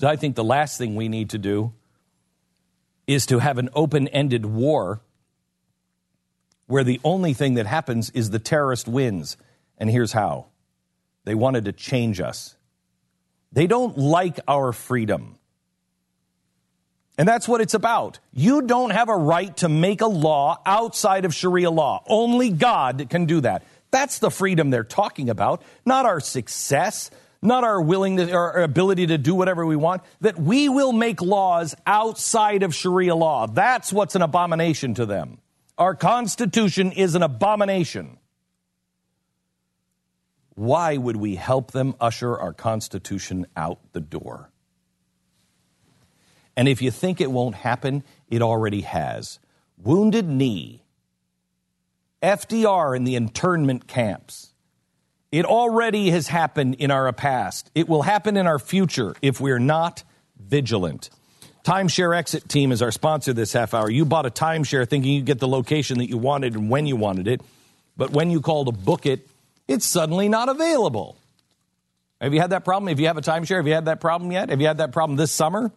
I, 0.02 0.06
I 0.06 0.16
think 0.16 0.36
the 0.36 0.44
last 0.44 0.76
thing 0.76 0.94
we 0.94 1.08
need 1.08 1.30
to 1.30 1.38
do 1.38 1.72
is 3.06 3.26
to 3.26 3.38
have 3.38 3.56
an 3.56 3.70
open 3.74 4.08
ended 4.08 4.44
war 4.44 5.00
where 6.72 6.84
the 6.84 7.00
only 7.04 7.34
thing 7.34 7.52
that 7.54 7.66
happens 7.66 8.08
is 8.14 8.30
the 8.30 8.38
terrorist 8.38 8.88
wins. 8.88 9.36
And 9.76 9.90
here's 9.90 10.12
how 10.12 10.46
they 11.26 11.34
wanted 11.34 11.66
to 11.66 11.72
change 11.72 12.18
us. 12.18 12.56
They 13.52 13.66
don't 13.66 13.98
like 13.98 14.40
our 14.48 14.72
freedom. 14.72 15.36
And 17.18 17.28
that's 17.28 17.46
what 17.46 17.60
it's 17.60 17.74
about. 17.74 18.20
You 18.32 18.62
don't 18.62 18.88
have 18.88 19.10
a 19.10 19.16
right 19.16 19.54
to 19.58 19.68
make 19.68 20.00
a 20.00 20.06
law 20.06 20.62
outside 20.64 21.26
of 21.26 21.34
Sharia 21.34 21.70
law. 21.70 22.02
Only 22.06 22.48
God 22.48 23.06
can 23.10 23.26
do 23.26 23.42
that. 23.42 23.64
That's 23.90 24.18
the 24.18 24.30
freedom 24.30 24.70
they're 24.70 24.82
talking 24.82 25.28
about, 25.28 25.62
not 25.84 26.06
our 26.06 26.20
success, 26.20 27.10
not 27.42 27.64
our 27.64 27.82
willingness 27.82 28.30
or 28.32 28.54
our 28.54 28.62
ability 28.62 29.08
to 29.08 29.18
do 29.18 29.34
whatever 29.34 29.66
we 29.66 29.76
want, 29.76 30.00
that 30.22 30.38
we 30.38 30.70
will 30.70 30.94
make 30.94 31.20
laws 31.20 31.74
outside 31.86 32.62
of 32.62 32.74
Sharia 32.74 33.14
law. 33.14 33.46
That's 33.46 33.92
what's 33.92 34.14
an 34.14 34.22
abomination 34.22 34.94
to 34.94 35.04
them. 35.04 35.36
Our 35.78 35.94
Constitution 35.94 36.92
is 36.92 37.14
an 37.14 37.22
abomination. 37.22 38.18
Why 40.54 40.96
would 40.96 41.16
we 41.16 41.36
help 41.36 41.72
them 41.72 41.94
usher 42.00 42.38
our 42.38 42.52
Constitution 42.52 43.46
out 43.56 43.78
the 43.92 44.00
door? 44.00 44.50
And 46.56 46.68
if 46.68 46.82
you 46.82 46.90
think 46.90 47.20
it 47.20 47.30
won't 47.30 47.54
happen, 47.54 48.04
it 48.28 48.42
already 48.42 48.82
has. 48.82 49.38
Wounded 49.78 50.28
Knee, 50.28 50.82
FDR 52.22 52.94
in 52.94 53.04
the 53.04 53.16
internment 53.16 53.88
camps. 53.88 54.52
It 55.32 55.46
already 55.46 56.10
has 56.10 56.28
happened 56.28 56.74
in 56.74 56.90
our 56.90 57.10
past. 57.14 57.70
It 57.74 57.88
will 57.88 58.02
happen 58.02 58.36
in 58.36 58.46
our 58.46 58.58
future 58.58 59.14
if 59.22 59.40
we're 59.40 59.58
not 59.58 60.04
vigilant. 60.38 61.08
Timeshare 61.64 62.16
Exit 62.16 62.48
Team 62.48 62.72
is 62.72 62.82
our 62.82 62.90
sponsor 62.90 63.32
this 63.32 63.52
half 63.52 63.72
hour. 63.72 63.88
You 63.88 64.04
bought 64.04 64.26
a 64.26 64.30
timeshare 64.30 64.88
thinking 64.88 65.12
you'd 65.12 65.26
get 65.26 65.38
the 65.38 65.46
location 65.48 65.98
that 65.98 66.08
you 66.08 66.18
wanted 66.18 66.54
and 66.54 66.68
when 66.68 66.86
you 66.86 66.96
wanted 66.96 67.28
it, 67.28 67.40
but 67.96 68.10
when 68.10 68.30
you 68.30 68.40
call 68.40 68.64
to 68.64 68.72
book 68.72 69.06
it, 69.06 69.28
it's 69.68 69.86
suddenly 69.86 70.28
not 70.28 70.48
available. 70.48 71.16
Have 72.20 72.34
you 72.34 72.40
had 72.40 72.50
that 72.50 72.64
problem? 72.64 72.88
If 72.88 72.98
you 72.98 73.06
have 73.06 73.16
a 73.16 73.20
timeshare, 73.20 73.56
have 73.56 73.66
you 73.66 73.74
had 73.74 73.84
that 73.84 74.00
problem 74.00 74.32
yet? 74.32 74.48
Have 74.50 74.60
you 74.60 74.66
had 74.66 74.78
that 74.78 74.92
problem 74.92 75.16
this 75.16 75.30
summer? 75.30 75.70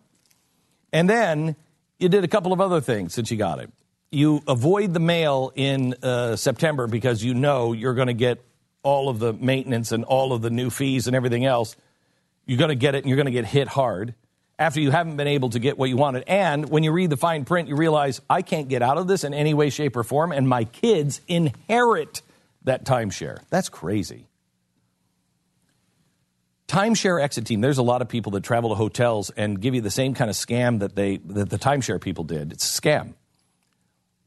And 0.92 1.10
then 1.10 1.56
you 2.00 2.10
did 2.10 2.24
a 2.24 2.28
couple 2.28 2.52
of 2.52 2.62
other 2.62 2.82
things 2.82 3.14
since 3.14 3.30
you 3.30 3.38
got 3.38 3.60
it. 3.60 3.70
You 4.12 4.42
avoid 4.48 4.94
the 4.94 5.00
mail 5.00 5.52
in 5.56 5.94
uh, 6.02 6.36
September 6.36 6.88
because 6.88 7.24
you 7.24 7.34
know 7.34 7.74
you're 7.74 7.94
going 7.94 8.08
to 8.08 8.14
get 8.14 8.44
all 8.82 9.10
of 9.10 9.20
the 9.20 9.34
maintenance 9.34 9.92
and 9.92 10.04
all 10.04 10.34
of 10.34 10.42
the 10.42 10.50
new 10.50 10.70
fees 10.70 11.08
and 11.08 11.16
everything 11.16 11.46
else. 11.46 11.76
You're 12.46 12.60
going 12.60 12.70
to 12.70 12.76
get 12.76 12.96
it 12.96 13.00
and 13.00 13.08
you're 13.08 13.18
going 13.18 13.26
to 13.26 13.32
get 13.32 13.46
hit 13.46 13.68
hard 13.68 14.16
after 14.58 14.80
you 14.80 14.92
haven't 14.92 15.18
been 15.18 15.28
able 15.28 15.50
to 15.50 15.60
get 15.60 15.78
what 15.78 15.90
you 15.90 15.98
wanted. 15.98 16.24
And 16.28 16.70
when 16.70 16.84
you 16.84 16.92
read 16.92 17.10
the 17.10 17.18
fine 17.18 17.46
print, 17.46 17.68
you 17.68 17.76
realize 17.76 18.22
I 18.30 18.42
can't 18.42 18.68
get 18.68 18.82
out 18.82 18.98
of 18.98 19.08
this 19.08 19.24
in 19.24 19.34
any 19.34 19.54
way, 19.54 19.70
shape, 19.70 19.96
or 19.96 20.04
form, 20.04 20.32
and 20.32 20.48
my 20.48 20.64
kids 20.64 21.22
inherit 21.28 22.22
that 22.64 22.86
timeshare. 22.86 23.40
That's 23.50 23.70
crazy. 23.70 24.28
Timeshare 26.68 27.22
exit 27.22 27.46
team. 27.46 27.62
There's 27.62 27.78
a 27.78 27.84
lot 27.84 28.02
of 28.02 28.10
people 28.10 28.32
that 28.34 28.44
travel 28.44 28.70
to 28.72 28.76
hotels 28.76 29.30
and 29.30 29.62
give 29.62 29.76
you 29.76 29.82
the 29.82 29.92
same 29.92 30.16
kind 30.16 30.30
of 30.30 30.36
scam 30.36 30.80
that 30.80 30.96
they 30.96 31.18
that 31.18 31.50
the 31.50 31.60
timeshare 31.60 32.02
people 32.02 32.24
did. 32.24 32.52
It's 32.52 32.78
a 32.78 32.82
scam. 32.82 33.14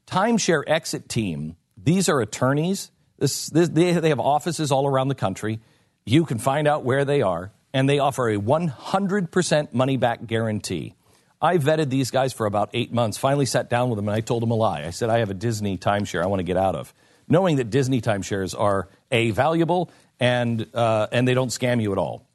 Timeshare 0.07 0.63
exit 0.65 1.09
team. 1.09 1.57
These 1.77 2.07
are 2.07 2.21
attorneys. 2.21 2.91
This, 3.17 3.47
this, 3.47 3.69
they, 3.69 3.91
they 3.91 4.09
have 4.09 4.19
offices 4.19 4.71
all 4.71 4.87
around 4.87 5.09
the 5.09 5.15
country. 5.15 5.59
You 6.05 6.25
can 6.25 6.39
find 6.39 6.67
out 6.67 6.85
where 6.85 7.03
they 7.03 7.21
are, 7.21 7.51
and 7.73 7.89
they 7.89 7.99
offer 7.99 8.29
a 8.29 8.37
100% 8.37 9.73
money 9.73 9.97
back 9.97 10.25
guarantee. 10.25 10.95
I 11.41 11.57
vetted 11.57 11.89
these 11.89 12.11
guys 12.11 12.33
for 12.33 12.45
about 12.45 12.69
eight 12.73 12.91
months. 12.91 13.17
Finally, 13.17 13.45
sat 13.45 13.69
down 13.69 13.89
with 13.89 13.97
them 13.97 14.07
and 14.07 14.15
I 14.15 14.21
told 14.21 14.41
them 14.41 14.51
a 14.51 14.55
lie. 14.55 14.83
I 14.83 14.89
said 14.89 15.09
I 15.09 15.19
have 15.19 15.29
a 15.29 15.33
Disney 15.33 15.77
timeshare 15.77 16.21
I 16.21 16.27
want 16.27 16.39
to 16.39 16.43
get 16.43 16.57
out 16.57 16.75
of, 16.75 16.93
knowing 17.27 17.57
that 17.57 17.69
Disney 17.69 18.01
timeshares 18.01 18.59
are 18.59 18.89
a 19.11 19.31
valuable 19.31 19.89
and 20.19 20.67
uh, 20.73 21.07
and 21.11 21.27
they 21.27 21.33
don't 21.33 21.47
scam 21.47 21.81
you 21.81 21.93
at 21.93 21.97
all. 21.97 22.27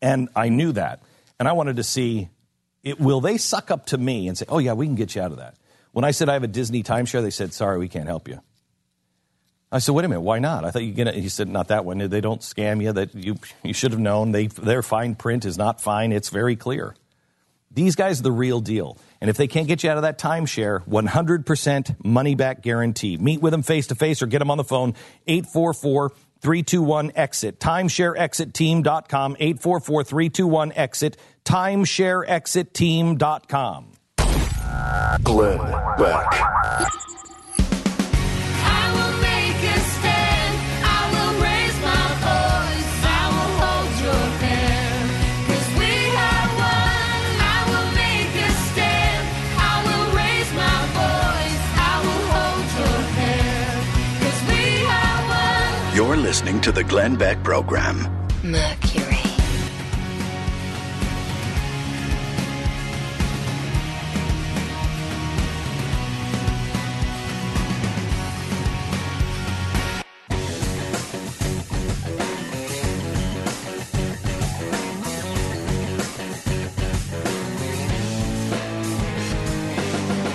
And 0.00 0.28
I 0.34 0.48
knew 0.48 0.72
that. 0.72 1.02
And 1.38 1.46
I 1.46 1.52
wanted 1.52 1.76
to 1.76 1.82
see 1.82 2.30
it, 2.82 3.00
will 3.00 3.20
they 3.20 3.36
suck 3.36 3.70
up 3.70 3.86
to 3.86 3.98
me 3.98 4.28
and 4.28 4.38
say, 4.38 4.46
oh, 4.48 4.58
yeah, 4.58 4.72
we 4.72 4.86
can 4.86 4.94
get 4.94 5.14
you 5.14 5.20
out 5.20 5.32
of 5.32 5.38
that. 5.38 5.56
When 5.92 6.04
I 6.04 6.12
said 6.12 6.28
I 6.28 6.34
have 6.34 6.44
a 6.44 6.48
Disney 6.48 6.82
timeshare, 6.82 7.20
they 7.20 7.30
said, 7.30 7.52
sorry, 7.52 7.78
we 7.78 7.88
can't 7.88 8.06
help 8.06 8.28
you. 8.28 8.40
I 9.72 9.80
said, 9.80 9.94
wait 9.94 10.04
a 10.04 10.08
minute, 10.08 10.20
why 10.20 10.38
not? 10.38 10.64
I 10.64 10.70
thought 10.70 10.84
you 10.84 10.92
get. 10.92 11.12
He 11.14 11.28
said, 11.28 11.48
not 11.48 11.68
that 11.68 11.84
one. 11.84 11.98
They 11.98 12.20
don't 12.20 12.40
scam 12.40 12.82
you. 12.82 12.92
That 12.92 13.14
you, 13.14 13.36
you 13.64 13.74
should 13.74 13.92
have 13.92 14.00
known. 14.00 14.32
They, 14.32 14.46
their 14.46 14.82
fine 14.82 15.14
print 15.16 15.44
is 15.44 15.58
not 15.58 15.80
fine. 15.80 16.12
It's 16.12 16.28
very 16.28 16.56
clear. 16.56 16.94
These 17.72 17.96
guys 17.96 18.20
are 18.20 18.22
the 18.22 18.32
real 18.32 18.60
deal. 18.60 18.96
And 19.20 19.28
if 19.28 19.36
they 19.36 19.48
can't 19.48 19.68
get 19.68 19.82
you 19.82 19.90
out 19.90 19.98
of 19.98 20.04
that 20.04 20.18
timeshare, 20.18 20.82
100% 20.86 22.04
money 22.04 22.34
back 22.34 22.62
guarantee. 22.62 23.18
Meet 23.18 23.42
with 23.42 23.50
them 23.50 23.62
face 23.62 23.88
to 23.88 23.94
face 23.94 24.22
or 24.22 24.26
get 24.26 24.38
them 24.38 24.50
on 24.50 24.56
the 24.56 24.64
phone, 24.64 24.94
844 25.26 26.10
321 26.40 27.12
exit. 27.16 27.60
Timeshareexitteam.com, 27.60 29.36
844 29.38 30.04
321 30.04 30.72
exit. 30.72 31.18
Timeshareexitteam.com. 31.44 33.92
Glenn 35.22 35.58
Beck. 35.98 36.32
Listening 56.26 56.60
to 56.60 56.72
the 56.72 56.82
Glenn 56.82 57.14
Beck 57.14 57.40
Program. 57.44 57.98
Mercury. 58.42 59.16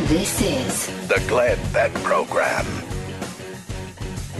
This 0.08 0.42
is 0.42 1.08
The 1.10 1.22
Glenn 1.28 1.60
Beck 1.74 1.94
Program. 1.96 2.91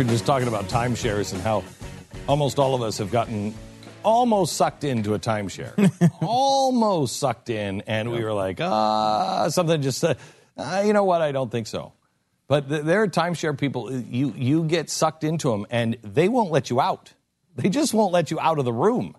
We're 0.02 0.08
just 0.08 0.26
talking 0.26 0.48
about 0.48 0.64
timeshares 0.66 1.32
and 1.32 1.44
how 1.44 1.64
almost 2.28 2.58
all 2.58 2.74
of 2.74 2.82
us 2.82 2.98
have 2.98 3.12
gotten 3.12 3.54
almost 4.02 4.54
sucked 4.58 4.84
into 4.84 5.14
a 5.14 5.20
timeshare. 5.20 5.76
almost 6.24 7.18
sucked 7.20 7.52
in, 7.52 7.82
and 7.82 8.10
we 8.12 8.24
were 8.24 8.34
like, 8.34 8.60
ah, 8.60 9.50
something 9.50 9.80
just 9.84 10.00
said, 10.00 10.18
ah, 10.58 10.82
you 10.82 10.94
know 10.94 11.04
what? 11.04 11.22
I 11.22 11.32
don't 11.32 11.52
think 11.52 11.68
so. 11.68 11.94
But 12.48 12.68
th- 12.68 12.82
there 12.82 13.04
are 13.04 13.08
timeshare 13.08 13.56
people, 13.56 13.92
you, 13.94 14.34
you 14.36 14.64
get 14.64 14.90
sucked 14.90 15.24
into 15.24 15.52
them, 15.52 15.68
and 15.70 15.96
they 16.02 16.28
won't 16.30 16.50
let 16.50 16.72
you 16.72 16.82
out. 16.82 17.14
They 17.56 17.70
just 17.70 17.94
won't 17.94 18.12
let 18.12 18.32
you 18.32 18.40
out 18.40 18.58
of 18.58 18.66
the 18.66 18.74
room. 18.74 19.16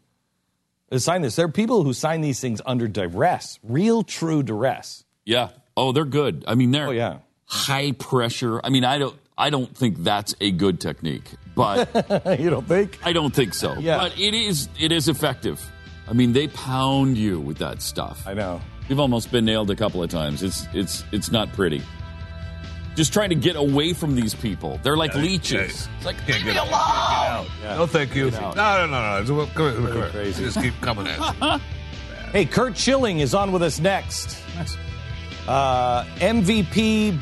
Sign 0.96 1.22
this. 1.22 1.36
There 1.36 1.46
are 1.46 1.52
people 1.52 1.84
who 1.84 1.92
sign 1.92 2.22
these 2.22 2.40
things 2.40 2.60
under 2.66 2.88
duress, 2.88 3.60
real 3.62 4.02
true 4.02 4.42
duress. 4.42 5.04
Yeah. 5.24 5.50
Oh, 5.76 5.92
they're 5.92 6.04
good. 6.04 6.44
I 6.48 6.56
mean, 6.56 6.72
they're 6.72 6.88
Oh, 6.88 6.90
yeah. 6.90 7.18
high 7.44 7.92
pressure. 7.92 8.60
I 8.64 8.70
mean, 8.70 8.84
I 8.84 8.98
don't. 8.98 9.16
I 9.42 9.50
don't 9.50 9.76
think 9.76 9.98
that's 10.04 10.34
a 10.40 10.50
good 10.52 10.80
technique, 10.80 11.28
but 11.54 11.88
you 12.40 12.48
don't 12.50 12.66
think? 12.66 12.98
I 13.04 13.12
don't 13.12 13.34
think 13.34 13.54
so. 13.54 13.74
Yeah. 13.78 13.98
But 13.98 14.18
it 14.18 14.34
is. 14.34 14.68
It 14.80 14.92
is 14.92 15.08
effective. 15.08 15.60
I 16.08 16.12
mean, 16.12 16.32
they 16.32 16.48
pound 16.48 17.16
you 17.18 17.40
with 17.40 17.58
that 17.58 17.82
stuff. 17.82 18.26
I 18.26 18.34
know. 18.34 18.60
We've 18.88 18.98
almost 19.00 19.30
been 19.30 19.44
nailed 19.44 19.70
a 19.70 19.76
couple 19.76 20.02
of 20.02 20.10
times. 20.10 20.42
It's 20.42 20.66
it's 20.72 21.04
it's 21.12 21.30
not 21.30 21.52
pretty. 21.52 21.82
Just 22.94 23.12
trying 23.12 23.30
to 23.30 23.34
get 23.34 23.56
away 23.56 23.94
from 23.94 24.14
these 24.14 24.34
people. 24.34 24.78
They're 24.82 24.98
like 24.98 25.14
Yeah, 25.14 25.22
leeches. 25.22 25.52
yeah. 25.88 25.96
It's 25.96 26.06
like 26.06 26.16
Can't 26.26 26.28
leave 26.28 26.46
me 26.46 26.52
get 26.52 26.56
out. 26.72 27.38
alone. 27.40 27.50
Yeah. 27.62 27.76
No, 27.78 27.86
thank 27.86 28.14
you. 28.14 28.30
No, 28.30 28.52
no, 28.52 28.86
no, 28.86 29.22
no. 29.22 29.46
Come 29.54 29.64
here, 29.72 29.74
come 29.74 29.92
here. 29.92 30.10
crazy. 30.10 30.44
Just 30.44 30.60
keep 30.60 30.74
coming 30.80 31.06
at 31.06 31.18
you. 31.40 31.58
Hey, 32.32 32.44
Curt 32.46 32.76
Schilling 32.78 33.20
is 33.20 33.34
on 33.34 33.52
with 33.52 33.62
us 33.62 33.78
next. 33.78 34.38
Uh, 35.46 36.04
MVP 36.18 37.18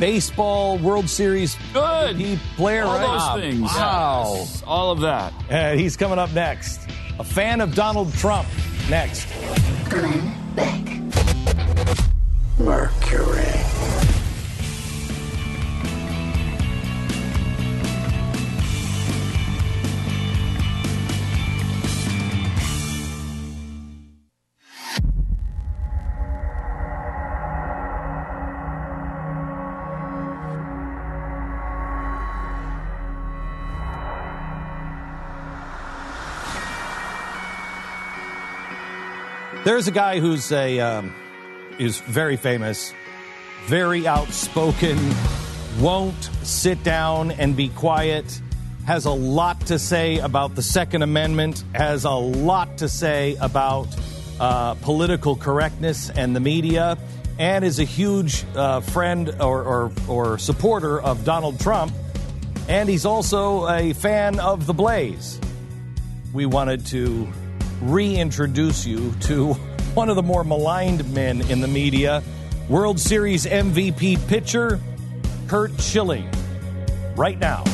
baseball 0.00 0.78
World 0.78 1.08
Series 1.08 1.56
Good. 1.72 2.16
MVP 2.16 2.38
player, 2.56 2.84
All 2.84 2.94
right? 2.94 3.00
those 3.00 3.20
ah, 3.22 3.36
things. 3.36 3.60
Wow. 3.60 4.34
Yes. 4.38 4.62
All 4.66 4.90
of 4.90 5.00
that. 5.00 5.32
And 5.48 5.78
he's 5.78 5.96
coming 5.96 6.18
up 6.18 6.32
next. 6.32 6.80
A 7.18 7.24
fan 7.24 7.60
of 7.60 7.74
Donald 7.74 8.12
Trump 8.14 8.48
next. 8.88 9.28
Glenn 9.90 10.34
Beck. 10.56 11.00
Mercury. 12.58 14.09
There's 39.70 39.86
a 39.86 39.92
guy 39.92 40.18
who's 40.18 40.50
a 40.50 40.80
um, 40.80 41.14
is 41.78 42.00
very 42.00 42.36
famous, 42.36 42.92
very 43.66 44.04
outspoken, 44.04 44.98
won't 45.78 46.24
sit 46.42 46.82
down 46.82 47.30
and 47.30 47.54
be 47.54 47.68
quiet, 47.68 48.40
has 48.84 49.04
a 49.04 49.12
lot 49.12 49.60
to 49.66 49.78
say 49.78 50.18
about 50.18 50.56
the 50.56 50.62
Second 50.64 51.02
Amendment, 51.02 51.62
has 51.72 52.04
a 52.04 52.10
lot 52.10 52.78
to 52.78 52.88
say 52.88 53.36
about 53.40 53.86
uh, 54.40 54.74
political 54.74 55.36
correctness 55.36 56.10
and 56.10 56.34
the 56.34 56.40
media, 56.40 56.98
and 57.38 57.64
is 57.64 57.78
a 57.78 57.84
huge 57.84 58.44
uh, 58.56 58.80
friend 58.80 59.28
or, 59.40 59.62
or, 59.62 59.92
or 60.08 60.38
supporter 60.38 61.00
of 61.00 61.24
Donald 61.24 61.60
Trump. 61.60 61.92
And 62.68 62.88
he's 62.88 63.06
also 63.06 63.68
a 63.68 63.92
fan 63.92 64.40
of 64.40 64.66
The 64.66 64.74
Blaze. 64.74 65.38
We 66.32 66.44
wanted 66.44 66.86
to 66.86 67.32
reintroduce 67.80 68.86
you 68.86 69.12
to 69.20 69.52
one 69.94 70.08
of 70.08 70.16
the 70.16 70.22
more 70.22 70.44
maligned 70.44 71.12
men 71.12 71.40
in 71.50 71.60
the 71.60 71.68
media, 71.68 72.22
World 72.68 73.00
Series 73.00 73.46
MVP 73.46 74.26
pitcher 74.28 74.80
Curt 75.48 75.78
Schilling. 75.80 76.30
Right 77.16 77.38
now. 77.38 77.64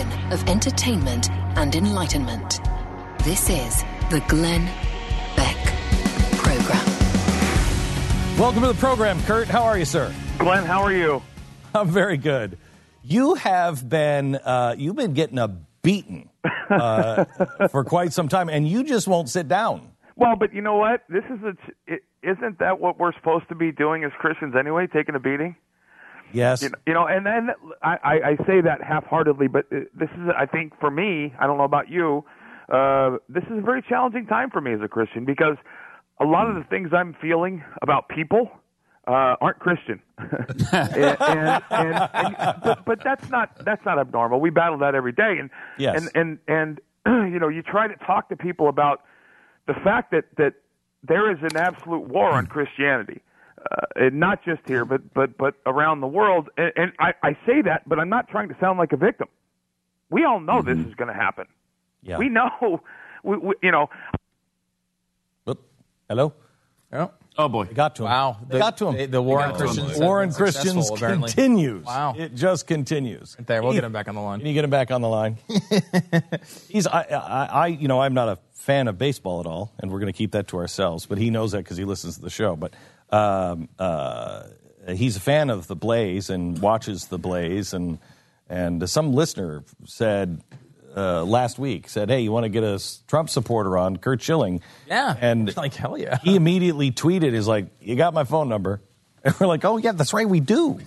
Fusion 0.00 0.32
of 0.32 0.48
entertainment 0.48 1.30
and 1.56 1.74
enlightenment. 1.74 2.60
This 3.22 3.50
is 3.50 3.82
the 4.10 4.22
Glenn 4.28 4.64
Beck 5.36 5.56
Program. 6.38 6.86
Welcome 8.38 8.62
to 8.62 8.68
the 8.68 8.78
program, 8.78 9.20
Curt. 9.22 9.48
How 9.48 9.62
are 9.64 9.78
you, 9.78 9.84
sir? 9.84 10.12
Glenn, 10.38 10.64
how 10.64 10.82
are 10.82 10.92
you? 10.92 11.22
I'm 11.74 11.88
very 11.90 12.16
good. 12.16 12.56
You 13.02 13.34
have 13.34 13.86
been 13.88 14.36
uh, 14.36 14.74
you've 14.78 14.96
been 14.96 15.12
getting 15.12 15.38
a 15.38 15.48
beating 15.82 16.30
uh, 16.70 17.24
for 17.70 17.84
quite 17.84 18.12
some 18.12 18.28
time, 18.28 18.48
and 18.48 18.66
you 18.66 18.84
just 18.84 19.06
won't 19.06 19.28
sit 19.28 19.48
down. 19.48 19.92
Well, 20.16 20.36
but 20.36 20.54
you 20.54 20.62
know 20.62 20.76
what? 20.76 21.02
This 21.08 21.24
is 21.24 21.42
a. 21.42 21.92
It, 21.92 22.02
isn't 22.22 22.58
that 22.58 22.80
what 22.80 22.98
we're 22.98 23.14
supposed 23.14 23.48
to 23.48 23.54
be 23.54 23.72
doing 23.72 24.04
as 24.04 24.12
Christians 24.18 24.54
anyway? 24.58 24.86
Taking 24.86 25.14
a 25.14 25.20
beating. 25.20 25.56
Yes. 26.32 26.62
You 26.62 26.68
know, 26.70 26.76
you 26.86 26.94
know 26.94 27.06
and 27.06 27.26
then 27.26 27.50
I, 27.82 27.96
I, 28.02 28.36
say 28.46 28.60
that 28.60 28.82
half-heartedly, 28.82 29.48
but 29.48 29.66
uh, 29.72 29.80
this 29.94 30.10
is, 30.10 30.28
I 30.36 30.46
think, 30.46 30.78
for 30.80 30.90
me. 30.90 31.34
I 31.38 31.46
don't 31.46 31.58
know 31.58 31.64
about 31.64 31.88
you. 31.88 32.24
Uh, 32.72 33.16
this 33.28 33.44
is 33.44 33.58
a 33.58 33.62
very 33.62 33.82
challenging 33.82 34.26
time 34.26 34.50
for 34.50 34.60
me 34.60 34.72
as 34.72 34.80
a 34.80 34.88
Christian 34.88 35.24
because 35.24 35.56
a 36.20 36.24
lot 36.24 36.48
of 36.48 36.54
the 36.54 36.64
things 36.64 36.90
I'm 36.92 37.14
feeling 37.20 37.64
about 37.82 38.08
people 38.08 38.50
uh, 39.08 39.34
aren't 39.40 39.58
Christian, 39.58 40.00
and, 40.18 41.16
and, 41.20 41.62
and, 41.70 42.10
and 42.12 42.36
but, 42.62 42.84
but 42.84 43.02
that's 43.02 43.28
not 43.30 43.64
that's 43.64 43.84
not 43.84 43.98
abnormal. 43.98 44.40
We 44.40 44.50
battle 44.50 44.78
that 44.78 44.94
every 44.94 45.12
day, 45.12 45.36
and 45.40 45.50
Yes. 45.78 46.00
and 46.14 46.38
and 46.46 46.80
and 47.06 47.26
you 47.32 47.40
know 47.40 47.48
you 47.48 47.62
try 47.62 47.88
to 47.88 47.96
talk 48.06 48.28
to 48.28 48.36
people 48.36 48.68
about 48.68 49.02
the 49.66 49.74
fact 49.82 50.12
that 50.12 50.26
that 50.36 50.54
there 51.02 51.30
is 51.32 51.38
an 51.42 51.56
absolute 51.56 52.08
war 52.08 52.30
on 52.30 52.46
Christianity, 52.46 53.22
uh, 53.70 54.10
not 54.12 54.44
just 54.44 54.60
here, 54.66 54.84
but 54.84 55.12
but 55.14 55.36
but 55.36 55.54
around 55.66 56.00
the 56.00 56.06
world. 56.06 56.48
And, 56.56 56.72
and 56.76 56.92
I, 56.98 57.12
I 57.22 57.32
say 57.46 57.62
that, 57.62 57.88
but 57.88 57.98
I'm 57.98 58.08
not 58.08 58.28
trying 58.28 58.48
to 58.48 58.56
sound 58.60 58.78
like 58.78 58.92
a 58.92 58.96
victim. 58.96 59.28
We 60.10 60.24
all 60.24 60.40
know 60.40 60.62
this 60.62 60.78
is 60.78 60.94
going 60.94 61.08
to 61.08 61.14
happen. 61.14 61.46
Yeah. 62.02 62.18
We 62.18 62.28
know, 62.28 62.82
we, 63.22 63.36
we, 63.36 63.54
you 63.62 63.70
know. 63.70 63.88
Hello. 66.08 66.32
Yeah. 66.92 67.08
Oh 67.38 67.48
boy, 67.48 67.64
they 67.64 67.74
got 67.74 67.94
to 67.96 68.02
him. 68.02 68.10
Wow, 68.10 68.38
they 68.48 68.58
got 68.58 68.76
to 68.78 68.88
him. 68.88 68.96
The, 68.96 69.06
the 69.06 69.22
war 69.22 69.40
on 69.40 69.54
Christians. 69.54 69.98
War 69.98 70.22
on 70.22 70.32
Christians 70.32 70.90
apparently. 70.90 71.28
continues. 71.28 71.84
Wow. 71.84 72.14
it 72.18 72.34
just 72.34 72.66
continues. 72.66 73.36
There, 73.38 73.62
we'll 73.62 73.72
get 73.72 73.84
him 73.84 73.92
back 73.92 74.08
on 74.08 74.16
the 74.16 74.20
line. 74.20 74.40
Can 74.40 74.48
you 74.48 74.54
get 74.54 74.64
him 74.64 74.70
back 74.70 74.90
on 74.90 75.00
the 75.00 75.08
line? 75.08 75.38
He's 76.68 76.88
I, 76.88 77.02
I, 77.02 77.44
I 77.44 77.66
you 77.68 77.86
know 77.86 78.02
I'm 78.02 78.14
not 78.14 78.28
a 78.28 78.38
fan 78.54 78.88
of 78.88 78.98
baseball 78.98 79.40
at 79.40 79.46
all, 79.46 79.72
and 79.78 79.90
we're 79.90 80.00
going 80.00 80.12
to 80.12 80.16
keep 80.16 80.32
that 80.32 80.48
to 80.48 80.56
ourselves. 80.58 81.06
But 81.06 81.18
he 81.18 81.30
knows 81.30 81.52
that 81.52 81.58
because 81.58 81.76
he 81.76 81.84
listens 81.84 82.16
to 82.16 82.22
the 82.22 82.30
show. 82.30 82.56
But 82.56 82.74
um, 83.12 83.68
uh, 83.78 84.44
he's 84.88 85.16
a 85.16 85.20
fan 85.20 85.50
of 85.50 85.66
the 85.66 85.76
Blaze 85.76 86.30
and 86.30 86.58
watches 86.60 87.06
the 87.06 87.18
Blaze, 87.18 87.72
and 87.72 87.98
and 88.48 88.88
some 88.88 89.12
listener 89.12 89.64
said. 89.84 90.42
Uh, 90.96 91.22
last 91.24 91.56
week 91.56 91.88
said, 91.88 92.10
"Hey, 92.10 92.22
you 92.22 92.32
want 92.32 92.42
to 92.42 92.48
get 92.48 92.64
a 92.64 92.82
Trump 93.06 93.30
supporter 93.30 93.78
on 93.78 93.96
Curt 93.96 94.20
Schilling?" 94.20 94.60
Yeah, 94.88 95.16
and 95.20 95.56
like 95.56 95.72
hell 95.72 95.96
yeah. 95.96 96.18
he 96.24 96.34
immediately 96.34 96.90
tweeted, 96.90 97.32
"Is 97.32 97.46
like, 97.46 97.66
you 97.80 97.94
got 97.94 98.12
my 98.12 98.24
phone 98.24 98.48
number?" 98.48 98.80
And 99.24 99.38
we're 99.38 99.46
like, 99.46 99.64
"Oh 99.64 99.76
yeah, 99.76 99.92
that's 99.92 100.12
right, 100.12 100.28
we 100.28 100.40
do." 100.40 100.80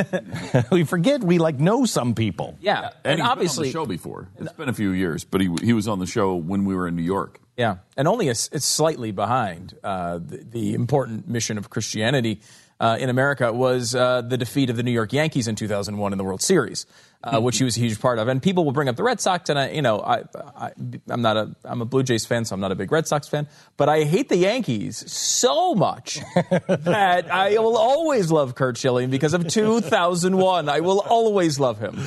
we 0.72 0.82
forget 0.82 1.22
we 1.22 1.38
like 1.38 1.60
know 1.60 1.84
some 1.84 2.16
people. 2.16 2.58
Yeah, 2.60 2.80
And, 2.80 2.94
and, 3.04 3.20
he's 3.20 3.28
obviously 3.28 3.70
been 3.70 3.78
on 3.78 3.84
the 3.84 3.84
show 3.84 3.86
before. 3.86 4.28
It's 4.38 4.52
been 4.54 4.68
a 4.70 4.74
few 4.74 4.90
years, 4.90 5.22
but 5.22 5.40
he 5.40 5.54
he 5.62 5.72
was 5.72 5.86
on 5.86 6.00
the 6.00 6.06
show 6.06 6.34
when 6.34 6.64
we 6.64 6.74
were 6.74 6.88
in 6.88 6.96
New 6.96 7.02
York. 7.02 7.38
Yeah, 7.56 7.76
and 7.96 8.08
only 8.08 8.28
a, 8.28 8.32
it's 8.32 8.64
slightly 8.64 9.12
behind 9.12 9.74
uh, 9.84 10.18
the, 10.18 10.38
the 10.38 10.74
important 10.74 11.28
mission 11.28 11.56
of 11.56 11.70
Christianity 11.70 12.40
uh, 12.80 12.96
in 12.98 13.08
America 13.08 13.52
was 13.52 13.94
uh, 13.94 14.22
the 14.22 14.36
defeat 14.36 14.70
of 14.70 14.76
the 14.76 14.82
New 14.82 14.90
York 14.90 15.12
Yankees 15.12 15.46
in 15.46 15.54
2001 15.54 16.12
in 16.12 16.18
the 16.18 16.24
World 16.24 16.42
Series, 16.42 16.86
uh, 17.22 17.40
which 17.40 17.58
he 17.58 17.64
was 17.64 17.76
a 17.76 17.80
huge 17.80 18.00
part 18.00 18.18
of. 18.18 18.26
And 18.26 18.42
people 18.42 18.64
will 18.64 18.72
bring 18.72 18.88
up 18.88 18.96
the 18.96 19.04
Red 19.04 19.20
Sox, 19.20 19.48
and 19.48 19.58
I, 19.58 19.70
you 19.70 19.82
know, 19.82 20.00
I, 20.00 20.24
I, 20.56 20.72
I'm 21.08 21.22
not 21.22 21.36
a 21.36 21.54
I'm 21.64 21.80
a 21.80 21.84
Blue 21.84 22.02
Jays 22.02 22.26
fan, 22.26 22.44
so 22.44 22.54
I'm 22.54 22.60
not 22.60 22.72
a 22.72 22.74
big 22.74 22.90
Red 22.90 23.06
Sox 23.06 23.28
fan, 23.28 23.46
but 23.76 23.88
I 23.88 24.02
hate 24.02 24.28
the 24.28 24.36
Yankees 24.36 25.10
so 25.10 25.74
much 25.74 26.18
that 26.68 27.30
I 27.30 27.58
will 27.58 27.76
always 27.76 28.32
love 28.32 28.56
Curt 28.56 28.76
Schilling 28.76 29.10
because 29.10 29.32
of 29.32 29.46
2001. 29.46 30.68
I 30.68 30.80
will 30.80 31.00
always 31.00 31.60
love 31.60 31.78
him. 31.78 32.00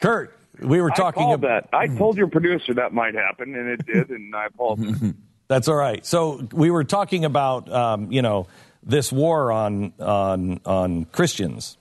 Curt, 0.00 0.36
we 0.62 0.80
were 0.80 0.90
talking 0.90 1.32
about 1.32 1.70
that. 1.70 1.76
I 1.76 1.86
told 1.86 2.16
your 2.16 2.28
producer 2.28 2.74
that 2.74 2.92
might 2.92 3.14
happen, 3.14 3.54
and 3.54 3.68
it 3.68 3.86
did, 3.86 4.10
and 4.10 4.34
I 4.34 4.46
apologize. 4.46 5.14
That's 5.48 5.66
all 5.66 5.76
right. 5.76 6.04
So 6.06 6.46
we 6.52 6.70
were 6.70 6.84
talking 6.84 7.24
about 7.24 7.70
um, 7.72 8.12
you 8.12 8.22
know 8.22 8.46
this 8.82 9.12
war 9.12 9.52
on 9.52 9.92
on 9.98 10.60
on 10.64 11.04
Christians. 11.06 11.76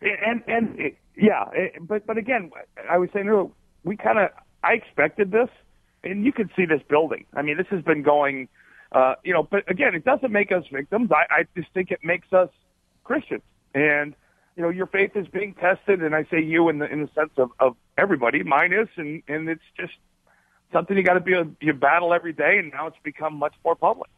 and 0.00 0.42
and 0.46 0.78
it, 0.78 0.98
yeah, 1.16 1.46
it, 1.52 1.86
but 1.86 2.06
but 2.06 2.16
again, 2.16 2.50
I 2.88 2.98
was 2.98 3.10
saying 3.12 3.28
earlier, 3.28 3.50
we 3.84 3.96
kind 3.96 4.18
of 4.18 4.30
I 4.62 4.74
expected 4.74 5.30
this, 5.30 5.48
and 6.04 6.24
you 6.24 6.32
can 6.32 6.50
see 6.56 6.64
this 6.64 6.82
building. 6.88 7.24
I 7.34 7.42
mean, 7.42 7.56
this 7.56 7.66
has 7.70 7.82
been 7.82 8.02
going, 8.02 8.48
uh, 8.92 9.14
you 9.24 9.32
know. 9.32 9.42
But 9.42 9.70
again, 9.70 9.94
it 9.94 10.04
doesn't 10.04 10.32
make 10.32 10.52
us 10.52 10.64
victims. 10.72 11.10
I, 11.10 11.40
I 11.40 11.46
just 11.56 11.72
think 11.74 11.90
it 11.90 12.00
makes 12.02 12.32
us 12.32 12.50
Christians, 13.04 13.42
and 13.74 14.14
you 14.56 14.62
know, 14.62 14.68
your 14.68 14.86
faith 14.86 15.12
is 15.14 15.26
being 15.28 15.54
tested, 15.54 16.02
and 16.02 16.14
I 16.14 16.24
say 16.24 16.42
you 16.42 16.68
in 16.68 16.78
the 16.78 16.90
in 16.90 17.02
the 17.02 17.10
sense 17.14 17.32
of 17.36 17.50
of 17.58 17.76
everybody. 17.96 18.42
Mine 18.42 18.72
is, 18.72 18.88
and 18.96 19.22
and 19.28 19.48
it's 19.48 19.62
just 19.76 19.94
something 20.72 20.96
you 20.96 21.02
got 21.02 21.14
to 21.14 21.20
be 21.20 21.34
a 21.34 21.46
you 21.60 21.72
battle 21.72 22.12
every 22.12 22.32
day, 22.32 22.58
and 22.58 22.72
now 22.72 22.86
it's 22.86 22.96
become 23.02 23.34
much 23.36 23.54
more 23.64 23.74
public. 23.74 24.10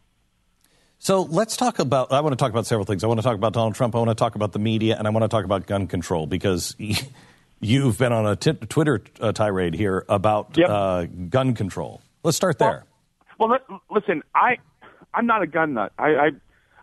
So 0.98 1.22
let's 1.22 1.56
talk 1.56 1.78
about. 1.78 2.12
I 2.12 2.20
want 2.20 2.32
to 2.32 2.36
talk 2.36 2.50
about 2.50 2.66
several 2.66 2.84
things. 2.84 3.02
I 3.04 3.08
want 3.08 3.18
to 3.18 3.24
talk 3.24 3.34
about 3.34 3.52
Donald 3.52 3.74
Trump. 3.74 3.94
I 3.94 3.98
want 3.98 4.10
to 4.10 4.14
talk 4.14 4.34
about 4.34 4.52
the 4.52 4.58
media, 4.58 4.96
and 4.96 5.06
I 5.06 5.10
want 5.10 5.24
to 5.24 5.28
talk 5.28 5.44
about 5.44 5.66
gun 5.66 5.86
control 5.86 6.26
because 6.26 6.76
you've 7.60 7.98
been 7.98 8.12
on 8.12 8.26
a 8.26 8.36
t- 8.36 8.52
Twitter 8.52 9.02
uh, 9.20 9.32
tirade 9.32 9.74
here 9.74 10.04
about 10.08 10.58
uh, 10.58 11.06
gun 11.28 11.54
control. 11.54 12.00
Let's 12.22 12.36
start 12.36 12.58
there. 12.58 12.84
Well, 13.38 13.50
li- 13.50 13.78
listen, 13.90 14.22
I 14.34 14.58
I'm 15.12 15.26
not 15.26 15.42
a 15.42 15.46
gun 15.46 15.74
nut. 15.74 15.92
I 15.98 16.08
I, 16.08 16.30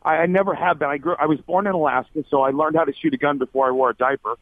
I 0.03 0.25
never 0.27 0.53
have 0.53 0.79
been. 0.79 0.89
I 0.89 0.97
grew. 0.97 1.15
I 1.19 1.25
was 1.25 1.39
born 1.39 1.67
in 1.67 1.73
Alaska, 1.73 2.23
so 2.29 2.41
I 2.41 2.51
learned 2.51 2.75
how 2.75 2.85
to 2.85 2.93
shoot 2.93 3.13
a 3.13 3.17
gun 3.17 3.37
before 3.37 3.67
I 3.67 3.71
wore 3.71 3.89
a 3.89 3.95
diaper. 3.95 4.35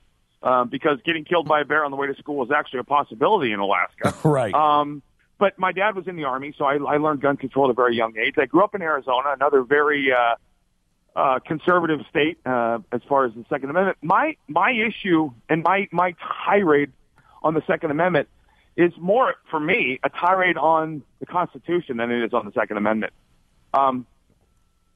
Um, 0.44 0.70
because 0.70 1.00
getting 1.04 1.26
killed 1.26 1.48
by 1.48 1.62
a 1.62 1.66
bear 1.66 1.84
on 1.84 1.90
the 1.90 1.98
way 1.98 2.06
to 2.06 2.16
school 2.16 2.46
is 2.46 2.52
actually 2.52 2.80
a 2.80 2.84
possibility 2.84 3.52
in 3.52 3.60
Alaska. 3.60 4.14
right. 4.24 4.54
Um, 4.54 5.02
but 5.40 5.58
my 5.58 5.72
dad 5.72 5.96
was 5.96 6.08
in 6.08 6.16
the 6.16 6.26
army, 6.26 6.54
so 6.58 6.66
I, 6.66 6.76
I 6.76 6.98
learned 6.98 7.22
gun 7.22 7.38
control 7.38 7.66
at 7.66 7.72
a 7.72 7.74
very 7.74 7.96
young 7.96 8.16
age. 8.18 8.36
I 8.38 8.46
grew 8.46 8.64
up 8.64 8.76
in 8.76 8.84
Arizona, 8.84 9.34
another 9.34 9.64
very 9.64 10.12
uh, 10.12 10.36
uh, 11.16 11.40
conservative 11.40 12.02
state 12.10 12.38
uh, 12.46 12.80
as 12.92 13.02
far 13.10 13.26
as 13.26 13.34
the 13.34 13.46
Second 13.50 13.72
Amendment. 13.72 13.98
My 14.02 14.38
my 14.48 14.72
issue 14.72 15.32
and 15.50 15.64
my 15.64 15.88
my 15.92 16.14
tirade 16.46 16.92
on 17.42 17.56
the 17.56 17.64
Second 17.66 17.92
Amendment 17.92 18.30
is 18.76 18.94
more 19.00 19.36
for 19.50 19.60
me 19.60 20.00
a 20.04 20.10
tirade 20.10 20.58
on 20.58 21.02
the 21.20 21.26
Constitution 21.26 21.98
than 21.98 22.12
it 22.12 22.24
is 22.24 22.34
on 22.34 22.46
the 22.46 22.52
Second 22.52 22.78
Amendment. 22.78 23.14
Um, 23.74 24.06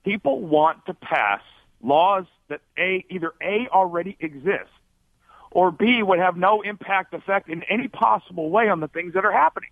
people 0.03 0.41
want 0.41 0.85
to 0.85 0.93
pass 0.93 1.41
laws 1.81 2.25
that 2.49 2.61
a 2.77 3.05
either 3.09 3.33
a 3.41 3.67
already 3.69 4.17
exist 4.19 4.69
or 5.51 5.71
b 5.71 6.01
would 6.01 6.19
have 6.19 6.37
no 6.37 6.61
impact 6.61 7.13
effect 7.13 7.49
in 7.49 7.63
any 7.63 7.87
possible 7.87 8.49
way 8.49 8.69
on 8.69 8.79
the 8.79 8.87
things 8.87 9.13
that 9.13 9.25
are 9.25 9.31
happening. 9.31 9.69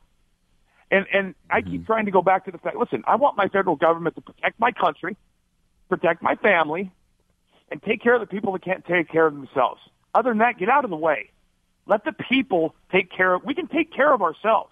And 0.92 1.06
and 1.14 1.36
I 1.50 1.62
keep 1.62 1.82
mm-hmm. 1.82 1.86
trying 1.86 2.06
to 2.06 2.12
go 2.12 2.22
back 2.22 2.46
to 2.46 2.52
the 2.52 2.58
fact. 2.58 2.76
Listen, 2.76 3.04
I 3.08 3.16
want 3.16 3.38
my 3.38 3.48
federal 3.48 3.76
government 3.76 4.16
to 4.16 4.22
protect 4.22 4.60
my 4.60 4.72
country, 4.72 5.16
protect 5.88 6.22
my 6.22 6.36
family, 6.36 6.92
and 7.70 7.82
take 7.84 8.02
care 8.02 8.16
of 8.16 8.22
the 8.22 8.28
people 8.28 8.54
that 8.54 8.64
can't 8.64 8.86
take 8.86 9.10
care 9.10 9.28
of 9.28 9.34
themselves. 9.34 9.82
Other 10.14 10.32
than 10.32 10.40
that, 10.40 10.58
get 10.58 10.70
out 10.70 10.84
of 10.84 10.90
the 10.90 10.98
way. 10.98 11.30
Let 11.86 12.06
the 12.06 12.12
people 12.12 12.76
take 12.92 13.12
care 13.12 13.34
of. 13.34 13.44
We 13.44 13.54
can 13.54 13.68
take 13.68 13.94
care 13.94 14.12
of 14.12 14.22
ourselves. 14.22 14.72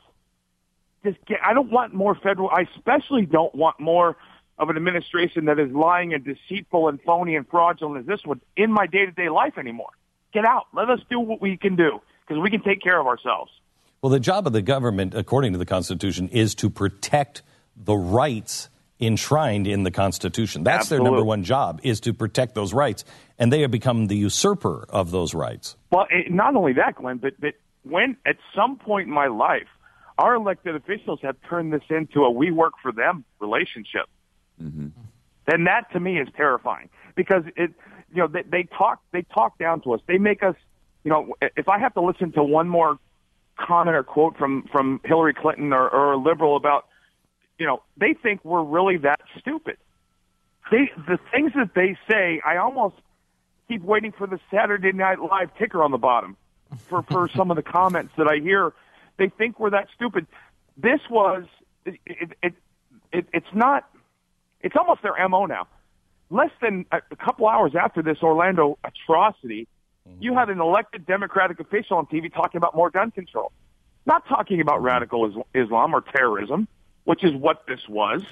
Just 1.03 1.17
get. 1.25 1.39
I 1.45 1.53
don't 1.53 1.71
want 1.71 1.93
more 1.93 2.15
federal. 2.15 2.49
I 2.49 2.67
especially 2.75 3.25
don't 3.25 3.53
want 3.53 3.79
more 3.79 4.17
of 4.57 4.69
an 4.69 4.77
administration 4.77 5.45
that 5.45 5.59
is 5.59 5.71
lying 5.71 6.13
and 6.13 6.23
deceitful 6.23 6.87
and 6.87 7.01
phony 7.01 7.35
and 7.35 7.47
fraudulent 7.47 8.01
as 8.01 8.05
this 8.07 8.25
one 8.25 8.41
in 8.55 8.71
my 8.71 8.87
day 8.87 9.05
to 9.05 9.11
day 9.11 9.29
life 9.29 9.57
anymore. 9.57 9.91
Get 10.33 10.45
out. 10.45 10.67
Let 10.73 10.89
us 10.89 10.99
do 11.09 11.19
what 11.19 11.41
we 11.41 11.57
can 11.57 11.75
do 11.75 12.01
because 12.21 12.41
we 12.41 12.49
can 12.49 12.61
take 12.61 12.81
care 12.81 12.99
of 12.99 13.07
ourselves. 13.07 13.51
Well, 14.01 14.11
the 14.11 14.19
job 14.19 14.45
of 14.45 14.53
the 14.53 14.61
government, 14.61 15.13
according 15.15 15.53
to 15.53 15.59
the 15.59 15.65
Constitution, 15.65 16.29
is 16.29 16.55
to 16.55 16.69
protect 16.69 17.41
the 17.75 17.95
rights 17.95 18.69
enshrined 18.99 19.67
in 19.67 19.83
the 19.83 19.91
Constitution. 19.91 20.63
That's 20.63 20.89
their 20.89 20.99
number 20.99 21.23
one 21.23 21.43
job, 21.43 21.79
is 21.83 21.99
to 22.01 22.13
protect 22.13 22.55
those 22.55 22.73
rights. 22.73 23.05
And 23.37 23.53
they 23.53 23.61
have 23.61 23.71
become 23.71 24.07
the 24.07 24.15
usurper 24.15 24.85
of 24.89 25.11
those 25.11 25.33
rights. 25.33 25.75
Well, 25.91 26.07
it, 26.09 26.31
not 26.31 26.55
only 26.55 26.73
that, 26.73 26.95
Glenn, 26.95 27.17
but, 27.17 27.39
but 27.39 27.53
when 27.83 28.17
at 28.25 28.37
some 28.55 28.77
point 28.77 29.07
in 29.07 29.13
my 29.13 29.27
life, 29.27 29.67
our 30.17 30.33
elected 30.35 30.75
officials 30.75 31.19
have 31.21 31.35
turned 31.47 31.71
this 31.71 31.83
into 31.89 32.21
a 32.21 32.31
we 32.31 32.51
work 32.51 32.73
for 32.81 32.91
them 32.91 33.23
relationship, 33.39 34.07
Mm-hmm. 34.61 34.87
then 35.45 35.63
that 35.65 35.91
to 35.93 35.99
me 35.99 36.19
is 36.19 36.27
terrifying 36.35 36.89
because 37.15 37.43
it, 37.55 37.71
you 38.13 38.17
know, 38.17 38.27
they, 38.27 38.43
they 38.43 38.63
talk, 38.63 39.01
they 39.11 39.21
talk 39.21 39.57
down 39.57 39.81
to 39.81 39.93
us. 39.93 40.01
They 40.07 40.17
make 40.17 40.41
us, 40.43 40.55
you 41.03 41.11
know, 41.11 41.35
if 41.41 41.69
I 41.69 41.77
have 41.79 41.93
to 41.93 42.01
listen 42.01 42.31
to 42.33 42.43
one 42.43 42.67
more 42.67 42.97
comment 43.57 43.95
or 43.95 44.03
quote 44.03 44.37
from, 44.37 44.63
from 44.71 45.01
Hillary 45.03 45.33
Clinton 45.33 45.73
or, 45.73 45.87
or 45.89 46.13
a 46.13 46.17
liberal 46.17 46.55
about, 46.55 46.87
you 47.59 47.65
know, 47.65 47.83
they 47.97 48.13
think 48.13 48.43
we're 48.43 48.63
really 48.63 48.97
that 48.97 49.21
stupid. 49.39 49.77
They, 50.71 50.91
the 51.07 51.19
things 51.31 51.53
that 51.55 51.71
they 51.75 51.97
say, 52.09 52.41
I 52.45 52.57
almost 52.57 52.95
keep 53.67 53.81
waiting 53.83 54.11
for 54.11 54.27
the 54.27 54.39
Saturday 54.51 54.91
Night 54.91 55.19
Live 55.19 55.55
ticker 55.57 55.83
on 55.83 55.91
the 55.91 55.97
bottom 55.97 56.37
for 56.87 57.01
for 57.03 57.29
some 57.35 57.51
of 57.51 57.57
the 57.57 57.63
comments 57.63 58.13
that 58.17 58.27
I 58.27 58.37
hear. 58.37 58.73
They 59.17 59.29
think 59.29 59.59
we're 59.59 59.71
that 59.71 59.87
stupid. 59.95 60.27
This 60.77 60.99
was 61.09 61.45
it. 61.85 61.99
It, 62.05 62.31
it, 62.43 62.53
it 63.11 63.27
it's 63.33 63.53
not. 63.53 63.89
It's 64.61 64.75
almost 64.75 65.01
their 65.01 65.27
mo 65.29 65.45
now. 65.45 65.67
Less 66.29 66.51
than 66.61 66.85
a, 66.91 67.01
a 67.11 67.15
couple 67.15 67.47
hours 67.47 67.73
after 67.75 68.01
this 68.01 68.17
Orlando 68.21 68.77
atrocity, 68.83 69.67
mm-hmm. 70.07 70.21
you 70.21 70.33
had 70.33 70.49
an 70.49 70.59
elected 70.59 71.05
Democratic 71.05 71.59
official 71.59 71.97
on 71.97 72.05
TV 72.07 72.33
talking 72.33 72.57
about 72.57 72.75
more 72.75 72.89
gun 72.89 73.11
control, 73.11 73.51
not 74.05 74.27
talking 74.27 74.59
about 74.59 74.77
mm-hmm. 74.77 74.85
radical 74.85 75.25
Is- 75.27 75.63
Islam 75.65 75.93
or 75.93 76.01
terrorism, 76.01 76.67
which 77.05 77.23
is 77.23 77.33
what 77.33 77.65
this 77.67 77.81
was. 77.87 78.23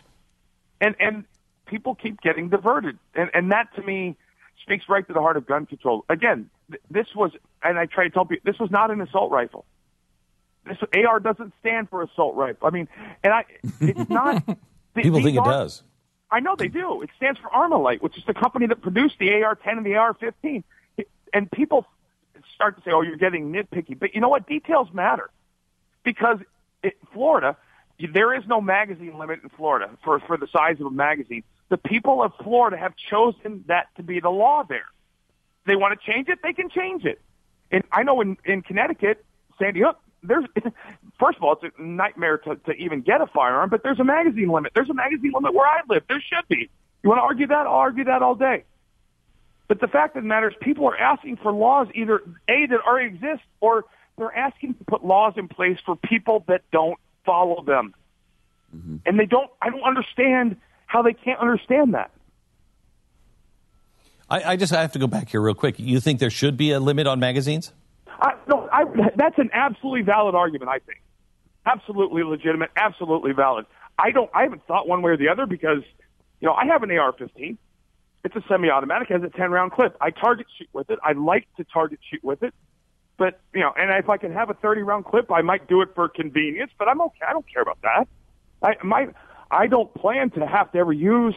And 0.82 0.96
and 1.00 1.24
people 1.66 1.96
keep 1.96 2.20
getting 2.22 2.50
diverted, 2.50 3.00
and 3.14 3.30
and 3.34 3.52
that 3.52 3.74
to 3.76 3.82
me 3.82 4.18
speaks 4.62 4.86
right 4.90 5.06
to 5.08 5.14
the 5.14 5.22
heart 5.22 5.38
of 5.38 5.46
gun 5.46 5.66
control. 5.66 6.06
Again, 6.10 6.50
th- 6.70 6.82
this 6.90 7.08
was, 7.16 7.32
and 7.64 7.78
I 7.78 7.86
try 7.86 8.06
to 8.06 8.10
tell 8.10 8.26
people, 8.26 8.52
this 8.52 8.60
was 8.60 8.72
not 8.72 8.92
an 8.92 9.00
assault 9.00 9.32
rifle. 9.32 9.66
This 10.66 10.78
AR 11.08 11.20
doesn't 11.20 11.54
stand 11.60 11.90
for 11.90 12.02
assault 12.02 12.36
rifle. 12.36 12.68
I 12.68 12.72
mean, 12.72 12.88
and 13.24 13.34
I, 13.34 13.46
it's 13.80 14.10
not. 14.10 14.44
People 14.96 15.22
think 15.22 15.38
it 15.38 15.44
does. 15.44 15.84
I 16.36 16.42
know 16.42 16.58
they 16.58 16.68
do. 16.68 17.02
It 17.02 17.12
stands 17.16 17.40
for 17.40 17.48
Armalite, 17.48 18.02
which 18.02 18.18
is 18.18 18.26
the 18.26 18.34
company 18.34 18.68
that 18.68 18.82
produced 18.82 19.16
the 19.20 19.42
AR-10 19.42 19.78
and 19.78 19.86
the 19.86 19.96
AR-15. 19.96 20.66
And 21.34 21.50
people 21.50 21.88
start 22.54 22.76
to 22.76 22.84
say, 22.84 22.92
"Oh, 22.92 23.02
you're 23.02 23.16
getting 23.16 23.54
nitpicky," 23.54 23.98
but 23.98 24.14
you 24.14 24.20
know 24.20 24.28
what? 24.28 24.46
Details 24.46 24.90
matter 24.92 25.30
because 26.04 26.40
it, 26.84 26.98
Florida, 27.14 27.56
there 27.98 28.34
is 28.34 28.46
no 28.48 28.60
magazine 28.60 29.18
limit 29.18 29.44
in 29.44 29.50
Florida 29.50 29.90
for 30.04 30.20
for 30.20 30.36
the 30.36 30.48
size 30.48 30.82
of 30.82 30.88
a 30.88 30.92
magazine. 30.92 31.44
The 31.70 31.78
people 31.78 32.22
of 32.22 32.34
Florida 32.44 32.76
have 32.76 32.98
chosen 32.98 33.64
that 33.68 33.88
to 33.96 34.04
be 34.04 34.20
the 34.20 34.30
law 34.30 34.64
there. 34.64 34.88
They 35.66 35.78
want 35.78 35.98
to 35.98 36.12
change 36.12 36.28
it, 36.28 36.40
they 36.44 36.54
can 36.54 36.70
change 36.70 37.06
it. 37.06 37.22
And 37.72 37.86
I 37.94 38.04
know 38.04 38.20
in 38.20 38.38
in 38.44 38.62
Connecticut, 38.62 39.24
Sandy 39.58 39.80
Hook, 39.82 40.00
there's 40.28 40.46
first 41.20 41.38
of 41.38 41.44
all, 41.44 41.58
it's 41.62 41.76
a 41.78 41.82
nightmare 41.82 42.38
to, 42.40 42.56
to 42.56 42.72
even 42.74 43.02
get 43.02 43.22
a 43.22 43.28
firearm, 43.28 43.70
but 43.70 43.84
there's 43.84 44.00
a 44.00 44.04
magazine 44.04 44.50
limit. 44.50 44.74
There's 44.76 44.90
a 44.90 44.94
magazine 44.94 45.32
limit 45.34 45.54
where 45.54 45.68
I 45.68 45.82
live. 45.90 46.04
There 46.08 46.22
should 46.22 46.48
be. 46.48 46.70
You 47.04 47.10
want 47.10 47.20
to 47.20 47.24
argue 47.24 47.48
that? 47.48 47.68
I'll 47.68 47.74
argue 47.74 48.06
that 48.06 48.22
all 48.22 48.36
day. 48.36 48.64
But 49.68 49.80
the 49.80 49.88
fact 49.88 50.16
of 50.16 50.24
the 50.24 50.28
matter 50.28 50.50
is, 50.50 50.56
people 50.62 50.88
are 50.88 50.98
asking 50.98 51.38
for 51.38 51.52
laws 51.52 51.88
either 51.96 52.22
a 52.48 52.66
that 52.68 52.80
already 52.86 53.08
exist, 53.08 53.42
or 53.62 53.86
they're 54.18 54.36
asking 54.36 54.76
to 54.76 54.84
put 54.86 55.04
laws 55.04 55.34
in 55.38 55.48
place 55.48 55.78
for 55.86 55.96
people 55.96 56.44
that 56.48 56.62
don't 56.72 57.00
follow 57.26 57.64
them, 57.64 57.96
mm-hmm. 58.76 58.98
and 59.06 59.20
they 59.20 59.26
don't. 59.26 59.50
I 59.62 59.70
don't 59.70 59.84
understand 59.84 60.58
how 60.86 61.02
they 61.02 61.14
can't 61.14 61.40
understand 61.40 61.96
that. 61.96 62.12
I, 64.30 64.54
I 64.54 64.56
just 64.56 64.74
I 64.74 64.82
have 64.82 64.92
to 64.94 65.00
go 65.00 65.08
back 65.08 65.30
here 65.30 65.42
real 65.42 65.56
quick. 65.56 65.80
You 65.80 66.00
think 66.00 66.20
there 66.20 66.30
should 66.30 66.58
be 66.58 66.72
a 66.72 66.80
limit 66.80 67.08
on 67.08 67.20
magazines? 67.20 67.72
I, 68.20 68.34
no, 68.48 68.70
I, 68.72 68.86
that's 69.16 69.38
an 69.38 69.50
absolutely 69.54 70.02
valid 70.02 70.36
argument. 70.36 70.70
I 70.70 70.80
think 70.80 71.02
absolutely 71.66 72.24
legitimate, 72.24 72.72
absolutely 72.76 73.34
valid. 73.34 73.66
I 73.98 74.12
don't. 74.12 74.30
I 74.34 74.44
haven't 74.44 74.66
thought 74.68 74.88
one 74.88 75.02
way 75.02 75.12
or 75.12 75.18
the 75.18 75.30
other 75.30 75.46
because 75.46 75.84
you 76.40 76.48
know 76.48 76.54
I 76.54 76.66
have 76.66 76.84
an 76.84 76.92
AR-15. 76.92 77.58
It's 78.24 78.36
a 78.36 78.44
semi-automatic, 78.50 79.10
has 79.10 79.22
a 79.22 79.28
10-round 79.28 79.72
clip. 79.72 79.96
I 80.02 80.10
target 80.10 80.48
shoot 80.58 80.68
with 80.74 80.90
it. 80.90 80.98
I 81.04 81.12
like 81.12 81.48
to 81.58 81.64
target 81.64 82.00
shoot 82.10 82.24
with 82.24 82.42
it, 82.42 82.56
but 83.18 83.40
you 83.54 83.62
know, 83.62 83.72
and 83.78 83.92
if 84.04 84.10
I 84.10 84.18
can 84.18 84.34
have 84.34 84.50
a 84.50 84.56
30-round 84.56 85.06
clip, 85.06 85.32
I 85.32 85.42
might 85.42 85.68
do 85.68 85.82
it 85.82 85.90
for 85.96 86.10
convenience. 86.10 86.72
But 86.78 86.88
I'm 86.88 87.02
okay. 87.02 87.20
I 87.28 87.34
don't 87.34 87.46
care 87.52 87.62
about 87.62 87.80
that. 87.84 88.08
I 88.64 88.84
my 88.84 89.08
I 89.52 89.68
don't 89.68 89.94
plan 89.94 90.32
to 90.32 90.46
have 90.46 90.72
to 90.72 90.80
ever 90.80 90.92
use 90.92 91.36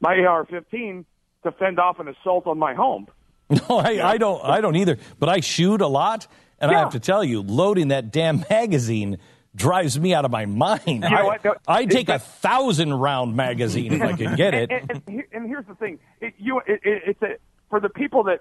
my 0.00 0.16
AR-15 0.24 1.04
to 1.42 1.52
fend 1.52 1.78
off 1.78 1.98
an 1.98 2.08
assault 2.08 2.46
on 2.46 2.58
my 2.58 2.74
home. 2.74 3.08
No, 3.68 3.78
I, 3.78 4.12
I 4.12 4.18
don't. 4.18 4.44
I 4.44 4.60
don't 4.60 4.76
either. 4.76 4.98
But 5.18 5.30
I 5.30 5.40
shoot 5.40 5.80
a 5.80 5.86
lot, 5.86 6.26
and 6.58 6.70
I 6.70 6.78
have 6.78 6.92
to 6.92 7.00
tell 7.00 7.24
you, 7.24 7.40
loading 7.40 7.88
that 7.88 8.12
damn 8.12 8.44
magazine 8.50 9.18
drives 9.54 9.98
me 9.98 10.12
out 10.12 10.24
of 10.24 10.30
my 10.30 10.44
mind. 10.44 10.80
You 10.86 10.98
know 10.98 11.30
I, 11.30 11.38
I'd 11.66 11.90
take 11.90 12.08
a 12.10 12.18
thousand 12.18 12.92
round 12.92 13.34
magazine 13.36 13.94
if 13.94 14.02
I 14.02 14.12
could 14.12 14.36
get 14.36 14.54
it. 14.54 14.70
And, 14.78 14.90
and, 14.90 15.02
and, 15.06 15.22
and 15.32 15.46
here's 15.46 15.66
the 15.66 15.74
thing: 15.74 15.98
it, 16.20 16.34
you, 16.38 16.58
it, 16.66 16.80
it, 16.84 17.02
it's 17.06 17.22
a 17.22 17.36
for 17.70 17.80
the 17.80 17.88
people 17.88 18.24
that 18.24 18.40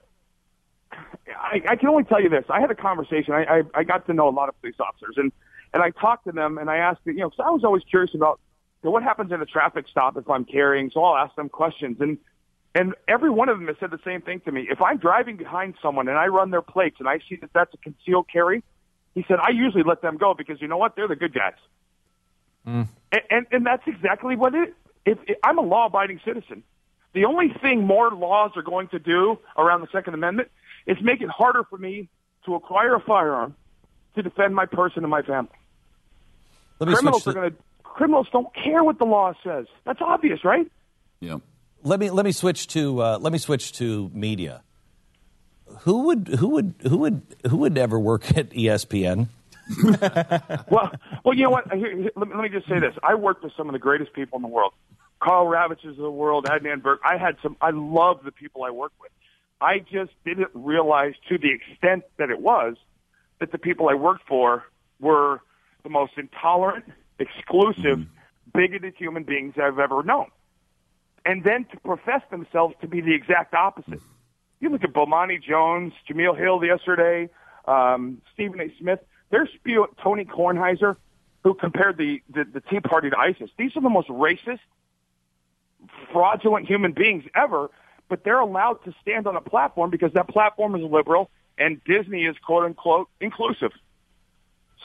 I, 0.92 1.62
I 1.70 1.76
can 1.76 1.90
only 1.90 2.04
tell 2.04 2.22
you 2.22 2.30
this. 2.30 2.46
I 2.50 2.60
had 2.60 2.72
a 2.72 2.76
conversation. 2.76 3.34
I, 3.34 3.60
I, 3.60 3.64
I 3.76 3.84
got 3.84 4.06
to 4.08 4.14
know 4.14 4.28
a 4.28 4.32
lot 4.32 4.50
of 4.50 4.60
police 4.60 4.76
officers, 4.80 5.16
and 5.18 5.32
and 5.74 5.84
I 5.84 5.92
talked 5.92 6.26
to 6.26 6.32
them, 6.32 6.58
and 6.58 6.70
I 6.70 6.78
asked, 6.78 7.02
you 7.06 7.14
know, 7.16 7.30
because 7.30 7.46
I 7.46 7.50
was 7.50 7.64
always 7.64 7.84
curious 7.90 8.14
about 8.14 8.40
you 8.84 8.88
know, 8.88 8.92
what 8.92 9.04
happens 9.04 9.32
in 9.32 9.42
a 9.42 9.46
traffic 9.46 9.86
stop 9.90 10.18
if 10.18 10.30
I'm 10.30 10.46
carrying. 10.46 10.92
So 10.92 11.04
I'll 11.04 11.18
ask 11.18 11.36
them 11.36 11.50
questions, 11.50 11.98
and 12.00 12.18
and 12.76 12.94
every 13.08 13.30
one 13.30 13.50
of 13.50 13.58
them 13.58 13.68
has 13.68 13.78
said 13.80 13.92
the 13.92 14.00
same 14.06 14.22
thing 14.22 14.42
to 14.42 14.52
me. 14.52 14.68
If 14.70 14.82
I'm 14.82 14.98
driving 14.98 15.38
behind 15.38 15.76
someone 15.82 16.08
and 16.08 16.18
I 16.18 16.28
run 16.28 16.52
their 16.52 16.62
plates 16.62 16.98
and 17.00 17.08
I 17.08 17.20
see 17.28 17.38
that 17.42 17.52
that's 17.54 17.74
a 17.74 17.78
concealed 17.78 18.28
carry, 18.32 18.64
he 19.16 19.26
said 19.28 19.38
I 19.42 19.50
usually 19.52 19.84
let 19.84 20.02
them 20.02 20.18
go 20.18 20.34
because 20.34 20.62
you 20.62 20.68
know 20.68 20.78
what? 20.78 20.96
They're 20.96 21.08
the 21.08 21.16
good 21.16 21.34
guys. 21.34 21.54
Mm. 22.68 22.88
And, 23.12 23.22
and 23.30 23.48
and 23.52 23.66
that's 23.66 23.84
exactly 23.88 24.36
what 24.36 24.54
it. 24.54 24.76
If, 25.06 25.18
if 25.26 25.38
I'm 25.44 25.58
a 25.58 25.62
law-abiding 25.62 26.20
citizen, 26.26 26.64
the 27.14 27.26
only 27.26 27.48
thing 27.62 27.82
more 27.86 28.12
laws 28.12 28.52
are 28.58 28.62
going 28.62 28.90
to 28.90 29.00
do 29.00 29.40
around 29.58 29.82
the 29.82 29.88
Second 29.92 30.14
Amendment 30.14 30.52
is 30.86 30.98
make 31.02 31.22
it 31.22 31.30
harder 31.30 31.64
for 31.64 31.78
me 31.78 32.10
to 32.46 32.56
acquire 32.56 32.96
a 32.96 33.00
firearm 33.00 33.56
to 34.16 34.22
defend 34.22 34.54
my 34.54 34.66
person 34.66 35.04
and 35.04 35.10
my 35.10 35.22
family. 35.22 35.50
Let 36.80 36.90
me 36.90 36.96
criminals 36.96 37.24
switch 37.24 37.36
are 37.36 37.40
going 37.40 37.52
to. 37.52 37.58
Criminals 37.84 38.28
don't 38.32 38.54
care 38.54 38.84
what 38.84 39.00
the 39.00 39.06
law 39.06 39.34
says. 39.44 39.66
That's 39.86 40.02
obvious, 40.02 40.44
right? 40.44 40.70
Yeah. 41.20 41.38
Let 41.88 42.02
me 42.02 42.10
let 42.10 42.26
me 42.26 42.34
switch 42.34 42.68
to 42.70 43.02
uh, 43.02 43.18
let 43.22 43.32
me 43.32 43.40
switch 43.40 43.72
to 43.74 44.12
media. 44.14 44.62
Who 45.84 46.04
would 46.08 46.28
who 46.28 46.50
would 46.50 46.74
who 46.82 46.98
would 46.98 47.22
who 47.50 47.58
would 47.58 47.78
ever 47.78 47.98
work 47.98 48.38
at 48.38 48.50
ESPN? 48.50 49.30
well, 50.70 50.92
well, 51.24 51.34
you 51.34 51.44
know 51.44 51.50
what? 51.50 51.72
Here, 51.74 51.98
here, 51.98 52.12
let, 52.16 52.28
me, 52.28 52.36
let 52.36 52.44
me 52.44 52.50
just 52.50 52.68
say 52.68 52.80
this: 52.80 52.94
I 53.04 53.16
worked 53.16 53.42
with 53.42 53.54
some 53.56 53.70
of 53.70 53.74
the 53.74 53.80
greatest 53.80 54.12
people 54.12 54.36
in 54.36 54.42
the 54.42 54.50
world. 54.50 54.74
Karl 55.22 55.46
Raveches 55.46 55.92
of 55.92 55.98
the 55.98 56.12
world, 56.12 56.46
Adnan 56.46 56.84
Berg. 56.84 57.00
I 57.06 57.16
had 57.16 57.38
some. 57.42 57.56
I 57.62 57.70
love 57.72 58.20
the 58.26 58.34
people 58.34 58.66
I 58.66 58.70
worked 58.72 59.00
with. 59.00 59.12
I 59.62 59.80
just 59.80 60.12
didn't 60.26 60.50
realize 60.54 61.14
to 61.30 61.38
the 61.38 61.52
extent 61.54 62.04
that 62.18 62.30
it 62.30 62.42
was 62.42 62.76
that 63.40 63.54
the 63.54 63.58
people 63.58 63.88
I 63.88 63.94
worked 63.94 64.28
for 64.28 64.66
were 65.00 65.40
the 65.84 65.90
most 65.90 66.14
intolerant, 66.18 66.84
exclusive, 67.18 68.06
bigoted 68.54 68.96
human 68.98 69.24
beings 69.24 69.54
I've 69.58 69.80
ever 69.80 70.04
known. 70.04 70.28
And 71.28 71.44
then 71.44 71.66
to 71.72 71.80
profess 71.82 72.22
themselves 72.32 72.74
to 72.82 72.88
be 72.88 73.02
the 73.02 73.14
exact 73.14 73.54
opposite. 73.54 74.02
You 74.62 74.70
look 74.70 74.84
at 74.84 74.94
Bomani 74.94 75.44
Jones, 75.44 75.94
Jemele 76.10 76.38
Hill 76.38 76.64
yesterday, 76.64 77.30
um, 77.68 78.22
Stephen 78.34 78.60
A. 78.62 78.74
Smith. 78.80 79.00
Spewing 79.56 79.90
Tony 80.02 80.24
Kornheiser, 80.24 80.96
who 81.44 81.54
compared 81.54 81.98
the, 81.98 82.22
the, 82.34 82.46
the 82.46 82.62
Tea 82.62 82.80
Party 82.80 83.10
to 83.10 83.18
ISIS. 83.18 83.50
These 83.58 83.76
are 83.76 83.82
the 83.82 83.90
most 83.90 84.08
racist, 84.08 84.60
fraudulent 86.14 86.66
human 86.66 86.94
beings 86.94 87.26
ever, 87.36 87.70
but 88.08 88.24
they're 88.24 88.40
allowed 88.40 88.84
to 88.86 88.94
stand 89.02 89.28
on 89.28 89.36
a 89.36 89.42
platform 89.42 89.90
because 89.90 90.14
that 90.14 90.30
platform 90.30 90.76
is 90.76 90.82
liberal 90.90 91.30
and 91.58 91.84
Disney 91.84 92.26
is 92.26 92.38
quote 92.46 92.64
unquote 92.64 93.10
inclusive. 93.20 93.72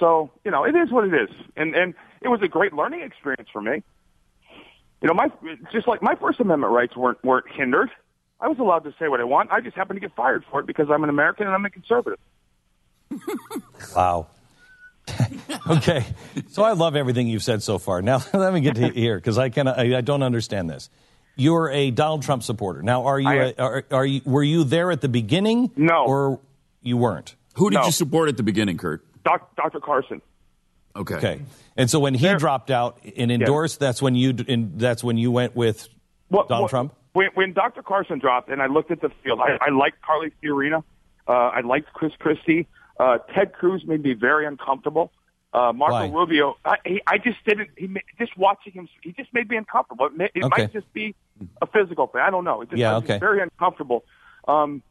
So, 0.00 0.32
you 0.44 0.50
know, 0.50 0.64
it 0.64 0.74
is 0.74 0.90
what 0.90 1.04
it 1.04 1.14
is. 1.14 1.30
And 1.56 1.76
and 1.76 1.94
it 2.20 2.28
was 2.28 2.40
a 2.42 2.48
great 2.48 2.72
learning 2.72 3.02
experience 3.02 3.48
for 3.52 3.60
me. 3.60 3.82
You 5.02 5.08
know, 5.08 5.14
my 5.14 5.26
just 5.72 5.88
like 5.88 6.00
my 6.02 6.14
First 6.14 6.38
Amendment 6.40 6.72
rights 6.72 6.96
weren't 6.96 7.22
weren't 7.24 7.46
hindered. 7.50 7.90
I 8.40 8.48
was 8.48 8.58
allowed 8.58 8.84
to 8.84 8.94
say 8.98 9.08
what 9.08 9.20
I 9.20 9.24
want. 9.24 9.50
I 9.50 9.60
just 9.60 9.76
happened 9.76 9.96
to 9.96 10.00
get 10.00 10.14
fired 10.16 10.44
for 10.50 10.60
it 10.60 10.66
because 10.66 10.88
I'm 10.90 11.02
an 11.04 11.10
American 11.10 11.46
and 11.46 11.54
I'm 11.54 11.64
a 11.64 11.70
conservative. 11.70 12.18
Wow. 13.96 14.28
okay, 15.68 16.06
so 16.50 16.62
I 16.62 16.72
love 16.72 16.94
everything 16.94 17.26
you've 17.26 17.42
said 17.42 17.62
so 17.62 17.78
far. 17.78 18.00
Now 18.00 18.22
let 18.32 18.54
me 18.54 18.60
get 18.60 18.76
to 18.76 18.88
here 18.90 19.16
because 19.16 19.36
I 19.36 19.48
can 19.48 19.66
I, 19.66 19.98
I 19.98 20.00
don't 20.00 20.22
understand 20.22 20.70
this. 20.70 20.88
You're 21.34 21.70
a 21.70 21.90
Donald 21.90 22.22
Trump 22.22 22.42
supporter. 22.44 22.82
Now, 22.82 23.06
are 23.06 23.18
you 23.18 23.28
a, 23.28 23.54
are, 23.58 23.84
are 23.90 24.06
you 24.06 24.20
were 24.24 24.42
you 24.44 24.64
there 24.64 24.92
at 24.92 25.00
the 25.00 25.08
beginning? 25.08 25.72
No, 25.76 26.04
or 26.06 26.40
you 26.82 26.96
weren't. 26.96 27.34
Who 27.54 27.70
did 27.70 27.80
No. 27.80 27.86
you 27.86 27.92
support 27.92 28.28
at 28.28 28.36
the 28.36 28.42
beginning, 28.44 28.76
Curt? 28.78 29.04
Doc, 29.24 29.54
Dr. 29.56 29.80
Carson. 29.80 30.22
Okay. 30.94 31.14
Okay, 31.14 31.40
and 31.76 31.88
so 31.90 31.98
when 31.98 32.14
he 32.14 32.34
dropped 32.34 32.70
out 32.70 32.98
and 33.16 33.30
endorsed, 33.32 33.80
that's 33.80 34.02
when 34.02 34.14
you 34.14 34.34
and 34.48 34.78
that's 34.78 35.02
when 35.02 35.16
you 35.16 35.30
went 35.30 35.56
with 35.56 35.88
What- 36.28 36.48
Donald 36.48 36.64
what- 36.64 36.70
Trump. 36.70 36.94
When, 37.14 37.28
when 37.34 37.52
Dr. 37.52 37.82
Carson 37.82 38.18
dropped, 38.18 38.48
and 38.48 38.62
I 38.62 38.66
looked 38.68 38.90
at 38.90 39.02
the 39.02 39.10
field, 39.22 39.38
I, 39.40 39.58
I 39.60 39.68
liked 39.70 40.00
Carly 40.00 40.32
Fiorina. 40.42 40.82
Uh, 41.28 41.32
I 41.32 41.60
liked 41.60 41.92
Chris 41.92 42.12
Christie. 42.18 42.66
Uh, 42.98 43.18
Ted 43.34 43.52
Cruz 43.52 43.84
made 43.86 44.02
me 44.02 44.14
very 44.14 44.46
uncomfortable. 44.46 45.12
Uh, 45.52 45.74
Marco 45.74 45.92
Why? 45.94 46.08
Rubio, 46.08 46.56
I, 46.64 46.76
he, 46.86 47.02
I 47.06 47.18
just 47.18 47.36
didn't. 47.46 47.68
He 47.76 47.86
just 48.18 48.34
watching 48.38 48.72
him, 48.72 48.88
he 49.02 49.12
just 49.12 49.32
made 49.34 49.50
me 49.50 49.58
uncomfortable. 49.58 50.06
It, 50.06 50.16
may, 50.16 50.30
it 50.34 50.42
Okay. 50.44 50.62
might 50.62 50.72
just 50.72 50.90
be 50.94 51.14
a 51.60 51.66
physical 51.66 52.06
thing. 52.06 52.22
I 52.22 52.30
don't 52.30 52.44
know. 52.44 52.62
It 52.62 52.70
just, 52.70 52.78
Yeah, 52.78 52.96
I 52.96 53.00
just 53.00 53.10
okay. 53.10 53.18
very 53.18 53.42
uncomfortable. 53.42 54.04
Um, 54.48 54.82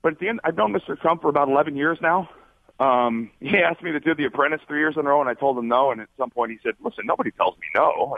but 0.00 0.12
at 0.14 0.18
the 0.18 0.28
end, 0.28 0.40
I've 0.42 0.56
known 0.56 0.72
Mr. 0.72 0.98
Trump 0.98 1.20
for 1.20 1.28
about 1.28 1.48
11 1.50 1.76
years 1.76 1.98
now. 2.00 2.30
Um, 2.78 3.30
he 3.40 3.56
asked 3.58 3.82
me 3.82 3.92
to 3.92 4.00
do 4.00 4.14
The 4.14 4.26
Apprentice 4.26 4.60
three 4.68 4.78
years 4.80 4.94
in 4.98 5.06
a 5.06 5.08
row, 5.08 5.20
and 5.20 5.30
I 5.30 5.34
told 5.34 5.56
him 5.58 5.68
no. 5.68 5.90
And 5.90 6.00
at 6.00 6.08
some 6.18 6.30
point, 6.30 6.52
he 6.52 6.58
said, 6.62 6.74
"Listen, 6.84 7.06
nobody 7.06 7.30
tells 7.30 7.54
me 7.56 7.66
no," 7.74 8.16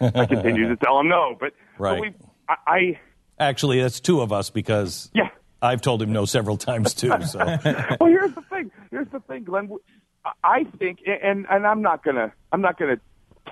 and 0.00 0.14
I 0.16 0.26
continued 0.26 0.68
to 0.68 0.76
tell 0.84 1.00
him 1.00 1.08
no. 1.08 1.36
But, 1.38 1.52
Right. 1.78 1.94
but 1.94 2.00
we, 2.00 2.14
I, 2.48 2.56
I 2.66 3.00
Actually, 3.38 3.80
that's 3.80 4.00
two 4.00 4.20
of 4.20 4.32
us 4.32 4.50
because 4.50 5.10
Yeah. 5.14 5.28
I've 5.62 5.80
told 5.80 6.02
him 6.02 6.12
no 6.12 6.24
several 6.26 6.56
times 6.58 6.92
too. 6.94 7.12
So 7.26 7.38
well, 7.38 8.10
here's 8.10 8.34
the 8.34 8.42
thing. 8.50 8.70
Here's 8.90 9.08
the 9.08 9.20
thing, 9.20 9.44
Glenn. 9.44 9.70
I 10.42 10.64
think, 10.78 11.00
and 11.06 11.46
and 11.50 11.66
I'm 11.66 11.80
not 11.82 12.04
gonna 12.04 12.32
I'm 12.52 12.60
not 12.60 12.78
gonna 12.78 12.98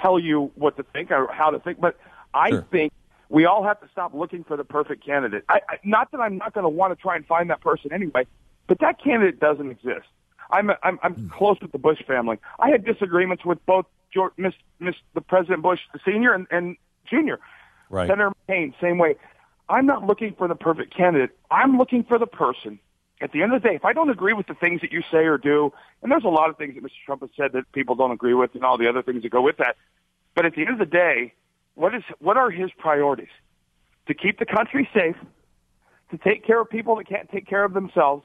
tell 0.00 0.18
you 0.18 0.50
what 0.54 0.76
to 0.76 0.82
think 0.82 1.10
or 1.10 1.28
how 1.32 1.50
to 1.50 1.58
think, 1.60 1.80
but 1.80 1.96
I 2.34 2.50
Sure. 2.50 2.66
think 2.70 2.92
we 3.28 3.46
all 3.46 3.64
have 3.64 3.80
to 3.80 3.88
stop 3.90 4.12
looking 4.14 4.44
for 4.44 4.56
the 4.58 4.64
perfect 4.64 5.04
candidate. 5.04 5.44
I, 5.48 5.60
I, 5.68 5.78
not 5.84 6.10
that 6.12 6.18
I'm 6.20 6.36
not 6.36 6.52
going 6.52 6.64
to 6.64 6.68
want 6.68 6.96
to 6.96 7.00
try 7.02 7.16
and 7.16 7.24
find 7.26 7.48
that 7.50 7.60
person 7.62 7.90
anyway, 7.92 8.26
but 8.66 8.78
that 8.80 9.02
candidate 9.02 9.40
doesn't 9.40 9.70
exist. 9.70 10.06
I'm 10.52 10.70
I'm, 10.82 10.98
I'm 11.02 11.30
close 11.30 11.58
with 11.60 11.72
the 11.72 11.78
Bush 11.78 12.02
family. 12.06 12.38
I 12.60 12.70
had 12.70 12.84
disagreements 12.84 13.44
with 13.44 13.64
both 13.66 13.86
George, 14.12 14.32
Miss, 14.36 14.54
Miss 14.78 14.94
the 15.14 15.20
President 15.20 15.62
Bush, 15.62 15.80
the 15.92 16.00
senior 16.04 16.32
and, 16.32 16.46
and 16.50 16.76
junior. 17.08 17.40
Right. 17.90 18.08
Senator 18.08 18.32
McCain, 18.48 18.74
same 18.80 18.98
way. 18.98 19.16
I'm 19.68 19.86
not 19.86 20.06
looking 20.06 20.34
for 20.34 20.48
the 20.48 20.54
perfect 20.54 20.94
candidate. 20.94 21.30
I'm 21.50 21.78
looking 21.78 22.04
for 22.04 22.18
the 22.18 22.26
person. 22.26 22.78
At 23.20 23.32
the 23.32 23.42
end 23.42 23.54
of 23.54 23.62
the 23.62 23.68
day, 23.68 23.74
if 23.76 23.84
I 23.84 23.92
don't 23.92 24.10
agree 24.10 24.32
with 24.32 24.48
the 24.48 24.54
things 24.54 24.80
that 24.80 24.92
you 24.92 25.02
say 25.10 25.24
or 25.24 25.38
do, 25.38 25.72
and 26.02 26.10
there's 26.10 26.24
a 26.24 26.28
lot 26.28 26.50
of 26.50 26.58
things 26.58 26.74
that 26.74 26.82
Mr. 26.82 26.90
Trump 27.06 27.20
has 27.20 27.30
said 27.36 27.52
that 27.52 27.70
people 27.72 27.94
don't 27.94 28.10
agree 28.10 28.34
with, 28.34 28.54
and 28.54 28.64
all 28.64 28.76
the 28.76 28.88
other 28.88 29.02
things 29.02 29.22
that 29.22 29.30
go 29.30 29.40
with 29.40 29.58
that, 29.58 29.76
but 30.34 30.44
at 30.44 30.54
the 30.54 30.62
end 30.62 30.70
of 30.70 30.78
the 30.78 30.86
day, 30.86 31.32
what 31.74 31.94
is 31.94 32.02
what 32.18 32.36
are 32.36 32.50
his 32.50 32.70
priorities? 32.78 33.28
To 34.08 34.14
keep 34.14 34.38
the 34.38 34.46
country 34.46 34.88
safe, 34.92 35.16
to 36.10 36.18
take 36.18 36.44
care 36.44 36.60
of 36.60 36.68
people 36.68 36.96
that 36.96 37.06
can't 37.08 37.30
take 37.30 37.46
care 37.46 37.64
of 37.64 37.72
themselves, 37.72 38.24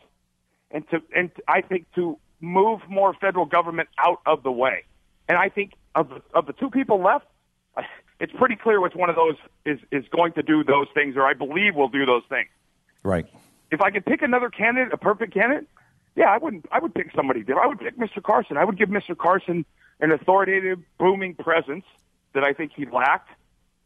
and 0.72 0.88
to 0.90 1.02
and 1.16 1.32
I 1.48 1.62
think 1.62 1.86
to 1.96 2.18
move 2.42 2.82
more 2.90 3.14
federal 3.14 3.46
government 3.46 3.90
out 3.98 4.22
of 4.26 4.44
the 4.44 4.52
way. 4.52 4.84
And 5.28 5.38
I 5.38 5.50
think 5.50 5.74
of 5.96 6.10
the, 6.10 6.22
of 6.34 6.46
the 6.46 6.54
two 6.54 6.70
people 6.70 7.02
left, 7.02 7.26
it's 8.20 8.34
pretty 8.34 8.56
clear 8.56 8.80
which 8.80 8.96
one 8.96 9.10
of 9.10 9.16
those 9.16 9.36
is 9.66 9.80
is 9.92 10.06
going 10.10 10.34
to 10.34 10.44
do 10.44 10.64
those 10.64 10.88
things, 10.94 11.16
or 11.16 11.28
I 11.28 11.34
believe 11.34 11.76
will 11.76 11.90
do 11.90 12.06
those 12.06 12.24
things. 12.30 12.50
Right. 13.04 13.26
If 13.72 13.82
I 13.82 13.92
could 13.92 14.06
pick 14.06 14.22
another 14.22 14.50
candidate, 14.50 14.94
a 14.94 14.98
perfect 14.98 15.34
candidate, 15.34 15.68
yeah, 16.16 16.26
I 16.26 16.38
wouldn't. 16.38 16.66
I 16.72 16.80
would 16.80 16.94
pick 16.94 17.12
somebody 17.16 17.42
different. 17.42 17.62
I 17.64 17.68
would 17.68 17.80
pick 17.80 17.98
Mr. 17.98 18.24
Carson. 18.24 18.58
I 18.58 18.66
would 18.66 18.78
give 18.78 18.90
Mr. 18.90 19.18
Carson 19.18 19.66
an 20.00 20.12
authoritative, 20.12 20.80
booming 20.98 21.36
presence 21.36 21.86
that 22.34 22.44
I 22.44 22.54
think 22.54 22.72
he 22.76 22.86
lacked, 22.86 23.30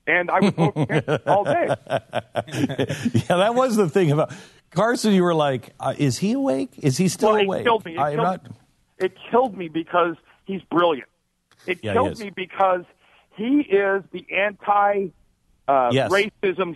and 0.08 0.30
I 0.30 0.40
would 0.40 0.56
vote 0.56 1.22
all 1.26 1.44
day. 1.44 1.68
yeah, 1.88 3.38
that 3.38 3.54
was 3.56 3.76
the 3.76 3.90
thing 3.90 4.12
about 4.12 4.32
Carson. 4.72 5.14
You 5.14 5.24
were 5.24 5.36
like, 5.36 5.74
uh, 5.80 5.94
is 5.98 6.18
he 6.18 6.34
awake? 6.34 6.74
Is 6.78 6.98
he 6.98 7.08
still 7.08 7.34
well, 7.34 7.42
awake? 7.42 7.62
It 7.62 7.64
killed 7.66 7.86
me. 7.86 7.92
It, 7.94 7.98
killed, 7.98 8.18
not. 8.18 8.48
it 8.98 9.14
killed 9.30 9.58
me 9.58 9.68
because 9.68 10.16
he's 10.46 10.62
brilliant. 10.64 11.10
It 11.68 11.80
Yeah, 11.84 11.94
killed 11.94 12.20
me 12.20 12.32
because 12.36 12.84
he 13.36 13.60
is 13.62 14.04
the 14.12 14.26
anti 14.36 15.10
uh, 15.68 15.90
Yes. 15.94 16.12
racism 16.12 16.76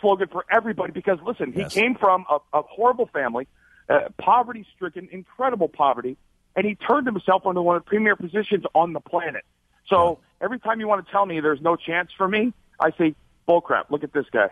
slogan 0.00 0.28
for 0.30 0.44
everybody. 0.50 0.92
Because 0.92 1.18
listen, 1.24 1.52
he 1.52 1.60
Yes. 1.60 1.72
came 1.72 1.94
from 1.94 2.24
a, 2.30 2.38
a 2.58 2.62
horrible 2.62 3.06
family, 3.06 3.48
uh, 3.88 4.08
poverty 4.18 4.66
stricken, 4.74 5.08
incredible 5.10 5.68
poverty, 5.68 6.16
and 6.54 6.66
he 6.66 6.74
turned 6.74 7.06
himself 7.06 7.42
into 7.46 7.62
one 7.62 7.76
of 7.76 7.84
the 7.84 7.88
premier 7.88 8.16
positions 8.16 8.64
on 8.74 8.92
the 8.92 9.00
planet. 9.00 9.44
So 9.88 10.18
every 10.40 10.58
time 10.58 10.80
you 10.80 10.88
want 10.88 11.06
to 11.06 11.12
tell 11.12 11.24
me 11.24 11.40
there's 11.40 11.60
no 11.60 11.76
chance 11.76 12.10
for 12.16 12.26
me, 12.28 12.52
I 12.80 12.90
say 12.98 13.14
bullcrap. 13.48 13.84
Look 13.90 14.04
at 14.04 14.12
this 14.12 14.26
guy. 14.32 14.48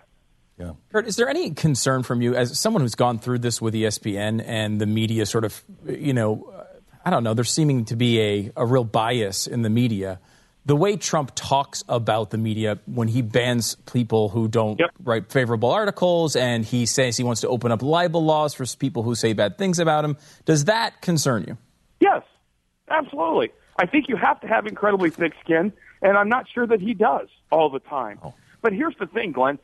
Curt, 0.92 1.06
is 1.06 1.16
there 1.16 1.28
any 1.28 1.50
concern 1.50 2.02
from 2.02 2.22
you 2.22 2.34
as 2.34 2.58
someone 2.58 2.82
who's 2.82 2.94
gone 2.94 3.18
through 3.18 3.40
this 3.40 3.60
with 3.60 3.74
ESPN 3.74 4.42
and 4.46 4.80
the 4.80 4.86
media 4.86 5.26
sort 5.26 5.44
of, 5.44 5.62
you 5.86 6.12
know, 6.12 6.50
uh, 6.54 6.64
I 7.04 7.10
don't 7.10 7.24
know, 7.24 7.34
there's 7.34 7.50
seeming 7.50 7.84
to 7.86 7.96
be 7.96 8.20
a, 8.20 8.52
a 8.56 8.66
real 8.66 8.84
bias 8.84 9.46
in 9.46 9.62
the 9.62 9.70
media. 9.70 10.20
The 10.66 10.76
way 10.76 10.96
Trump 10.96 11.32
talks 11.34 11.84
about 11.88 12.30
the 12.30 12.38
media 12.38 12.78
when 12.86 13.08
he 13.08 13.20
bans 13.20 13.74
people 13.92 14.30
who 14.30 14.48
don't 14.48 14.80
write 15.02 15.30
favorable 15.30 15.70
articles 15.70 16.36
and 16.36 16.64
he 16.64 16.86
says 16.86 17.18
he 17.18 17.24
wants 17.24 17.42
to 17.42 17.48
open 17.48 17.70
up 17.70 17.82
libel 17.82 18.24
laws 18.24 18.54
for 18.54 18.64
people 18.78 19.02
who 19.02 19.14
say 19.14 19.34
bad 19.34 19.58
things 19.58 19.78
about 19.78 20.04
him, 20.04 20.16
does 20.46 20.64
that 20.64 21.02
concern 21.02 21.44
you? 21.46 21.58
Yes, 22.00 22.22
absolutely. 22.88 23.50
I 23.76 23.86
think 23.86 24.08
you 24.08 24.16
have 24.16 24.40
to 24.40 24.46
have 24.46 24.66
incredibly 24.66 25.10
thick 25.10 25.32
skin, 25.42 25.72
and 26.00 26.16
I'm 26.16 26.28
not 26.28 26.46
sure 26.48 26.66
that 26.66 26.80
he 26.80 26.94
does 26.94 27.28
all 27.50 27.68
the 27.68 27.80
time. 27.80 28.20
But 28.62 28.72
here's 28.72 28.96
the 28.98 29.06
thing, 29.06 29.32
Glenn. 29.32 29.58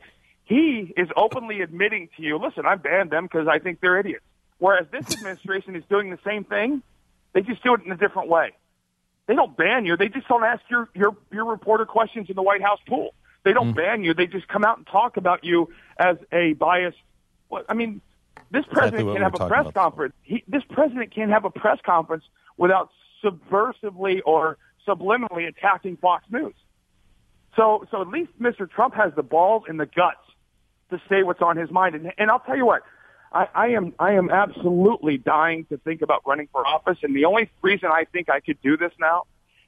He 0.51 0.93
is 0.97 1.07
openly 1.15 1.61
admitting 1.61 2.09
to 2.17 2.21
you, 2.21 2.37
listen, 2.37 2.65
I 2.65 2.75
banned 2.75 3.09
them 3.09 3.23
because 3.23 3.47
I 3.47 3.59
think 3.59 3.79
they're 3.79 3.97
idiots. 3.97 4.25
Whereas 4.57 4.85
this 4.91 5.09
administration 5.09 5.77
is 5.77 5.83
doing 5.89 6.09
the 6.09 6.19
same 6.25 6.43
thing, 6.43 6.83
they 7.31 7.39
just 7.39 7.63
do 7.63 7.73
it 7.73 7.79
in 7.85 7.91
a 7.93 7.95
different 7.95 8.27
way. 8.27 8.51
They 9.27 9.35
don't 9.35 9.55
ban 9.55 9.85
you. 9.85 9.95
They 9.95 10.09
just 10.09 10.27
don't 10.27 10.43
ask 10.43 10.61
your, 10.69 10.89
your, 10.93 11.15
your 11.31 11.45
reporter 11.45 11.85
questions 11.85 12.29
in 12.29 12.35
the 12.35 12.41
White 12.41 12.61
House 12.61 12.81
pool. 12.85 13.13
They 13.43 13.53
don't 13.53 13.71
mm. 13.71 13.77
ban 13.77 14.03
you. 14.03 14.13
They 14.13 14.27
just 14.27 14.49
come 14.49 14.65
out 14.65 14.75
and 14.77 14.85
talk 14.85 15.15
about 15.15 15.45
you 15.45 15.69
as 15.97 16.17
a 16.33 16.51
biased. 16.51 16.97
Well, 17.49 17.63
I 17.69 17.73
mean, 17.73 18.01
this 18.51 18.65
president 18.69 19.05
what 19.05 19.13
can 19.13 19.21
we're 19.21 19.29
have 19.31 19.35
a 19.35 19.47
press 19.47 19.67
about. 19.67 19.73
conference. 19.73 20.15
He, 20.21 20.43
this 20.49 20.63
president 20.69 21.15
can't 21.15 21.31
have 21.31 21.45
a 21.45 21.49
press 21.49 21.79
conference 21.85 22.25
without 22.57 22.89
subversively 23.23 24.19
or 24.25 24.57
subliminally 24.85 25.47
attacking 25.47 25.95
Fox 25.95 26.25
News. 26.29 26.55
So, 27.55 27.87
so 27.89 28.01
at 28.01 28.09
least 28.09 28.31
Mr. 28.37 28.69
Trump 28.69 28.95
has 28.95 29.13
the 29.15 29.23
balls 29.23 29.63
and 29.69 29.79
the 29.79 29.85
guts 29.85 30.17
to 30.91 31.01
say 31.09 31.23
what's 31.23 31.41
on 31.41 31.57
his 31.57 31.71
mind. 31.71 31.95
And, 31.95 32.13
and 32.17 32.31
I'll 32.31 32.39
tell 32.39 32.55
you 32.57 32.65
what, 32.65 32.83
I, 33.31 33.47
I 33.53 33.67
am, 33.69 33.93
I 33.99 34.13
am 34.13 34.29
absolutely 34.29 35.17
dying 35.17 35.65
to 35.65 35.77
think 35.77 36.01
about 36.01 36.21
running 36.25 36.47
for 36.51 36.65
office. 36.65 36.97
And 37.03 37.15
the 37.15 37.25
only 37.25 37.49
reason 37.61 37.89
I 37.91 38.05
think 38.05 38.29
I 38.29 38.39
could 38.39 38.61
do 38.61 38.77
this 38.77 38.91
now 38.99 39.23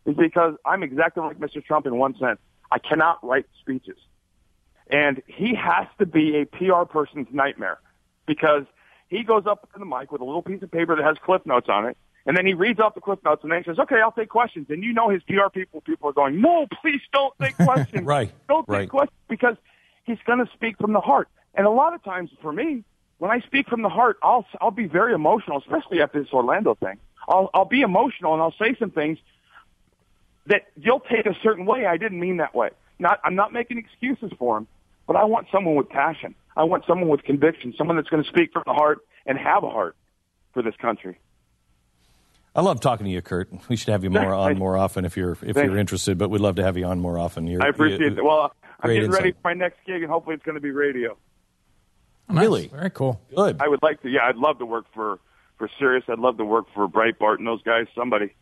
is 0.05 0.15
because 0.15 0.55
I'm 0.65 0.83
exactly 0.83 1.23
like 1.23 1.39
Mr. 1.39 1.63
Trump 1.63 1.85
in 1.85 1.97
one 1.97 2.17
sense. 2.17 2.39
I 2.71 2.79
cannot 2.79 3.25
write 3.25 3.45
speeches. 3.61 3.97
And 4.87 5.21
he 5.27 5.55
has 5.55 5.87
to 5.99 6.05
be 6.05 6.41
a 6.41 6.45
PR 6.45 6.83
person's 6.83 7.27
nightmare 7.31 7.79
because 8.25 8.63
he 9.07 9.23
goes 9.23 9.45
up 9.45 9.71
to 9.73 9.79
the 9.79 9.85
mic 9.85 10.11
with 10.11 10.21
a 10.21 10.25
little 10.25 10.41
piece 10.41 10.61
of 10.61 10.71
paper 10.71 10.95
that 10.95 11.03
has 11.03 11.17
cliff 11.23 11.45
notes 11.45 11.67
on 11.69 11.85
it. 11.85 11.97
And 12.25 12.37
then 12.37 12.45
he 12.45 12.53
reads 12.53 12.79
off 12.79 12.95
the 12.95 13.01
cliff 13.01 13.19
notes 13.23 13.43
and 13.43 13.51
then 13.51 13.59
he 13.59 13.65
says, 13.69 13.79
okay, 13.79 13.97
I'll 14.01 14.11
take 14.11 14.29
questions. 14.29 14.67
And 14.69 14.83
you 14.83 14.93
know 14.93 15.09
his 15.09 15.21
PR 15.23 15.49
people, 15.53 15.81
people 15.81 16.09
are 16.09 16.13
going, 16.13 16.41
no, 16.41 16.67
please 16.81 17.01
don't 17.13 17.33
take 17.41 17.55
questions. 17.63 18.05
Right, 18.05 18.31
Don't 18.47 18.67
right. 18.67 18.81
take 18.81 18.89
questions 18.89 19.19
because 19.27 19.55
he's 20.03 20.17
going 20.25 20.39
to 20.39 20.51
speak 20.53 20.77
from 20.77 20.93
the 20.93 20.99
heart. 20.99 21.27
And 21.55 21.65
a 21.65 21.69
lot 21.69 21.93
of 21.93 22.03
times 22.03 22.29
for 22.41 22.51
me, 22.51 22.83
when 23.17 23.31
I 23.31 23.39
speak 23.41 23.67
from 23.67 23.81
the 23.81 23.89
heart, 23.89 24.17
I'll, 24.21 24.45
I'll 24.59 24.71
be 24.71 24.87
very 24.87 25.13
emotional, 25.13 25.57
especially 25.59 26.01
after 26.01 26.21
this 26.21 26.31
Orlando 26.33 26.75
thing. 26.75 26.97
I'll, 27.27 27.49
I'll 27.53 27.65
be 27.65 27.81
emotional 27.81 28.33
and 28.33 28.41
I'll 28.41 28.55
say 28.59 28.75
some 28.79 28.91
things 28.91 29.17
that 30.47 30.63
you'll 30.75 30.99
take 30.99 31.25
a 31.25 31.35
certain 31.41 31.65
way. 31.65 31.85
I 31.85 31.97
didn't 31.97 32.19
mean 32.19 32.37
that 32.37 32.53
way. 32.53 32.69
Not, 32.99 33.19
I'm 33.23 33.35
not 33.35 33.53
making 33.53 33.77
excuses 33.77 34.31
for 34.37 34.57
him, 34.57 34.67
but 35.07 35.15
I 35.15 35.23
want 35.25 35.47
someone 35.51 35.75
with 35.75 35.89
passion. 35.89 36.35
I 36.55 36.63
want 36.63 36.85
someone 36.85 37.09
with 37.09 37.23
conviction, 37.23 37.73
someone 37.77 37.95
that's 37.95 38.09
going 38.09 38.23
to 38.23 38.29
speak 38.29 38.51
from 38.51 38.63
the 38.65 38.73
heart 38.73 38.99
and 39.25 39.37
have 39.37 39.63
a 39.63 39.69
heart 39.69 39.95
for 40.53 40.61
this 40.61 40.75
country. 40.75 41.17
I 42.55 42.61
love 42.61 42.81
talking 42.81 43.05
to 43.05 43.11
you, 43.11 43.21
Curt. 43.21 43.49
We 43.67 43.75
should 43.75 43.89
have 43.89 44.03
you 44.03 44.09
more 44.09 44.33
on 44.33 44.57
more 44.59 44.77
often 44.77 45.05
if 45.05 45.17
you're 45.17 45.35
if 45.41 45.55
you're 45.55 45.77
interested. 45.77 46.17
But 46.17 46.29
we'd 46.29 46.41
love 46.41 46.55
to 46.55 46.63
have 46.63 46.77
you 46.77 46.85
on 46.85 46.99
more 46.99 47.17
often. 47.17 47.47
You're, 47.47 47.63
I 47.63 47.69
appreciate 47.69 48.11
you- 48.11 48.17
it. 48.17 48.23
Well, 48.23 48.53
I'm 48.83 48.89
great 48.89 48.95
getting 48.95 49.11
ready 49.11 49.31
for 49.31 49.39
my 49.45 49.53
next 49.53 49.77
gig, 49.85 50.03
and 50.03 50.11
hopefully 50.11 50.35
it's 50.35 50.43
going 50.43 50.55
to 50.55 50.61
be 50.61 50.71
radio. 50.71 51.17
Really? 52.29 52.67
Very 52.67 52.89
cool. 52.89 53.21
Good. 53.35 53.61
I 53.61 53.67
would 53.67 53.81
like 53.81 54.01
to. 54.03 54.09
Yeah, 54.09 54.25
I'd 54.25 54.35
love 54.35 54.59
to 54.59 54.65
work 54.65 54.85
for 54.93 55.19
for 55.57 55.69
Sirius. 55.79 56.03
I'd 56.07 56.19
love 56.19 56.37
to 56.37 56.45
work 56.45 56.65
for 56.73 56.87
Breitbart 56.87 57.37
and 57.37 57.47
those 57.47 57.61
guys. 57.63 57.87
Somebody. 57.95 58.33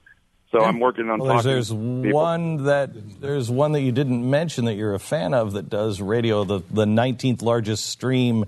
So 0.51 0.59
I'm 0.59 0.81
working 0.81 1.09
on 1.09 1.19
Well, 1.19 1.41
there's, 1.41 1.69
there's 1.69 1.73
one 1.73 2.65
that 2.65 3.21
there's 3.21 3.49
one 3.49 3.71
that 3.71 3.81
you 3.81 3.93
didn't 3.93 4.29
mention 4.29 4.65
that 4.65 4.73
you're 4.73 4.93
a 4.93 4.99
fan 4.99 5.33
of 5.33 5.53
that 5.53 5.69
does 5.69 6.01
radio, 6.01 6.43
the 6.43 6.59
the 6.69 6.85
19th 6.85 7.41
largest 7.41 7.85
stream 7.85 8.45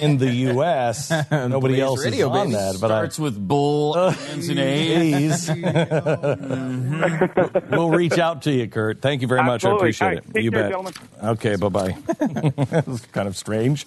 in 0.00 0.18
the 0.18 0.32
U.S. 0.52 1.10
Nobody 1.30 1.74
Blaze 1.74 1.82
else 1.82 2.04
Radio, 2.04 2.30
is 2.30 2.36
on 2.36 2.46
baby. 2.46 2.56
that, 2.56 2.72
but 2.80 2.88
Starts 2.88 3.18
I, 3.18 3.22
with 3.22 3.48
bull, 3.48 3.96
ends 4.30 4.48
in 4.48 4.58
A. 4.58 4.96
Please. 4.96 5.50
we'll 7.70 7.90
reach 7.90 8.18
out 8.18 8.42
to 8.42 8.52
you, 8.52 8.68
Curt. 8.68 9.00
Thank 9.00 9.22
you 9.22 9.28
very 9.28 9.44
much. 9.44 9.64
I 9.64 9.74
appreciate 9.74 10.06
All 10.06 10.14
right. 10.14 10.24
it. 10.24 10.34
Take 10.34 10.44
you 10.44 10.50
care, 10.50 10.62
bet. 10.62 10.70
gentlemen. 10.70 10.92
Okay, 11.22 11.56
bye 11.56 11.68
bye. 11.68 11.96
It's 12.20 13.06
kind 13.06 13.28
of 13.28 13.36
strange. 13.36 13.86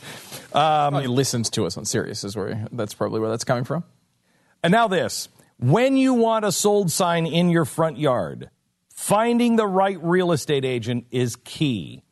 Um, 0.54 1.02
he 1.02 1.08
listens 1.08 1.50
to 1.52 1.66
us 1.66 1.78
on 1.78 1.86
Sirius, 1.86 2.24
is 2.24 2.36
where 2.36 2.68
that's 2.72 2.94
probably 2.94 3.20
where 3.20 3.30
that's 3.30 3.44
coming 3.44 3.64
from. 3.64 3.84
And 4.64 4.72
now 4.72 4.88
this. 4.88 5.30
When 5.60 5.98
you 5.98 6.14
want 6.14 6.46
a 6.46 6.52
sold 6.52 6.92
sign 6.92 7.26
in 7.26 7.50
your 7.50 7.66
front 7.66 7.98
yard, 7.98 8.52
finding 8.94 9.56
the 9.56 9.66
right 9.66 9.98
real 10.04 10.32
estate 10.32 10.66
agent 10.66 11.08
is 11.10 11.36
key. 11.36 12.04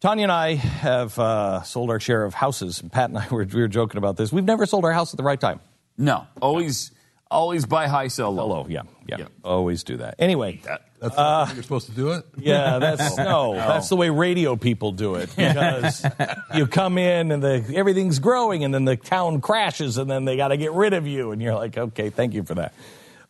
Tania 0.00 0.24
and 0.24 0.32
I 0.32 0.54
have 0.54 1.18
uh, 1.18 1.62
sold 1.62 1.90
our 1.90 1.98
share 1.98 2.24
of 2.24 2.32
houses. 2.32 2.82
Pat 2.92 3.10
and 3.10 3.18
I 3.18 3.26
were, 3.30 3.44
we 3.44 3.60
were 3.60 3.68
joking 3.68 3.98
about 3.98 4.16
this. 4.16 4.32
We've 4.32 4.44
never 4.44 4.64
sold 4.66 4.84
our 4.84 4.92
house 4.92 5.12
at 5.12 5.16
the 5.16 5.24
right 5.24 5.40
time. 5.40 5.60
No, 5.96 6.26
always, 6.40 6.92
always 7.28 7.66
buy 7.66 7.88
high, 7.88 8.06
sell 8.06 8.32
low. 8.32 8.46
Hello, 8.46 8.66
yeah, 8.68 8.82
yeah, 9.08 9.26
Always 9.42 9.82
do 9.82 9.96
that. 9.96 10.14
Anyway, 10.20 10.60
That's 11.00 11.18
Uh, 11.18 11.44
how 11.46 11.52
you're 11.54 11.64
supposed 11.64 11.86
to 11.86 11.92
do 11.92 12.12
it. 12.12 12.24
yeah, 12.38 12.78
that's 12.78 13.16
no, 13.18 13.54
that's 13.54 13.88
the 13.88 13.96
way 13.96 14.08
radio 14.10 14.54
people 14.54 14.92
do 14.92 15.16
it 15.16 15.34
because 15.34 16.06
you 16.54 16.68
come 16.68 16.98
in 16.98 17.32
and 17.32 17.42
the 17.42 17.64
everything's 17.74 18.20
growing 18.20 18.62
and 18.62 18.72
then 18.72 18.84
the 18.84 18.94
town 18.96 19.40
crashes 19.40 19.98
and 19.98 20.08
then 20.08 20.24
they 20.24 20.36
got 20.36 20.48
to 20.48 20.56
get 20.56 20.72
rid 20.72 20.92
of 20.92 21.08
you 21.08 21.32
and 21.32 21.42
you're 21.42 21.54
like, 21.56 21.76
okay, 21.76 22.10
thank 22.10 22.34
you 22.34 22.44
for 22.44 22.54
that. 22.54 22.72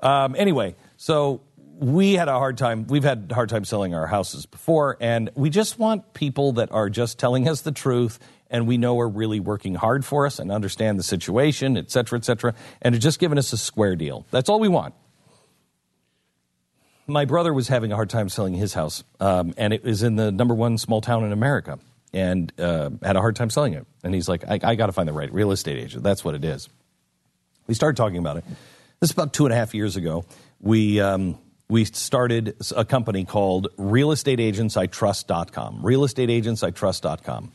Um, 0.01 0.37
anyway, 0.37 0.75
so 0.99 1.41
we 1.79 2.15
had 2.15 2.29
a 2.29 2.33
hard 2.33 2.59
time. 2.59 2.87
We've 2.89 3.05
had 3.05 3.29
a 3.31 3.35
hard 3.35 3.49
time 3.49 3.65
selling 3.65 3.95
our 3.95 4.07
houses 4.07 4.47
before, 4.47 4.97
and 5.01 5.31
we 5.35 5.49
just 5.49 5.79
want 5.79 6.13
people 6.13 6.53
that 6.55 6.73
are 6.73 6.91
just 6.91 7.19
telling 7.19 7.49
us 7.49 7.61
the 7.61 7.73
truth 7.73 8.19
and 8.51 8.67
we 8.67 8.79
know 8.79 8.99
are 8.99 9.09
really 9.09 9.41
working 9.41 9.75
hard 9.75 10.05
for 10.05 10.27
us 10.27 10.39
and 10.39 10.51
understand 10.51 10.99
the 10.99 11.03
situation, 11.03 11.77
et 11.77 11.91
cetera, 11.91 12.19
et 12.19 12.25
cetera, 12.25 12.55
and 12.83 12.95
are 12.95 12.99
just 12.99 13.21
giving 13.21 13.39
us 13.39 13.53
a 13.53 13.59
square 13.59 13.95
deal. 13.95 14.27
That's 14.31 14.49
all 14.49 14.59
we 14.59 14.69
want. 14.69 14.95
My 17.07 17.27
brother 17.27 17.55
was 17.55 17.69
having 17.69 17.93
a 17.93 17.95
hard 17.95 18.11
time 18.11 18.29
selling 18.29 18.55
his 18.55 18.75
house, 18.75 19.05
um, 19.21 19.55
and 19.57 19.73
it 19.73 19.85
was 19.85 20.03
in 20.03 20.17
the 20.17 20.33
number 20.33 20.55
one 20.55 20.79
small 20.79 21.01
town 21.01 21.25
in 21.25 21.33
America, 21.33 21.79
and 22.13 22.53
uh, 22.59 22.91
had 23.03 23.17
a 23.17 23.21
hard 23.21 23.37
time 23.37 23.51
selling 23.51 23.75
it. 23.75 23.87
And 24.03 24.15
he's 24.15 24.29
like, 24.29 24.45
I, 24.49 24.59
I 24.63 24.75
got 24.75 24.87
to 24.87 24.93
find 24.93 25.09
the 25.09 25.13
right 25.13 25.33
real 25.33 25.53
estate 25.53 25.79
agent. 25.79 26.03
That's 26.03 26.25
what 26.25 26.35
it 26.35 26.45
is. 26.45 26.69
We 27.67 27.75
started 27.75 27.97
talking 27.97 28.19
about 28.19 28.39
it. 28.39 28.45
This 29.01 29.11
is 29.11 29.13
about 29.13 29.33
two 29.33 29.47
and 29.47 29.53
a 29.53 29.57
half 29.57 29.75
years 29.75 29.97
ago. 29.97 30.25
We 30.61 31.01
um, 31.01 31.39
we 31.71 31.85
started 31.85 32.57
a 32.75 32.85
company 32.85 33.25
called 33.27 33.69
realestateagentsitrust.com. 33.77 35.83
Realestateagentsitrust.com. 35.83 37.53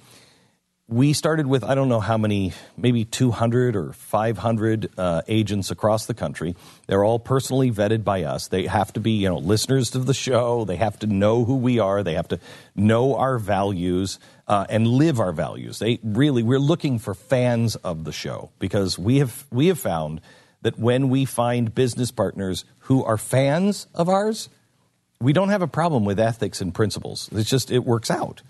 We 0.88 1.14
started 1.14 1.48
with, 1.48 1.64
I 1.64 1.74
don't 1.74 1.90
know 1.90 2.02
how 2.02 2.20
many, 2.20 2.54
maybe 2.78 3.06
200 3.06 3.76
or 3.76 3.94
500 3.94 4.92
uh, 4.98 5.24
agents 5.28 5.72
across 5.72 6.06
the 6.06 6.14
country. 6.14 6.56
They're 6.86 7.04
all 7.04 7.18
personally 7.18 7.72
vetted 7.72 8.04
by 8.04 8.26
us. 8.26 8.50
They 8.50 8.68
have 8.68 8.94
to 8.94 9.00
be, 9.00 9.10
you 9.12 9.30
know, 9.30 9.38
listeners 9.38 9.90
to 9.92 10.00
the 10.00 10.14
show. 10.14 10.66
They 10.66 10.76
have 10.76 11.00
to 11.00 11.08
know 11.08 11.46
who 11.46 11.56
we 11.56 11.80
are. 11.80 12.04
They 12.04 12.14
have 12.14 12.28
to 12.28 12.40
know 12.76 13.16
our 13.16 13.40
values 13.40 14.20
uh, 14.48 14.68
and 14.70 14.86
live 14.86 15.20
our 15.20 15.32
values. 15.32 15.80
They 15.80 16.00
really, 16.04 16.44
we're 16.44 16.60
looking 16.60 17.00
for 17.00 17.16
fans 17.16 17.76
of 17.78 18.04
the 18.04 18.12
show 18.12 18.52
because 18.60 19.00
we 19.00 19.18
have, 19.18 19.48
we 19.52 19.66
have 19.68 19.80
found 19.80 20.22
that 20.64 20.80
when 20.80 21.10
we 21.10 21.26
find 21.26 21.74
business 21.74 22.12
partners 22.12 22.66
who 22.80 23.04
are 23.04 23.18
fans 23.18 23.88
of 23.94 24.10
ours, 24.10 24.50
we 25.22 25.32
don't 25.32 25.50
have 25.50 25.62
a 25.62 25.68
problem 25.68 26.04
with 26.04 26.20
ethics 26.20 26.60
and 26.60 26.74
principles. 26.74 27.30
It's 27.32 27.50
just, 27.50 27.72
it 27.72 27.86
works 27.86 28.10
out. 28.12 28.42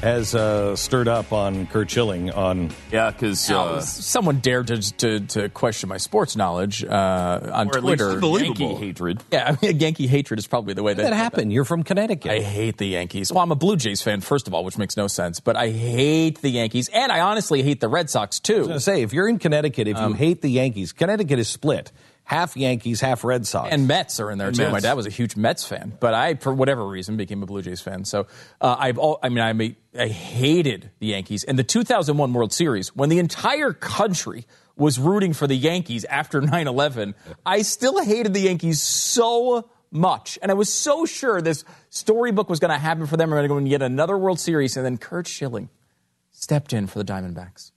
has 0.01 0.35
uh, 0.35 0.75
stirred 0.75 1.07
up 1.07 1.31
on 1.33 1.65
Curt 1.67 1.89
Schilling 1.89 2.29
on 2.29 2.69
yeah 2.91 3.09
because 3.11 3.49
uh, 3.49 3.79
someone 3.81 4.39
dared 4.39 4.67
to, 4.67 4.79
to, 4.97 5.19
to 5.21 5.49
question 5.49 5.89
my 5.89 5.97
sports 5.97 6.35
knowledge 6.35 6.83
uh, 6.83 7.39
on 7.51 7.69
Or 7.69 7.77
at 7.77 7.83
least 7.83 8.03
Twitter. 8.19 8.45
Yankee 8.45 8.75
hatred. 8.75 9.23
Yeah, 9.31 9.55
I 9.61 9.65
mean, 9.65 9.79
Yankee 9.79 10.05
hatred 10.07 10.37
is 10.37 10.45
probably 10.47 10.73
the 10.75 10.83
way 10.83 10.91
How 10.93 10.97
that 10.97 11.03
did 11.03 11.11
that 11.13 11.17
happen? 11.17 11.49
You're 11.49 11.65
from 11.65 11.81
Connecticut. 11.83 12.29
I 12.31 12.41
hate 12.41 12.77
the 12.77 12.85
Yankees. 12.87 13.31
Well, 13.31 13.41
I'm 13.43 13.51
a 13.51 13.55
Blue 13.55 13.77
Jays 13.77 14.01
fan, 14.03 14.21
first 14.21 14.47
of 14.47 14.53
all, 14.53 14.63
which 14.63 14.77
makes 14.77 14.95
no 14.95 15.07
sense. 15.07 15.39
But 15.39 15.55
I 15.55 15.69
hate 15.69 16.39
the 16.41 16.49
Yankees, 16.49 16.87
and 16.89 17.11
I 17.11 17.21
honestly 17.21 17.63
hate 17.63 17.79
the 17.79 17.87
Red 17.89 18.09
Sox 18.09 18.39
too. 18.39 18.55
I 18.55 18.59
was 18.59 18.67
going 18.67 18.77
to 18.79 18.83
say, 18.83 19.01
if 19.01 19.11
you're 19.13 19.27
in 19.27 19.39
Connecticut, 19.39 19.87
if 19.87 19.97
you 19.97 20.03
Um, 20.03 20.13
hate 20.13 20.41
the 20.41 20.49
Yankees, 20.49 20.93
Connecticut 20.93 21.39
is 21.39 21.47
split. 21.49 21.91
Half 22.25 22.57
Yankees, 22.57 23.01
half 23.01 23.23
Red 23.23 23.45
Sox. 23.45 23.69
And 23.71 23.87
Mets 23.87 24.19
are 24.19 24.31
in 24.31 24.37
there 24.37 24.47
And 24.47 24.55
too. 24.57 24.69
My 24.69 24.79
dad 24.79 24.93
was 24.93 25.05
a 25.05 25.11
huge 25.11 25.35
Mets 25.35 25.63
fan, 25.63 25.95
but 25.99 26.13
I, 26.13 26.33
for 26.33 26.53
whatever 26.53 26.85
reason, 26.85 27.17
became 27.17 27.43
a 27.43 27.45
Blue 27.45 27.61
Jays 27.61 27.81
fan. 27.81 28.03
So 28.03 28.25
uh, 28.59 28.75
I've, 28.79 28.97
all, 28.97 29.19
I 29.21 29.29
mean, 29.29 29.39
I, 29.39 29.75
I 29.99 30.07
hated 30.07 30.89
the 30.99 31.07
Yankees. 31.07 31.43
And 31.43 31.57
the 31.57 31.63
2001 31.63 32.33
World 32.33 32.51
Series, 32.51 32.95
when 32.95 33.09
the 33.09 33.19
entire 33.19 33.73
country 33.73 34.45
was 34.75 34.99
rooting 34.99 35.33
for 35.33 35.47
the 35.47 35.55
Yankees 35.55 36.03
after 36.05 36.41
9/11, 36.41 37.13
I 37.45 37.61
still 37.61 38.03
hated 38.03 38.33
the 38.33 38.41
Yankees 38.41 38.81
so 38.81 39.69
much, 39.91 40.37
and 40.41 40.51
I 40.51 40.55
was 40.55 40.73
so 40.73 41.05
sure 41.05 41.41
this 41.41 41.63
storybook 41.89 42.49
was 42.49 42.59
going 42.59 42.71
to 42.71 42.77
happen 42.79 43.05
for 43.05 43.17
them. 43.17 43.29
We're 43.29 43.37
going 43.37 43.45
to 43.45 43.53
go 43.53 43.57
and 43.57 43.69
get 43.69 43.81
another 43.81 44.17
World 44.17 44.39
Series, 44.39 44.75
and 44.75 44.85
then 44.85 44.97
Curt 44.97 45.27
Schilling 45.27 45.69
stepped 46.31 46.73
in 46.73 46.87
for 46.87 46.99
the 46.99 47.05
Diamondbacks. 47.05 47.71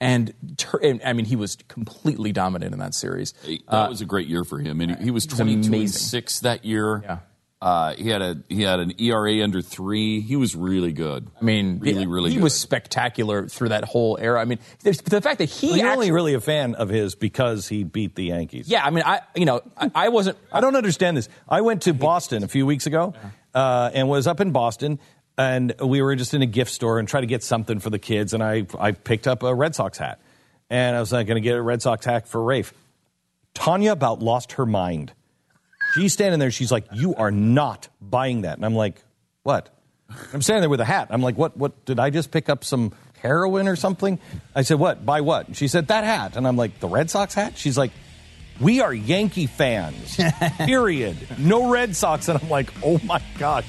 And, 0.00 0.32
tur- 0.56 0.80
and 0.82 1.00
I 1.04 1.12
mean, 1.12 1.26
he 1.26 1.36
was 1.36 1.56
completely 1.68 2.32
dominant 2.32 2.72
in 2.72 2.78
that 2.80 2.94
series. 2.94 3.32
That 3.44 3.60
Uh, 3.68 3.88
was 3.90 4.00
a 4.00 4.06
great 4.06 4.28
year 4.28 4.44
for 4.44 4.58
him, 4.58 4.80
and 4.80 4.96
he, 4.96 5.04
he 5.04 5.10
was 5.10 5.26
it 5.26 5.30
22 5.30 5.72
and 5.74 5.90
six 5.90 6.40
that 6.40 6.64
year. 6.64 7.02
Yeah. 7.04 7.18
Uh, 7.62 7.92
he 7.94 8.08
had 8.08 8.22
a 8.22 8.42
he 8.48 8.62
had 8.62 8.80
an 8.80 8.94
ERA 8.98 9.42
under 9.44 9.60
three. 9.60 10.22
He 10.22 10.34
was 10.36 10.56
really 10.56 10.94
good. 10.94 11.28
I 11.38 11.44
mean, 11.44 11.78
really, 11.78 12.00
yeah, 12.04 12.06
really 12.08 12.30
he 12.30 12.36
good. 12.36 12.42
was 12.44 12.54
spectacular 12.58 13.48
through 13.48 13.68
that 13.68 13.84
whole 13.84 14.16
era. 14.18 14.40
I 14.40 14.46
mean, 14.46 14.60
there's, 14.82 15.02
the 15.02 15.20
fact 15.20 15.36
that 15.40 15.50
he 15.50 15.66
Well, 15.66 15.74
actually, 15.76 15.90
only 15.92 16.10
really 16.10 16.32
a 16.32 16.40
fan 16.40 16.74
of 16.76 16.88
his 16.88 17.14
because 17.14 17.68
he 17.68 17.84
beat 17.84 18.14
the 18.14 18.24
Yankees. 18.24 18.66
yeah, 18.66 18.82
I 18.82 18.88
mean, 18.88 19.04
I 19.04 19.20
you 19.36 19.44
know, 19.44 19.60
I, 19.76 19.90
I 19.94 20.08
wasn't. 20.08 20.38
I 20.50 20.62
don't 20.62 20.74
understand 20.74 21.18
this. 21.18 21.28
I 21.46 21.60
went 21.60 21.82
to 21.82 21.92
Boston 21.92 22.44
a 22.44 22.48
few 22.48 22.64
weeks 22.64 22.86
ago 22.86 23.12
uh, 23.54 23.90
and 23.92 24.08
was 24.08 24.26
up 24.26 24.40
in 24.40 24.52
Boston, 24.52 24.98
and 25.38 25.74
we 25.80 26.02
were 26.02 26.16
just 26.16 26.34
in 26.34 26.42
a 26.42 26.46
gift 26.46 26.70
store 26.70 26.98
and 26.98 27.08
tried 27.08 27.22
to 27.22 27.26
get 27.26 27.42
something 27.42 27.80
for 27.80 27.90
the 27.90 27.98
kids, 27.98 28.34
and 28.34 28.42
I, 28.42 28.66
I 28.78 28.92
picked 28.92 29.26
up 29.26 29.42
a 29.42 29.54
Red 29.54 29.74
Sox 29.74 29.98
hat. 29.98 30.20
And 30.68 30.96
I 30.96 31.00
was 31.00 31.12
like, 31.12 31.26
going 31.26 31.34
to 31.34 31.40
get 31.40 31.56
a 31.56 31.62
Red 31.62 31.82
Sox 31.82 32.06
hat 32.06 32.28
for 32.28 32.40
Raphe. 32.40 32.72
Tania 33.54 33.92
about 33.92 34.20
lost 34.20 34.52
her 34.52 34.66
mind. 34.66 35.12
She's 35.94 36.12
standing 36.12 36.38
there. 36.38 36.50
She's 36.50 36.70
like, 36.70 36.86
"You 36.92 37.14
are 37.16 37.30
not 37.30 37.88
buying 38.00 38.42
that." 38.42 38.56
And 38.56 38.64
I'm 38.64 38.76
like, 38.76 39.02
"What?" 39.42 39.68
I'm 40.32 40.42
standing 40.42 40.60
there 40.62 40.70
with 40.70 40.80
a 40.80 40.84
hat. 40.84 41.08
I'm 41.10 41.22
like, 41.22 41.36
"What? 41.36 41.56
What? 41.56 41.84
Did 41.84 41.98
I 41.98 42.10
just 42.10 42.30
pick 42.30 42.48
up 42.48 42.62
some 42.62 42.92
heroin 43.20 43.66
or 43.66 43.74
something?" 43.74 44.20
I 44.54 44.62
said, 44.62 44.78
"What? 44.78 45.04
Buy 45.04 45.20
what?" 45.20 45.48
And 45.48 45.56
she 45.56 45.66
said, 45.66 45.88
"That 45.88 46.04
hat." 46.04 46.36
And 46.36 46.46
I'm 46.46 46.56
like, 46.56 46.78
"The 46.78 46.88
Red 46.88 47.10
Sox 47.10 47.34
hat?" 47.34 47.58
She's 47.58 47.76
like, 47.76 47.90
"We 48.60 48.80
are 48.80 48.94
Yankee 48.94 49.46
fans. 49.46 50.16
Period. 50.58 51.16
No 51.38 51.70
Red 51.70 51.96
Sox." 51.96 52.28
And 52.28 52.40
I'm 52.40 52.48
like, 52.48 52.72
"Oh 52.84 53.00
my 53.04 53.20
god." 53.38 53.64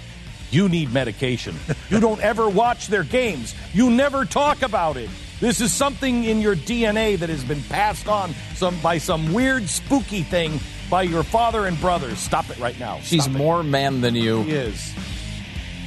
You 0.52 0.68
need 0.69 0.94
medication. 0.94 1.56
You 1.90 1.99
don't 1.99 2.22
ever 2.22 2.48
watch 2.49 2.88
their 2.88 3.03
games. 3.03 3.56
You 3.73 3.90
never 3.90 4.26
talk 4.26 4.61
about 4.61 4.98
it. 4.98 5.10
This 5.40 5.60
is 5.61 5.73
something 5.73 6.26
in 6.26 6.41
your 6.41 6.56
DNA 6.56 7.18
that 7.18 7.30
has 7.30 7.44
been 7.44 7.64
passed 7.64 8.07
on 8.07 8.34
some 8.53 8.80
by 8.82 8.99
some 8.99 9.34
weird 9.34 9.68
spooky 9.68 10.22
thing 10.22 10.60
by 10.90 11.03
your 11.03 11.23
father 11.23 11.65
and 11.65 11.80
brothers. 11.80 12.19
Stop 12.19 12.49
it 12.49 12.60
right 12.60 12.78
now. 12.80 12.99
She's 12.99 13.23
Stop 13.23 13.36
it. 13.36 13.38
more 13.40 13.64
man 13.64 14.02
than 14.02 14.14
you. 14.14 14.44
He 14.44 14.52
is. 14.52 14.94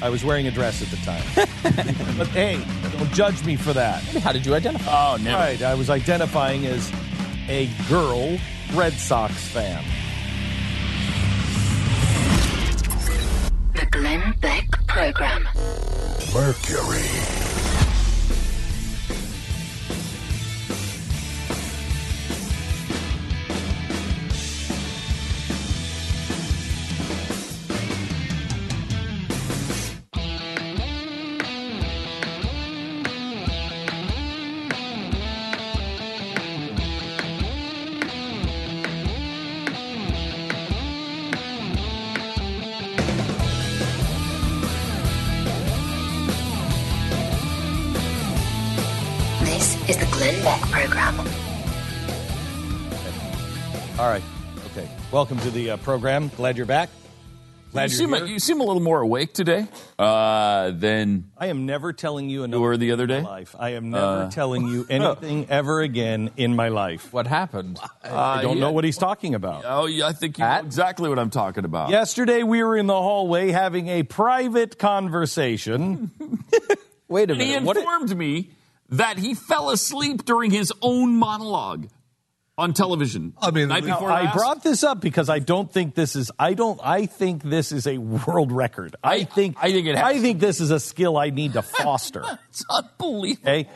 I 0.02 0.08
was 0.08 0.24
wearing 0.24 0.46
a 0.46 0.50
dress 0.50 0.82
at 0.82 0.88
the 0.88 0.96
time. 0.96 2.16
but 2.18 2.26
hey, 2.28 2.64
don't 2.96 3.12
judge 3.12 3.44
me 3.44 3.56
for 3.56 3.72
that. 3.74 4.02
How 4.02 4.32
did 4.32 4.44
you 4.44 4.54
identify? 4.54 4.90
Oh, 4.90 5.16
never. 5.18 5.38
Right, 5.38 5.62
I 5.62 5.74
was 5.74 5.88
identifying 5.88 6.66
as 6.66 6.90
a 7.48 7.68
girl 7.88 8.38
Red 8.72 8.94
Sox 8.94 9.34
fan. 9.48 9.84
Glenn 14.14 14.34
Beck 14.40 14.86
Program. 14.86 15.42
Mercury. 16.32 17.33
Welcome 55.14 55.38
to 55.42 55.50
the 55.52 55.70
uh, 55.70 55.76
program. 55.76 56.26
Glad 56.36 56.56
you're 56.56 56.66
back. 56.66 56.90
Glad 57.70 57.92
you 57.92 57.98
you're 57.98 58.08
seem, 58.08 58.26
here. 58.26 58.26
you 58.34 58.40
seem 58.40 58.60
a 58.60 58.64
little 58.64 58.82
more 58.82 59.00
awake 59.00 59.32
today 59.32 59.68
uh, 59.96 60.72
than 60.72 61.30
I 61.38 61.46
am 61.46 61.66
never 61.66 61.92
telling 61.92 62.28
you 62.28 62.40
you 62.40 62.42
another 62.44 62.60
were 62.60 62.76
the 62.76 62.90
other 62.90 63.06
day. 63.06 63.22
life. 63.22 63.54
I 63.56 63.74
am 63.74 63.90
never 63.90 64.04
Uh, 64.24 64.30
telling 64.32 64.66
you 64.66 64.84
anything 64.90 65.46
ever 65.48 65.82
again 65.82 66.32
in 66.36 66.56
my 66.56 66.66
life. 66.66 67.12
What 67.12 67.28
happened? 67.28 67.78
I 68.02 68.42
don't 68.42 68.58
know 68.58 68.72
what 68.72 68.82
he's 68.82 68.98
talking 68.98 69.36
about. 69.36 69.62
Oh, 69.64 69.86
yeah, 69.86 70.08
I 70.08 70.14
think 70.14 70.36
you 70.36 70.44
know 70.44 70.58
exactly 70.58 71.08
what 71.08 71.20
I'm 71.20 71.30
talking 71.30 71.64
about. 71.64 71.90
Yesterday 71.90 72.42
we 72.42 72.64
were 72.64 72.76
in 72.76 72.88
the 72.88 73.00
hallway 73.00 73.52
having 73.52 73.86
a 73.86 74.02
private 74.02 74.80
conversation. 74.80 76.10
Wait 77.08 77.30
a 77.30 77.34
And 77.34 77.40
he 77.40 77.50
minute. 77.50 77.62
What? 77.62 77.76
informed 77.76 78.16
me 78.16 78.50
that 78.88 79.18
he 79.18 79.34
fell 79.34 79.70
asleep 79.70 80.24
during 80.24 80.50
his 80.50 80.72
own 80.82 81.14
monologue 81.18 81.86
on 82.56 82.72
television. 82.72 83.34
I 83.40 83.50
mean, 83.50 83.68
night 83.68 83.84
before 83.84 84.10
I 84.10 84.32
brought 84.32 84.62
this 84.62 84.84
up 84.84 85.00
because 85.00 85.28
I 85.28 85.38
don't 85.38 85.70
think 85.70 85.94
this 85.94 86.16
is. 86.16 86.30
I 86.38 86.54
don't. 86.54 86.80
I 86.82 87.06
think 87.06 87.42
this 87.42 87.72
is 87.72 87.86
a 87.86 87.98
world 87.98 88.52
record. 88.52 88.96
I, 89.02 89.24
think. 89.24 89.56
I 89.60 89.72
think 89.72 89.86
it 89.86 89.96
has 89.96 90.04
I 90.04 90.20
think 90.20 90.40
this 90.40 90.60
is 90.60 90.70
a 90.70 90.80
skill 90.80 91.16
I 91.16 91.30
need 91.30 91.54
to 91.54 91.62
foster. 91.62 92.24
It's 92.50 92.64
unbelievable. 92.70 93.48
Okay. 93.48 93.68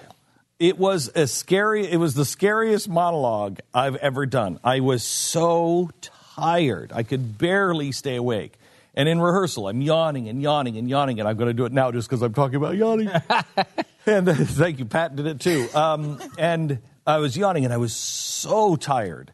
It 0.60 0.78
was 0.78 1.10
a 1.14 1.26
scary. 1.26 1.86
It 1.86 1.96
was 1.96 2.14
the 2.14 2.24
scariest 2.24 2.88
monologue 2.88 3.60
I've 3.74 3.96
ever 3.96 4.26
done. 4.26 4.60
I 4.62 4.80
was 4.80 5.02
so 5.02 5.90
tired. 6.36 6.92
I 6.94 7.02
could 7.02 7.38
barely 7.38 7.92
stay 7.92 8.16
awake. 8.16 8.52
And 8.94 9.09
in 9.09 9.20
rehearsal, 9.20 9.68
I'm 9.68 9.80
yawning 9.80 10.28
and 10.28 10.42
yawning 10.42 10.76
and 10.76 10.88
yawning, 10.88 11.20
and 11.20 11.28
I'm 11.28 11.36
going 11.36 11.48
to 11.48 11.55
do 11.55 11.64
it 11.64 11.72
now 11.72 11.92
just 11.92 12.09
because 12.09 12.22
I'm 12.22 12.34
talking 12.34 12.56
about 12.56 12.76
yawning. 12.76 13.09
and 14.06 14.28
uh, 14.28 14.34
thank 14.34 14.80
you, 14.80 14.84
Pat 14.84 15.14
did 15.14 15.26
it 15.26 15.40
too. 15.40 15.68
Um, 15.74 16.20
and 16.36 16.80
I 17.09 17.16
was 17.18 17.39
yawning, 17.39 17.64
and 17.64 17.72
I 17.72 17.78
was 17.78 17.94
so 17.94 18.76
tired. 18.76 19.32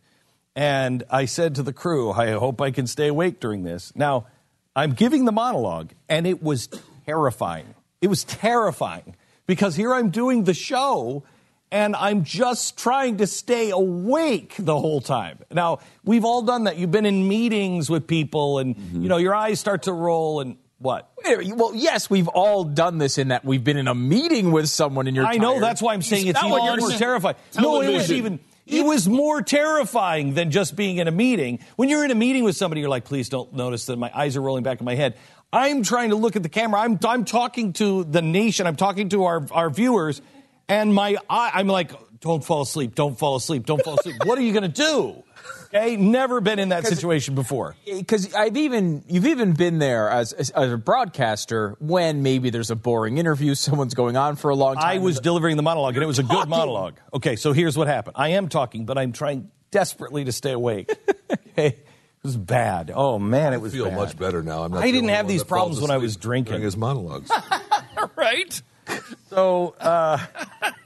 And 0.54 1.02
I 1.10 1.24
said 1.24 1.56
to 1.56 1.64
the 1.64 1.72
crew, 1.72 2.12
I 2.12 2.30
hope 2.30 2.60
I 2.60 2.70
can 2.70 2.86
stay 2.86 3.08
awake 3.08 3.40
during 3.40 3.64
this. 3.64 3.92
Now, 3.96 4.28
I'm 4.76 4.92
giving 4.92 5.24
the 5.24 5.32
monologue, 5.32 5.90
and 6.08 6.24
it 6.24 6.40
was 6.40 6.68
terrifying. 7.04 7.74
It 8.00 8.06
was 8.06 8.22
terrifying 8.22 9.16
because 9.46 9.74
here 9.74 9.92
I'm 9.92 10.10
doing 10.10 10.44
the 10.44 10.54
show, 10.54 11.24
and 11.72 11.96
I'm 11.96 12.22
just 12.22 12.78
trying 12.78 13.16
to 13.16 13.26
stay 13.26 13.70
awake 13.70 14.54
the 14.56 14.78
whole 14.78 15.00
time. 15.00 15.40
Now, 15.50 15.80
we've 16.04 16.24
all 16.24 16.42
done 16.42 16.64
that. 16.64 16.76
You've 16.76 16.92
been 16.92 17.06
in 17.06 17.26
meetings 17.26 17.90
with 17.90 18.06
people, 18.06 18.60
and 18.60 18.76
mm-hmm. 18.76 19.02
you 19.02 19.08
know 19.08 19.16
your 19.16 19.34
eyes 19.34 19.58
start 19.58 19.82
to 19.84 19.92
roll, 19.92 20.40
and 20.40 20.56
what? 20.84 21.10
Wait 21.24 21.34
a 21.34 21.38
minute. 21.38 21.56
Well, 21.56 21.74
yes, 21.74 22.08
we've 22.10 22.28
all 22.28 22.62
done 22.64 22.98
this 22.98 23.18
in 23.18 23.28
that 23.28 23.44
we've 23.44 23.64
been 23.64 23.76
in 23.78 23.88
a 23.88 23.94
meeting 23.94 24.52
with 24.52 24.68
someone 24.68 25.06
and 25.06 25.16
you're 25.16 25.24
I 25.26 25.38
know 25.38 25.52
tired. 25.52 25.62
that's 25.62 25.82
why 25.82 25.94
I'm 25.94 26.02
saying 26.02 26.26
it's 26.26 26.40
Now 26.40 26.48
even 26.48 26.78
more 26.78 26.88
saying- 26.90 26.98
terrifying. 26.98 27.36
No, 27.58 27.80
it 27.80 27.92
was 27.92 28.12
even 28.12 28.38
it 28.66 28.84
was 28.84 29.08
more 29.08 29.42
terrifying 29.42 30.34
than 30.34 30.50
just 30.50 30.76
being 30.76 30.98
in 30.98 31.08
a 31.08 31.10
meeting. 31.10 31.58
When 31.76 31.88
you're 31.88 32.04
in 32.04 32.10
a 32.10 32.14
meeting 32.14 32.44
with 32.44 32.56
somebody, 32.56 32.80
you're 32.82 32.90
like, 32.90 33.04
please 33.04 33.28
don't 33.28 33.52
notice 33.54 33.86
that 33.86 33.96
my 33.98 34.10
eyes 34.14 34.36
are 34.36 34.40
rolling 34.42 34.62
back 34.62 34.80
in 34.80 34.84
my 34.84 34.94
head. 34.94 35.16
I'm 35.52 35.82
trying 35.82 36.10
to 36.10 36.16
look 36.16 36.36
at 36.36 36.42
the 36.42 36.48
camera. 36.48 36.80
I'm 36.80 36.98
I'm 37.06 37.24
talking 37.24 37.72
to 37.74 38.04
the 38.04 38.22
nation. 38.22 38.66
I'm 38.66 38.76
talking 38.76 39.08
to 39.10 39.24
our 39.24 39.46
our 39.52 39.70
viewers, 39.70 40.20
and 40.68 40.92
my 40.94 41.16
eye, 41.30 41.50
I'm 41.54 41.66
like, 41.68 41.92
don't 42.24 42.42
fall 42.42 42.62
asleep. 42.62 42.94
Don't 42.94 43.18
fall 43.18 43.36
asleep. 43.36 43.66
Don't 43.66 43.84
fall 43.84 43.98
asleep. 43.98 44.16
what 44.24 44.38
are 44.38 44.42
you 44.42 44.52
going 44.52 44.62
to 44.62 44.68
do? 44.68 45.22
Okay, 45.64 45.96
never 45.96 46.40
been 46.40 46.58
in 46.58 46.70
that 46.70 46.86
situation 46.86 47.34
before. 47.34 47.76
because 47.84 48.32
I've 48.32 48.56
even 48.56 49.04
you've 49.08 49.26
even 49.26 49.52
been 49.52 49.78
there 49.78 50.08
as, 50.08 50.32
as 50.32 50.48
as 50.50 50.72
a 50.72 50.78
broadcaster 50.78 51.76
when 51.80 52.22
maybe 52.22 52.48
there's 52.48 52.70
a 52.70 52.76
boring 52.76 53.18
interview, 53.18 53.54
someone's 53.66 53.92
going 53.92 54.16
on 54.16 54.36
for 54.36 54.50
a 54.50 54.54
long 54.54 54.76
time. 54.76 54.84
I 54.84 54.98
was 54.98 55.20
delivering 55.20 55.56
the 55.56 55.62
monologue, 55.62 55.94
and 55.94 56.02
it 56.02 56.06
was 56.06 56.18
a 56.18 56.22
good 56.22 56.48
monologue. 56.48 56.94
Okay, 57.12 57.36
so 57.36 57.52
here's 57.52 57.76
what 57.76 57.88
happened. 57.88 58.16
I 58.18 58.30
am 58.30 58.48
talking, 58.48 58.86
but 58.86 58.96
I'm 58.96 59.12
trying 59.12 59.50
desperately 59.70 60.24
to 60.24 60.32
stay 60.32 60.52
awake. 60.52 60.90
okay, 61.30 61.66
it 61.66 61.86
was 62.22 62.38
bad. 62.38 62.90
Oh 62.94 63.18
man, 63.18 63.52
it 63.52 63.60
was. 63.60 63.74
I 63.74 63.76
was. 63.76 63.84
feel 63.84 63.84
bad. 63.86 63.96
much 63.96 64.16
better 64.16 64.42
now. 64.42 64.62
I'm 64.62 64.72
not 64.72 64.82
I 64.82 64.90
didn't 64.90 65.10
have 65.10 65.28
these 65.28 65.44
problems 65.44 65.82
when 65.82 65.90
I 65.90 65.98
was 65.98 66.16
drinking. 66.16 66.52
during 66.52 66.64
his 66.64 66.76
monologues. 66.76 67.30
right? 68.16 68.62
So, 69.30 69.74
uh, 69.80 70.18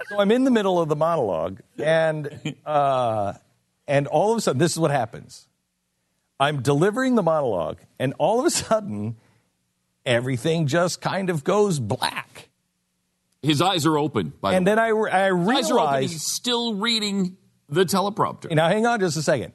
so 0.08 0.18
I'm 0.18 0.30
in 0.30 0.44
the 0.44 0.50
middle 0.50 0.80
of 0.80 0.88
the 0.88 0.96
monologue, 0.96 1.60
and 1.76 2.56
uh, 2.64 3.34
and 3.86 4.06
all 4.06 4.32
of 4.32 4.38
a 4.38 4.40
sudden, 4.40 4.58
this 4.58 4.72
is 4.72 4.78
what 4.78 4.90
happens. 4.90 5.46
I'm 6.40 6.62
delivering 6.62 7.14
the 7.14 7.22
monologue, 7.22 7.78
and 7.98 8.14
all 8.18 8.40
of 8.40 8.46
a 8.46 8.50
sudden, 8.50 9.16
everything 10.06 10.66
just 10.66 11.02
kind 11.02 11.28
of 11.28 11.44
goes 11.44 11.78
black. 11.78 12.48
His 13.42 13.60
eyes 13.60 13.84
are 13.84 13.98
open. 13.98 14.32
By 14.40 14.54
And 14.54 14.66
the 14.66 14.70
then 14.70 14.78
I, 14.78 14.88
I 14.88 15.32
way. 15.32 15.56
His 15.56 15.66
eyes 15.66 15.70
are 15.70 15.78
open. 15.78 16.02
He's 16.02 16.22
still 16.22 16.74
reading 16.74 17.36
the 17.68 17.84
teleprompter. 17.84 18.50
Now, 18.50 18.68
hang 18.68 18.86
on 18.86 19.00
just 19.00 19.16
a 19.16 19.22
second. 19.22 19.52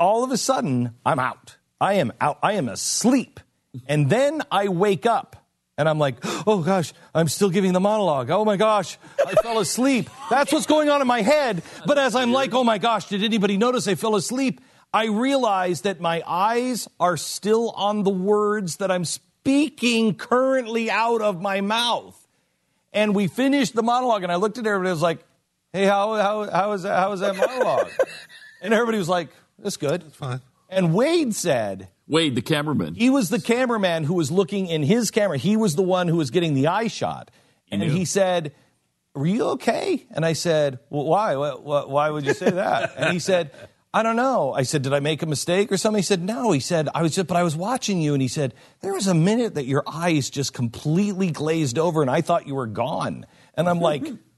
All 0.00 0.24
of 0.24 0.32
a 0.32 0.36
sudden, 0.36 0.94
I'm 1.06 1.20
out. 1.20 1.56
I 1.80 1.94
am 1.94 2.12
out. 2.20 2.38
I 2.42 2.54
am 2.54 2.68
asleep. 2.68 3.38
And 3.86 4.10
then 4.10 4.42
I 4.50 4.68
wake 4.68 5.06
up 5.06 5.36
and 5.78 5.88
I'm 5.88 5.98
like, 5.98 6.16
oh 6.46 6.62
gosh, 6.62 6.92
I'm 7.14 7.28
still 7.28 7.50
giving 7.50 7.72
the 7.72 7.80
monologue. 7.80 8.30
Oh 8.30 8.44
my 8.44 8.56
gosh, 8.56 8.98
I 9.26 9.32
fell 9.34 9.58
asleep. 9.58 10.10
That's 10.30 10.52
what's 10.52 10.66
going 10.66 10.90
on 10.90 11.00
in 11.00 11.06
my 11.06 11.22
head. 11.22 11.62
But 11.86 11.98
as 11.98 12.14
I'm 12.14 12.32
like, 12.32 12.54
oh 12.54 12.64
my 12.64 12.78
gosh, 12.78 13.08
did 13.08 13.22
anybody 13.22 13.56
notice 13.56 13.88
I 13.88 13.94
fell 13.94 14.16
asleep? 14.16 14.60
I 14.92 15.06
realize 15.06 15.82
that 15.82 16.00
my 16.00 16.22
eyes 16.26 16.86
are 17.00 17.16
still 17.16 17.70
on 17.70 18.02
the 18.02 18.10
words 18.10 18.76
that 18.76 18.90
I'm 18.90 19.06
speaking 19.06 20.14
currently 20.14 20.90
out 20.90 21.22
of 21.22 21.40
my 21.40 21.62
mouth. 21.62 22.18
And 22.92 23.14
we 23.14 23.26
finished 23.26 23.74
the 23.74 23.82
monologue, 23.82 24.22
and 24.22 24.30
I 24.30 24.36
looked 24.36 24.58
at 24.58 24.66
everybody. 24.66 24.90
and 24.90 24.96
was 24.96 25.02
like, 25.02 25.24
"Hey, 25.72 25.86
how 25.86 26.14
how 26.16 26.50
how 26.50 26.70
was 26.70 26.82
that? 26.82 26.98
How 26.98 27.08
was 27.08 27.20
that 27.20 27.34
monologue? 27.34 27.88
and 28.60 28.74
everybody 28.74 28.98
was 28.98 29.08
like, 29.08 29.30
"That's 29.58 29.78
good. 29.78 30.02
That's 30.02 30.14
fine." 30.14 30.42
And 30.68 30.92
Wade 30.92 31.34
said, 31.34 31.88
Wade, 32.08 32.34
the 32.34 32.42
cameraman. 32.42 32.94
he 32.94 33.10
was 33.10 33.28
the 33.30 33.40
cameraman 33.40 34.04
who 34.04 34.14
was 34.14 34.30
looking 34.30 34.66
in 34.66 34.82
his 34.82 35.10
camera. 35.10 35.38
He 35.38 35.56
was 35.56 35.76
the 35.76 35.82
one 35.82 36.08
who 36.08 36.16
was 36.16 36.30
getting 36.30 36.54
the 36.54 36.66
eye 36.66 36.88
shot. 36.88 37.30
And 37.70 37.80
knew. 37.80 37.90
he 37.90 38.04
said, 38.04 38.52
Were 39.14 39.26
you 39.26 39.44
okay? 39.50 40.04
And 40.10 40.24
I 40.26 40.32
said, 40.34 40.78
Well, 40.90 41.06
why- 41.06 41.82
why 41.84 42.10
would 42.10 42.26
you 42.26 42.34
say 42.34 42.50
that? 42.50 42.92
and 42.98 43.12
he 43.12 43.18
said, 43.18 43.50
I 43.94 44.02
don't 44.02 44.16
know. 44.16 44.52
I 44.52 44.62
said, 44.62 44.82
Did 44.82 44.92
I 44.92 45.00
make 45.00 45.22
a 45.22 45.26
mistake 45.26 45.70
or 45.72 45.76
something? 45.76 45.98
He 45.98 46.04
said, 46.04 46.22
No. 46.22 46.50
He 46.52 46.60
said, 46.60 46.88
I 46.94 47.02
was 47.02 47.14
just, 47.14 47.28
but 47.28 47.36
I 47.36 47.42
was 47.42 47.54
watching 47.56 48.00
you. 48.00 48.12
And 48.14 48.20
he 48.22 48.28
said, 48.28 48.52
There 48.80 48.92
was 48.92 49.06
a 49.06 49.14
minute 49.14 49.54
that 49.54 49.64
your 49.66 49.84
eyes 49.86 50.28
just 50.28 50.52
completely 50.52 51.30
glazed 51.30 51.78
over 51.78 52.02
and 52.02 52.10
I 52.10 52.20
thought 52.20 52.46
you 52.46 52.54
were 52.56 52.66
gone. 52.66 53.26
And 53.54 53.68
I'm 53.68 53.80
like, 53.80 54.04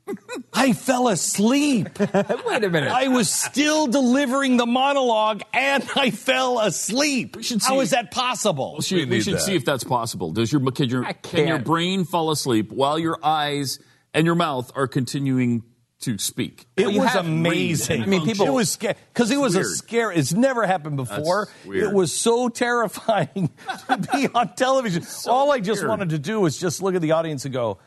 I 0.53 0.73
fell 0.73 1.09
asleep. 1.09 1.89
Wait 1.99 2.65
a 2.65 2.71
minute. 2.71 2.91
I 2.91 3.09
was 3.09 3.31
still 3.31 3.87
delivering 3.87 4.57
the 4.57 4.67
monologue 4.67 5.43
and 5.53 5.83
I 5.97 6.11
fell 6.11 6.59
asleep. 6.61 7.39
should 7.41 7.63
How 7.63 7.75
see- 7.77 7.79
is 7.81 7.91
that 7.91 8.11
possible? 8.11 8.77
We 8.79 8.85
should, 8.85 8.99
We 8.99 9.07
we 9.07 9.21
should 9.23 9.35
that. 9.35 9.41
see 9.41 9.55
if 9.55 9.65
that's 9.65 9.85
possible. 9.85 10.31
Does 10.33 10.53
your 10.53 10.61
can 10.73 10.89
your 10.89 11.05
can 11.23 11.49
your 11.49 11.59
brain 11.59 12.05
fall 12.05 12.31
asleep 12.31 12.71
while 12.71 12.99
your 12.99 13.19
eyes 13.23 13.79
and 14.13 14.27
your 14.27 14.35
mouth 14.35 14.71
are 14.77 14.87
continuing 14.87 15.63
to 16.01 16.19
speak? 16.19 16.67
It 16.77 16.93
you 16.93 17.01
was 17.01 17.15
amazing. 17.15 18.03
I 18.03 18.07
mean, 18.07 18.25
people- 18.27 18.47
It 18.47 18.51
was 18.53 18.71
scary 18.71 18.95
because 19.13 19.31
it 19.31 19.39
was 19.39 19.55
weird. 19.55 19.67
a 19.67 19.69
scare. 19.71 20.13
It's 20.13 20.35
never 20.35 20.67
happened 20.67 20.97
before. 20.97 21.49
It 21.65 21.93
was 21.93 22.13
so 22.15 22.49
terrifying 22.51 23.51
to 23.89 23.97
be 24.13 24.29
on 24.35 24.55
television. 24.55 25.03
All 25.27 25.51
I 25.51 25.61
just 25.61 25.81
weird. 25.81 25.89
wanted 25.89 26.11
to 26.11 26.19
do 26.19 26.41
was 26.41 26.59
just 26.59 26.83
look 26.83 26.95
at 26.95 27.01
the 27.01 27.13
audience 27.13 27.47
and 27.47 27.55
go, 27.55 27.79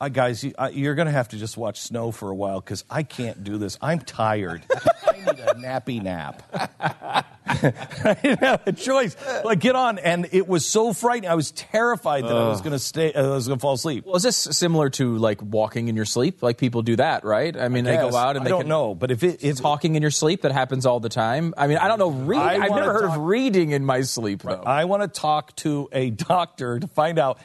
uh, 0.00 0.08
"Guys, 0.08 0.42
you, 0.44 0.52
uh, 0.58 0.70
you're 0.72 0.94
going 0.94 1.06
to 1.06 1.12
have 1.12 1.28
to 1.28 1.36
just 1.38 1.56
watch 1.56 1.80
Snow 1.80 2.10
for 2.10 2.30
a 2.30 2.34
while 2.34 2.60
because 2.60 2.84
I 2.90 3.02
can't 3.02 3.42
do 3.44 3.58
this. 3.58 3.78
I'm 3.80 4.00
tired. 4.00 4.62
I 5.06 5.12
need 5.18 5.28
a 5.40 5.54
nappy 5.54 6.02
nap." 6.02 6.42
I 7.46 8.16
didn't 8.22 8.40
have 8.40 8.62
a 8.66 8.72
choice. 8.72 9.16
Like, 9.44 9.60
get 9.60 9.76
on, 9.76 9.98
and 9.98 10.28
it 10.32 10.48
was 10.48 10.66
so 10.66 10.92
frightening. 10.92 11.30
I 11.30 11.34
was 11.34 11.50
terrified 11.52 12.24
that 12.24 12.32
I 12.36 12.48
was 12.48 12.60
going 12.60 12.72
to 12.72 12.78
stay. 12.78 13.12
I 13.14 13.22
was 13.28 13.46
going 13.46 13.58
to 13.58 13.62
fall 13.62 13.74
asleep. 13.74 14.04
Well, 14.06 14.16
is 14.16 14.22
this 14.22 14.36
similar 14.36 14.90
to 14.90 15.16
like 15.18 15.40
walking 15.42 15.88
in 15.88 15.96
your 15.96 16.04
sleep? 16.04 16.42
Like 16.42 16.58
people 16.58 16.82
do 16.82 16.96
that, 16.96 17.24
right? 17.24 17.56
I 17.56 17.68
mean, 17.68 17.84
they 17.84 17.94
Yes. 17.94 18.10
go 18.10 18.16
out 18.16 18.36
and 18.36 18.40
I 18.40 18.44
they 18.44 18.50
don't 18.50 18.62
can, 18.62 18.68
know, 18.68 18.94
but 18.94 19.10
if 19.10 19.22
it 19.22 19.44
if 19.44 19.60
talking 19.60 19.94
in 19.94 20.02
your 20.02 20.10
sleep 20.10 20.42
that 20.42 20.52
happens 20.52 20.84
all 20.86 20.98
the 21.00 21.08
time. 21.08 21.54
I 21.56 21.66
mean, 21.68 21.78
I 21.78 21.86
don't 21.88 21.98
know. 21.98 22.10
Read, 22.10 22.38
I 22.40 22.54
I've 22.64 22.70
wanna 22.70 22.80
never 22.82 22.92
heard 22.92 23.06
talk- 23.08 23.16
of 23.18 23.24
reading 23.24 23.70
in 23.70 23.84
my 23.84 24.00
sleep 24.02 24.42
though. 24.42 24.62
I 24.66 24.84
want 24.86 25.02
to 25.02 25.08
talk 25.08 25.54
to 25.56 25.88
a 25.92 26.10
doctor 26.10 26.80
to 26.80 26.86
find 26.88 27.18
out 27.18 27.38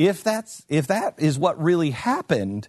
if 0.00 0.24
that's 0.24 0.64
if 0.68 0.86
that 0.86 1.14
is 1.18 1.38
what 1.38 1.62
really 1.62 1.90
happened. 1.90 2.68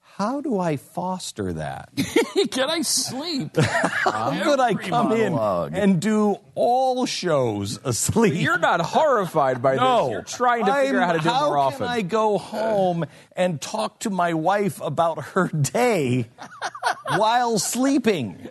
How 0.00 0.40
do 0.40 0.58
I 0.58 0.76
foster 0.76 1.52
that? 1.52 1.90
can 2.50 2.68
I 2.68 2.82
sleep? 2.82 3.56
How 3.56 4.42
could 4.42 4.58
I 4.58 4.74
come 4.74 5.10
monologue. 5.10 5.72
in 5.72 5.78
and 5.78 6.00
do 6.00 6.38
all 6.56 7.06
shows 7.06 7.78
asleep? 7.84 8.34
You're 8.34 8.58
not 8.58 8.80
horrified 8.80 9.62
by 9.62 9.76
no, 9.76 10.06
this. 10.06 10.12
You're 10.12 10.22
trying 10.22 10.66
to 10.66 10.74
figure 10.74 11.00
out 11.00 11.06
how 11.06 11.12
to 11.12 11.18
do 11.20 11.28
it 11.28 11.32
more 11.32 11.58
often. 11.58 11.78
can 11.78 11.86
I 11.86 12.02
go 12.02 12.36
home 12.36 13.06
and 13.36 13.60
talk 13.60 14.00
to 14.00 14.10
my 14.10 14.34
wife 14.34 14.80
about 14.80 15.22
her 15.22 15.46
day 15.48 16.26
while 17.16 17.60
sleeping? 17.60 18.48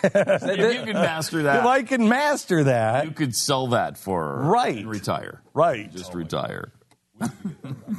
if 0.04 0.74
you 0.74 0.84
can 0.84 0.92
master 0.94 1.38
If 1.38 1.44
that, 1.44 1.66
I 1.66 1.82
can 1.82 2.08
master 2.08 2.64
that, 2.64 3.04
you 3.06 3.10
could 3.12 3.34
sell 3.34 3.68
that 3.68 3.96
for 3.98 4.40
Right. 4.42 4.78
and 4.78 4.88
retire. 4.88 5.42
right? 5.54 5.90
Just 5.92 6.14
retire. 6.14 6.72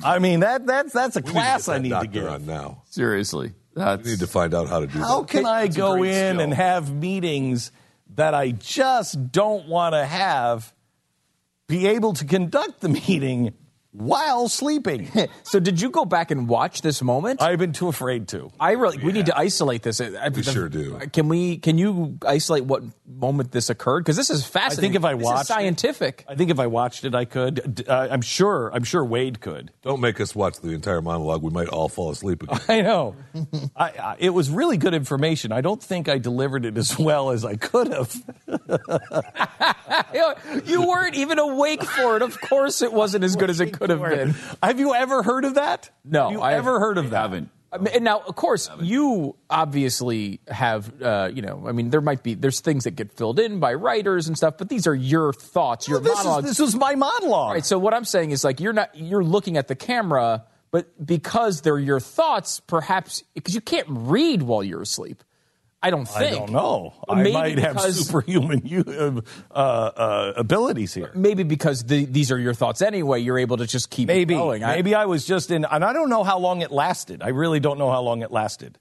I 0.04 0.20
mean 0.20 0.40
that 0.42 0.66
that's 0.66 0.94
that's 0.94 1.16
a 1.18 1.22
class 1.22 1.68
We 1.68 1.74
I 1.74 1.78
need 1.80 1.84
need 1.90 1.96
to 1.96 2.00
to 2.02 2.06
get 2.08 2.14
give. 2.14 2.24
that 2.24 2.30
doctor 2.30 2.42
on 2.42 2.46
now. 2.48 2.84
Seriously, 2.90 3.52
We 3.76 3.84
need 4.04 4.20
to 4.20 4.28
find 4.28 4.54
out 4.54 4.68
how 4.70 4.80
to 4.80 4.88
do 4.88 4.98
How 5.00 5.22
that. 5.22 5.30
can 5.30 5.46
I 5.46 5.64
It's 5.64 5.76
go 5.76 6.04
in 6.04 6.36
skill. 6.36 6.40
and 6.42 6.54
have 6.54 6.94
meetings 6.94 7.72
that 8.16 8.34
I 8.34 8.52
just 8.52 9.32
don't 9.32 9.68
want 9.68 9.94
to 9.94 10.06
have? 10.06 10.74
Be 11.68 11.86
able 11.88 12.14
to 12.14 12.26
conduct 12.26 12.80
the 12.82 12.90
meeting 12.90 13.54
while 13.92 14.48
sleeping. 14.48 15.10
so 15.44 15.60
did 15.60 15.82
you 15.82 15.90
go 15.90 16.06
back 16.06 16.32
and 16.32 16.48
watch 16.48 16.82
this 16.82 17.02
moment? 17.02 17.42
I've 17.42 17.60
been 17.60 17.74
too 17.74 17.88
afraid 17.88 18.28
to. 18.30 18.52
I 18.60 18.72
really 18.74 18.98
we 19.00 19.12
need 19.12 19.26
to 19.28 19.38
isolate 19.38 19.82
this. 19.82 20.00
I, 20.00 20.30
We 20.30 20.44
sure 20.44 20.70
do. 20.70 21.00
Can 21.12 21.28
we? 21.28 21.58
Can 21.58 21.78
you 21.78 22.18
isolate 22.26 22.66
what 22.66 22.84
moment 23.08 23.52
this 23.52 23.70
occurred? 23.70 24.02
Because 24.02 24.16
this 24.18 24.30
is 24.30 24.46
fascinating. 24.46 24.80
I 24.80 24.82
think 24.82 24.96
if 24.96 25.06
I 25.06 25.14
This 25.14 25.22
is 25.22 25.26
watched 25.26 25.42
it- 25.42 25.48
scientific. 25.54 26.26
I 26.28 26.36
think 26.36 26.52
if 26.52 26.60
I 26.60 26.68
watched 26.68 27.04
it, 27.06 27.16
I 27.16 27.26
could. 27.26 27.86
Uh, 27.88 28.08
I'm 28.12 28.22
sure. 28.22 28.70
I'm 28.74 28.84
sure 28.84 29.04
Wade 29.04 29.42
could. 29.42 29.72
Don't 29.82 30.02
make 30.02 30.22
us 30.22 30.36
watch 30.36 30.60
the 30.60 30.70
entire 30.70 31.02
monologue. 31.02 31.42
We 31.42 31.50
might 31.50 31.70
all 31.70 31.90
fall 31.90 32.12
asleep 32.12 32.44
again. 32.44 32.60
I 32.70 32.82
know. 32.82 33.16
I, 33.76 33.86
I, 33.86 34.16
it 34.20 34.30
was 34.30 34.50
really 34.52 34.78
good 34.78 34.94
information. 34.94 35.52
I 35.52 35.62
don't 35.62 35.82
think 35.82 36.08
I 36.10 36.20
delivered 36.20 36.66
it 36.66 36.78
as 36.78 36.98
well 37.00 37.32
as 37.32 37.44
I 37.44 37.56
could 37.56 37.88
have. 37.88 38.16
you 40.66 40.88
weren't 40.88 41.16
even 41.16 41.40
awake 41.40 41.84
for 41.84 42.16
it. 42.18 42.22
Of 42.22 42.40
course, 42.42 42.82
it 42.82 42.94
wasn't 42.94 43.24
as 43.24 43.36
good 43.36 43.50
as 43.50 43.60
it 43.60 43.72
could 43.80 43.90
have 43.90 44.02
been. 44.02 44.36
Have 44.62 44.80
you 44.80 44.94
ever 44.94 45.24
heard 45.24 45.46
of 45.46 45.56
that? 45.56 45.90
No, 46.06 46.26
Have 46.26 46.32
you 46.34 46.42
I 46.42 46.54
ever 46.54 46.80
heard 46.80 46.98
of 46.98 47.08
I 47.08 47.10
that? 47.10 47.22
haven't. 47.22 47.50
I 47.72 47.78
mean, 47.78 47.94
and 47.94 48.04
now, 48.04 48.20
of 48.20 48.36
course, 48.36 48.68
you 48.82 49.36
obviously 49.48 50.40
have, 50.48 51.02
uh, 51.02 51.30
you 51.32 51.44
know, 51.44 51.66
I 51.68 51.72
mean, 51.72 51.92
there 51.92 52.02
might 52.02 52.24
be 52.24 52.34
there's 52.34 52.62
things 52.62 52.86
that 52.86 52.92
get 52.92 53.12
filled 53.12 53.40
in 53.40 53.60
by 53.60 53.76
writers 53.76 54.28
and 54.28 54.36
stuff, 54.36 54.56
but 54.58 54.70
these 54.70 54.88
are 54.88 54.96
your 54.96 55.34
thoughts, 55.34 55.88
your 55.88 56.00
This, 56.00 56.20
is, 56.26 56.44
this 56.44 56.60
was 56.60 56.76
my 56.76 56.96
monologue. 56.96 57.54
Right. 57.54 57.66
So 57.66 57.78
what 57.78 57.94
I'm 57.94 58.06
saying 58.06 58.32
is 58.32 58.44
like 58.44 58.60
you're 58.60 58.74
not 58.74 58.96
you're 58.96 59.24
looking 59.24 59.56
at 59.56 59.68
the 59.68 59.76
camera, 59.76 60.46
but 60.72 61.06
because 61.06 61.62
they're 61.62 61.78
your 61.78 62.00
thoughts, 62.00 62.60
perhaps 62.60 63.24
because 63.36 63.54
you 63.54 63.62
can't 63.62 63.88
read 63.90 64.42
while 64.42 64.64
you're 64.64 64.82
asleep. 64.82 65.24
I 65.82 65.92
don't 65.92 66.06
think. 66.06 66.34
I 66.34 66.36
don't 66.36 66.52
know. 66.52 66.94
I 67.08 67.24
might 67.32 67.58
have 67.60 67.80
superhuman 67.80 69.24
uh, 69.50 69.54
uh, 69.56 70.34
abilities 70.36 70.94
here. 70.94 71.12
Maybe 71.16 71.44
because 71.44 71.84
the, 71.86 72.04
these 72.04 72.32
are 72.32 72.38
your 72.38 72.54
thoughts 72.54 72.82
anyway, 72.82 73.22
you're 73.22 73.40
able 73.40 73.56
to 73.58 73.66
just 73.66 73.90
keep 73.90 74.08
Maybe. 74.10 74.34
going. 74.36 74.62
I- 74.64 74.76
Maybe 74.76 74.94
I 74.94 75.06
was 75.06 75.26
just 75.26 75.52
in, 75.52 75.64
and 75.64 75.86
I 75.86 75.94
don't 75.94 76.10
know 76.10 76.24
how 76.26 76.38
long 76.40 76.62
it 76.62 76.72
lasted. 76.72 77.22
I 77.24 77.30
really 77.30 77.62
don't 77.62 77.78
know 77.78 77.90
how 77.90 78.02
long 78.02 78.24
it 78.24 78.32
lasted. 78.32 78.78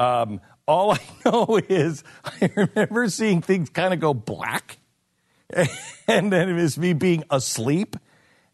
Um, 0.00 0.40
all 0.66 0.92
I 0.92 0.98
know 1.24 1.60
is 1.68 2.02
I 2.24 2.50
remember 2.56 3.08
seeing 3.10 3.42
things 3.42 3.70
kind 3.70 3.94
of 3.94 4.00
go 4.00 4.12
black, 4.12 4.78
and 6.08 6.32
then 6.32 6.48
it 6.48 6.54
was 6.54 6.76
me 6.78 6.94
being 6.94 7.22
asleep, 7.30 7.94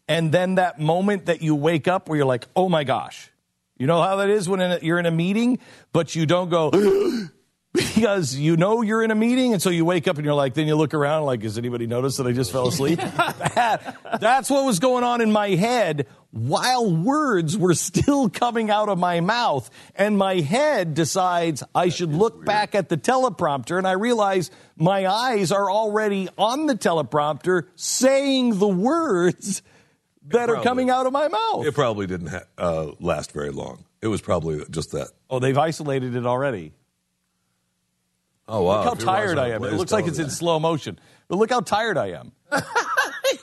and 0.07 0.31
then 0.31 0.55
that 0.55 0.79
moment 0.79 1.25
that 1.25 1.41
you 1.41 1.55
wake 1.55 1.87
up 1.87 2.09
where 2.09 2.17
you're 2.17 2.25
like, 2.27 2.47
"Oh 2.55 2.69
my 2.69 2.83
gosh," 2.83 3.31
you 3.77 3.87
know 3.87 4.01
how 4.01 4.17
that 4.17 4.29
is 4.29 4.47
when 4.47 4.59
in 4.61 4.71
a, 4.73 4.79
you're 4.83 4.99
in 4.99 5.05
a 5.07 5.11
meeting, 5.11 5.57
but 5.93 6.15
you 6.15 6.25
don't 6.27 6.49
go. 6.49 6.71
Because 7.73 8.35
you 8.35 8.57
know 8.57 8.81
you're 8.81 9.03
in 9.03 9.11
a 9.11 9.15
meeting, 9.15 9.53
and 9.53 9.61
so 9.61 9.69
you 9.69 9.85
wake 9.85 10.07
up 10.07 10.15
and 10.15 10.25
you're 10.25 10.33
like, 10.33 10.55
then 10.55 10.65
you 10.67 10.75
look 10.75 10.93
around, 10.93 11.25
like, 11.25 11.43
has 11.43 11.57
anybody 11.57 11.85
noticed 11.85 12.17
that 12.17 12.25
I 12.25 12.31
just 12.31 12.51
fell 12.51 12.67
asleep? 12.67 12.99
that, 13.55 13.97
that's 14.19 14.49
what 14.49 14.65
was 14.65 14.79
going 14.79 15.03
on 15.03 15.21
in 15.21 15.31
my 15.31 15.49
head 15.49 16.07
while 16.31 16.89
words 16.89 17.55
were 17.57 17.73
still 17.73 18.29
coming 18.29 18.71
out 18.71 18.89
of 18.89 18.97
my 18.97 19.19
mouth. 19.19 19.69
And 19.95 20.17
my 20.17 20.35
head 20.35 20.93
decides 20.93 21.63
I 21.75 21.89
should 21.89 22.13
look 22.13 22.43
back 22.43 22.73
at 22.73 22.89
the 22.89 22.97
teleprompter, 22.97 23.77
and 23.77 23.87
I 23.87 23.93
realize 23.93 24.49
my 24.75 25.05
eyes 25.05 25.51
are 25.51 25.69
already 25.69 26.29
on 26.37 26.65
the 26.65 26.75
teleprompter 26.75 27.67
saying 27.75 28.57
the 28.59 28.67
words 28.67 29.61
that 30.27 30.49
are 30.49 30.61
coming 30.63 30.89
out 30.89 31.05
of 31.05 31.13
my 31.13 31.27
mouth. 31.27 31.65
It 31.65 31.75
probably 31.75 32.07
didn't 32.07 32.27
ha- 32.27 32.43
uh, 32.57 32.91
last 32.99 33.31
very 33.31 33.51
long. 33.51 33.85
It 34.01 34.07
was 34.07 34.21
probably 34.21 34.63
just 34.69 34.91
that. 34.91 35.09
Oh, 35.29 35.39
they've 35.39 35.57
isolated 35.57 36.15
it 36.15 36.25
already. 36.25 36.73
Oh 38.47 38.61
wow! 38.63 38.77
Look 38.77 38.85
how 38.85 38.91
If 38.93 38.99
your 39.01 39.09
eyes 39.09 39.15
tired 39.17 39.37
I 39.37 39.49
am. 39.49 39.63
It 39.63 39.73
looks 39.73 39.91
like 39.91 40.07
it's 40.07 40.19
in 40.19 40.29
slow 40.29 40.59
motion. 40.59 40.99
But 41.27 41.37
look 41.37 41.49
how 41.49 41.59
tired 41.59 41.97
I 41.97 42.11
am. 42.11 42.31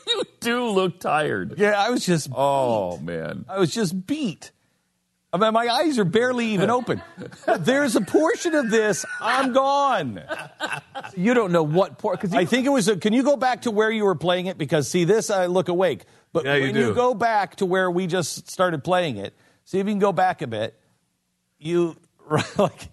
you 0.06 0.22
do 0.40 0.68
look 0.68 0.98
tired. 1.00 1.54
Yeah, 1.58 1.72
I 1.78 1.90
was 1.90 2.06
just 2.06 2.28
Oh 2.34 2.98
man. 2.98 3.44
I 3.48 3.58
was 3.58 3.72
just 3.72 4.06
beat. 4.06 4.50
I 5.32 5.36
mean, 5.36 5.52
my 5.52 5.66
eyes 5.66 5.98
are 5.98 6.04
barely 6.04 6.46
even 6.50 6.70
open. 6.70 7.02
There's 7.58 7.96
a 7.96 8.00
portion 8.00 8.54
of 8.54 8.70
this. 8.70 9.04
I'm 9.20 9.52
gone. 9.52 10.22
you 11.16 11.34
don't 11.34 11.50
know 11.50 11.64
what 11.64 11.98
por- 11.98 12.12
because 12.12 12.32
I 12.32 12.44
think 12.44 12.66
it 12.66 12.70
was. 12.70 12.86
A, 12.86 12.96
can 12.96 13.12
you 13.12 13.24
go 13.24 13.36
back 13.36 13.62
to 13.62 13.72
where 13.72 13.90
you 13.90 14.04
were 14.04 14.14
playing 14.14 14.46
it? 14.46 14.58
Because 14.58 14.88
see, 14.88 15.02
this 15.02 15.30
I 15.30 15.46
look 15.46 15.68
awake. 15.68 16.04
But 16.32 16.44
Yeah, 16.44 16.54
you 16.54 16.66
when 16.66 16.76
you 16.76 16.94
go 16.94 17.14
back 17.14 17.56
to 17.56 17.66
where 17.66 17.90
we 17.90 18.06
just 18.06 18.48
started 18.48 18.84
playing 18.84 19.16
it, 19.16 19.34
see 19.64 19.80
if 19.80 19.86
you 19.86 19.92
can 19.92 19.98
go 19.98 20.12
back 20.12 20.40
a 20.40 20.46
bit. 20.46 20.78
You 21.58 21.96
like. 22.56 22.88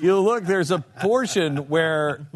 You 0.00 0.18
look. 0.20 0.44
There's 0.44 0.70
a 0.70 0.78
portion 0.78 1.68
where 1.68 2.26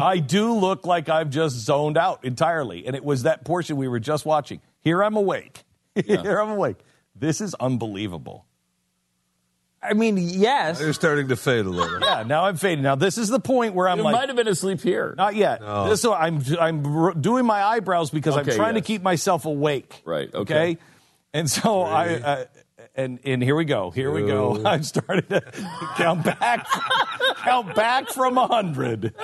I 0.00 0.18
do 0.18 0.52
look 0.54 0.86
like 0.86 1.08
I've 1.08 1.30
just 1.30 1.56
zoned 1.56 1.96
out 1.98 2.24
entirely, 2.24 2.86
and 2.86 2.96
it 2.96 3.04
was 3.04 3.22
that 3.24 3.44
portion 3.44 3.76
we 3.76 3.88
were 3.88 4.00
just 4.00 4.24
watching. 4.26 4.60
Here 4.80 5.02
I'm 5.02 5.16
awake. 5.16 5.64
Here 5.94 6.38
I'm 6.40 6.50
awake. 6.50 6.76
This 7.14 7.40
is 7.40 7.54
unbelievable. 7.54 8.46
I 9.82 9.92
mean, 9.92 10.16
yes. 10.16 10.80
You're 10.80 10.94
starting 10.94 11.28
to 11.28 11.36
fade 11.36 11.66
a 11.66 11.68
little. 11.70 12.00
Yeah, 12.02 12.22
now 12.22 12.44
I'm 12.46 12.56
fading. 12.56 12.82
Now 12.82 12.94
this 12.94 13.18
is 13.18 13.28
the 13.28 13.38
point 13.40 13.74
where 13.74 13.86
I'm 13.88 13.98
You 13.98 14.04
like, 14.04 14.12
might 14.14 14.28
have 14.28 14.36
been 14.36 14.48
asleep 14.48 14.80
here. 14.80 15.14
not 15.16 15.34
yet. 15.36 15.60
No. 15.60 15.88
This 15.90 16.04
I'm 16.06 16.42
I'm 16.58 16.86
r- 16.96 17.12
doing 17.14 17.44
my 17.44 17.62
eyebrows 17.62 18.10
because 18.10 18.34
Okay, 18.36 18.50
I'm 18.52 18.56
trying 18.56 18.74
yes. 18.76 18.84
to 18.84 18.86
keep 18.86 19.02
myself 19.02 19.44
awake. 19.44 20.02
Right, 20.06 20.32
okay. 20.34 20.78
And 21.34 21.50
so 21.50 21.82
I. 21.82 22.14
Uh, 22.14 22.44
and 22.96 23.18
and 23.24 23.42
here 23.42 23.56
we 23.56 23.64
go. 23.64 23.90
Here 23.90 24.10
we 24.10 24.22
go. 24.26 24.56
Two. 24.58 24.66
I've 24.66 24.86
started 24.86 25.28
to 25.30 25.40
count 25.96 26.24
back, 26.24 26.66
count 27.38 27.74
back 27.74 28.08
from 28.10 28.38
a 28.38 28.46
hundred. 28.46 29.14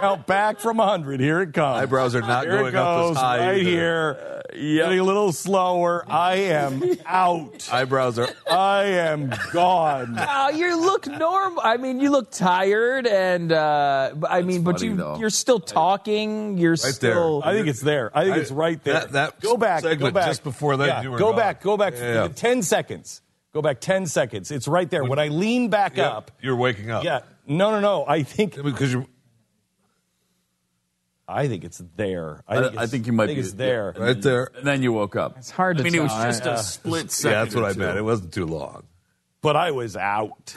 Count 0.00 0.26
back 0.26 0.58
from 0.60 0.80
a 0.80 0.86
hundred. 0.86 1.20
Here 1.20 1.40
it 1.42 1.52
comes. 1.52 1.82
Eyebrows 1.82 2.14
are 2.14 2.20
not 2.22 2.44
Here 2.46 2.56
going 2.58 2.68
it 2.68 2.74
up 2.74 3.10
as 3.12 3.16
high 3.16 3.38
Right 3.38 3.58
either. 3.60 3.70
here. 3.70 4.36
Getting 4.52 4.98
a 4.98 5.04
little 5.04 5.30
slower. 5.32 6.04
I 6.08 6.34
am 6.34 6.82
out. 7.06 7.68
Eyebrows 7.72 8.18
are. 8.18 8.28
I 8.50 8.82
am 8.84 9.32
gone. 9.52 10.16
Oh, 10.18 10.48
you 10.50 10.76
look 10.80 11.06
normal. 11.06 11.60
I 11.62 11.76
mean, 11.76 12.00
you 12.00 12.10
look 12.10 12.32
tired, 12.32 13.06
and 13.06 13.52
uh, 13.52 14.10
but- 14.16 14.28
I 14.30 14.42
mean, 14.42 14.64
but 14.64 14.78
funny, 14.80 14.88
you 14.90 14.96
though. 14.96 15.16
you're 15.18 15.30
still 15.30 15.60
talking. 15.60 16.58
You're 16.58 16.74
there. 16.76 16.92
still. 16.92 17.42
I 17.44 17.52
think 17.54 17.68
it's 17.68 17.80
there. 17.80 18.10
I 18.12 18.24
think 18.24 18.36
I- 18.36 18.40
it's 18.40 18.50
right 18.50 18.82
there. 18.82 18.94
that- 18.94 19.12
that 19.12 19.40
go 19.40 19.56
back. 19.56 19.84
Go 19.84 20.10
back. 20.10 20.26
just 20.26 20.42
before 20.42 20.76
that, 20.78 20.86
Yeah, 20.88 21.02
you 21.02 21.10
were 21.12 21.18
go 21.18 21.28
gone. 21.30 21.36
back. 21.36 21.62
Go 21.62 21.76
back. 21.76 21.94
Yeah. 21.96 22.26
Ten 22.34 22.62
seconds. 22.62 23.19
Go 23.52 23.62
back 23.62 23.80
ten 23.80 24.06
seconds. 24.06 24.50
It's 24.50 24.68
right 24.68 24.88
there. 24.88 25.02
When 25.04 25.18
I 25.18 25.28
lean 25.28 25.68
back 25.70 25.96
Yeah, 25.96 26.08
up. 26.10 26.30
You're 26.40 26.56
waking 26.56 26.90
up. 26.90 27.02
Yeah. 27.04 27.20
No, 27.46 27.70
no, 27.72 27.80
no. 27.80 28.04
I 28.06 28.22
think. 28.22 28.62
Because 28.62 28.92
you're 28.92 29.06
I 31.26 31.46
think 31.48 31.62
it's 31.64 31.82
there. 31.96 32.42
I 32.48 32.56
I, 32.58 32.62
think, 32.62 32.78
I 32.78 32.82
it's, 32.82 32.92
think 32.92 33.06
you 33.06 33.12
might 33.12 33.24
I 33.24 33.26
think 33.28 33.36
be 33.38 33.40
it's 33.42 33.52
there. 33.52 33.94
right 33.96 34.20
there. 34.20 34.50
And 34.56 34.66
then 34.66 34.82
you 34.82 34.92
woke 34.92 35.14
up. 35.16 35.36
It's 35.38 35.50
hard 35.50 35.76
to 35.78 35.82
I 35.82 35.84
mean, 35.84 35.94
it 35.94 36.02
was 36.02 36.10
just 36.12 36.46
I- 36.46 36.50
a 36.50 36.52
uh, 36.54 36.56
split 36.58 37.10
second. 37.10 37.30
Yeah, 37.32 37.44
that's 37.44 37.54
what 37.54 37.64
I 37.64 37.72
meant. 37.74 37.98
It 37.98 38.02
wasn't 38.02 38.32
too 38.32 38.46
long. 38.46 38.84
But 39.40 39.56
I 39.56 39.70
was 39.70 39.96
out. 39.96 40.54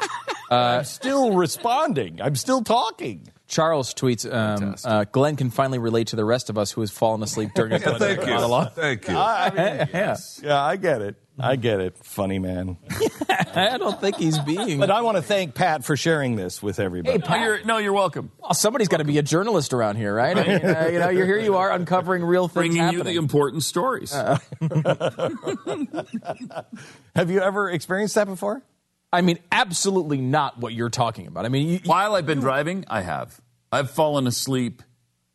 I'm 0.50 0.84
still 0.84 1.34
responding. 1.34 2.20
I'm 2.22 2.34
still 2.36 2.62
talking. 2.62 3.28
Charles 3.52 3.92
tweets, 3.92 4.24
um, 4.32 4.74
uh, 4.82 5.04
Glenn 5.12 5.36
can 5.36 5.50
finally 5.50 5.78
relate 5.78 6.06
to 6.08 6.16
the 6.16 6.24
rest 6.24 6.48
of 6.48 6.56
us 6.56 6.72
who 6.72 6.80
has 6.80 6.90
fallen 6.90 7.22
asleep 7.22 7.50
during 7.54 7.72
a 7.72 7.78
Yeah, 7.78 7.98
thank 7.98 8.20
you. 8.22 8.26
monologue. 8.32 8.72
Thank 8.72 9.06
you. 9.06 9.14
I 9.14 9.50
mean, 9.50 9.88
yes. 9.92 10.40
Yeah, 10.42 10.58
I 10.58 10.76
get 10.76 11.02
it. 11.02 11.16
I 11.38 11.56
get 11.56 11.80
it. 11.80 11.98
Funny 11.98 12.38
man. 12.38 12.78
I 13.54 13.76
don't 13.76 14.00
think 14.00 14.16
he's 14.16 14.38
being. 14.38 14.78
But 14.80 14.90
I 14.90 15.02
want 15.02 15.16
to 15.18 15.22
thank 15.22 15.54
Pat 15.54 15.84
for 15.84 15.96
sharing 15.98 16.34
this 16.36 16.62
with 16.62 16.80
everybody. 16.80 17.18
Hey, 17.20 17.28
No, 17.28 17.44
you're, 17.44 17.64
no, 17.64 17.76
you're 17.78 17.92
welcome. 17.92 18.30
Well, 18.38 18.54
somebody's 18.54 18.88
got 18.88 18.98
to 18.98 19.04
be 19.04 19.18
a 19.18 19.22
journalist 19.22 19.74
around 19.74 19.96
here, 19.96 20.14
right? 20.14 20.36
I 20.36 20.46
mean, 20.46 20.64
uh, 20.64 20.88
you 20.92 20.98
know, 20.98 21.08
you're 21.10 21.26
here. 21.26 21.38
You 21.38 21.56
are 21.56 21.70
uncovering 21.72 22.24
real 22.24 22.48
things 22.48 22.54
Bringing 22.74 22.76
you 22.76 22.82
happening. 22.84 23.04
the 23.04 23.16
important 23.16 23.62
stories. 23.64 24.12
Have 27.16 27.30
you 27.30 27.40
ever 27.40 27.70
experienced 27.70 28.14
that 28.14 28.26
before? 28.26 28.62
I 29.14 29.20
mean, 29.20 29.38
absolutely 29.50 30.16
not 30.22 30.58
what 30.58 30.72
you're 30.72 30.88
talking 30.88 31.26
about. 31.26 31.44
I 31.44 31.50
mean, 31.50 31.68
you, 31.68 31.80
While 31.84 32.14
I've 32.14 32.24
been 32.24 32.40
driving, 32.40 32.86
I 32.88 33.02
have. 33.02 33.38
I've 33.72 33.90
fallen 33.90 34.26
asleep 34.26 34.82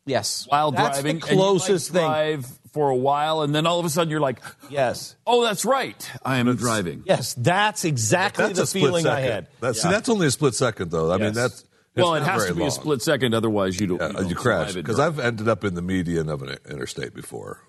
yes. 0.06 0.46
while 0.48 0.70
That's 0.70 0.98
the 0.98 1.02
driving. 1.02 1.20
closest 1.20 1.88
and 1.90 1.94
you 1.96 2.00
thing. 2.00 2.08
drive 2.08 2.58
for 2.72 2.90
a 2.90 2.96
while, 2.96 3.42
and 3.42 3.54
then 3.54 3.66
all 3.66 3.80
of 3.80 3.86
a 3.86 3.90
sudden 3.90 4.10
you're 4.10 4.20
like, 4.20 4.40
Yes. 4.70 5.16
"Oh, 5.26 5.42
that's 5.42 5.64
right, 5.64 6.10
I 6.24 6.36
am 6.36 6.54
driving." 6.56 7.02
Yes, 7.06 7.34
that's 7.34 7.84
exactly 7.84 8.44
That's 8.52 8.58
the 8.72 8.78
feeling 8.80 9.02
second. 9.04 9.16
I 9.16 9.20
had. 9.32 9.46
That's, 9.60 9.82
See, 9.82 9.88
that's 9.88 10.08
only 10.08 10.26
a 10.26 10.30
split 10.30 10.54
second, 10.54 10.90
though. 10.90 11.10
I 11.12 11.16
mean, 11.18 11.32
that's. 11.32 11.64
Well, 11.96 12.14
it 12.14 12.22
has 12.22 12.46
to 12.46 12.54
be 12.54 12.60
long. 12.60 12.68
a 12.68 12.70
split 12.70 13.02
second, 13.02 13.34
otherwise 13.34 13.80
you 13.80 13.88
don't. 13.88 14.00
Yeah, 14.00 14.06
you, 14.08 14.12
don't 14.12 14.28
you 14.28 14.36
crash 14.36 14.72
because 14.74 15.00
I've 15.00 15.18
ended 15.18 15.48
up 15.48 15.64
in 15.64 15.74
the 15.74 15.82
median 15.82 16.28
of 16.28 16.42
an 16.42 16.56
interstate 16.70 17.12
before. 17.12 17.60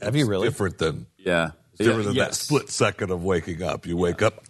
Have 0.00 0.14
It's 0.14 0.22
you 0.24 0.26
really? 0.26 0.48
Different 0.48 0.78
than 0.78 1.06
yeah, 1.18 1.50
it's 1.72 1.78
different 1.78 1.98
Yeah, 1.98 2.06
than 2.06 2.16
that 2.16 2.34
split 2.34 2.70
second 2.70 3.10
of 3.10 3.22
waking 3.24 3.62
up. 3.62 3.86
You 3.86 3.98
wake 3.98 4.22
up. 4.22 4.42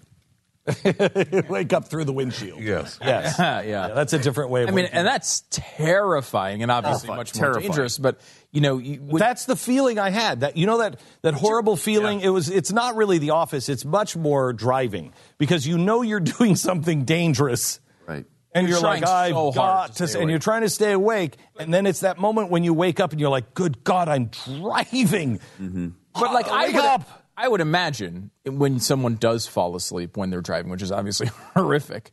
Wake 1.48 1.72
up 1.72 1.88
through 1.88 2.04
the 2.04 2.12
windshield. 2.12 2.60
Yes. 2.60 2.98
Yes. 3.04 3.36
yeah. 3.38 3.88
That's 3.88 4.12
a 4.12 4.18
different 4.18 4.50
way 4.50 4.62
of 4.62 4.70
I 4.70 4.72
mean, 4.72 4.86
and 4.86 5.06
that's 5.06 5.44
terrifying 5.50 6.62
and 6.62 6.70
obviously 6.70 7.08
Terrifying. 7.08 7.16
much 7.18 7.34
more 7.34 7.42
Terrifying. 7.42 7.66
dangerous. 7.66 7.98
But 7.98 8.20
you 8.50 8.60
know, 8.60 8.78
you, 8.78 8.96
when- 9.02 9.20
That's 9.20 9.44
the 9.44 9.56
feeling 9.56 9.98
I 9.98 10.10
had. 10.10 10.40
That 10.40 10.56
you 10.56 10.66
know 10.66 10.78
that 10.78 11.00
that 11.22 11.34
horrible 11.34 11.76
feeling. 11.76 12.20
It 12.20 12.30
was. 12.30 12.48
It's 12.48 12.72
not 12.72 12.96
really 12.96 13.18
the 13.18 13.30
office. 13.30 13.68
It's 13.68 13.84
much 13.84 14.16
more 14.16 14.52
driving 14.52 15.12
because 15.38 15.66
you 15.66 15.76
know 15.76 16.02
you're 16.02 16.20
doing 16.20 16.56
something 16.56 17.04
dangerous. 17.04 17.80
Right. 18.06 18.24
And 18.56 18.68
You're 18.68 18.78
you're, 18.78 18.84
like, 18.86 19.02
trying 19.02 19.32
I've 19.32 19.34
so 19.34 19.50
hard 19.50 19.54
got 19.54 19.86
to 19.94 19.94
to, 19.98 20.08
stay 20.08 20.20
and 20.20 20.30
you're 20.30 20.38
trying 20.38 20.62
to 20.62 20.68
stay 20.68 20.92
awake. 20.92 21.38
And 21.58 21.74
then 21.74 21.86
it's 21.86 22.00
that 22.00 22.18
moment 22.18 22.50
when 22.50 22.62
you 22.62 22.72
wake 22.72 23.00
up 23.00 23.10
and 23.10 23.20
you're 23.20 23.28
like, 23.28 23.52
good 23.52 23.82
God, 23.82 24.08
I'm 24.08 24.26
driving. 24.26 25.40
Mm-hmm. 25.60 25.88
But 26.14 26.32
like 26.32 26.46
I 26.46 26.66
wake 26.66 26.74
would, 26.76 26.84
up. 26.84 27.23
I 27.36 27.48
would 27.48 27.60
imagine 27.60 28.30
when 28.44 28.78
someone 28.80 29.16
does 29.16 29.46
fall 29.46 29.74
asleep 29.76 30.16
when 30.16 30.30
they're 30.30 30.40
driving, 30.40 30.70
which 30.70 30.82
is 30.82 30.92
obviously 30.92 31.28
horrific, 31.54 32.12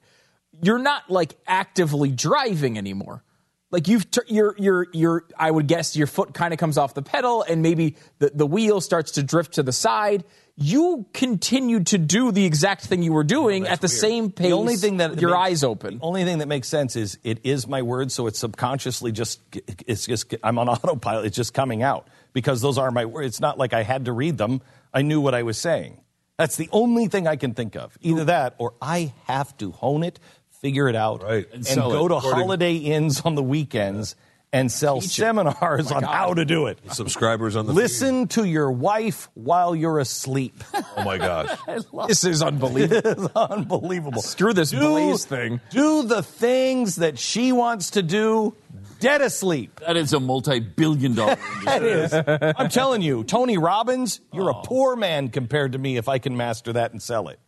you're 0.61 0.80
not 0.80 1.10
like 1.10 1.35
actively 1.48 2.11
driving 2.11 2.77
anymore. 2.77 3.23
Like 3.69 3.88
you've, 3.88 4.10
t- 4.11 4.22
you're, 4.27 4.53
you're, 4.57 4.88
you're. 4.91 5.23
I 5.38 5.49
would 5.49 5.68
guess 5.68 5.95
your 5.95 6.07
foot 6.07 6.34
kind 6.34 6.53
of 6.53 6.60
comes 6.60 6.77
off 6.77 6.93
the 6.93 7.02
pedal, 7.02 7.41
and 7.43 7.61
maybe 7.61 7.95
the 8.19 8.30
the 8.35 8.45
wheel 8.45 8.81
starts 8.81 9.11
to 9.14 9.23
drift 9.23 9.53
to 9.53 9.64
the 9.64 9.72
side. 9.72 10.26
You 10.57 11.06
continue 11.14 11.81
to 11.85 11.98
do 11.98 12.34
the 12.34 12.43
exact 12.43 12.84
thing 12.84 13.02
you 13.02 13.14
were 13.14 13.23
doing 13.23 13.65
at 13.65 13.80
the 13.80 13.88
same 13.88 14.30
pace. 14.30 14.48
The 14.48 14.52
only 14.53 14.76
thing 14.76 14.98
that 14.98 15.22
your 15.22 15.30
makes- 15.31 15.39
eyes 15.39 15.64
open. 15.64 15.99
The 15.99 16.03
only 16.03 16.26
thing 16.26 16.39
that 16.39 16.49
makes 16.49 16.68
sense 16.68 16.98
is 16.98 17.18
it 17.23 17.39
is 17.45 17.65
my 17.65 17.81
word, 17.81 18.11
so 18.11 18.27
it's 18.27 18.39
subconsciously 18.39 19.14
just 19.14 19.39
it's 19.88 20.06
just 20.06 20.35
I'm 20.43 20.60
on 20.60 20.68
autopilot. 20.69 21.27
It's 21.27 21.38
just 21.38 21.53
coming 21.53 21.81
out 21.81 22.10
because 22.34 22.60
those 22.60 22.77
are 22.77 22.91
my 22.91 23.06
words. 23.06 23.27
It's 23.27 23.39
not 23.39 23.57
like 23.57 23.72
I 23.72 23.84
had 23.84 24.03
to 24.06 24.11
read 24.11 24.38
them. 24.38 24.61
I 24.93 25.01
knew 25.01 25.22
what 25.22 25.34
I 25.35 25.43
was 25.43 25.57
saying. 25.57 26.01
That's 26.38 26.55
the 26.57 26.69
only 26.72 27.07
thing 27.07 27.27
I 27.27 27.35
can 27.35 27.53
think 27.53 27.76
of. 27.76 27.97
Either 28.01 28.26
that 28.26 28.55
or 28.57 28.73
I 28.81 29.13
have 29.27 29.55
to 29.57 29.72
hone 29.72 30.03
it, 30.03 30.19
figure 30.61 30.88
it 30.89 30.95
out, 30.95 31.23
Right. 31.23 31.47
and, 31.53 31.65
sell 31.65 31.91
go 31.91 32.05
it. 32.05 32.09
to 32.09 32.15
According- 32.15 32.39
holiday 32.41 32.76
inns 32.76 33.22
on 33.22 33.35
the 33.35 33.43
weekends 33.43 34.15
and 34.53 34.69
sell 34.72 34.99
seminars 35.01 35.91
oh 35.91 35.95
on 35.95 36.03
how 36.03 36.34
to 36.34 36.43
do 36.43 36.65
it. 36.68 36.80
Subscribers 36.91 37.55
on 37.55 37.68
the 37.68 37.73
Listen 37.73 38.27
to 38.30 38.43
your 38.43 38.69
wife 38.72 39.30
while 39.34 39.73
you're 39.76 39.99
asleep. 39.99 40.61
feed. 40.63 40.84
Oh 40.97 41.03
my 41.05 41.18
gosh. 41.18 41.49
This 42.07 42.23
is 42.26 42.41
unbelievable. 42.43 43.01
It's 43.26 43.35
unbelievable. 43.35 44.22
Screw 44.22 44.53
this 44.53 44.73
Blaze 44.73 45.23
thing. 45.26 45.61
Do 45.69 46.03
the 46.03 46.22
things 46.22 46.97
that 46.97 47.18
she 47.18 47.51
wants 47.53 47.91
to 47.91 48.01
do 48.03 48.53
dead 49.01 49.21
asleep. 49.21 49.81
That 49.85 49.97
is 49.97 50.13
a 50.13 50.19
multi-billion 50.21 51.15
dollar 51.15 51.35
That 51.65 51.83
industry. 51.83 52.37
is. 52.41 52.53
I'm 52.57 52.69
telling 52.69 53.01
you, 53.01 53.25
Tony 53.25 53.57
Robbins, 53.57 54.21
you're 54.31 54.49
a 54.49 54.55
oh. 54.55 54.61
poor 54.63 54.95
man 54.95 55.27
compared 55.27 55.73
to 55.73 55.77
me 55.77 55.97
if 55.97 56.07
I 56.07 56.19
can 56.19 56.37
master 56.37 56.71
that 56.73 56.91
and 56.91 57.01
sell 57.01 57.27
it. 57.27 57.39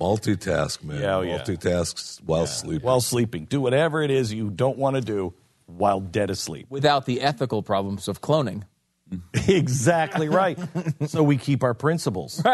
Multitask, 0.00 0.82
man. 0.82 1.00
Yeah, 1.00 1.16
oh, 1.16 1.20
yeah. 1.20 1.38
Multitasks 1.38 2.20
while 2.24 2.48
sleeping. 2.48 2.84
While 2.84 3.00
sleeping. 3.00 3.44
Do 3.44 3.60
whatever 3.60 4.02
it 4.02 4.10
is 4.10 4.32
you 4.32 4.50
don't 4.50 4.76
want 4.76 4.96
to 4.96 5.02
do 5.02 5.34
while 5.66 6.00
dead 6.00 6.30
asleep. 6.30 6.66
Without 6.68 7.06
the 7.06 7.20
ethical 7.20 7.62
problems 7.62 8.08
of 8.08 8.20
cloning. 8.20 8.64
exactly 9.46 10.28
right. 10.28 10.58
so 11.06 11.22
we 11.22 11.36
keep 11.36 11.62
our 11.62 11.74
principles. 11.74 12.42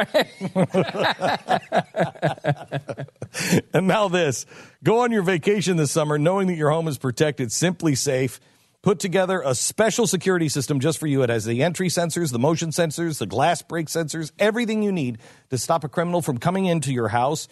and 3.73 3.87
now 3.87 4.09
this. 4.09 4.47
Go 4.83 5.01
on 5.01 5.13
your 5.13 5.23
vacation 5.23 5.77
this 5.77 5.93
summer 5.93 6.19
knowing 6.19 6.47
that 6.49 6.57
your 6.57 6.71
home 6.71 6.89
is 6.89 6.99
protected, 6.99 7.49
SimpliSafe. 7.49 8.41
Put 8.83 8.99
together 8.99 9.43
a 9.45 9.55
special 9.55 10.07
security 10.07 10.49
system 10.49 10.81
just 10.81 10.99
for 10.99 11.07
you. 11.07 11.23
It 11.23 11.29
has 11.29 11.45
the 11.45 11.63
entry 11.63 11.89
sensors, 11.89 12.33
the 12.33 12.39
motion 12.39 12.71
sensors, 12.71 13.19
the 13.19 13.27
glass 13.27 13.61
break 13.61 13.89
sensors, 13.89 14.33
everything 14.39 14.83
you 14.83 14.91
need 14.91 15.19
to 15.51 15.59
stop 15.59 15.85
a 15.85 15.89
criminal 15.89 16.23
from 16.23 16.39
coming 16.39 16.65
into 16.65 16.91
your 16.91 17.09
house 17.09 17.47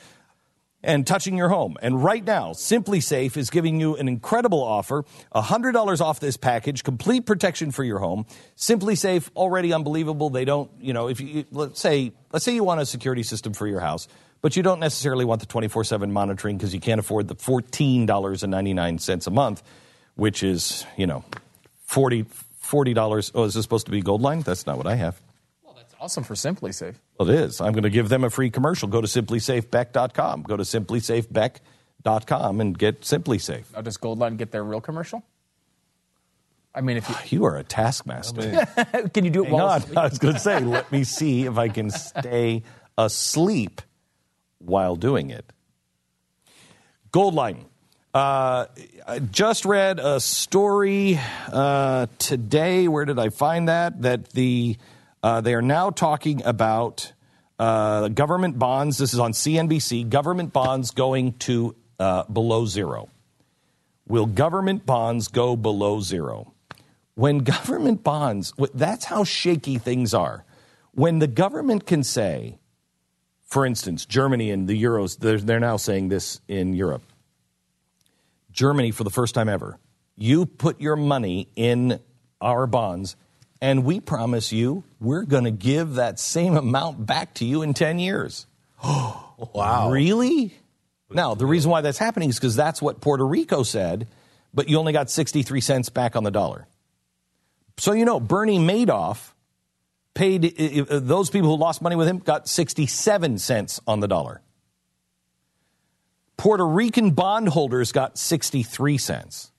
and 0.83 1.07
touching 1.07 1.37
your 1.37 1.49
home. 1.49 1.77
And 1.83 2.03
right 2.03 2.25
now, 2.25 2.53
SimpliSafe 2.53 3.37
is 3.37 3.51
giving 3.51 3.81
you 3.81 3.97
an 3.97 4.09
incredible 4.09 4.63
offer 4.63 5.05
$100 5.35 6.01
off 6.01 6.21
this 6.21 6.37
package, 6.37 6.85
complete 6.85 7.27
protection 7.27 7.73
for 7.73 7.83
your 7.85 7.99
home. 7.99 8.27
SimpliSafe, 8.57 9.29
already 9.35 9.73
unbelievable. 9.73 10.31
They 10.31 10.45
don't, 10.45 10.71
you 10.81 10.93
know, 10.93 11.09
if 11.09 11.21
you, 11.21 11.45
let's 11.51 11.81
say, 11.81 12.13
let's 12.33 12.45
say 12.45 12.55
you 12.55 12.65
want 12.65 12.81
a 12.81 12.87
security 12.87 13.23
system 13.23 13.53
for 13.53 13.67
your 13.67 13.81
house, 13.81 14.09
but 14.41 14.57
you 14.57 14.63
don't 14.63 14.81
necessarily 14.81 15.25
want 15.25 15.41
the 15.41 15.47
24 15.47 15.85
7 15.85 16.13
monitoring 16.13 16.57
because 16.57 16.75
you 16.75 16.81
can't 16.81 17.01
afford 17.01 17.29
the 17.29 17.37
$14.99 17.37 19.27
a 19.27 19.31
month, 19.31 19.63
which 20.15 20.43
is, 20.43 20.87
you 20.97 21.07
know, 21.07 21.25
40 21.87 22.27
$40. 22.69 23.33
Oh, 23.35 23.45
is 23.45 23.55
this 23.55 23.63
supposed 23.63 23.87
to 23.87 23.93
be 23.93 24.03
Goldline? 24.03 24.45
That's 24.45 24.67
not 24.67 24.77
what 24.77 24.87
I 24.87 24.95
have. 24.97 25.19
Well, 25.65 25.75
that's 25.75 25.95
awesome 26.01 26.25
for 26.25 26.35
SimpliSafe. 26.35 26.97
Well, 27.19 27.31
it 27.31 27.35
is. 27.35 27.61
I'm 27.61 27.73
going 27.73 27.85
to 27.85 27.91
give 27.91 28.09
them 28.09 28.25
a 28.25 28.31
free 28.31 28.51
commercial. 28.51 28.89
Go 28.89 29.01
to 29.01 29.07
simplisafebeck.com. 29.07 30.43
Go 30.43 30.57
to 30.57 30.63
simplisafebeck.com 30.63 32.61
and 32.61 32.79
get 32.79 33.01
SimpliSafe. 33.03 33.65
Now, 33.73 33.81
does 33.81 33.97
Goldline 33.97 34.37
get 34.37 34.51
their 34.53 34.65
real 34.65 34.81
commercial? 34.81 35.25
I 36.75 36.83
mean, 36.83 36.99
if 36.99 37.09
you 37.09 37.15
You 37.39 37.45
are 37.47 37.57
a 37.57 37.65
taskmaster. 37.65 38.67
can 39.15 39.25
you 39.25 39.31
do 39.31 39.45
it 39.45 39.47
Hang 39.47 39.55
while 39.55 39.69
on. 39.69 39.83
I 39.97 40.05
was 40.05 40.19
going 40.19 40.35
to 40.35 40.41
say, 40.41 40.61
let 40.61 40.93
me 40.93 41.05
see 41.19 41.47
if 41.47 41.57
I 41.57 41.69
can 41.69 41.91
stay 41.91 42.65
asleep 42.99 43.81
while 44.59 44.97
doing 44.97 45.31
it. 45.31 45.45
Goldline. 47.13 47.65
Uh, 48.15 48.67
I 49.07 49.19
just 49.19 49.65
read 49.65 49.99
a 49.99 50.19
story 50.21 51.21
uh, 51.53 52.07
today. 52.19 52.89
Where 52.89 53.05
did 53.05 53.19
I 53.19 53.29
find 53.29 53.69
that? 53.69 54.03
That 54.03 54.31
the 54.31 54.77
uh, 55.23 55.41
they 55.41 55.55
are 55.55 55.63
now 55.63 55.91
talking 55.91 56.43
about 56.45 57.13
uh, 57.59 58.09
government 58.09 58.59
bonds. 58.59 58.99
This 58.99 59.13
is 59.13 59.21
on 59.21 59.33
CNBC. 59.33 60.09
Government 60.09 60.53
bonds 60.53 60.91
going 60.91 61.35
to 61.41 61.77
uh, 61.99 62.25
below 62.25 62.67
zero. 62.67 63.09
Will 64.07 64.27
government 64.27 64.87
bonds 64.87 65.29
go 65.29 65.57
below 65.57 66.01
zero? 66.01 66.55
When 67.15 67.39
government 67.55 68.03
bonds, 68.03 68.53
that's 68.75 69.05
how 69.05 69.25
shaky 69.25 69.79
things 69.79 70.15
are. 70.15 70.45
When 70.93 71.19
the 71.19 71.27
government 71.27 71.87
can 71.87 72.03
say, 72.03 72.59
for 73.49 73.65
instance, 73.65 74.05
Germany 74.05 74.51
and 74.51 74.69
the 74.69 74.81
euros, 74.81 75.19
they're, 75.19 75.39
they're 75.39 75.59
now 75.59 75.79
saying 75.79 76.11
this 76.11 76.41
in 76.49 76.75
Europe. 76.75 77.03
Germany, 78.53 78.91
for 78.91 79.05
the 79.05 79.11
first 79.11 79.35
time 79.35 79.49
ever, 79.49 79.79
you 80.17 80.45
put 80.45 80.81
your 80.81 80.97
money 80.97 81.49
in 81.57 81.99
our 82.43 82.67
bonds, 82.67 83.17
and 83.63 83.85
we 83.85 84.01
promise 84.01 84.53
you 84.53 84.85
we're 85.01 85.23
going 85.23 85.45
to 85.45 85.51
give 85.51 85.95
that 85.95 86.21
same 86.21 86.57
amount 86.57 87.07
back 87.07 87.35
to 87.35 87.47
you 87.47 87.63
in 87.63 87.73
10 87.73 87.99
years. 87.99 88.47
wow. 88.85 89.89
Really? 89.91 90.53
Now, 91.11 91.35
the 91.35 91.47
reason 91.47 91.71
why 91.71 91.81
that's 91.81 91.99
happening 91.99 92.29
is 92.29 92.37
because 92.37 92.55
that's 92.55 92.83
what 92.83 93.01
Puerto 93.01 93.27
Rico 93.27 93.63
said, 93.63 94.09
but 94.53 94.69
you 94.69 94.79
only 94.79 94.93
got 94.93 95.11
63 95.11 95.63
cents 95.63 95.89
back 95.89 96.17
on 96.17 96.23
the 96.23 96.31
dollar. 96.31 96.67
So, 97.79 97.93
you 97.93 98.05
know, 98.05 98.21
Bernie 98.21 98.59
Madoff 98.59 99.33
paid, 100.19 100.43
those 100.89 101.31
people 101.31 101.49
who 101.49 101.57
lost 101.57 101.81
money 101.81 101.95
with 101.95 102.09
him 102.09 102.19
got 102.19 102.49
67 102.49 103.39
cents 103.39 103.81
on 103.87 104.01
the 104.01 104.09
dollar. 104.09 104.43
Puerto 106.37 106.67
Rican 106.67 107.13
bondholders 107.13 107.93
got 107.93 108.19
63 108.19 108.99
cents. 108.99 109.53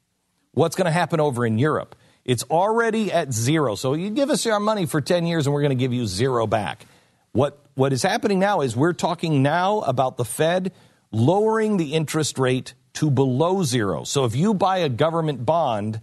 What's 0.51 0.75
going 0.75 0.85
to 0.85 0.91
happen 0.91 1.21
over 1.21 1.45
in 1.45 1.57
Europe? 1.57 1.95
It's 2.25 2.43
already 2.43 3.09
at 3.09 3.31
zero. 3.31 3.75
So 3.75 3.93
you 3.93 4.09
give 4.09 4.29
us 4.29 4.45
our 4.45 4.59
money 4.59 4.85
for 4.85 4.99
10 4.99 5.25
years 5.25 5.47
and 5.47 5.53
we're 5.53 5.61
going 5.61 5.77
to 5.77 5.81
give 5.81 5.93
you 5.93 6.05
zero 6.05 6.45
back. 6.45 6.85
What, 7.31 7.57
what 7.75 7.93
is 7.93 8.03
happening 8.03 8.39
now 8.39 8.59
is 8.59 8.75
we're 8.75 8.91
talking 8.91 9.41
now 9.41 9.79
about 9.79 10.17
the 10.17 10.25
Fed 10.25 10.73
lowering 11.11 11.77
the 11.77 11.93
interest 11.93 12.37
rate 12.37 12.73
to 12.95 13.09
below 13.09 13.63
zero. 13.63 14.03
So 14.03 14.25
if 14.25 14.35
you 14.35 14.53
buy 14.53 14.79
a 14.79 14.89
government 14.89 15.45
bond, 15.45 16.01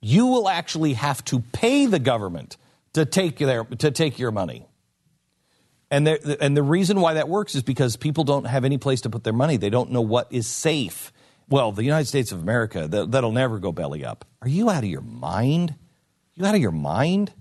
you 0.00 0.26
will 0.26 0.48
actually 0.48 0.94
have 0.94 1.22
to 1.26 1.40
pay 1.52 1.84
the 1.84 1.98
government 1.98 2.56
to 2.98 3.06
take 3.06 3.38
their, 3.38 3.64
to 3.64 3.90
take 3.90 4.18
your 4.18 4.30
money. 4.30 4.66
And 5.90 6.06
the, 6.06 6.36
and 6.40 6.56
the 6.56 6.62
reason 6.62 7.00
why 7.00 7.14
that 7.14 7.28
works 7.28 7.54
is 7.54 7.62
because 7.62 7.96
people 7.96 8.24
don't 8.24 8.44
have 8.44 8.64
any 8.64 8.76
place 8.76 9.00
to 9.02 9.10
put 9.10 9.24
their 9.24 9.32
money. 9.32 9.56
They 9.56 9.70
don't 9.70 9.90
know 9.90 10.02
what 10.02 10.28
is 10.30 10.46
safe. 10.46 11.12
Well, 11.48 11.72
the 11.72 11.84
United 11.84 12.06
States 12.06 12.30
of 12.30 12.42
America, 12.42 12.86
that, 12.86 13.10
that'll 13.10 13.32
never 13.32 13.58
go 13.58 13.72
belly 13.72 14.04
up. 14.04 14.26
Are 14.42 14.48
you 14.48 14.68
out 14.68 14.84
of 14.84 14.90
your 14.90 15.00
mind? 15.00 15.74
You 16.34 16.44
out 16.44 16.54
of 16.54 16.60
your 16.60 16.72
mind? 16.72 17.32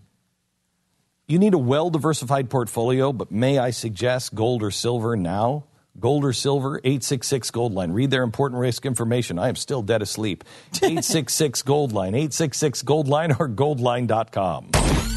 You 1.27 1.39
need 1.39 1.53
a 1.53 1.57
well 1.57 1.89
diversified 1.89 2.49
portfolio, 2.49 3.11
but 3.11 3.31
may 3.31 3.59
I 3.59 3.71
suggest 3.71 4.33
gold 4.33 4.63
or 4.63 4.71
silver 4.71 5.17
now? 5.17 5.65
Gold 5.99 6.23
or 6.23 6.31
silver, 6.31 6.77
866 6.83 7.51
Goldline. 7.51 7.91
Read 7.91 8.11
their 8.11 8.23
important 8.23 8.61
risk 8.61 8.85
information. 8.85 9.39
I 9.39 9.49
am 9.49 9.55
still 9.55 9.81
dead 9.81 10.01
asleep. 10.01 10.43
866 10.75 11.63
Goldline, 11.63 12.09
866 12.09 12.83
Goldline 12.83 13.37
or 13.39 13.49
goldline.com. 13.49 15.16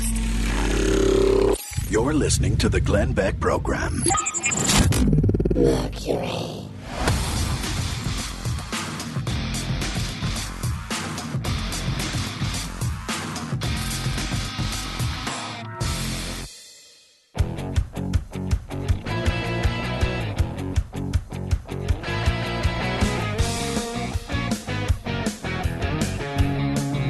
You're 1.90 2.14
listening 2.14 2.56
to 2.58 2.68
the 2.68 2.80
Glenn 2.80 3.12
Beck 3.14 3.40
Program. 3.40 4.04
Mercury. 5.56 6.68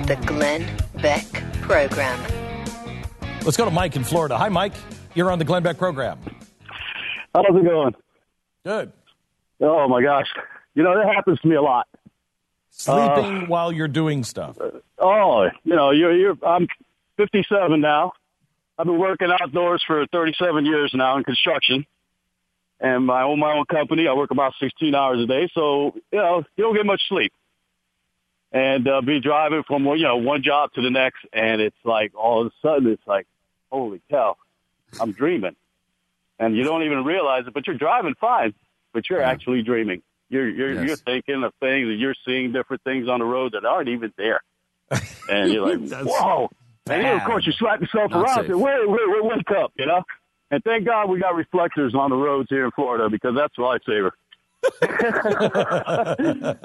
The 0.06 0.16
Glenn 0.24 0.66
Beck 1.02 1.26
Program. 1.60 2.39
Let's 3.50 3.56
go 3.56 3.64
to 3.64 3.72
Mike 3.72 3.96
in 3.96 4.04
Florida. 4.04 4.38
Hi, 4.38 4.48
Mike. 4.48 4.74
You're 5.16 5.28
on 5.28 5.40
the 5.40 5.44
Glenn 5.44 5.64
Beck 5.64 5.76
program. 5.76 6.20
How's 7.34 7.46
it 7.48 7.64
going? 7.64 7.96
Good. 8.64 8.92
Oh 9.60 9.88
my 9.88 10.00
gosh. 10.00 10.28
You 10.76 10.84
know, 10.84 10.96
that 10.96 11.12
happens 11.12 11.40
to 11.40 11.48
me 11.48 11.56
a 11.56 11.60
lot. 11.60 11.88
Sleeping 12.70 13.48
while 13.48 13.72
you're 13.72 13.88
doing 13.88 14.22
stuff. 14.22 14.56
Oh, 15.00 15.48
you 15.64 15.74
know, 15.74 15.90
you're 15.90 16.16
you're 16.16 16.36
I'm 16.46 16.68
57 17.16 17.80
now. 17.80 18.12
I've 18.78 18.86
been 18.86 19.00
working 19.00 19.32
outdoors 19.32 19.82
for 19.84 20.06
37 20.12 20.64
years 20.64 20.92
now 20.94 21.16
in 21.16 21.24
construction. 21.24 21.84
And 22.78 23.10
I 23.10 23.22
own 23.22 23.40
my 23.40 23.54
own 23.54 23.64
company. 23.64 24.06
I 24.06 24.12
work 24.12 24.30
about 24.30 24.52
16 24.60 24.94
hours 24.94 25.24
a 25.24 25.26
day, 25.26 25.50
so 25.52 25.96
you 26.12 26.18
know, 26.18 26.44
you 26.56 26.62
don't 26.62 26.76
get 26.76 26.86
much 26.86 27.02
sleep. 27.08 27.32
And 28.52 28.86
uh, 28.86 29.00
be 29.00 29.20
driving 29.20 29.64
from 29.66 29.86
you 29.86 30.04
know 30.04 30.18
one 30.18 30.44
job 30.44 30.70
to 30.74 30.82
the 30.82 30.90
next, 30.90 31.26
and 31.32 31.60
it's 31.60 31.76
like 31.84 32.12
all 32.14 32.42
of 32.42 32.46
a 32.46 32.50
sudden 32.62 32.92
it's 32.92 33.02
like, 33.08 33.26
holy 33.70 34.00
cow, 34.10 34.36
I'm 35.00 35.12
dreaming, 35.12 35.54
and 36.38 36.54
you 36.56 36.64
don't 36.64 36.82
even 36.82 37.04
realize 37.04 37.44
it. 37.46 37.54
But 37.54 37.66
you're 37.66 37.76
driving 37.78 38.14
fine, 38.20 38.52
but 38.92 39.08
you're 39.10 39.22
actually 39.22 39.62
dreaming. 39.62 40.02
You're 40.28 40.48
you're 40.48 40.72
Yes. 40.74 40.86
you're 40.86 40.96
thinking 40.96 41.42
of 41.44 41.52
things, 41.60 41.88
and 41.88 41.98
you're 42.00 42.14
seeing 42.26 42.52
different 42.52 42.82
things 42.84 43.08
on 43.08 43.18
the 43.20 43.24
road 43.24 43.52
that 43.52 43.64
aren't 43.64 43.88
even 43.88 44.12
there, 44.16 44.40
and 45.28 45.52
you're 45.52 45.66
like, 45.76 45.84
That's 45.88 46.06
whoa. 46.06 46.50
And 46.88 47.04
then, 47.04 47.16
of 47.16 47.24
course, 47.24 47.46
you 47.46 47.52
slap 47.52 47.80
yourself 47.80 48.10
Not 48.10 48.24
around. 48.24 48.36
safe. 48.36 48.38
And 48.38 48.48
say, 48.48 48.54
wait, 48.54 48.88
wait, 48.88 49.00
wait, 49.06 49.24
wake 49.24 49.50
up, 49.56 49.72
you 49.78 49.86
know. 49.86 50.02
And 50.50 50.64
thank 50.64 50.84
God 50.86 51.08
we 51.08 51.20
got 51.20 51.36
reflectors 51.36 51.94
on 51.94 52.10
the 52.10 52.16
roads 52.16 52.48
here 52.50 52.64
in 52.64 52.72
Florida 52.72 53.08
because 53.08 53.36
that's 53.36 53.56
a 53.56 53.60
lifesaver. 53.60 54.10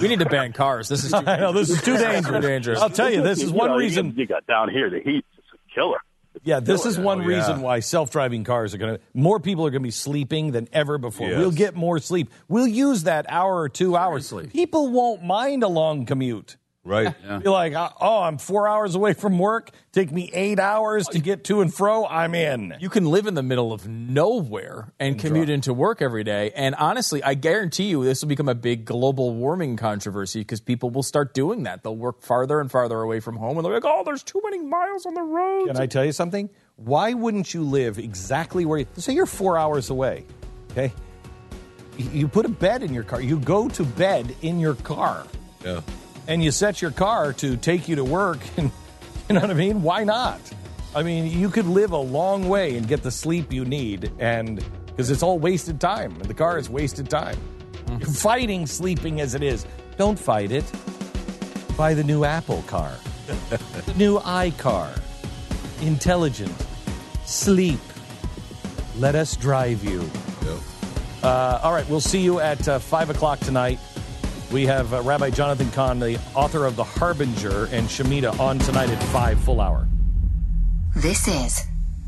We 0.00 0.08
need 0.08 0.18
to 0.20 0.26
ban 0.26 0.52
cars. 0.52 0.88
This 0.88 1.04
is 1.04 1.10
too, 1.12 1.18
I 1.26 1.36
know, 1.38 1.52
this 1.52 1.70
is 1.70 1.80
too 1.82 1.96
dangerous. 1.96 2.44
dangerous. 2.44 2.80
I'll 2.80 2.90
tell 2.90 3.10
you, 3.12 3.22
this 3.22 3.42
is 3.42 3.50
You 3.50 3.56
one 3.56 3.70
know, 3.70 3.76
reason. 3.76 4.10
get- 4.10 4.18
you 4.18 4.26
got 4.26 4.46
down 4.46 4.68
here 4.70 4.90
the 4.90 5.00
heat 5.00 5.24
is 5.38 5.44
a 5.54 5.74
killer. 5.74 5.98
Yeah, 6.44 6.60
this 6.60 6.86
oh, 6.86 6.88
is 6.88 6.98
one 6.98 7.20
Oh, 7.20 7.28
yeah. 7.28 7.36
reason 7.36 7.60
why 7.60 7.80
self-driving 7.80 8.44
cars 8.44 8.74
are 8.74 8.78
going 8.78 8.96
to 8.96 9.00
more 9.14 9.40
people 9.40 9.66
are 9.66 9.70
going 9.70 9.82
to 9.82 9.86
be 9.86 9.90
sleeping 9.90 10.52
than 10.52 10.68
ever 10.72 10.98
before. 10.98 11.28
Yes. 11.28 11.38
We'll 11.38 11.50
get 11.50 11.74
more 11.74 11.98
sleep. 11.98 12.30
We'll 12.48 12.66
use 12.66 13.04
that 13.04 13.26
hour 13.28 13.56
or 13.60 13.68
2 13.68 13.96
hours. 13.96 14.26
Sleep. 14.28 14.52
People 14.52 14.88
won't 14.88 15.24
mind 15.24 15.62
a 15.62 15.68
long 15.68 16.06
commute. 16.06 16.56
Right. 16.86 17.12
You're 17.28 17.52
like, 17.52 17.74
"Oh, 17.74 18.22
I'm 18.22 18.38
4 18.38 18.68
hours 18.68 18.94
away 18.94 19.12
from 19.12 19.40
work. 19.40 19.72
Take 19.90 20.12
me 20.12 20.30
8 20.32 20.60
hours 20.60 21.08
to 21.08 21.18
get 21.18 21.42
to 21.44 21.60
and 21.60 21.74
fro. 21.74 22.06
I'm 22.06 22.32
in." 22.34 22.76
You 22.78 22.88
can 22.88 23.06
live 23.06 23.26
in 23.26 23.34
the 23.34 23.42
middle 23.42 23.72
of 23.72 23.88
nowhere 23.88 24.92
and 25.00 25.18
commute 25.18 25.50
into 25.50 25.74
work 25.74 26.00
every 26.00 26.22
day. 26.22 26.52
And 26.54 26.76
honestly, 26.76 27.24
I 27.24 27.34
guarantee 27.34 27.86
you 27.86 28.04
this 28.04 28.22
will 28.22 28.28
become 28.28 28.48
a 28.48 28.54
big 28.54 28.84
global 28.84 29.34
warming 29.34 29.76
controversy 29.76 30.40
because 30.40 30.60
people 30.60 30.90
will 30.90 31.02
start 31.02 31.34
doing 31.34 31.64
that. 31.64 31.82
They'll 31.82 31.96
work 31.96 32.22
farther 32.22 32.60
and 32.60 32.70
farther 32.70 33.00
away 33.00 33.18
from 33.18 33.36
home 33.36 33.56
and 33.56 33.64
they'll 33.64 33.72
be 33.72 33.84
like, 33.84 33.84
oh, 33.84 34.04
there's 34.04 34.22
too 34.22 34.40
many 34.44 34.60
miles 34.60 35.06
on 35.06 35.14
the 35.14 35.22
road. 35.22 35.66
Can 35.66 35.76
I 35.76 35.86
tell 35.86 36.04
you 36.04 36.12
something? 36.12 36.48
Why 36.76 37.14
wouldn't 37.14 37.52
you 37.52 37.62
live 37.62 37.98
exactly 37.98 38.64
where 38.64 38.78
you 38.78 38.86
say 38.96 39.12
you're 39.12 39.26
4 39.26 39.58
hours 39.58 39.90
away? 39.90 40.24
Okay? 40.70 40.92
You 41.98 42.28
put 42.28 42.46
a 42.46 42.50
bed 42.50 42.84
in 42.84 42.94
your 42.94 43.02
car. 43.02 43.20
You 43.20 43.40
go 43.40 43.68
to 43.70 43.82
bed 43.82 44.36
in 44.42 44.60
your 44.60 44.74
car. 44.74 45.26
Yeah. 45.64 45.80
And 46.28 46.42
you 46.42 46.50
set 46.50 46.82
your 46.82 46.90
car 46.90 47.32
to 47.34 47.56
take 47.56 47.88
you 47.88 47.96
to 47.96 48.04
work 48.04 48.38
and 48.56 48.70
you 49.28 49.34
know 49.34 49.40
what 49.40 49.50
i 49.50 49.54
mean? 49.54 49.82
Why 49.82 50.04
not? 50.04 50.40
I 50.94 51.02
mean 51.02 51.26
you 51.26 51.50
could 51.50 51.66
live 51.66 51.92
a 51.92 51.98
long 51.98 52.48
way 52.48 52.76
and 52.76 52.86
get 52.86 53.02
the 53.02 53.10
sleep 53.10 53.52
you 53.52 53.64
need 53.64 54.12
and 54.18 54.64
because 54.86 55.10
it's 55.10 55.22
all 55.22 55.38
wasted 55.38 55.80
time 55.80 56.12
and 56.12 56.24
the 56.24 56.34
car 56.34 56.58
is 56.58 56.70
wasted 56.70 57.10
time. 57.10 57.38
You're 57.88 58.00
fighting 58.00 58.66
sleeping 58.66 59.20
as 59.20 59.34
it 59.34 59.42
is. 59.42 59.66
Don't 59.96 60.18
fight 60.18 60.52
it. 60.52 60.64
Buy 61.76 61.94
the 61.94 62.04
new 62.04 62.24
apple 62.24 62.62
car. 62.62 62.92
The 63.50 63.94
new 63.96 64.18
icar. 64.20 65.00
Intelligent. 65.82 66.54
Sleep. 67.24 67.80
Let 68.96 69.14
us 69.14 69.36
drive 69.36 69.84
you. 69.84 70.08
Uh, 71.22 71.60
all 71.62 71.72
right 71.72 71.88
we'll 71.88 72.00
see 72.00 72.20
you 72.20 72.38
at 72.40 72.68
uh, 72.68 72.78
5 72.78 73.10
o'clock 73.10 73.40
tonight 73.40 73.80
we 74.52 74.66
have 74.66 74.92
uh, 74.92 75.02
Rabbi 75.02 75.30
Jonathan 75.30 75.70
Cahn, 75.70 75.98
the 75.98 76.18
author 76.34 76.66
of 76.66 76.76
The 76.76 76.84
Harbinger, 76.84 77.66
and 77.66 77.86
Shemitah 77.88 78.38
on 78.38 78.58
tonight 78.58 78.90
at 78.90 79.02
5, 79.04 79.40
full 79.40 79.60
hour. 79.60 79.86
This 80.94 81.28
is 81.28 81.62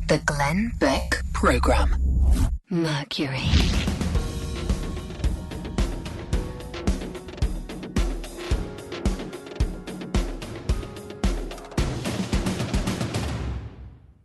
the 0.09 0.19
Glenn 0.19 0.73
Beck 0.79 1.23
Program. 1.33 1.97
Mercury. 2.71 3.98